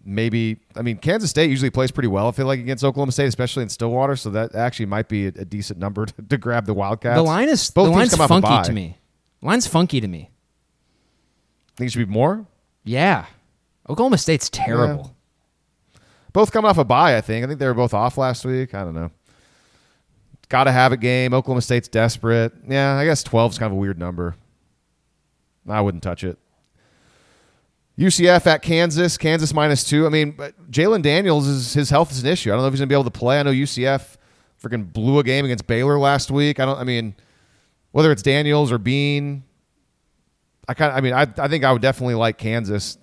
Maybe 0.04 0.58
I 0.74 0.82
mean 0.82 0.96
Kansas 0.96 1.28
State 1.30 1.50
usually 1.50 1.70
plays 1.70 1.90
pretty 1.90 2.08
well. 2.08 2.28
I 2.28 2.32
feel 2.32 2.46
like 2.46 2.60
against 2.60 2.82
Oklahoma 2.82 3.12
State, 3.12 3.26
especially 3.26 3.62
in 3.62 3.68
Stillwater, 3.68 4.16
so 4.16 4.30
that 4.30 4.54
actually 4.54 4.86
might 4.86 5.08
be 5.08 5.26
a, 5.26 5.28
a 5.28 5.44
decent 5.44 5.78
number 5.78 6.06
to, 6.06 6.22
to 6.22 6.38
grab 6.38 6.64
the 6.66 6.74
Wildcats. 6.74 7.16
the 7.16 7.22
line 7.22 7.48
is 7.48 7.70
Both 7.70 7.86
the 7.86 7.90
line's 7.90 8.10
come 8.10 8.20
off 8.22 8.30
a 8.30 8.40
funky 8.40 8.66
to 8.66 8.72
me. 8.72 8.98
Line's 9.42 9.66
funky 9.66 10.00
to 10.00 10.08
me. 10.08 10.30
Think 11.76 11.88
it 11.88 11.92
should 11.92 12.06
be 12.06 12.12
more. 12.12 12.46
Yeah, 12.84 13.26
Oklahoma 13.88 14.18
State's 14.18 14.48
terrible. 14.48 15.14
Both 16.32 16.52
coming 16.52 16.68
off 16.68 16.78
a 16.78 16.84
bye, 16.84 17.16
I 17.16 17.20
think. 17.20 17.44
I 17.44 17.48
think 17.48 17.58
they 17.58 17.66
were 17.66 17.74
both 17.74 17.94
off 17.94 18.16
last 18.18 18.44
week. 18.44 18.74
I 18.74 18.84
don't 18.84 18.94
know. 18.94 19.10
got 20.48 20.64
to 20.64 20.72
have 20.72 20.92
it 20.92 21.00
game. 21.00 21.34
Oklahoma 21.34 21.62
State's 21.62 21.88
desperate. 21.88 22.52
Yeah, 22.68 22.94
I 22.96 23.04
guess 23.04 23.22
12 23.22 23.52
is 23.52 23.58
kind 23.58 23.72
of 23.72 23.76
a 23.76 23.80
weird 23.80 23.98
number. 23.98 24.36
I 25.68 25.80
wouldn't 25.80 26.02
touch 26.02 26.24
it. 26.24 26.38
UCF 27.98 28.46
at 28.46 28.62
Kansas, 28.62 29.18
Kansas 29.18 29.52
minus 29.52 29.84
two. 29.84 30.06
I 30.06 30.08
mean, 30.08 30.32
Jalon 30.70 31.02
Daniels 31.02 31.46
is 31.46 31.74
his 31.74 31.90
health 31.90 32.10
is 32.12 32.22
an 32.22 32.28
issue. 32.28 32.50
I 32.50 32.54
don't 32.54 32.62
know 32.62 32.68
if 32.68 32.72
he's 32.72 32.80
gonna 32.80 32.88
be 32.88 32.94
able 32.94 33.04
to 33.04 33.10
play. 33.10 33.38
I 33.38 33.42
know 33.42 33.50
UCF 33.50 34.16
freaking 34.62 34.90
blew 34.90 35.18
a 35.18 35.22
game 35.22 35.44
against 35.44 35.66
Baylor 35.66 35.98
last 35.98 36.30
week. 36.30 36.60
I 36.60 36.64
don't. 36.64 36.78
I 36.78 36.84
mean, 36.84 37.14
whether 37.92 38.10
it's 38.10 38.22
Daniels 38.22 38.72
or 38.72 38.78
Bean, 38.78 39.42
I 40.66 40.72
kind. 40.72 40.92
of. 40.92 40.96
I 40.96 41.02
mean, 41.02 41.12
I 41.12 41.26
I 41.36 41.48
think 41.48 41.62
I 41.62 41.72
would 41.72 41.82
definitely 41.82 42.14
like 42.14 42.38
Kansas 42.38 42.96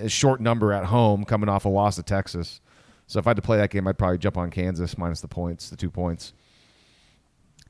a 0.00 0.08
short 0.08 0.40
number 0.40 0.72
at 0.72 0.86
home 0.86 1.24
coming 1.24 1.48
off 1.48 1.64
a 1.64 1.68
loss 1.68 1.96
to 1.96 2.02
Texas. 2.02 2.60
So 3.06 3.18
if 3.18 3.26
I 3.26 3.30
had 3.30 3.36
to 3.36 3.42
play 3.42 3.58
that 3.58 3.70
game, 3.70 3.88
I'd 3.88 3.98
probably 3.98 4.18
jump 4.18 4.36
on 4.36 4.50
Kansas 4.50 4.96
minus 4.96 5.20
the 5.20 5.28
points, 5.28 5.70
the 5.70 5.76
two 5.76 5.90
points. 5.90 6.32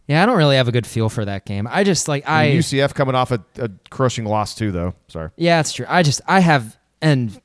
Yeah, 0.07 0.23
I 0.23 0.27
don't 0.27 0.36
really 0.36 0.57
have 0.57 0.66
a 0.69 0.73
good 0.73 0.86
feel 0.86 1.09
for 1.09 1.24
that 1.24 1.47
game. 1.47 1.69
I 1.70 1.85
just 1.85 2.09
like 2.09 2.28
I 2.28 2.48
UCF 2.48 2.94
coming 2.94 3.15
off 3.15 3.31
a, 3.31 3.43
a 3.59 3.70
crushing 3.90 4.24
loss 4.24 4.55
too, 4.55 4.73
though. 4.73 4.94
Sorry. 5.07 5.31
Yeah, 5.36 5.61
it's 5.61 5.73
true. 5.73 5.86
I 5.89 6.02
just 6.02 6.20
I 6.27 6.40
have 6.40 6.77
and 7.01 7.40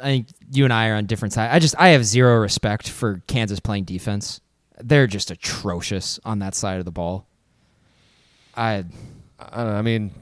I 0.00 0.04
think 0.04 0.28
you 0.52 0.64
and 0.64 0.72
I 0.72 0.90
are 0.90 0.94
on 0.94 1.06
different 1.06 1.32
sides. 1.32 1.52
I 1.52 1.58
just 1.58 1.74
I 1.76 1.88
have 1.88 2.04
zero 2.04 2.38
respect 2.38 2.88
for 2.88 3.20
Kansas 3.26 3.58
playing 3.58 3.84
defense. 3.84 4.40
They're 4.80 5.06
just 5.06 5.30
atrocious 5.30 6.20
on 6.24 6.38
that 6.38 6.54
side 6.54 6.78
of 6.78 6.84
the 6.84 6.92
ball. 6.92 7.26
I 8.56 8.84
I 9.38 9.56
don't 9.56 9.72
know. 9.72 9.76
I 9.76 9.82
mean, 9.82 10.12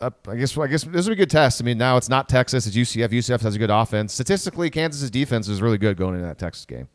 I 0.00 0.36
guess 0.36 0.56
I 0.56 0.66
guess 0.66 0.84
this 0.84 1.06
would 1.06 1.16
be 1.16 1.22
a 1.22 1.24
good 1.24 1.30
test. 1.30 1.60
I 1.60 1.64
mean, 1.64 1.76
now 1.76 1.96
it's 1.96 2.08
not 2.08 2.28
Texas; 2.28 2.66
it's 2.66 2.76
UCF. 2.76 3.08
UCF 3.08 3.40
has 3.42 3.54
a 3.54 3.58
good 3.58 3.70
offense. 3.70 4.14
Statistically, 4.14 4.70
Kansas's 4.70 5.10
defense 5.10 5.46
is 5.48 5.60
really 5.60 5.78
good 5.78 5.96
going 5.96 6.14
into 6.14 6.26
that 6.26 6.38
Texas 6.38 6.64
game, 6.64 6.88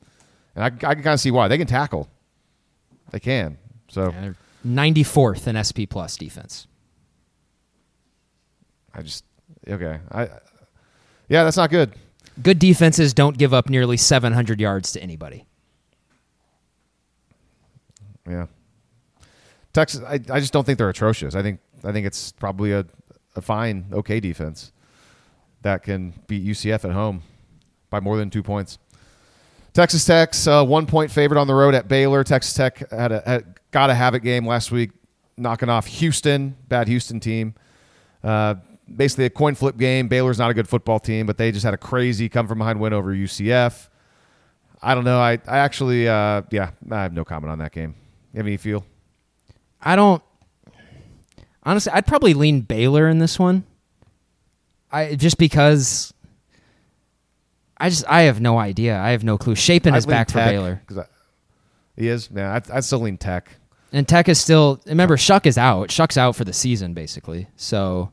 and 0.56 0.64
I, 0.64 0.68
I 0.68 0.96
can 0.96 1.04
kind 1.04 1.08
of 1.08 1.20
see 1.20 1.32
why 1.32 1.48
they 1.48 1.58
can 1.58 1.68
tackle. 1.68 2.10
They 3.12 3.20
can. 3.20 3.58
So 3.90 4.10
they're 4.10 4.36
94th 4.66 5.48
in 5.48 5.64
SP 5.64 5.86
plus 5.88 6.18
defense. 6.18 6.68
I 8.94 9.04
just 9.04 9.24
okay. 9.68 10.00
I 10.12 10.30
yeah, 11.30 11.44
that's 11.44 11.58
not 11.58 11.70
good. 11.70 11.94
Good 12.42 12.60
defenses 12.60 13.14
don't 13.14 13.38
give 13.38 13.54
up 13.54 13.70
nearly 13.70 13.98
700 13.98 14.60
yards 14.60 14.92
to 14.94 15.02
anybody. 15.02 15.46
Yeah. 18.28 18.48
Texas, 19.74 20.02
I, 20.02 20.14
I 20.30 20.40
just 20.40 20.54
don't 20.54 20.66
think 20.66 20.78
they're 20.78 20.90
atrocious. 20.90 21.36
I 21.36 21.42
think 21.42 21.60
I 21.86 21.92
think 21.92 22.08
it's 22.08 22.32
probably 22.32 22.72
a, 22.72 22.86
a 23.36 23.42
fine, 23.42 23.86
okay 23.92 24.20
defense 24.20 24.72
that 25.62 25.84
can 25.84 26.14
beat 26.28 26.46
UCF 26.46 26.86
at 26.86 26.92
home 26.92 27.24
by 27.90 28.00
more 28.00 28.18
than 28.18 28.30
two 28.30 28.44
points. 28.44 28.78
Texas 29.74 30.06
Tech's 30.06 30.48
uh, 30.48 30.64
one 30.64 30.86
point 30.86 31.12
favorite 31.12 31.40
on 31.40 31.48
the 31.48 31.54
road 31.54 31.76
at 31.76 31.88
Baylor. 31.88 32.24
Texas 32.24 32.54
Tech 32.54 32.90
had 32.92 33.12
a 33.12 33.22
had, 33.26 33.60
got 33.72 33.90
a 33.90 33.94
have 33.94 34.16
it 34.16 34.22
game 34.22 34.48
last 34.48 34.72
week, 34.72 34.92
knocking 35.38 35.68
off 35.68 35.86
Houston, 35.86 36.56
bad 36.70 36.88
Houston 36.88 37.20
team. 37.20 37.56
Uh, 38.24 38.56
basically 38.94 39.26
a 39.26 39.30
coin 39.30 39.56
flip 39.56 39.78
game. 39.78 40.08
Baylor's 40.08 40.40
not 40.40 40.50
a 40.50 40.54
good 40.54 40.68
football 40.68 41.00
team, 41.00 41.26
but 41.26 41.38
they 41.38 41.52
just 41.52 41.66
had 41.66 41.74
a 41.74 41.78
crazy 41.78 42.30
come 42.30 42.48
from 42.48 42.60
behind 42.60 42.80
win 42.80 42.94
over 42.94 43.14
UCF. 43.14 43.90
I 44.82 44.94
don't 44.94 45.04
know. 45.04 45.20
I, 45.20 45.34
I 45.48 45.58
actually, 45.58 46.08
uh, 46.08 46.44
yeah, 46.52 46.72
I 46.92 47.02
have 47.02 47.14
no 47.14 47.26
comment 47.26 47.52
on 47.52 47.60
that 47.60 47.72
game. 47.72 47.96
You 48.34 48.38
have 48.38 48.48
any 48.48 48.58
feel? 48.58 48.86
I 49.82 49.96
don't. 49.96 50.22
Honestly, 51.66 51.92
I'd 51.94 52.06
probably 52.06 52.34
lean 52.34 52.62
Baylor 52.62 53.08
in 53.10 53.18
this 53.20 53.40
one. 53.40 53.64
I 54.92 55.16
just 55.16 55.38
because. 55.38 56.14
I 57.78 57.90
just 57.90 58.06
I 58.08 58.22
have 58.24 58.40
no 58.40 58.58
idea. 58.58 58.98
I 58.98 59.10
have 59.10 59.24
no 59.24 59.38
clue. 59.38 59.56
Shapen 59.56 59.94
is 59.96 60.06
I'd 60.06 60.10
lean 60.10 60.16
back 60.18 60.30
for 60.30 60.38
Baylor. 60.40 60.82
I- 60.98 61.02
he 61.98 62.08
is. 62.10 62.30
Yeah, 62.34 62.54
I'd, 62.56 62.70
I'd 62.72 62.84
still 62.84 63.00
lean 63.00 63.18
Tech. 63.18 63.50
and 63.92 64.08
Tech 64.08 64.28
is 64.30 64.40
still. 64.40 64.82
Remember, 64.86 65.18
Shough 65.18 65.46
is 65.46 65.58
out. 65.58 65.90
Shough's 65.90 66.18
out 66.18 66.36
for 66.36 66.44
the 66.44 66.54
season, 66.54 66.94
basically. 66.94 67.48
So 67.56 68.12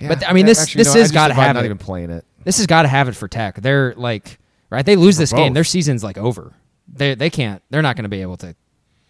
Yeah, 0.00 0.08
But, 0.08 0.28
I 0.28 0.32
mean, 0.32 0.44
yeah, 0.44 0.50
this- 0.50 0.62
actually, 0.62 0.80
this 0.80 0.94
no, 0.94 1.00
is 1.00 1.04
I 1.04 1.04
just 1.04 1.14
gotta 1.14 1.34
have 1.34 1.54
not 1.54 1.62
it. 1.64 1.66
even 1.66 1.78
playing 1.78 2.10
it. 2.10 2.24
this 2.44 2.58
has 2.58 2.66
got 2.66 2.82
to 2.82 2.88
have 2.88 3.08
it 3.08 3.16
for 3.16 3.26
Tech. 3.28 3.56
They're 3.60 3.94
like 3.96 4.38
right. 4.70 4.84
They 4.84 4.96
lose 4.96 5.16
For 5.16 5.20
this 5.22 5.32
game, 5.32 5.54
their 5.54 5.64
season's 5.64 6.04
like 6.04 6.18
over. 6.18 6.52
They 6.92 7.14
they 7.14 7.30
can't. 7.30 7.62
They're 7.70 7.82
not 7.82 7.96
going 7.96 8.04
to 8.04 8.08
be 8.08 8.22
able 8.22 8.36
to 8.38 8.54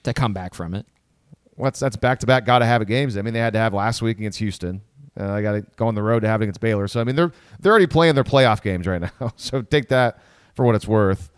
to 0.05 0.15
come 0.15 0.33
back 0.33 0.55
from 0.55 0.75
it. 0.75 0.87
What's 1.59 1.81
that's 1.81 1.97
back 1.97 2.21
to 2.21 2.27
back? 2.27 2.47
Got 2.47 2.61
to 2.61 2.67
have 2.67 2.83
it 2.83 2.89
games. 2.89 3.17
I 3.17 3.23
mean, 3.23 3.35
they 3.35 3.41
had 3.41 3.53
to 3.55 3.59
have 3.59 3.75
last 3.75 4.01
week 4.01 4.17
against 4.19 4.39
Houston. 4.39 4.81
Uh, 5.19 5.33
I 5.33 5.43
got 5.43 5.53
to 5.53 5.63
go 5.75 5.89
on 5.89 5.97
the 5.97 6.03
road 6.03 6.21
to 6.21 6.29
have 6.29 6.41
it 6.41 6.45
against 6.45 6.61
Baylor. 6.61 6.87
So 6.87 7.01
I 7.01 7.05
mean, 7.05 7.17
they're 7.17 7.33
they're 7.59 7.73
already 7.73 7.89
playing 7.89 8.15
their 8.15 8.23
playoff 8.23 8.63
games 8.63 8.87
right 8.87 9.01
now. 9.01 9.33
So 9.37 9.63
take 9.63 9.89
that 9.89 10.23
for 10.55 10.65
what 10.65 10.77
it's 10.77 10.87
worth. 10.87 11.31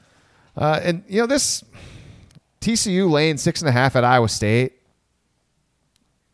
Uh, 0.55 0.79
and 0.83 1.05
you 1.09 1.23
know 1.23 1.27
this 1.27 1.65
TCU 2.61 3.11
laying 3.11 3.39
six 3.39 3.63
and 3.63 3.69
a 3.71 3.73
half 3.73 3.97
at 3.97 4.05
Iowa 4.05 4.29
State. 4.29 4.75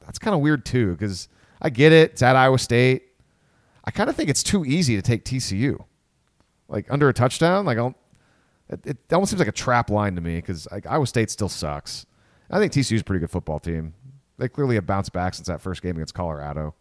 That's 0.05 0.19
kind 0.19 0.35
of 0.35 0.41
weird 0.41 0.67
too, 0.67 0.93
because 0.93 1.29
I 1.63 1.71
get 1.71 1.93
it. 1.93 2.13
It's 2.13 2.23
at 2.23 2.35
Iowa 2.35 2.59
State. 2.59 3.05
I 3.85 3.93
kind 3.93 4.11
of 4.11 4.17
think 4.17 4.31
it's 4.31 4.43
too 4.43 4.65
easy 4.65 4.97
to 4.97 5.03
take 5.03 5.25
TCU, 5.25 5.85
like 6.69 6.91
under 6.91 7.09
a 7.09 7.15
touchdown. 7.15 7.65
Like 7.65 7.79
I 7.79 7.83
don't, 7.83 7.97
it, 8.69 8.81
it 8.85 8.97
almost 9.13 9.31
seems 9.31 9.39
like 9.39 9.49
a 9.49 9.53
trap 9.53 9.91
line 9.91 10.17
to 10.17 10.21
me 10.21 10.37
because 10.37 10.67
like, 10.73 10.87
Iowa 10.87 11.07
State 11.07 11.31
still 11.31 11.49
sucks. 11.49 12.05
I 12.51 12.59
think 12.59 12.73
TCU's 12.73 13.01
a 13.01 13.05
pretty 13.05 13.21
good 13.21 13.31
football 13.31 13.59
team. 13.59 13.95
They 14.39 14.49
clearly 14.49 14.75
have 14.75 14.87
bounced 14.87 15.13
back 15.13 15.35
since 15.35 15.47
that 15.49 15.61
first 15.61 15.83
game 15.83 15.97
against 15.97 16.15
Colorado. 16.15 16.75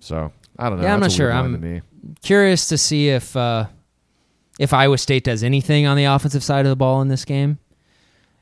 So 0.00 0.32
I 0.58 0.68
don't 0.68 0.78
know. 0.78 0.84
Yeah, 0.84 0.94
I'm 0.94 1.00
That's 1.00 1.14
not 1.14 1.16
sure. 1.16 1.32
I'm- 1.32 1.60
to. 1.60 1.80
Curious 2.22 2.68
to 2.68 2.76
see 2.78 3.08
if 3.08 3.34
uh, 3.36 3.66
if 4.58 4.72
Iowa 4.72 4.98
State 4.98 5.24
does 5.24 5.42
anything 5.42 5.86
on 5.86 5.96
the 5.96 6.04
offensive 6.04 6.44
side 6.44 6.66
of 6.66 6.70
the 6.70 6.76
ball 6.76 7.00
in 7.00 7.08
this 7.08 7.24
game. 7.24 7.58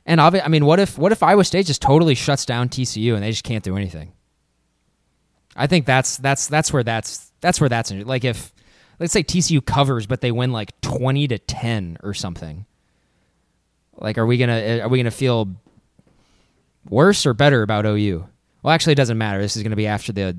And 0.05 0.19
obvi- 0.19 0.41
I 0.43 0.49
mean, 0.49 0.65
what 0.65 0.79
if 0.79 0.97
what 0.97 1.13
if 1.13 1.23
Iowa 1.23 1.45
State 1.45 1.65
just 1.65 1.81
totally 1.81 2.15
shuts 2.15 2.45
down 2.45 2.67
TCU 2.67 3.13
and 3.13 3.23
they 3.23 3.31
just 3.31 3.45
can't 3.45 3.63
do 3.63 3.77
anything? 3.77 4.11
I 5.55 5.67
think 5.67 5.85
that's 5.85 6.17
that's 6.17 6.47
that's 6.47 6.73
where 6.73 6.83
that's 6.83 7.31
that's 7.39 7.61
where 7.61 7.69
that's 7.69 7.91
like 7.91 8.25
if 8.25 8.53
let's 8.99 9.13
say 9.13 9.23
TCU 9.23 9.65
covers 9.65 10.05
but 10.05 10.19
they 10.19 10.31
win 10.31 10.51
like 10.51 10.79
twenty 10.81 11.27
to 11.29 11.39
ten 11.39 11.97
or 12.03 12.13
something. 12.13 12.65
Like, 13.95 14.17
are 14.17 14.25
we 14.25 14.37
gonna 14.37 14.79
are 14.83 14.89
we 14.89 14.97
gonna 14.97 15.11
feel 15.11 15.55
worse 16.89 17.25
or 17.25 17.33
better 17.33 17.61
about 17.61 17.85
OU? 17.85 18.27
Well, 18.61 18.73
actually, 18.73 18.93
it 18.93 18.97
doesn't 18.97 19.17
matter. 19.17 19.39
This 19.41 19.55
is 19.57 19.63
gonna 19.63 19.75
be 19.75 19.87
after 19.87 20.11
the 20.13 20.37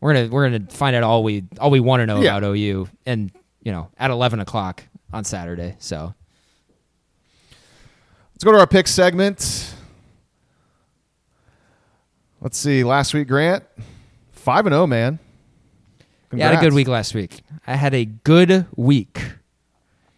we're 0.00 0.14
gonna 0.14 0.28
we're 0.28 0.48
gonna 0.50 0.66
find 0.70 0.96
out 0.96 1.02
all 1.02 1.22
we 1.22 1.44
all 1.60 1.70
we 1.70 1.80
want 1.80 2.00
to 2.00 2.06
know 2.06 2.20
Yeah. 2.20 2.36
about 2.36 2.56
OU 2.56 2.88
and 3.06 3.30
you 3.62 3.70
know 3.72 3.88
at 3.98 4.10
eleven 4.10 4.40
o'clock 4.40 4.82
on 5.12 5.24
Saturday. 5.24 5.76
So 5.78 6.14
Let's 8.34 8.44
go 8.44 8.52
to 8.52 8.58
our 8.58 8.66
pick 8.66 8.88
segment. 8.88 9.72
Let's 12.40 12.58
see. 12.58 12.82
Last 12.82 13.14
week, 13.14 13.28
Grant, 13.28 13.62
five 14.32 14.66
and 14.66 14.72
zero, 14.72 14.86
man. 14.88 15.20
yeah, 16.34 16.48
I 16.48 16.54
had 16.54 16.58
a 16.58 16.64
good 16.66 16.74
week 16.74 16.88
last 16.88 17.14
week. 17.14 17.40
I 17.66 17.76
had 17.76 17.94
a 17.94 18.04
good 18.04 18.66
week, 18.74 19.22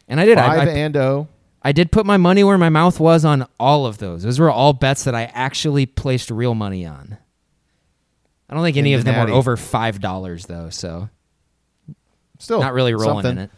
and 0.09 0.18
I 0.18 0.24
did. 0.24 0.39
I, 0.39 0.47
Five 0.56 0.68
I, 0.68 0.72
and 0.72 0.94
zero. 0.94 1.28
I 1.64 1.72
did 1.72 1.90
put 1.90 2.04
my 2.04 2.18
money 2.18 2.44
where 2.44 2.58
my 2.58 2.68
mouth 2.68 3.00
was 3.00 3.24
on 3.24 3.46
all 3.58 3.86
of 3.86 3.96
those. 3.98 4.22
Those 4.22 4.38
were 4.38 4.50
all 4.50 4.74
bets 4.74 5.04
that 5.04 5.14
I 5.14 5.24
actually 5.32 5.86
placed 5.86 6.30
real 6.30 6.54
money 6.54 6.84
on. 6.84 7.16
I 8.48 8.54
don't 8.54 8.62
think 8.62 8.76
any 8.76 8.92
of 8.92 9.04
them 9.04 9.28
were 9.28 9.34
over 9.34 9.56
five 9.56 10.00
dollars 10.00 10.46
though, 10.46 10.68
so 10.68 11.08
Still 12.38 12.60
not 12.60 12.74
really 12.74 12.94
rolling 12.94 13.22
something. 13.24 13.30
in 13.32 13.38
it. 13.44 13.50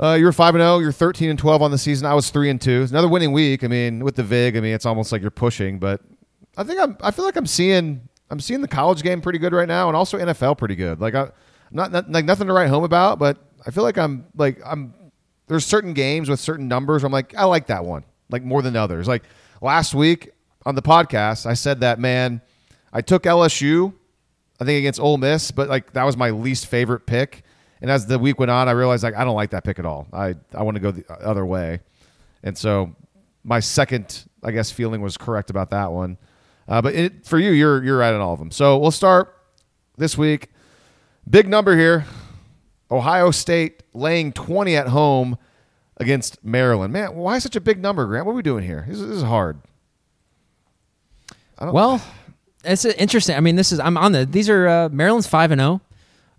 Uh, 0.00 0.14
you're 0.14 0.32
five 0.32 0.54
and 0.54 0.62
zero. 0.62 0.78
You're 0.78 0.92
thirteen 0.92 1.30
and 1.30 1.38
twelve 1.38 1.62
on 1.62 1.70
the 1.70 1.78
season. 1.78 2.06
I 2.06 2.14
was 2.14 2.30
three 2.30 2.50
and 2.50 2.60
two. 2.60 2.82
It's 2.82 2.90
another 2.90 3.08
winning 3.08 3.32
week. 3.32 3.62
I 3.62 3.68
mean, 3.68 4.02
with 4.04 4.16
the 4.16 4.22
vig, 4.22 4.56
I 4.56 4.60
mean, 4.60 4.74
it's 4.74 4.86
almost 4.86 5.12
like 5.12 5.20
you're 5.20 5.30
pushing. 5.30 5.78
But 5.78 6.00
I 6.56 6.64
think 6.64 6.80
I'm. 6.80 6.96
I 7.02 7.10
feel 7.12 7.24
like 7.24 7.36
I'm 7.36 7.46
seeing. 7.46 8.08
I'm 8.30 8.40
seeing 8.40 8.60
the 8.62 8.68
college 8.68 9.02
game 9.02 9.20
pretty 9.20 9.38
good 9.38 9.52
right 9.52 9.68
now, 9.68 9.88
and 9.88 9.96
also 9.96 10.18
NFL 10.18 10.56
pretty 10.58 10.76
good. 10.76 11.00
Like 11.00 11.14
I, 11.14 11.30
not, 11.70 11.92
not 11.92 12.10
like 12.10 12.24
nothing 12.24 12.46
to 12.46 12.52
write 12.52 12.68
home 12.68 12.84
about, 12.84 13.18
but 13.18 13.38
I 13.66 13.70
feel 13.70 13.84
like 13.84 13.98
I'm 13.98 14.26
like 14.34 14.58
I'm. 14.64 14.94
There's 15.50 15.66
certain 15.66 15.94
games 15.94 16.28
with 16.28 16.38
certain 16.38 16.68
numbers. 16.68 17.02
I'm 17.02 17.10
like 17.10 17.34
I 17.36 17.44
like 17.44 17.66
that 17.66 17.84
one 17.84 18.04
like 18.30 18.44
more 18.44 18.62
than 18.62 18.76
others. 18.76 19.08
Like 19.08 19.24
last 19.60 19.94
week 19.94 20.30
on 20.64 20.76
the 20.76 20.82
podcast, 20.82 21.44
I 21.44 21.54
said 21.54 21.80
that 21.80 21.98
man. 21.98 22.40
I 22.92 23.00
took 23.00 23.24
LSU. 23.24 23.92
I 24.60 24.64
think 24.64 24.78
against 24.78 25.00
Ole 25.00 25.16
Miss, 25.16 25.50
but 25.50 25.68
like 25.68 25.92
that 25.94 26.04
was 26.04 26.16
my 26.16 26.30
least 26.30 26.66
favorite 26.66 27.04
pick. 27.04 27.42
And 27.80 27.90
as 27.90 28.06
the 28.06 28.16
week 28.16 28.38
went 28.38 28.52
on, 28.52 28.68
I 28.68 28.72
realized 28.72 29.02
like 29.02 29.16
I 29.16 29.24
don't 29.24 29.34
like 29.34 29.50
that 29.50 29.64
pick 29.64 29.80
at 29.80 29.86
all. 29.86 30.06
I 30.12 30.36
I 30.54 30.62
want 30.62 30.76
to 30.76 30.80
go 30.80 30.92
the 30.92 31.04
other 31.14 31.44
way, 31.44 31.80
and 32.44 32.56
so 32.56 32.94
my 33.42 33.58
second 33.58 34.24
I 34.44 34.52
guess 34.52 34.70
feeling 34.70 35.00
was 35.00 35.16
correct 35.16 35.50
about 35.50 35.70
that 35.70 35.90
one. 35.90 36.16
Uh, 36.68 36.80
but 36.80 36.94
it, 36.94 37.26
for 37.26 37.40
you, 37.40 37.50
you're 37.50 37.82
you're 37.82 37.98
right 37.98 38.14
on 38.14 38.20
all 38.20 38.34
of 38.34 38.38
them. 38.38 38.52
So 38.52 38.78
we'll 38.78 38.92
start 38.92 39.36
this 39.96 40.16
week. 40.16 40.50
Big 41.28 41.48
number 41.48 41.76
here. 41.76 42.06
Ohio 42.90 43.30
State 43.30 43.82
laying 43.92 44.32
20 44.32 44.76
at 44.76 44.88
home 44.88 45.38
against 45.96 46.44
Maryland. 46.44 46.92
Man, 46.92 47.14
why 47.14 47.38
such 47.38 47.56
a 47.56 47.60
big 47.60 47.80
number, 47.80 48.06
Grant? 48.06 48.26
What 48.26 48.32
are 48.32 48.36
we 48.36 48.42
doing 48.42 48.64
here? 48.64 48.84
This 48.88 48.98
is, 48.98 49.08
this 49.08 49.16
is 49.18 49.22
hard. 49.22 49.58
I 51.58 51.66
don't, 51.66 51.74
Well, 51.74 52.02
it's 52.64 52.84
interesting. 52.84 53.36
I 53.36 53.40
mean, 53.40 53.56
this 53.56 53.72
is 53.72 53.78
I'm 53.80 53.96
on 53.96 54.12
the. 54.12 54.26
These 54.26 54.48
are 54.48 54.66
uh, 54.66 54.88
Maryland's 54.88 55.26
five 55.26 55.50
and 55.50 55.60
zero. 55.60 55.80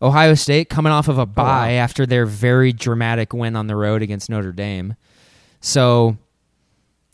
Ohio 0.02 0.34
State 0.34 0.68
coming 0.70 0.92
off 0.92 1.08
of 1.08 1.20
a 1.20 1.28
bye 1.28 1.74
after 1.74 2.08
their 2.08 2.26
very 2.26 2.74
dramatic 2.74 3.34
win 3.34 3.56
on 3.56 3.68
the 3.68 3.76
road 3.76 4.02
against 4.02 4.32
Notre 4.32 4.52
Dame. 4.52 4.96
So, 5.60 6.18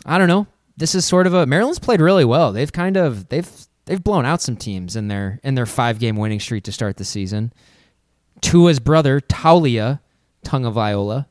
I 0.06 0.18
don't 0.18 0.30
know. 0.30 0.48
This 0.78 0.96
is 0.96 1.04
sort 1.04 1.28
of 1.28 1.34
a 1.34 1.46
Maryland's 1.46 1.80
played 1.80 2.00
really 2.00 2.24
well. 2.24 2.54
They've 2.54 2.72
kind 2.72 2.96
of 2.96 3.28
they've 3.28 3.50
they've 3.86 4.02
blown 4.02 4.26
out 4.26 4.42
some 4.42 4.56
teams 4.56 4.96
in 4.96 5.10
their 5.10 5.40
in 5.44 5.56
their 5.56 5.66
five 5.66 6.00
game 6.00 6.16
winning 6.16 6.40
streak 6.40 6.64
to 6.64 6.72
start 6.72 6.96
the 6.96 7.04
season. 7.04 7.52
Tua's 8.42 8.80
brother 8.80 9.20
Taulia 9.22 10.00
Tagovailoa 10.46 11.26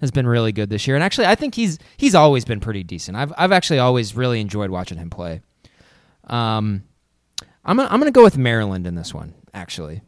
has 0.00 0.10
been 0.10 0.26
really 0.26 0.52
good 0.52 0.68
this 0.70 0.86
year, 0.86 0.94
and 0.96 1.02
actually 1.02 1.26
I 1.26 1.34
think 1.34 1.54
he's 1.54 1.78
he's 1.96 2.14
always 2.14 2.44
been 2.44 2.60
pretty 2.60 2.82
decent. 2.84 3.16
I've 3.16 3.32
I've 3.36 3.52
actually 3.52 3.78
always 3.78 4.14
really 4.14 4.40
enjoyed 4.40 4.70
watching 4.70 4.98
him 4.98 5.10
play. 5.10 5.40
Um, 6.24 6.84
I'm 7.64 7.76
gonna, 7.76 7.88
I'm 7.90 7.98
gonna 8.00 8.10
go 8.10 8.22
with 8.22 8.36
Maryland 8.36 8.86
in 8.86 8.94
this 8.94 9.14
one 9.14 9.34
actually, 9.54 10.02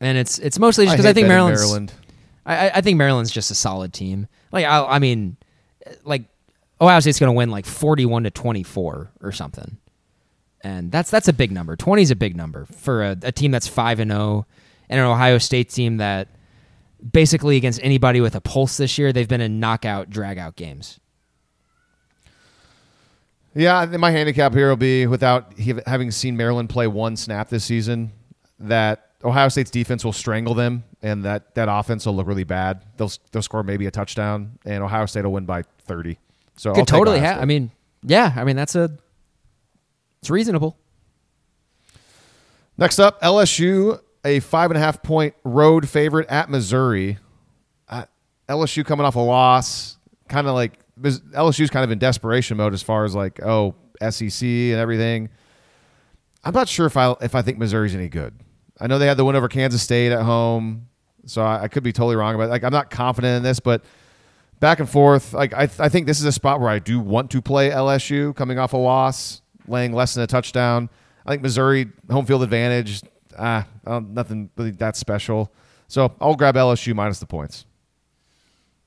and 0.00 0.16
it's 0.18 0.38
it's 0.38 0.58
mostly 0.58 0.86
just 0.86 0.94
because 0.96 1.04
I, 1.06 1.08
hate 1.10 1.14
think 1.14 1.28
Maryland's 1.28 1.60
Maryland. 1.62 1.92
I, 2.46 2.68
I- 2.68 2.72
I 2.76 2.80
think 2.80 2.96
Maryland's 2.96 3.30
just 3.30 3.50
a 3.50 3.54
solid 3.54 3.92
team. 3.92 4.26
Like 4.52 4.64
I, 4.64 4.84
I 4.84 4.98
mean, 4.98 5.36
like 6.04 6.24
Ohio 6.80 7.00
State's 7.00 7.18
going 7.18 7.28
to 7.28 7.36
win 7.36 7.50
like 7.50 7.66
forty-one 7.66 8.24
to 8.24 8.30
twenty-four 8.30 9.10
or 9.20 9.32
something, 9.32 9.76
and 10.62 10.90
that's 10.90 11.10
that's 11.10 11.28
a 11.28 11.32
big 11.32 11.52
number. 11.52 11.76
Twenty 11.76 12.02
is 12.02 12.10
a 12.10 12.16
big 12.16 12.36
number 12.36 12.64
for 12.66 13.04
a, 13.04 13.16
a 13.22 13.32
team 13.32 13.50
that's 13.50 13.68
five 13.68 14.00
and 14.00 14.10
zero, 14.10 14.46
and 14.88 15.00
an 15.00 15.06
Ohio 15.06 15.38
State 15.38 15.70
team 15.70 15.98
that 15.98 16.28
basically 17.12 17.56
against 17.56 17.80
anybody 17.82 18.20
with 18.20 18.34
a 18.34 18.40
pulse 18.40 18.76
this 18.76 18.98
year, 18.98 19.12
they've 19.12 19.28
been 19.28 19.40
in 19.40 19.60
knockout, 19.60 20.10
drag-out 20.10 20.56
games. 20.56 21.00
Yeah, 23.54 23.78
I 23.78 23.86
think 23.86 24.00
my 24.00 24.10
handicap 24.10 24.52
here 24.52 24.68
will 24.68 24.76
be 24.76 25.06
without 25.06 25.58
having 25.86 26.10
seen 26.10 26.36
Maryland 26.36 26.68
play 26.68 26.86
one 26.86 27.16
snap 27.16 27.48
this 27.48 27.64
season, 27.64 28.12
that 28.60 29.12
Ohio 29.24 29.48
State's 29.48 29.70
defense 29.70 30.04
will 30.04 30.12
strangle 30.12 30.54
them, 30.54 30.84
and 31.02 31.24
that 31.24 31.54
that 31.56 31.68
offense 31.68 32.06
will 32.06 32.14
look 32.14 32.26
really 32.26 32.44
bad. 32.44 32.84
They'll 32.96 33.10
they'll 33.32 33.42
score 33.42 33.62
maybe 33.64 33.86
a 33.86 33.90
touchdown, 33.90 34.58
and 34.64 34.82
Ohio 34.82 35.06
State 35.06 35.24
will 35.24 35.32
win 35.32 35.44
by 35.44 35.62
thirty. 35.62 36.18
So 36.56 36.70
I'll 36.70 36.76
Could 36.76 36.86
totally 36.86 37.18
have. 37.18 37.40
I 37.40 37.46
mean, 37.46 37.72
yeah. 38.02 38.32
I 38.36 38.44
mean, 38.44 38.54
that's 38.54 38.76
a 38.76 38.96
it's 40.20 40.30
reasonable. 40.30 40.76
Next 42.76 43.00
up, 43.00 43.20
LSU, 43.22 44.00
a 44.28 44.40
five 44.40 44.70
and 44.70 44.76
a 44.76 44.80
half 44.80 45.02
point 45.02 45.34
road 45.44 45.88
favorite 45.88 46.28
at 46.28 46.50
Missouri. 46.50 47.18
Uh, 47.88 48.04
LSU 48.48 48.84
coming 48.84 49.06
off 49.06 49.16
a 49.16 49.20
loss, 49.20 49.98
kind 50.28 50.46
of 50.46 50.54
like 50.54 50.78
LSU's 51.00 51.70
kind 51.70 51.84
of 51.84 51.90
in 51.90 51.98
desperation 51.98 52.56
mode 52.56 52.74
as 52.74 52.82
far 52.82 53.04
as 53.04 53.14
like 53.14 53.42
oh 53.42 53.74
SEC 54.10 54.46
and 54.46 54.74
everything. 54.76 55.30
I'm 56.44 56.54
not 56.54 56.68
sure 56.68 56.86
if 56.86 56.96
I 56.96 57.14
if 57.20 57.34
I 57.34 57.42
think 57.42 57.58
Missouri's 57.58 57.94
any 57.94 58.08
good. 58.08 58.34
I 58.80 58.86
know 58.86 58.98
they 58.98 59.06
had 59.06 59.16
the 59.16 59.24
win 59.24 59.34
over 59.34 59.48
Kansas 59.48 59.82
State 59.82 60.12
at 60.12 60.22
home, 60.22 60.88
so 61.26 61.42
I, 61.42 61.64
I 61.64 61.68
could 61.68 61.82
be 61.82 61.92
totally 61.92 62.16
wrong 62.16 62.34
about. 62.34 62.44
It. 62.44 62.50
Like 62.50 62.64
I'm 62.64 62.72
not 62.72 62.90
confident 62.90 63.38
in 63.38 63.42
this, 63.42 63.60
but 63.60 63.82
back 64.60 64.78
and 64.78 64.88
forth. 64.88 65.32
Like 65.32 65.52
I, 65.54 65.62
I 65.78 65.88
think 65.88 66.06
this 66.06 66.20
is 66.20 66.26
a 66.26 66.32
spot 66.32 66.60
where 66.60 66.70
I 66.70 66.78
do 66.78 67.00
want 67.00 67.30
to 67.32 67.42
play 67.42 67.70
LSU 67.70 68.36
coming 68.36 68.58
off 68.58 68.72
a 68.72 68.76
loss, 68.76 69.42
laying 69.66 69.92
less 69.92 70.14
than 70.14 70.22
a 70.22 70.26
touchdown. 70.26 70.90
I 71.26 71.30
think 71.30 71.42
Missouri 71.42 71.90
home 72.10 72.24
field 72.24 72.42
advantage. 72.42 73.02
Ah, 73.38 73.66
nothing 73.86 74.50
really 74.56 74.72
that 74.72 74.96
special. 74.96 75.52
So 75.86 76.12
I'll 76.20 76.34
grab 76.34 76.54
LSU 76.54 76.94
minus 76.94 77.18
the 77.18 77.26
points. 77.26 77.64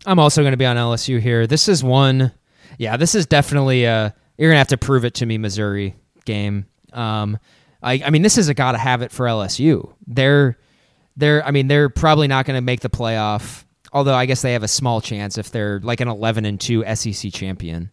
I'm 0.06 0.20
also 0.20 0.42
going 0.42 0.52
to 0.52 0.58
be 0.58 0.66
on 0.66 0.78
LSU 0.78 1.20
here. 1.20 1.48
This 1.48 1.68
is 1.68 1.84
one, 1.84 2.32
yeah, 2.78 2.98
this 2.98 3.16
is 3.16 3.26
definitely 3.26 3.86
a 3.86 4.14
you're 4.38 4.50
going 4.50 4.56
to 4.56 4.60
have 4.60 4.68
to 4.70 4.78
prove 4.78 5.06
it 5.06 5.14
to 5.16 5.26
me, 5.26 5.38
Missouri 5.38 5.96
game. 6.26 6.66
Um, 6.94 7.38
I, 7.84 8.02
I 8.06 8.10
mean, 8.10 8.24
this 8.24 8.38
is 8.38 8.50
a 8.50 8.54
gotta 8.54 8.78
have 8.78 9.02
it 9.02 9.12
for 9.12 9.26
LSU. 9.26 9.94
They're, 10.08 10.58
they're, 11.16 11.46
I 11.46 11.52
mean, 11.52 11.68
they're 11.68 11.90
probably 11.90 12.28
not 12.28 12.46
going 12.46 12.58
to 12.58 12.62
make 12.62 12.80
the 12.80 12.90
playoff. 12.90 13.66
Although 13.94 14.16
I 14.16 14.26
guess 14.26 14.42
they 14.42 14.54
have 14.54 14.64
a 14.64 14.70
small 14.70 15.02
chance 15.02 15.38
if 15.38 15.52
they're 15.52 15.80
like 15.82 16.00
an 16.00 16.08
11 16.08 16.46
and 16.46 16.60
two 16.60 16.84
SEC 16.96 17.34
champion. 17.34 17.92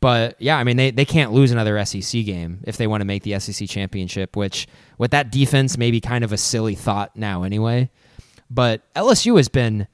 But 0.00 0.36
yeah, 0.40 0.58
I 0.58 0.64
mean, 0.64 0.76
they, 0.76 0.90
they 0.90 1.04
can't 1.04 1.32
lose 1.32 1.52
another 1.52 1.82
SEC 1.84 2.24
game 2.24 2.60
if 2.64 2.76
they 2.76 2.86
want 2.86 3.00
to 3.00 3.04
make 3.04 3.22
the 3.22 3.38
SEC 3.38 3.68
championship, 3.68 4.36
which 4.36 4.66
with 4.98 5.10
that 5.12 5.30
defense, 5.30 5.78
maybe 5.78 6.00
kind 6.00 6.24
of 6.24 6.32
a 6.32 6.36
silly 6.36 6.74
thought 6.74 7.16
now 7.16 7.42
anyway. 7.44 7.90
But 8.50 8.82
LSU 8.94 9.36
has 9.36 9.48
been, 9.48 9.86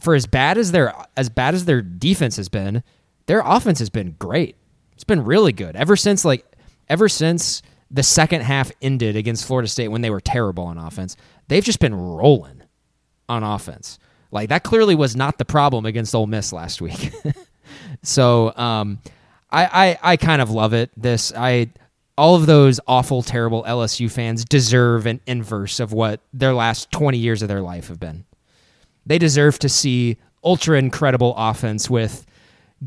for 0.00 0.14
as 0.14 0.26
bad 0.26 0.58
as 0.58 0.72
their 0.72 0.94
as 1.16 1.28
bad 1.28 1.54
as 1.54 1.64
their 1.64 1.82
defense 1.82 2.36
has 2.36 2.48
been, 2.48 2.82
their 3.26 3.42
offense 3.44 3.78
has 3.78 3.90
been 3.90 4.16
great. 4.18 4.56
It's 4.94 5.04
been 5.04 5.24
really 5.24 5.52
good 5.52 5.76
ever 5.76 5.96
since 5.96 6.24
like 6.24 6.44
ever 6.88 7.08
since 7.08 7.62
the 7.90 8.02
second 8.02 8.42
half 8.42 8.72
ended 8.80 9.16
against 9.16 9.46
Florida 9.46 9.68
State 9.68 9.88
when 9.88 10.00
they 10.00 10.10
were 10.10 10.20
terrible 10.20 10.64
on 10.64 10.78
offense. 10.78 11.16
They've 11.48 11.64
just 11.64 11.78
been 11.78 11.94
rolling 11.94 12.62
on 13.28 13.42
offense. 13.42 13.98
Like 14.30 14.48
that 14.48 14.62
clearly 14.64 14.94
was 14.94 15.14
not 15.14 15.38
the 15.38 15.44
problem 15.44 15.86
against 15.86 16.14
Ole 16.14 16.26
Miss 16.26 16.52
last 16.52 16.80
week. 16.80 17.12
so 18.02 18.52
um, 18.56 19.00
I, 19.50 19.98
I 20.02 20.12
I 20.12 20.16
kind 20.16 20.42
of 20.42 20.50
love 20.50 20.72
it. 20.72 20.90
This 20.96 21.32
I 21.36 21.70
all 22.16 22.34
of 22.34 22.46
those 22.46 22.78
awful, 22.86 23.22
terrible 23.22 23.64
LSU 23.64 24.10
fans 24.10 24.44
deserve 24.44 25.06
an 25.06 25.20
inverse 25.26 25.80
of 25.80 25.92
what 25.92 26.20
their 26.32 26.54
last 26.54 26.90
twenty 26.90 27.18
years 27.18 27.42
of 27.42 27.48
their 27.48 27.60
life 27.62 27.88
have 27.88 28.00
been. 28.00 28.24
They 29.06 29.18
deserve 29.18 29.58
to 29.60 29.68
see 29.68 30.18
ultra 30.44 30.78
incredible 30.78 31.34
offense 31.36 31.90
with, 31.90 32.26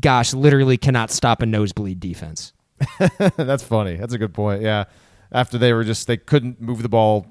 gosh, 0.00 0.32
literally 0.32 0.76
cannot 0.76 1.10
stop 1.10 1.42
a 1.42 1.46
nosebleed 1.46 2.00
defense. 2.00 2.52
That's 3.36 3.62
funny. 3.62 3.96
That's 3.96 4.14
a 4.14 4.18
good 4.18 4.34
point. 4.34 4.62
Yeah, 4.62 4.84
after 5.32 5.58
they 5.58 5.72
were 5.72 5.84
just 5.84 6.06
they 6.06 6.16
couldn't 6.16 6.60
move 6.60 6.82
the 6.82 6.88
ball 6.88 7.26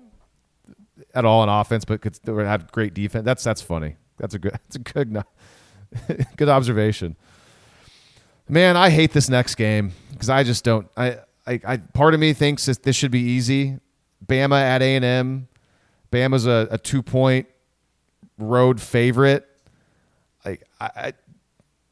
at 1.13 1.25
all 1.25 1.43
in 1.43 1.49
offense, 1.49 1.85
but 1.85 2.01
could 2.01 2.17
they 2.23 2.33
had 2.45 2.71
great 2.71 2.93
defense. 2.93 3.25
That's 3.25 3.43
that's 3.43 3.61
funny. 3.61 3.95
That's 4.17 4.33
a 4.33 4.39
good. 4.39 4.53
That's 4.63 4.75
a 4.75 4.79
good. 4.79 5.23
good 6.37 6.49
observation. 6.49 7.15
Man, 8.47 8.77
I 8.77 8.89
hate 8.89 9.11
this 9.11 9.29
next 9.29 9.55
game 9.55 9.91
because 10.11 10.29
I 10.29 10.43
just 10.43 10.63
don't. 10.63 10.87
I, 10.95 11.19
I, 11.47 11.59
I 11.65 11.77
part 11.77 12.13
of 12.13 12.19
me 12.19 12.33
thinks 12.33 12.65
this, 12.65 12.77
this 12.77 12.95
should 12.95 13.11
be 13.11 13.21
easy. 13.21 13.79
Bama 14.25 14.61
at 14.61 14.81
A 14.81 14.95
and 14.95 15.05
M. 15.05 15.47
Bama's 16.11 16.45
a, 16.45 16.67
a 16.71 16.77
two 16.77 17.01
point 17.01 17.47
road 18.37 18.79
favorite. 18.79 19.47
Like 20.43 20.63
I, 20.79 20.89
I 20.95 21.13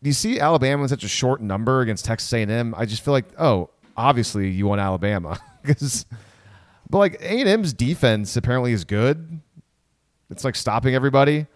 you 0.03 0.13
see 0.13 0.39
Alabama 0.39 0.83
in 0.83 0.89
such 0.89 1.03
a 1.03 1.07
short 1.07 1.41
number 1.41 1.81
against 1.81 2.05
Texas 2.05 2.31
A&M, 2.33 2.75
I 2.77 2.85
just 2.85 3.03
feel 3.03 3.13
like, 3.13 3.25
oh, 3.39 3.69
obviously 3.95 4.49
you 4.49 4.67
want 4.67 4.81
Alabama 4.81 5.39
because, 5.63 6.05
but 6.89 6.97
like 6.97 7.21
A&M's 7.21 7.73
defense 7.73 8.35
apparently 8.35 8.73
is 8.73 8.83
good. 8.83 9.39
It's 10.29 10.43
like 10.43 10.55
stopping 10.55 10.93
everybody. 10.93 11.47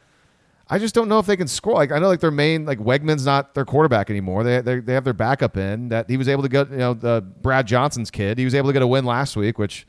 I 0.70 0.80
just 0.80 0.94
don't 0.94 1.08
know 1.08 1.20
if 1.20 1.26
they 1.26 1.38
can 1.38 1.48
score. 1.48 1.74
Like 1.76 1.92
I 1.92 2.00
know, 2.00 2.08
like 2.10 2.20
their 2.20 2.32
main, 2.32 2.66
like 2.66 2.80
Weigman's 2.80 3.26
not 3.26 3.54
their 3.54 3.64
quarterback 3.66 4.10
anymore. 4.10 4.44
They 4.44 4.60
they, 4.62 4.80
they 4.80 4.94
have 4.94 5.04
their 5.06 5.14
backup 5.14 5.56
in 5.58 5.90
that 5.90 6.10
he 6.10 6.18
was 6.18 6.28
able 6.28 6.44
to 6.44 6.50
get. 6.50 6.70
You 6.72 6.78
know, 6.78 6.94
the 6.94 7.22
Brad 7.42 7.68
Johnson's 7.68 8.12
kid. 8.12 8.38
He 8.38 8.46
was 8.46 8.54
able 8.54 8.68
to 8.70 8.74
get 8.74 8.82
a 8.82 8.88
win 8.88 9.06
last 9.06 9.38
week, 9.38 9.58
which, 9.58 9.88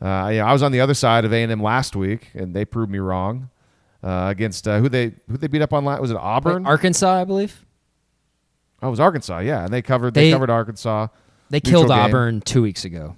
uh, 0.00 0.04
I 0.06 0.52
was 0.52 0.62
on 0.62 0.70
the 0.72 0.80
other 0.80 0.94
side 0.94 1.24
of 1.24 1.32
A&M 1.32 1.60
last 1.60 1.96
week, 1.96 2.30
and 2.34 2.54
they 2.54 2.64
proved 2.64 2.90
me 2.92 2.98
wrong. 2.98 3.50
Uh, 4.02 4.28
against 4.30 4.68
uh, 4.68 4.78
who 4.80 4.88
they 4.90 5.12
who 5.30 5.38
they 5.38 5.46
beat 5.46 5.62
up 5.62 5.72
on 5.72 5.84
last 5.84 6.00
was 6.00 6.10
it 6.10 6.16
Auburn? 6.18 6.66
Arkansas, 6.66 7.22
I 7.22 7.24
believe. 7.24 7.64
Oh, 8.82 8.88
it 8.88 8.90
was 8.90 9.00
Arkansas. 9.00 9.38
Yeah, 9.38 9.64
and 9.64 9.72
they 9.72 9.80
covered. 9.80 10.12
They, 10.14 10.26
They- 10.26 10.32
covered 10.32 10.50
Arkansas. 10.50 11.08
They 11.50 11.60
killed 11.60 11.88
game. 11.88 11.98
Auburn 11.98 12.40
two 12.40 12.62
weeks 12.62 12.84
ago. 12.84 13.16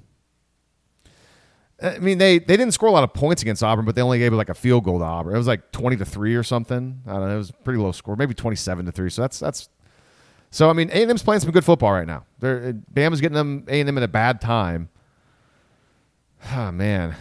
I 1.82 1.98
mean, 1.98 2.18
they 2.18 2.38
they 2.38 2.56
didn't 2.56 2.72
score 2.72 2.88
a 2.88 2.92
lot 2.92 3.04
of 3.04 3.12
points 3.12 3.42
against 3.42 3.62
Auburn, 3.62 3.84
but 3.84 3.94
they 3.94 4.02
only 4.02 4.18
gave 4.18 4.32
like 4.32 4.48
a 4.48 4.54
field 4.54 4.84
goal 4.84 4.98
to 4.98 5.04
Auburn. 5.04 5.34
It 5.34 5.38
was 5.38 5.46
like 5.46 5.72
twenty 5.72 5.96
to 5.96 6.06
three 6.06 6.34
or 6.34 6.42
something. 6.42 7.02
I 7.06 7.12
don't 7.12 7.28
know. 7.28 7.34
It 7.34 7.38
was 7.38 7.50
a 7.50 7.52
pretty 7.52 7.78
low 7.78 7.92
score, 7.92 8.16
maybe 8.16 8.32
twenty 8.32 8.56
seven 8.56 8.86
to 8.86 8.92
three. 8.92 9.10
So 9.10 9.22
that's 9.22 9.38
that's. 9.38 9.68
So 10.50 10.70
I 10.70 10.72
mean, 10.72 10.88
A 10.90 11.02
and 11.02 11.10
M's 11.10 11.22
playing 11.22 11.40
some 11.40 11.50
good 11.50 11.64
football 11.64 11.92
right 11.92 12.06
now. 12.06 12.24
They're 12.38 12.68
uh, 12.68 12.72
Bama's 12.92 13.20
getting 13.20 13.36
them 13.36 13.64
A 13.68 13.80
and 13.80 13.88
M 13.88 13.98
at 13.98 14.04
a 14.04 14.08
bad 14.08 14.40
time. 14.40 14.88
Oh 16.54 16.70
man, 16.72 17.14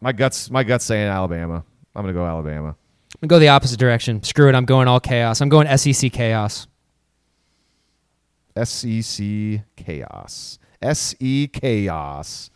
my 0.00 0.12
guts 0.12 0.50
my 0.50 0.64
guts 0.64 0.84
saying 0.84 1.06
Alabama. 1.06 1.64
I'm 1.94 2.02
gonna 2.02 2.12
go 2.12 2.26
Alabama. 2.26 2.68
I'm 2.70 3.28
gonna 3.28 3.28
go 3.28 3.38
the 3.38 3.48
opposite 3.48 3.78
direction. 3.78 4.24
Screw 4.24 4.48
it. 4.48 4.56
I'm 4.56 4.64
going 4.64 4.88
all 4.88 4.98
chaos. 4.98 5.40
I'm 5.40 5.48
going 5.48 5.68
SEC 5.78 6.12
chaos. 6.12 6.66
SEC 8.64 9.20
E 9.20 9.62
chaos. 10.86 11.14
SE 11.20 11.48
chaos. 11.48 12.50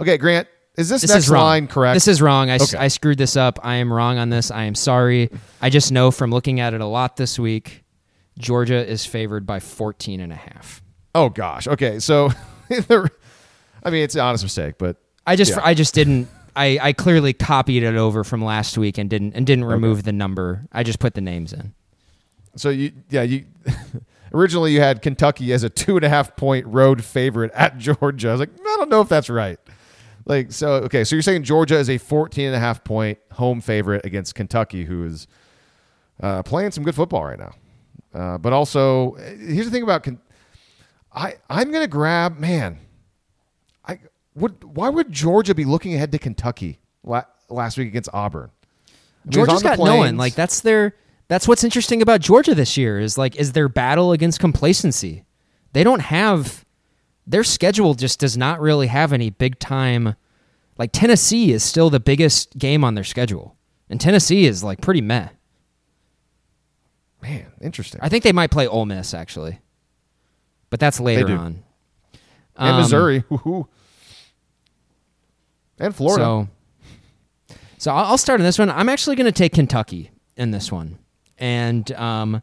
Okay, 0.00 0.16
Grant, 0.18 0.48
is 0.76 0.88
this, 0.88 1.02
This 1.02 1.10
next 1.10 1.24
is 1.24 1.30
wrong. 1.30 1.42
line 1.44 1.66
correct? 1.68 1.94
This 1.94 2.08
is 2.08 2.20
wrong. 2.20 2.50
I, 2.50 2.54
s- 2.56 2.74
Okay. 2.74 2.82
I 2.84 2.88
screwed 2.88 3.18
this 3.18 3.36
up. 3.36 3.58
I 3.62 3.76
am 3.76 3.92
wrong 3.92 4.18
on 4.18 4.28
this. 4.30 4.50
I 4.50 4.64
am 4.64 4.74
sorry. 4.74 5.30
I 5.62 5.70
just 5.70 5.92
know 5.92 6.10
from 6.10 6.30
looking 6.30 6.60
at 6.60 6.74
it 6.74 6.80
a 6.80 6.86
lot 6.86 7.16
this 7.16 7.38
week, 7.38 7.84
Georgia 8.38 8.84
is 8.84 9.06
favored 9.06 9.46
by 9.46 9.60
14 9.60 10.20
and 10.20 10.32
a 10.32 10.36
half. 10.36 10.82
Oh 11.14 11.28
gosh. 11.28 11.68
Okay, 11.68 12.00
so 12.00 12.30
I 12.70 13.90
mean 13.90 14.02
it's 14.02 14.14
an 14.16 14.22
honest 14.22 14.42
mistake, 14.44 14.74
but 14.78 14.96
I 15.26 15.36
just 15.36 15.52
Yeah. 15.52 15.60
I 15.62 15.74
just 15.74 15.94
didn't 15.94 16.28
I, 16.56 16.78
I 16.80 16.92
clearly 16.92 17.32
copied 17.32 17.82
it 17.82 17.94
over 17.96 18.22
from 18.24 18.42
last 18.44 18.76
week 18.78 18.98
and 18.98 19.08
didn't 19.10 19.34
and 19.34 19.46
didn't 19.46 19.64
remove 19.66 20.02
the 20.02 20.12
number. 20.12 20.66
I 20.72 20.82
just 20.82 20.98
put 20.98 21.14
the 21.14 21.20
names 21.20 21.52
in. 21.52 21.72
so 22.56 22.70
you 22.70 22.92
yeah 23.10 23.22
you 23.22 23.44
originally 24.34 24.72
you 24.72 24.80
had 24.80 25.00
Kentucky 25.00 25.52
as 25.52 25.62
a 25.62 25.70
two 25.70 25.96
and 25.96 26.04
a 26.04 26.08
half 26.08 26.36
point 26.36 26.66
road 26.66 27.02
favorite 27.02 27.52
at 27.54 27.78
Georgia. 27.78 28.28
I 28.28 28.32
was 28.32 28.40
like, 28.40 28.50
I 28.60 28.76
don't 28.78 28.90
know 28.90 29.00
if 29.00 29.08
that's 29.08 29.30
right. 29.30 29.58
Like 30.26 30.52
so 30.52 30.74
okay, 30.84 31.04
so 31.04 31.16
you're 31.16 31.22
saying 31.22 31.44
Georgia 31.44 31.76
is 31.76 31.88
a 31.88 31.98
14 31.98 32.46
and 32.46 32.56
a 32.56 32.58
half 32.58 32.82
point 32.82 33.18
home 33.32 33.60
favorite 33.60 34.04
against 34.04 34.34
Kentucky, 34.34 34.84
who 34.84 35.04
is 35.04 35.26
uh, 36.20 36.42
playing 36.42 36.70
some 36.70 36.82
good 36.82 36.94
football 36.94 37.24
right 37.24 37.38
now. 37.38 37.52
Uh, 38.14 38.38
but 38.38 38.52
also, 38.52 39.14
here's 39.14 39.66
the 39.66 39.70
thing 39.70 39.82
about 39.82 40.06
I 41.12 41.34
I'm 41.50 41.70
gonna 41.70 41.86
grab 41.86 42.38
man. 42.38 42.78
I 43.86 44.00
would 44.34 44.64
why 44.64 44.88
would 44.88 45.12
Georgia 45.12 45.54
be 45.54 45.64
looking 45.64 45.94
ahead 45.94 46.10
to 46.12 46.18
Kentucky 46.18 46.78
la- 47.02 47.24
last 47.50 47.76
week 47.76 47.88
against 47.88 48.08
Auburn? 48.12 48.50
I 48.50 48.90
mean, 49.26 49.32
Georgia's 49.32 49.62
got 49.62 49.78
no 49.78 49.96
one. 49.96 50.16
Like 50.16 50.34
that's 50.34 50.60
their 50.60 50.94
that's 51.28 51.48
what's 51.48 51.64
interesting 51.64 52.02
about 52.02 52.20
Georgia 52.20 52.54
this 52.54 52.76
year 52.76 53.00
is 53.00 53.16
like 53.18 53.36
is 53.36 53.52
their 53.52 53.68
battle 53.68 54.12
against 54.12 54.40
complacency. 54.40 55.24
They 55.72 55.82
don't 55.84 56.00
have 56.02 56.64
their 57.26 57.44
schedule 57.44 57.94
just 57.94 58.20
does 58.20 58.36
not 58.36 58.60
really 58.60 58.86
have 58.88 59.12
any 59.12 59.30
big 59.30 59.58
time 59.58 60.14
like 60.76 60.90
Tennessee 60.92 61.52
is 61.52 61.62
still 61.64 61.88
the 61.88 62.00
biggest 62.00 62.58
game 62.58 62.84
on 62.84 62.94
their 62.94 63.04
schedule. 63.04 63.56
And 63.88 64.00
Tennessee 64.00 64.44
is 64.46 64.62
like 64.64 64.80
pretty 64.80 65.00
meh. 65.00 65.28
man, 67.22 67.46
interesting. 67.60 68.00
I 68.02 68.08
think 68.08 68.24
they 68.24 68.32
might 68.32 68.50
play 68.50 68.66
Ole 68.66 68.84
Miss 68.86 69.14
actually. 69.14 69.60
But 70.70 70.80
that's 70.80 70.98
later 71.00 71.28
on. 71.36 71.62
and 72.56 72.68
Um, 72.70 72.80
Missouri, 72.80 73.22
woo-hoo. 73.28 73.68
and 75.78 75.94
Florida. 75.94 76.24
So, 76.24 76.48
so 77.78 77.92
I'll 77.94 78.04
I'll 78.06 78.18
start 78.18 78.40
on 78.40 78.44
this 78.44 78.58
one. 78.58 78.70
I'm 78.70 78.88
actually 78.88 79.16
going 79.16 79.26
to 79.26 79.32
take 79.32 79.52
Kentucky 79.52 80.10
in 80.36 80.50
this 80.50 80.72
one, 80.72 80.98
and 81.38 81.90
um, 81.92 82.42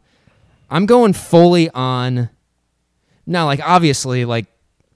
I'm 0.70 0.86
going 0.86 1.12
fully 1.12 1.70
on. 1.70 2.30
Now, 3.26 3.46
like 3.46 3.60
obviously, 3.60 4.24
like 4.24 4.46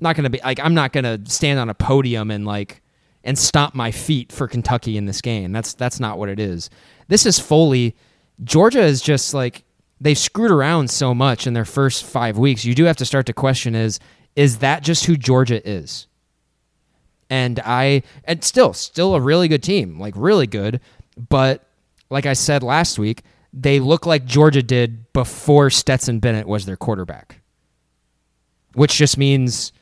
not 0.01 0.17
to 0.25 0.31
be 0.31 0.41
like 0.43 0.61
I'm 0.61 0.75
not 0.75 0.93
to 1.05 1.21
stand 1.27 1.59
on 1.59 1.69
a 1.69 1.75
podium 1.75 2.31
and 2.31 2.45
like 2.45 2.83
and 3.25 3.39
stomp 3.39 3.75
my 3.75 3.91
feet 3.91 4.33
for 4.33 4.49
Kentucky 4.49 4.97
in 4.97 5.07
this 5.07 5.21
game. 5.21 5.53
That's 5.53 5.75
that's 5.75 6.01
not 6.01 6.19
what 6.19 6.29
it 6.29 6.41
is. 6.41 6.71
This 7.09 7.27
is 7.27 7.39
fully 7.39 7.97
Georgia 8.45 8.83
is 8.83 9.01
just 9.01 9.35
like 9.35 9.65
they've 10.01 10.19
screwed 10.19 10.51
around 10.51 10.91
so 10.91 11.15
much 11.15 11.47
in 11.47 11.55
their 11.55 11.65
first 11.65 12.05
five 12.05 12.39
weeks. 12.39 12.65
You 12.65 12.75
do 12.75 12.85
have 12.85 12.97
to 12.97 13.05
start 13.05 13.27
to 13.27 13.33
question 13.33 13.75
is 13.75 14.01
is 14.35 14.59
that 14.59 14.83
just 14.83 15.07
who 15.07 15.17
Georgia 15.17 15.67
is? 15.69 16.07
and 17.31 17.61
I 17.65 18.03
and 18.25 18.43
still 18.43 18.73
still 18.73 19.15
a 19.15 19.21
really 19.21 19.49
good 19.49 19.63
team, 19.63 19.99
like 19.99 20.15
really 20.17 20.47
good, 20.47 20.81
but 21.29 21.69
like 22.11 22.27
I 22.27 22.35
said 22.35 22.63
last 22.63 22.99
week, 22.99 23.23
they 23.57 23.81
look 23.81 24.05
like 24.05 24.27
Georgia 24.27 24.63
did 24.63 25.11
before 25.15 25.71
Stetson 25.71 26.21
Bennett 26.21 26.47
was 26.47 26.67
their 26.67 26.77
quarterback. 26.77 27.41
Which 28.75 28.97
just 28.97 29.17
means 29.17 29.73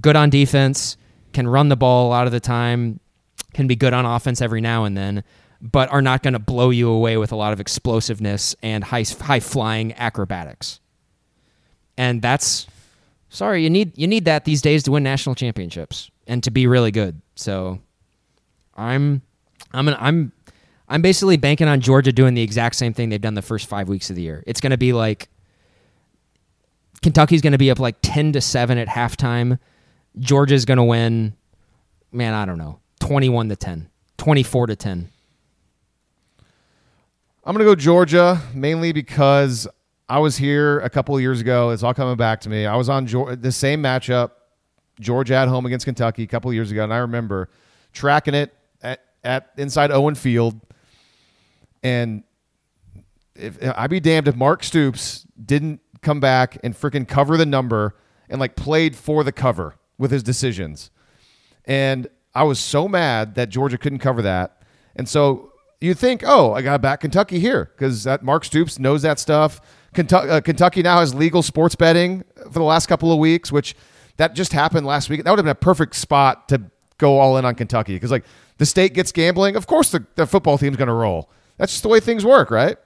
good 0.00 0.16
on 0.16 0.28
defense, 0.28 0.96
can 1.32 1.46
run 1.46 1.68
the 1.68 1.76
ball 1.76 2.08
a 2.08 2.10
lot 2.10 2.26
of 2.26 2.32
the 2.32 2.40
time, 2.40 2.98
can 3.54 3.68
be 3.68 3.76
good 3.76 3.92
on 3.92 4.04
offense 4.04 4.42
every 4.42 4.60
now 4.60 4.84
and 4.84 4.96
then, 4.96 5.22
but 5.60 5.88
are 5.92 6.02
not 6.02 6.24
going 6.24 6.32
to 6.32 6.40
blow 6.40 6.70
you 6.70 6.90
away 6.90 7.16
with 7.16 7.30
a 7.30 7.36
lot 7.36 7.52
of 7.52 7.60
explosiveness 7.60 8.56
and 8.60 8.82
high 8.82 9.04
high 9.20 9.38
flying 9.38 9.92
acrobatics. 9.94 10.80
And 11.96 12.20
that's 12.20 12.66
sorry, 13.28 13.62
you 13.62 13.70
need 13.70 13.96
you 13.96 14.08
need 14.08 14.24
that 14.24 14.44
these 14.44 14.62
days 14.62 14.82
to 14.84 14.90
win 14.90 15.04
national 15.04 15.36
championships 15.36 16.10
and 16.26 16.42
to 16.42 16.50
be 16.50 16.66
really 16.66 16.90
good. 16.90 17.22
So 17.36 17.78
I'm 18.76 19.22
I'm 19.72 19.86
an, 19.86 19.96
I'm 20.00 20.32
I'm 20.92 21.02
basically 21.02 21.36
banking 21.36 21.68
on 21.68 21.80
Georgia 21.80 22.12
doing 22.12 22.34
the 22.34 22.42
exact 22.42 22.76
same 22.76 22.92
thing 22.92 23.08
they've 23.08 23.20
done 23.20 23.34
the 23.34 23.42
first 23.42 23.68
5 23.68 23.88
weeks 23.88 24.10
of 24.10 24.16
the 24.16 24.22
year. 24.22 24.44
It's 24.46 24.60
going 24.60 24.72
to 24.72 24.78
be 24.78 24.92
like 24.92 25.28
Kentucky's 27.00 27.40
going 27.40 27.52
to 27.52 27.58
be 27.58 27.70
up 27.70 27.78
like 27.78 27.96
10 28.02 28.32
to 28.32 28.40
7 28.40 28.78
at 28.78 28.88
halftime. 28.88 29.58
Georgia's 30.18 30.64
going 30.64 30.76
to 30.76 30.84
win 30.84 31.34
man, 32.12 32.34
I 32.34 32.44
don't 32.44 32.58
know, 32.58 32.78
21 33.00 33.48
to 33.48 33.56
10, 33.56 33.88
24 34.18 34.66
to 34.68 34.76
10. 34.76 35.08
I'm 37.44 37.54
gonna 37.54 37.64
go 37.64 37.74
Georgia 37.74 38.40
mainly 38.54 38.92
because 38.92 39.66
I 40.08 40.20
was 40.20 40.36
here 40.36 40.78
a 40.80 40.90
couple 40.90 41.18
years 41.20 41.40
ago. 41.40 41.70
It's 41.70 41.82
all 41.82 41.94
coming 41.94 42.16
back 42.16 42.40
to 42.42 42.48
me. 42.48 42.66
I 42.66 42.76
was 42.76 42.88
on 42.88 43.06
the 43.40 43.50
same 43.50 43.82
matchup, 43.82 44.30
Georgia 45.00 45.34
at 45.34 45.48
home 45.48 45.66
against 45.66 45.84
Kentucky 45.84 46.22
a 46.22 46.26
couple 46.26 46.52
years 46.52 46.70
ago, 46.70 46.84
and 46.84 46.94
I 46.94 46.98
remember 46.98 47.48
tracking 47.92 48.34
it 48.34 48.54
at, 48.80 49.00
at 49.24 49.50
inside 49.56 49.90
Owen 49.90 50.14
Field. 50.14 50.60
And 51.82 52.24
if 53.34 53.58
I'd 53.76 53.90
be 53.90 54.00
damned 54.00 54.28
if 54.28 54.36
Mark 54.36 54.62
Stoops 54.62 55.26
didn't 55.44 55.80
come 56.02 56.20
back 56.20 56.58
and 56.62 56.74
freaking 56.74 57.06
cover 57.06 57.36
the 57.36 57.46
number 57.46 57.96
and 58.28 58.40
like 58.40 58.56
played 58.56 58.96
for 58.96 59.24
the 59.24 59.32
cover 59.32 59.76
with 59.98 60.10
his 60.10 60.22
decisions. 60.22 60.90
And 61.64 62.08
I 62.34 62.44
was 62.44 62.58
so 62.58 62.88
mad 62.88 63.34
that 63.36 63.48
Georgia 63.48 63.78
couldn't 63.78 64.00
cover 64.00 64.22
that. 64.22 64.62
And 64.96 65.08
so 65.08 65.52
you 65.80 65.94
think, 65.94 66.22
oh, 66.24 66.52
I 66.52 66.62
got 66.62 66.72
to 66.72 66.78
back 66.78 67.00
Kentucky 67.00 67.38
here 67.38 67.70
because 67.74 68.04
that 68.04 68.22
Mark 68.22 68.44
Stoops 68.44 68.78
knows 68.78 69.02
that 69.02 69.18
stuff. 69.18 69.60
Kentucky, 69.94 70.28
uh, 70.28 70.40
Kentucky 70.40 70.82
now 70.82 71.00
has 71.00 71.14
legal 71.14 71.42
sports 71.42 71.74
betting 71.74 72.24
for 72.44 72.58
the 72.58 72.62
last 72.62 72.86
couple 72.86 73.12
of 73.12 73.18
weeks, 73.18 73.52
which 73.52 73.74
that 74.16 74.34
just 74.34 74.52
happened 74.52 74.86
last 74.86 75.10
week. 75.10 75.22
That 75.24 75.30
would 75.30 75.38
have 75.38 75.44
been 75.44 75.50
a 75.50 75.54
perfect 75.54 75.94
spot 75.94 76.48
to 76.48 76.62
go 76.98 77.18
all 77.18 77.36
in 77.36 77.44
on 77.44 77.54
Kentucky 77.54 77.94
because 77.94 78.10
like 78.10 78.24
the 78.58 78.66
state 78.66 78.94
gets 78.94 79.12
gambling. 79.12 79.56
Of 79.56 79.66
course, 79.66 79.90
the, 79.90 80.06
the 80.14 80.26
football 80.26 80.56
team's 80.56 80.76
going 80.76 80.88
to 80.88 80.94
roll. 80.94 81.30
That's 81.62 81.74
just 81.74 81.84
the 81.84 81.88
way 81.88 82.00
things 82.00 82.24
work, 82.24 82.50
right? 82.50 82.76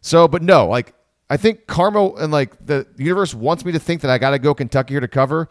So, 0.00 0.26
but 0.26 0.40
no, 0.40 0.66
like 0.66 0.94
I 1.28 1.36
think 1.36 1.66
karma 1.66 2.14
and 2.14 2.32
like 2.32 2.56
the 2.64 2.86
universe 2.96 3.34
wants 3.34 3.66
me 3.66 3.72
to 3.72 3.78
think 3.78 4.00
that 4.00 4.10
I 4.10 4.16
got 4.16 4.30
to 4.30 4.38
go 4.38 4.54
Kentucky 4.54 4.94
here 4.94 5.00
to 5.02 5.08
cover. 5.08 5.50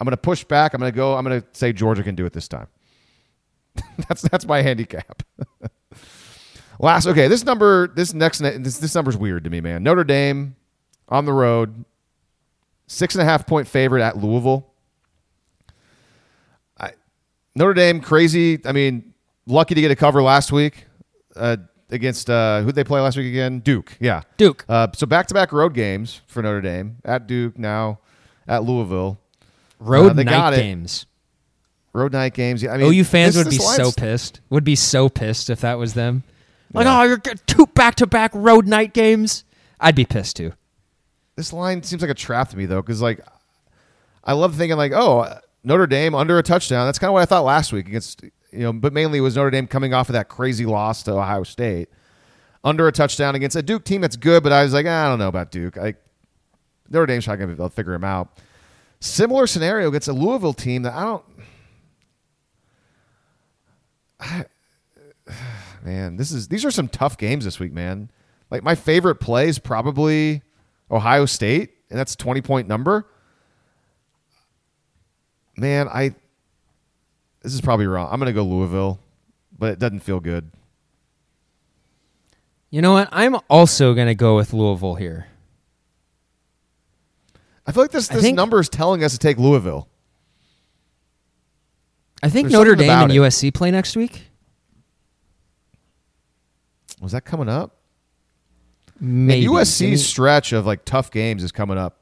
I'm 0.00 0.06
going 0.06 0.12
to 0.12 0.16
push 0.16 0.42
back. 0.42 0.72
I'm 0.72 0.80
going 0.80 0.90
to 0.90 0.96
go. 0.96 1.16
I'm 1.16 1.24
going 1.26 1.42
to 1.42 1.46
say 1.52 1.74
Georgia 1.74 2.02
can 2.02 2.14
do 2.14 2.24
it 2.24 2.32
this 2.32 2.48
time. 2.48 2.68
that's 4.08 4.22
that's 4.22 4.46
my 4.46 4.62
handicap. 4.62 5.22
Last, 6.78 7.06
okay, 7.06 7.28
this 7.28 7.44
number, 7.44 7.88
this 7.88 8.14
next, 8.14 8.38
this 8.38 8.78
this 8.78 8.94
number's 8.94 9.18
weird 9.18 9.44
to 9.44 9.50
me, 9.50 9.60
man. 9.60 9.82
Notre 9.82 10.02
Dame 10.02 10.56
on 11.10 11.26
the 11.26 11.32
road, 11.34 11.84
six 12.86 13.14
and 13.14 13.20
a 13.20 13.26
half 13.26 13.46
point 13.46 13.68
favorite 13.68 14.02
at 14.02 14.16
Louisville. 14.16 14.72
I, 16.80 16.92
Notre 17.54 17.74
Dame, 17.74 18.00
crazy. 18.00 18.60
I 18.64 18.72
mean, 18.72 19.12
lucky 19.44 19.74
to 19.74 19.80
get 19.82 19.90
a 19.90 19.96
cover 19.96 20.22
last 20.22 20.52
week 20.52 20.86
uh, 21.36 21.58
against 21.94 22.28
uh, 22.28 22.62
who'd 22.62 22.74
they 22.74 22.84
play 22.84 23.00
last 23.00 23.16
week 23.16 23.26
again? 23.28 23.60
Duke, 23.60 23.96
yeah, 24.00 24.22
Duke. 24.36 24.64
Uh, 24.68 24.88
so 24.94 25.06
back 25.06 25.26
to 25.28 25.34
back 25.34 25.52
road 25.52 25.72
games 25.74 26.20
for 26.26 26.42
Notre 26.42 26.60
Dame 26.60 26.96
at 27.04 27.26
Duke 27.26 27.58
now 27.58 27.98
at 28.46 28.64
Louisville. 28.64 29.18
Road 29.80 30.10
Uh, 30.10 30.12
they 30.14 30.24
got 30.24 30.50
night 30.50 30.58
it. 30.58 30.62
games. 30.62 31.06
Road 31.92 32.12
night 32.12 32.34
games. 32.34 32.62
Yeah, 32.62 32.72
I 32.72 32.78
mean, 32.78 32.92
OU 32.92 33.04
fans 33.04 33.34
this- 33.34 33.44
would 33.44 33.50
be 33.50 33.58
so 33.58 33.92
pissed. 33.92 34.40
Would 34.50 34.64
be 34.64 34.74
so 34.76 35.08
pissed 35.08 35.48
if 35.50 35.60
that 35.60 35.78
was 35.78 35.94
them. 35.94 36.24
Like, 36.72 36.86
Yeah. 36.86 37.00
oh, 37.00 37.02
you're 37.04 37.18
two 37.18 37.66
back-to-back 37.66 38.32
road 38.34 38.66
night 38.66 38.92
games. 38.92 39.44
I'd 39.80 39.94
be 39.94 40.04
pissed 40.04 40.36
too. 40.36 40.52
this 41.36 41.52
line 41.52 41.82
seems 41.82 42.00
like 42.02 42.10
a 42.10 42.14
trap 42.14 42.48
to 42.50 42.56
me 42.56 42.64
though, 42.66 42.80
because 42.82 43.00
like 43.02 43.20
I 44.22 44.32
love 44.34 44.54
thinking 44.56 44.76
like, 44.76 44.92
oh, 44.92 45.26
Notre 45.64 45.86
Dame 45.86 46.14
under 46.14 46.38
a 46.38 46.42
touchdown. 46.42 46.86
That's 46.86 46.98
kind 46.98 47.08
of 47.08 47.12
what 47.14 47.22
I 47.22 47.26
thought 47.26 47.44
last 47.44 47.72
week 47.72 47.86
against 47.88 48.22
you 48.54 48.60
know, 48.60 48.72
but 48.72 48.92
mainly 48.92 49.18
it 49.18 49.22
was 49.22 49.36
Notre 49.36 49.50
Dame 49.50 49.66
coming 49.66 49.92
off 49.92 50.08
of 50.08 50.14
that 50.14 50.28
crazy 50.28 50.64
loss 50.66 51.02
to 51.04 51.12
Ohio 51.12 51.42
State 51.42 51.88
under 52.62 52.88
a 52.88 52.92
touchdown 52.92 53.34
against 53.34 53.56
a 53.56 53.62
Duke 53.62 53.84
team 53.84 54.00
that's 54.00 54.16
good. 54.16 54.42
But 54.42 54.52
I 54.52 54.62
was 54.62 54.72
like, 54.72 54.86
"Ah, 54.86 55.06
I 55.06 55.08
don't 55.08 55.18
know 55.18 55.28
about 55.28 55.50
Duke. 55.50 55.76
I 55.76 55.94
Notre 56.88 57.06
Dame's 57.06 57.26
not 57.26 57.36
going 57.36 57.48
to 57.48 57.54
be 57.54 57.60
able 57.60 57.68
to 57.68 57.74
figure 57.74 57.94
him 57.94 58.04
out. 58.04 58.38
Similar 59.00 59.46
scenario 59.46 59.88
against 59.88 60.08
a 60.08 60.12
Louisville 60.12 60.54
team 60.54 60.82
that 60.82 60.94
I 60.94 61.04
don't. 64.20 64.48
man, 65.84 66.16
this 66.16 66.32
is 66.32 66.48
these 66.48 66.64
are 66.64 66.70
some 66.70 66.88
tough 66.88 67.18
games 67.18 67.44
this 67.44 67.60
week, 67.60 67.72
man. 67.72 68.10
Like 68.50 68.62
my 68.62 68.74
favorite 68.74 69.16
play 69.16 69.48
is 69.48 69.58
probably 69.58 70.42
Ohio 70.90 71.26
State, 71.26 71.70
and 71.90 71.98
that's 71.98 72.16
twenty 72.16 72.40
point 72.40 72.68
number. 72.68 73.06
Man, 75.56 75.88
I 75.88 76.14
this 77.44 77.54
is 77.54 77.60
probably 77.60 77.86
wrong. 77.86 78.08
I'm 78.10 78.18
gonna 78.18 78.32
go 78.32 78.42
Louisville, 78.42 78.98
but 79.56 79.70
it 79.72 79.78
doesn't 79.78 80.00
feel 80.00 80.18
good. 80.18 80.50
You 82.70 82.82
know 82.82 82.94
what? 82.94 83.08
I'm 83.12 83.36
also 83.48 83.94
going 83.94 84.08
to 84.08 84.16
go 84.16 84.34
with 84.34 84.52
Louisville 84.52 84.96
here. 84.96 85.28
I 87.64 87.70
feel 87.70 87.84
like 87.84 87.92
this 87.92 88.08
this 88.08 88.20
think- 88.20 88.34
number 88.34 88.58
is 88.58 88.68
telling 88.68 89.04
us 89.04 89.12
to 89.12 89.18
take 89.18 89.38
Louisville. 89.38 89.86
I 92.20 92.30
think 92.30 92.48
There's 92.48 92.58
Notre 92.58 92.74
Dame 92.74 92.90
and 92.90 93.12
it. 93.12 93.14
USC 93.14 93.54
play 93.54 93.70
next 93.70 93.94
week. 93.96 94.24
Was 97.00 97.12
that 97.12 97.24
coming 97.24 97.48
up? 97.48 97.76
Maybe. 98.98 99.46
And 99.46 99.54
USC's 99.54 99.80
me- 99.82 99.96
stretch 99.96 100.52
of 100.52 100.66
like 100.66 100.84
tough 100.84 101.12
games 101.12 101.44
is 101.44 101.52
coming 101.52 101.78
up 101.78 102.00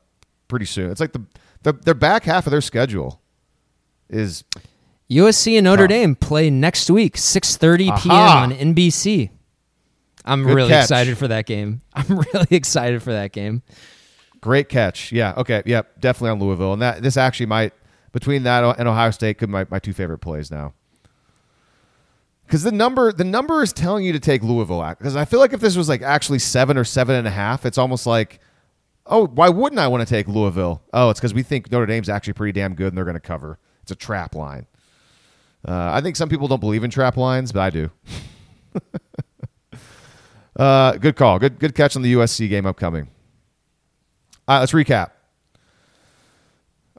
pretty 0.48 0.64
soon. 0.66 0.90
It's 0.90 1.00
like 1.00 1.12
the, 1.12 1.22
the 1.64 1.72
their 1.74 1.94
back 1.94 2.24
half 2.24 2.46
of 2.46 2.50
their 2.50 2.60
schedule 2.62 3.20
is 4.08 4.44
USC 5.12 5.56
and 5.58 5.64
Notre. 5.64 5.86
Dame 5.86 6.14
play 6.14 6.50
next 6.50 6.90
week, 6.90 7.16
6:30 7.16 8.02
p.m. 8.02 8.14
On 8.14 8.52
NBC. 8.52 9.30
I'm 10.24 10.44
Good 10.44 10.54
really 10.54 10.68
catch. 10.68 10.84
excited 10.84 11.18
for 11.18 11.28
that 11.28 11.46
game. 11.46 11.82
I'm 11.94 12.18
really 12.18 12.46
excited 12.50 13.02
for 13.02 13.12
that 13.12 13.32
game. 13.32 13.62
great 14.40 14.68
catch. 14.68 15.10
Yeah, 15.12 15.34
okay, 15.36 15.62
yep, 15.66 16.00
definitely 16.00 16.30
on 16.30 16.38
Louisville. 16.40 16.72
And 16.72 16.82
that 16.82 17.02
this 17.02 17.16
actually 17.16 17.46
might 17.46 17.72
between 18.12 18.44
that 18.44 18.62
and 18.78 18.88
Ohio 18.88 19.10
State 19.10 19.38
could 19.38 19.48
be 19.48 19.52
my, 19.52 19.66
my 19.70 19.78
two 19.78 19.92
favorite 19.92 20.18
plays 20.18 20.50
now. 20.50 20.74
Because 22.46 22.62
the 22.62 22.72
number 22.72 23.12
the 23.12 23.24
number 23.24 23.62
is 23.62 23.72
telling 23.72 24.04
you 24.04 24.12
to 24.12 24.20
take 24.20 24.42
Louisville 24.42 24.80
out. 24.80 24.98
Because 24.98 25.16
I 25.16 25.24
feel 25.24 25.40
like 25.40 25.52
if 25.52 25.60
this 25.60 25.76
was 25.76 25.88
like 25.88 26.02
actually 26.02 26.38
seven 26.38 26.76
or 26.76 26.84
seven 26.84 27.16
and 27.16 27.26
a 27.26 27.30
half, 27.30 27.66
it's 27.66 27.78
almost 27.78 28.06
like 28.06 28.38
Oh, 29.06 29.26
why 29.26 29.48
wouldn't 29.48 29.80
I 29.80 29.88
want 29.88 30.06
to 30.06 30.14
take 30.14 30.28
Louisville? 30.28 30.80
Oh, 30.92 31.10
it's 31.10 31.18
because 31.18 31.34
we 31.34 31.42
think 31.42 31.72
Notre 31.72 31.86
Dame's 31.86 32.08
actually 32.08 32.34
pretty 32.34 32.52
damn 32.52 32.74
good 32.74 32.88
and 32.88 32.96
they're 32.96 33.04
going 33.04 33.14
to 33.14 33.20
cover. 33.20 33.58
It's 33.82 33.90
a 33.90 33.96
trap 33.96 34.36
line. 34.36 34.66
Uh, 35.66 35.90
I 35.92 36.00
think 36.00 36.16
some 36.16 36.28
people 36.28 36.48
don't 36.48 36.60
believe 36.60 36.84
in 36.84 36.90
trap 36.90 37.16
lines, 37.16 37.52
but 37.52 37.60
I 37.60 37.70
do. 37.70 37.90
uh, 40.56 40.92
good 40.92 41.16
call. 41.16 41.38
Good 41.38 41.58
good 41.58 41.74
catch 41.74 41.94
on 41.96 42.02
the 42.02 42.14
USC 42.14 42.48
game 42.48 42.66
upcoming. 42.66 43.08
Uh, 44.48 44.60
let's 44.60 44.72
recap. 44.72 45.10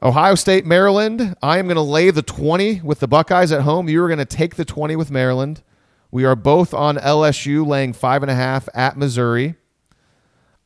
Ohio 0.02 0.34
State, 0.34 0.66
Maryland. 0.66 1.36
I 1.42 1.58
am 1.58 1.66
going 1.66 1.76
to 1.76 1.82
lay 1.82 2.10
the 2.10 2.22
20 2.22 2.82
with 2.82 3.00
the 3.00 3.08
Buckeyes 3.08 3.52
at 3.52 3.62
home. 3.62 3.88
You 3.88 4.02
are 4.02 4.08
going 4.08 4.18
to 4.18 4.24
take 4.24 4.56
the 4.56 4.64
20 4.64 4.96
with 4.96 5.10
Maryland. 5.10 5.62
We 6.10 6.24
are 6.24 6.36
both 6.36 6.74
on 6.74 6.96
LSU 6.96 7.66
laying 7.66 7.92
five 7.92 8.22
and 8.22 8.30
a 8.30 8.34
half 8.34 8.68
at 8.74 8.96
Missouri. 8.98 9.56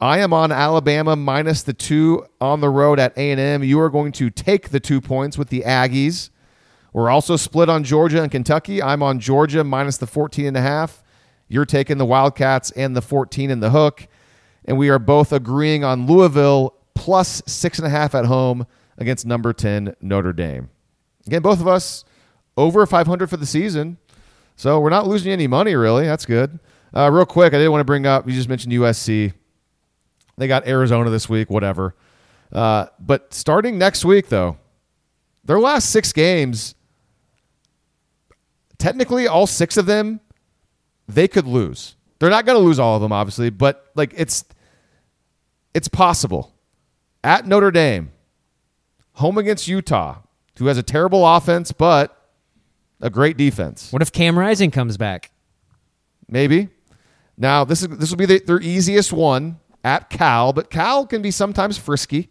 I 0.01 0.19
am 0.19 0.33
on 0.33 0.53
Alabama 0.53 1.17
minus 1.17 1.63
the 1.63 1.73
two 1.73 2.27
on 2.41 2.61
the 2.61 2.69
road 2.69 2.99
at 2.99 3.17
A&M. 3.17 3.65
You 3.65 3.81
are 3.81 3.91
going 3.91 4.13
to 4.13 4.31
take 4.31 4.71
the 4.71 4.81
two 4.81 5.01
points 5.01 5.37
with 5.37 5.49
the 5.49 5.63
Aggies. 5.63 6.31
We're 6.99 7.11
also 7.11 7.37
split 7.37 7.69
on 7.69 7.85
Georgia 7.85 8.21
and 8.23 8.29
Kentucky. 8.29 8.83
I'm 8.83 9.05
on 9.05 9.21
Georgia 9.21 9.63
minus 9.63 9.99
the 9.99 10.07
14 10.09 10.47
and 10.47 10.57
a 10.57 10.61
half. 10.61 11.05
You're 11.47 11.65
taking 11.65 11.97
the 11.97 12.05
Wildcats 12.05 12.73
and 12.73 12.97
the 12.97 13.01
14 13.01 13.53
in 13.53 13.61
the 13.61 13.71
hook. 13.71 14.09
And 14.65 14.77
we 14.77 14.89
are 14.89 14.99
both 14.99 15.33
agreeing 15.33 15.85
on 15.85 16.09
Louisville 16.09 16.75
plus 16.97 17.41
six 17.47 17.79
and 17.79 17.87
a 17.87 17.89
half 17.89 18.17
at 18.17 18.25
home 18.25 18.67
against 18.97 19.27
number 19.27 19.53
10 19.53 19.95
Notre 20.01 20.33
Dame. 20.33 20.71
Again, 21.25 21.41
both 21.41 21.61
of 21.61 21.69
us 21.69 22.05
over 22.57 22.85
500 22.85 23.31
for 23.31 23.37
the 23.37 23.47
season. 23.47 23.99
So 24.57 24.81
we're 24.81 24.91
not 24.91 25.07
losing 25.07 25.31
any 25.31 25.47
money, 25.47 25.77
really. 25.77 26.05
That's 26.05 26.27
good. 26.27 26.59
Uh, 26.93 27.13
real 27.13 27.27
quick, 27.27 27.55
I 27.55 27.59
did 27.59 27.69
want 27.69 27.79
to 27.81 27.85
bring 27.85 28.07
up, 28.07 28.27
you 28.27 28.33
just 28.33 28.49
mentioned 28.49 28.73
USC. 28.73 29.35
They 30.37 30.49
got 30.49 30.67
Arizona 30.67 31.11
this 31.11 31.29
week, 31.29 31.49
whatever. 31.49 31.95
Uh, 32.53 32.87
but 32.99 33.33
starting 33.33 33.79
next 33.79 34.05
week, 34.05 34.31
though, 34.31 34.57
their 35.45 35.61
last 35.61 35.91
six 35.91 36.13
games, 36.13 36.75
technically 38.79 39.27
all 39.27 39.47
six 39.47 39.77
of 39.77 39.87
them, 39.87 40.21
they 41.07 41.29
could 41.29 41.47
lose. 41.47 41.97
They're 42.19 42.31
not 42.31 42.47
going 42.47 42.59
to 42.59 42.65
lose 42.65 42.79
all 42.79 42.97
of 42.97 43.03
them, 43.03 43.13
obviously, 43.13 43.51
but 43.51 43.87
like 43.95 44.13
it's 44.17 44.45
it's 45.75 45.89
possible. 45.89 46.55
At 47.23 47.47
Notre 47.47 47.71
Dame, 47.71 48.13
home 49.15 49.39
against 49.39 49.69
Utah, 49.69 50.19
who 50.59 50.67
has 50.67 50.79
a 50.79 50.83
terrible 50.83 51.27
offense 51.27 51.73
but 51.73 52.15
a 53.01 53.11
great 53.11 53.37
defense. 53.37 53.93
What 53.93 54.03
if 54.03 54.13
Cam 54.13 54.39
Rising 54.39 54.71
comes 54.71 54.97
back? 54.97 55.31
Maybe. 56.29 56.69
Now 57.37 57.65
this 57.65 57.83
is 57.83 57.89
this 57.89 58.11
will 58.11 58.17
be 58.17 58.27
the, 58.27 58.41
their 58.41 58.61
easiest 58.61 59.13
one 59.13 59.61
at 59.85 60.11
Cal, 60.11 60.53
but 60.53 60.71
Cal 60.71 61.07
can 61.07 61.23
be 61.23 61.31
sometimes 61.31 61.79
frisky. 61.79 62.31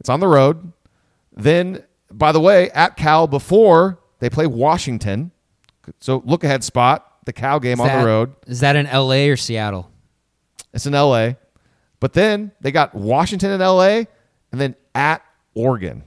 It's 0.00 0.08
on 0.08 0.20
the 0.20 0.28
road. 0.28 0.72
Then, 1.32 1.84
by 2.10 2.32
the 2.32 2.40
way, 2.40 2.70
at 2.70 2.96
Cal 2.96 3.26
before 3.26 4.00
they 4.18 4.28
play 4.28 4.46
Washington. 4.46 5.30
So 6.00 6.22
look 6.24 6.44
ahead 6.44 6.62
spot, 6.64 7.06
the 7.24 7.32
Cal 7.32 7.60
game 7.60 7.74
Is 7.74 7.80
on 7.80 7.86
that- 7.88 8.00
the 8.00 8.06
road. 8.06 8.34
Is 8.46 8.60
that 8.60 8.76
in 8.76 8.86
LA 8.86 9.28
or 9.30 9.36
Seattle? 9.36 9.90
It's 10.72 10.86
in 10.86 10.94
LA. 10.94 11.34
But 12.00 12.12
then 12.12 12.52
they 12.60 12.70
got 12.72 12.94
Washington 12.94 13.50
in 13.52 13.60
LA 13.60 14.06
and 14.52 14.60
then 14.60 14.74
at 14.94 15.22
Oregon 15.54 16.02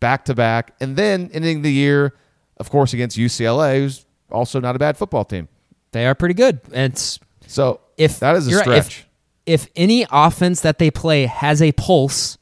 back 0.00 0.24
to 0.26 0.34
back. 0.34 0.74
And 0.80 0.96
then 0.96 1.30
ending 1.32 1.62
the 1.62 1.72
year, 1.72 2.14
of 2.58 2.70
course, 2.70 2.92
against 2.92 3.16
UCLA, 3.16 3.78
who's 3.80 4.04
also 4.30 4.60
not 4.60 4.76
a 4.76 4.78
bad 4.78 4.96
football 4.96 5.24
team. 5.24 5.48
They 5.92 6.06
are 6.06 6.14
pretty 6.14 6.34
good. 6.34 6.60
And 6.72 6.92
it's 6.92 7.18
So 7.46 7.80
if 7.96 8.18
that 8.20 8.36
is 8.36 8.48
a 8.48 8.56
right, 8.56 8.68
if- 8.68 8.84
stretch. 8.86 9.06
if 9.46 9.68
any 9.76 10.06
offense 10.10 10.60
that 10.60 10.78
they 10.78 10.90
play 10.90 11.26
has 11.26 11.62
a 11.62 11.72
pulse, 11.72 12.36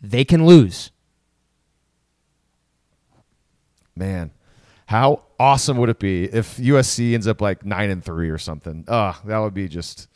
they 0.00 0.24
can 0.24 0.46
lose. 0.46 0.90
Man, 3.96 4.30
how 4.86 5.22
awesome 5.38 5.76
would 5.78 5.88
it 5.88 5.98
be 5.98 6.24
if 6.24 6.56
USC 6.56 7.14
ends 7.14 7.26
up 7.26 7.40
like 7.40 7.64
nine 7.64 7.90
and 7.90 8.04
three 8.04 8.30
or 8.30 8.38
something? 8.38 8.84
Ah, 8.88 9.20
that 9.24 9.38
would 9.38 9.54
be 9.54 9.68
just 9.68 10.08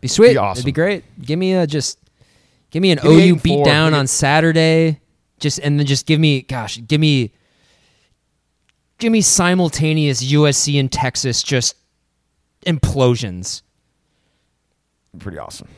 Be 0.00 0.08
sweet. 0.08 0.32
Be 0.32 0.36
awesome. 0.36 0.60
It'd 0.60 0.66
be 0.66 0.72
great. 0.72 1.04
Give 1.20 1.38
me 1.38 1.54
a 1.54 1.66
just 1.66 1.98
give 2.70 2.82
me 2.82 2.90
an 2.90 2.98
Give 3.02 3.10
OU 3.10 3.36
beat 3.36 3.64
down 3.64 3.92
Give 3.92 3.98
on 4.00 4.06
Saturday. 4.06 5.00
Just 5.40 5.58
and 5.60 5.78
then 5.78 5.86
just 5.86 6.06
give 6.06 6.20
me 6.20 6.42
gosh, 6.42 6.80
give 6.86 7.00
me 7.00 7.32
give 8.98 9.12
me 9.12 9.20
simultaneous 9.20 10.22
USC 10.22 10.78
and 10.78 10.90
Texas 10.90 11.42
just 11.42 11.76
implosions. 12.66 13.62
pretty 15.18 15.38
awesome. 15.38 15.68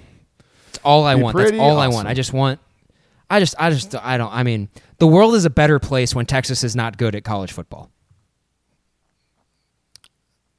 That's 0.66 0.78
all 0.84 1.04
I 1.04 1.14
Be 1.14 1.22
want. 1.22 1.36
That's 1.36 1.52
all 1.58 1.78
I 1.78 1.88
want. 1.88 2.08
I 2.08 2.14
just 2.14 2.32
want 2.32 2.60
I 3.28 3.40
just 3.40 3.54
I 3.58 3.70
just 3.70 3.94
I 3.94 4.18
don't 4.18 4.32
I 4.32 4.42
mean, 4.42 4.68
the 4.98 5.06
world 5.06 5.34
is 5.34 5.44
a 5.44 5.50
better 5.50 5.78
place 5.78 6.14
when 6.14 6.26
Texas 6.26 6.62
is 6.62 6.76
not 6.76 6.96
good 6.96 7.14
at 7.14 7.24
college 7.24 7.52
football. 7.52 7.90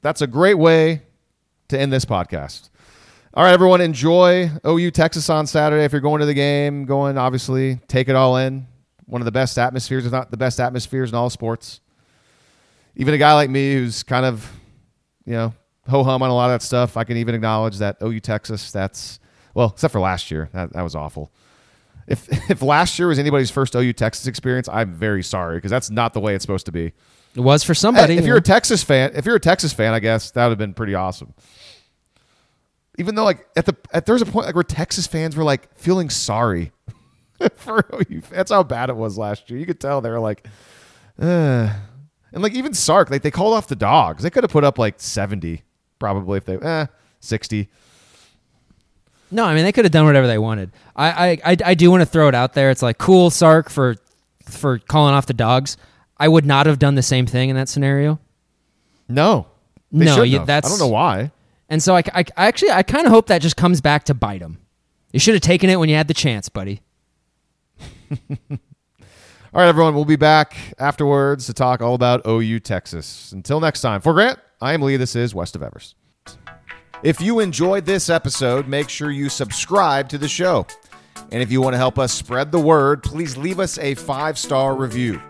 That's 0.00 0.22
a 0.22 0.26
great 0.26 0.54
way 0.54 1.02
to 1.68 1.78
end 1.78 1.92
this 1.92 2.04
podcast. 2.04 2.70
All 3.34 3.44
right, 3.44 3.52
everyone, 3.52 3.80
enjoy 3.80 4.50
OU 4.66 4.92
Texas 4.92 5.28
on 5.28 5.46
Saturday. 5.46 5.84
If 5.84 5.92
you're 5.92 6.00
going 6.00 6.20
to 6.20 6.26
the 6.26 6.34
game, 6.34 6.84
going 6.84 7.18
obviously 7.18 7.80
take 7.88 8.08
it 8.08 8.14
all 8.14 8.36
in. 8.36 8.66
One 9.06 9.20
of 9.20 9.24
the 9.24 9.32
best 9.32 9.58
atmospheres, 9.58 10.06
if 10.06 10.12
not 10.12 10.30
the 10.30 10.36
best 10.36 10.60
atmospheres 10.60 11.10
in 11.10 11.16
all 11.16 11.30
sports. 11.30 11.80
Even 12.94 13.12
a 13.12 13.18
guy 13.18 13.34
like 13.34 13.50
me 13.50 13.74
who's 13.74 14.02
kind 14.02 14.24
of, 14.24 14.48
you 15.24 15.32
know, 15.32 15.52
ho 15.88 16.04
hum 16.04 16.22
on 16.22 16.30
a 16.30 16.34
lot 16.34 16.46
of 16.46 16.60
that 16.60 16.64
stuff, 16.64 16.96
I 16.96 17.04
can 17.04 17.16
even 17.16 17.34
acknowledge 17.34 17.78
that 17.78 17.96
OU 18.02 18.20
Texas, 18.20 18.70
that's, 18.70 19.18
well, 19.54 19.70
except 19.70 19.92
for 19.92 20.00
last 20.00 20.30
year. 20.30 20.48
That, 20.52 20.72
that 20.74 20.82
was 20.82 20.94
awful. 20.94 21.32
If, 22.06 22.28
if 22.50 22.62
last 22.62 22.98
year 22.98 23.08
was 23.08 23.18
anybody's 23.18 23.50
first 23.50 23.74
OU 23.74 23.94
Texas 23.94 24.28
experience, 24.28 24.68
I'm 24.68 24.94
very 24.94 25.24
sorry 25.24 25.56
because 25.56 25.70
that's 25.70 25.90
not 25.90 26.14
the 26.14 26.20
way 26.20 26.34
it's 26.34 26.42
supposed 26.42 26.66
to 26.66 26.72
be. 26.72 26.92
It 27.34 27.40
was 27.40 27.62
for 27.62 27.74
somebody. 27.74 28.14
If 28.14 28.22
you 28.22 28.28
you're 28.28 28.38
a. 28.38 28.42
Texas 28.42 28.82
fan, 28.82 29.12
if 29.14 29.26
you're 29.26 29.36
a 29.36 29.40
Texas 29.40 29.72
fan, 29.72 29.94
I 29.94 30.00
guess 30.00 30.30
that 30.32 30.44
would 30.44 30.50
have 30.50 30.58
been 30.58 30.74
pretty 30.74 30.94
awesome. 30.94 31.34
Even 32.98 33.14
though, 33.14 33.24
like 33.24 33.46
at 33.56 33.66
the 33.66 33.76
at 33.92 34.06
there's 34.06 34.22
a 34.22 34.26
point 34.26 34.46
like 34.46 34.54
where 34.54 34.64
Texas 34.64 35.06
fans 35.06 35.36
were 35.36 35.44
like 35.44 35.72
feeling 35.76 36.10
sorry 36.10 36.72
for 37.54 37.84
OU. 37.94 38.22
That's 38.30 38.50
how 38.50 38.62
bad 38.62 38.90
it 38.90 38.96
was 38.96 39.16
last 39.16 39.50
year. 39.50 39.58
You 39.58 39.66
could 39.66 39.80
tell 39.80 40.00
they 40.00 40.10
were 40.10 40.18
like, 40.18 40.46
uh. 41.20 41.72
and 42.32 42.42
like 42.42 42.54
even 42.54 42.74
Sark, 42.74 43.10
like 43.10 43.22
they 43.22 43.30
called 43.30 43.54
off 43.54 43.68
the 43.68 43.76
dogs. 43.76 44.22
They 44.22 44.30
could 44.30 44.42
have 44.42 44.50
put 44.50 44.64
up 44.64 44.78
like 44.78 44.96
seventy 44.98 45.62
probably 45.98 46.38
if 46.38 46.44
they 46.44 46.56
eh 46.56 46.86
sixty. 47.20 47.68
No, 49.30 49.44
I 49.44 49.54
mean 49.54 49.64
they 49.64 49.72
could 49.72 49.84
have 49.84 49.92
done 49.92 50.06
whatever 50.06 50.26
they 50.26 50.38
wanted. 50.38 50.72
I, 50.96 51.10
I, 51.10 51.38
I, 51.44 51.56
I 51.66 51.74
do 51.74 51.90
want 51.90 52.00
to 52.00 52.06
throw 52.06 52.28
it 52.28 52.34
out 52.34 52.54
there. 52.54 52.70
It's 52.70 52.82
like 52.82 52.98
cool 52.98 53.30
Sark 53.30 53.68
for 53.68 53.96
for 54.44 54.78
calling 54.78 55.14
off 55.14 55.26
the 55.26 55.34
dogs. 55.34 55.76
I 56.18 56.28
would 56.28 56.44
not 56.46 56.66
have 56.66 56.78
done 56.78 56.94
the 56.94 57.02
same 57.02 57.26
thing 57.26 57.48
in 57.48 57.56
that 57.56 57.68
scenario. 57.68 58.18
No, 59.08 59.46
they 59.92 60.04
No, 60.04 60.22
you- 60.22 60.38
that's- 60.44 60.66
I 60.66 60.68
don't 60.76 60.78
know 60.86 60.92
why. 60.92 61.30
And 61.70 61.82
so 61.82 61.94
I, 61.94 62.02
I, 62.14 62.24
I 62.36 62.46
actually 62.46 62.70
I 62.70 62.82
kind 62.82 63.06
of 63.06 63.12
hope 63.12 63.26
that 63.26 63.42
just 63.42 63.56
comes 63.56 63.80
back 63.80 64.04
to 64.04 64.14
bite 64.14 64.40
him. 64.40 64.58
You 65.12 65.20
should 65.20 65.34
have 65.34 65.42
taken 65.42 65.68
it 65.70 65.76
when 65.78 65.88
you 65.88 65.94
had 65.96 66.08
the 66.08 66.14
chance, 66.14 66.48
buddy. 66.48 66.80
All 68.50 69.62
right, 69.62 69.68
everyone, 69.68 69.94
we'll 69.94 70.04
be 70.04 70.16
back 70.16 70.56
afterwards 70.78 71.46
to 71.46 71.54
talk 71.54 71.80
all 71.80 71.94
about 71.94 72.26
OU 72.26 72.60
Texas. 72.60 73.32
Until 73.32 73.60
next 73.60 73.80
time, 73.80 74.02
for 74.02 74.12
Grant, 74.12 74.38
I 74.60 74.74
am 74.74 74.82
Lee. 74.82 74.96
This 74.98 75.16
is 75.16 75.34
West 75.34 75.56
of 75.56 75.62
Everest. 75.62 75.94
If 77.02 77.20
you 77.20 77.40
enjoyed 77.40 77.86
this 77.86 78.10
episode, 78.10 78.68
make 78.68 78.90
sure 78.90 79.10
you 79.10 79.30
subscribe 79.30 80.08
to 80.10 80.18
the 80.18 80.28
show. 80.28 80.66
And 81.32 81.42
if 81.42 81.50
you 81.50 81.62
want 81.62 81.74
to 81.74 81.78
help 81.78 81.98
us 81.98 82.12
spread 82.12 82.52
the 82.52 82.60
word, 82.60 83.02
please 83.02 83.36
leave 83.38 83.58
us 83.58 83.78
a 83.78 83.94
five 83.94 84.38
star 84.38 84.74
review. 84.76 85.20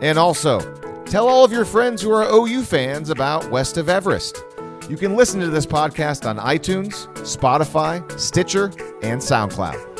And 0.00 0.18
also, 0.18 0.60
tell 1.04 1.28
all 1.28 1.44
of 1.44 1.52
your 1.52 1.64
friends 1.64 2.02
who 2.02 2.10
are 2.10 2.28
OU 2.30 2.62
fans 2.62 3.10
about 3.10 3.50
West 3.50 3.76
of 3.76 3.88
Everest. 3.88 4.44
You 4.88 4.96
can 4.96 5.16
listen 5.16 5.40
to 5.40 5.48
this 5.48 5.66
podcast 5.66 6.28
on 6.28 6.38
iTunes, 6.38 7.08
Spotify, 7.18 8.18
Stitcher, 8.18 8.66
and 9.02 9.20
SoundCloud. 9.20 9.95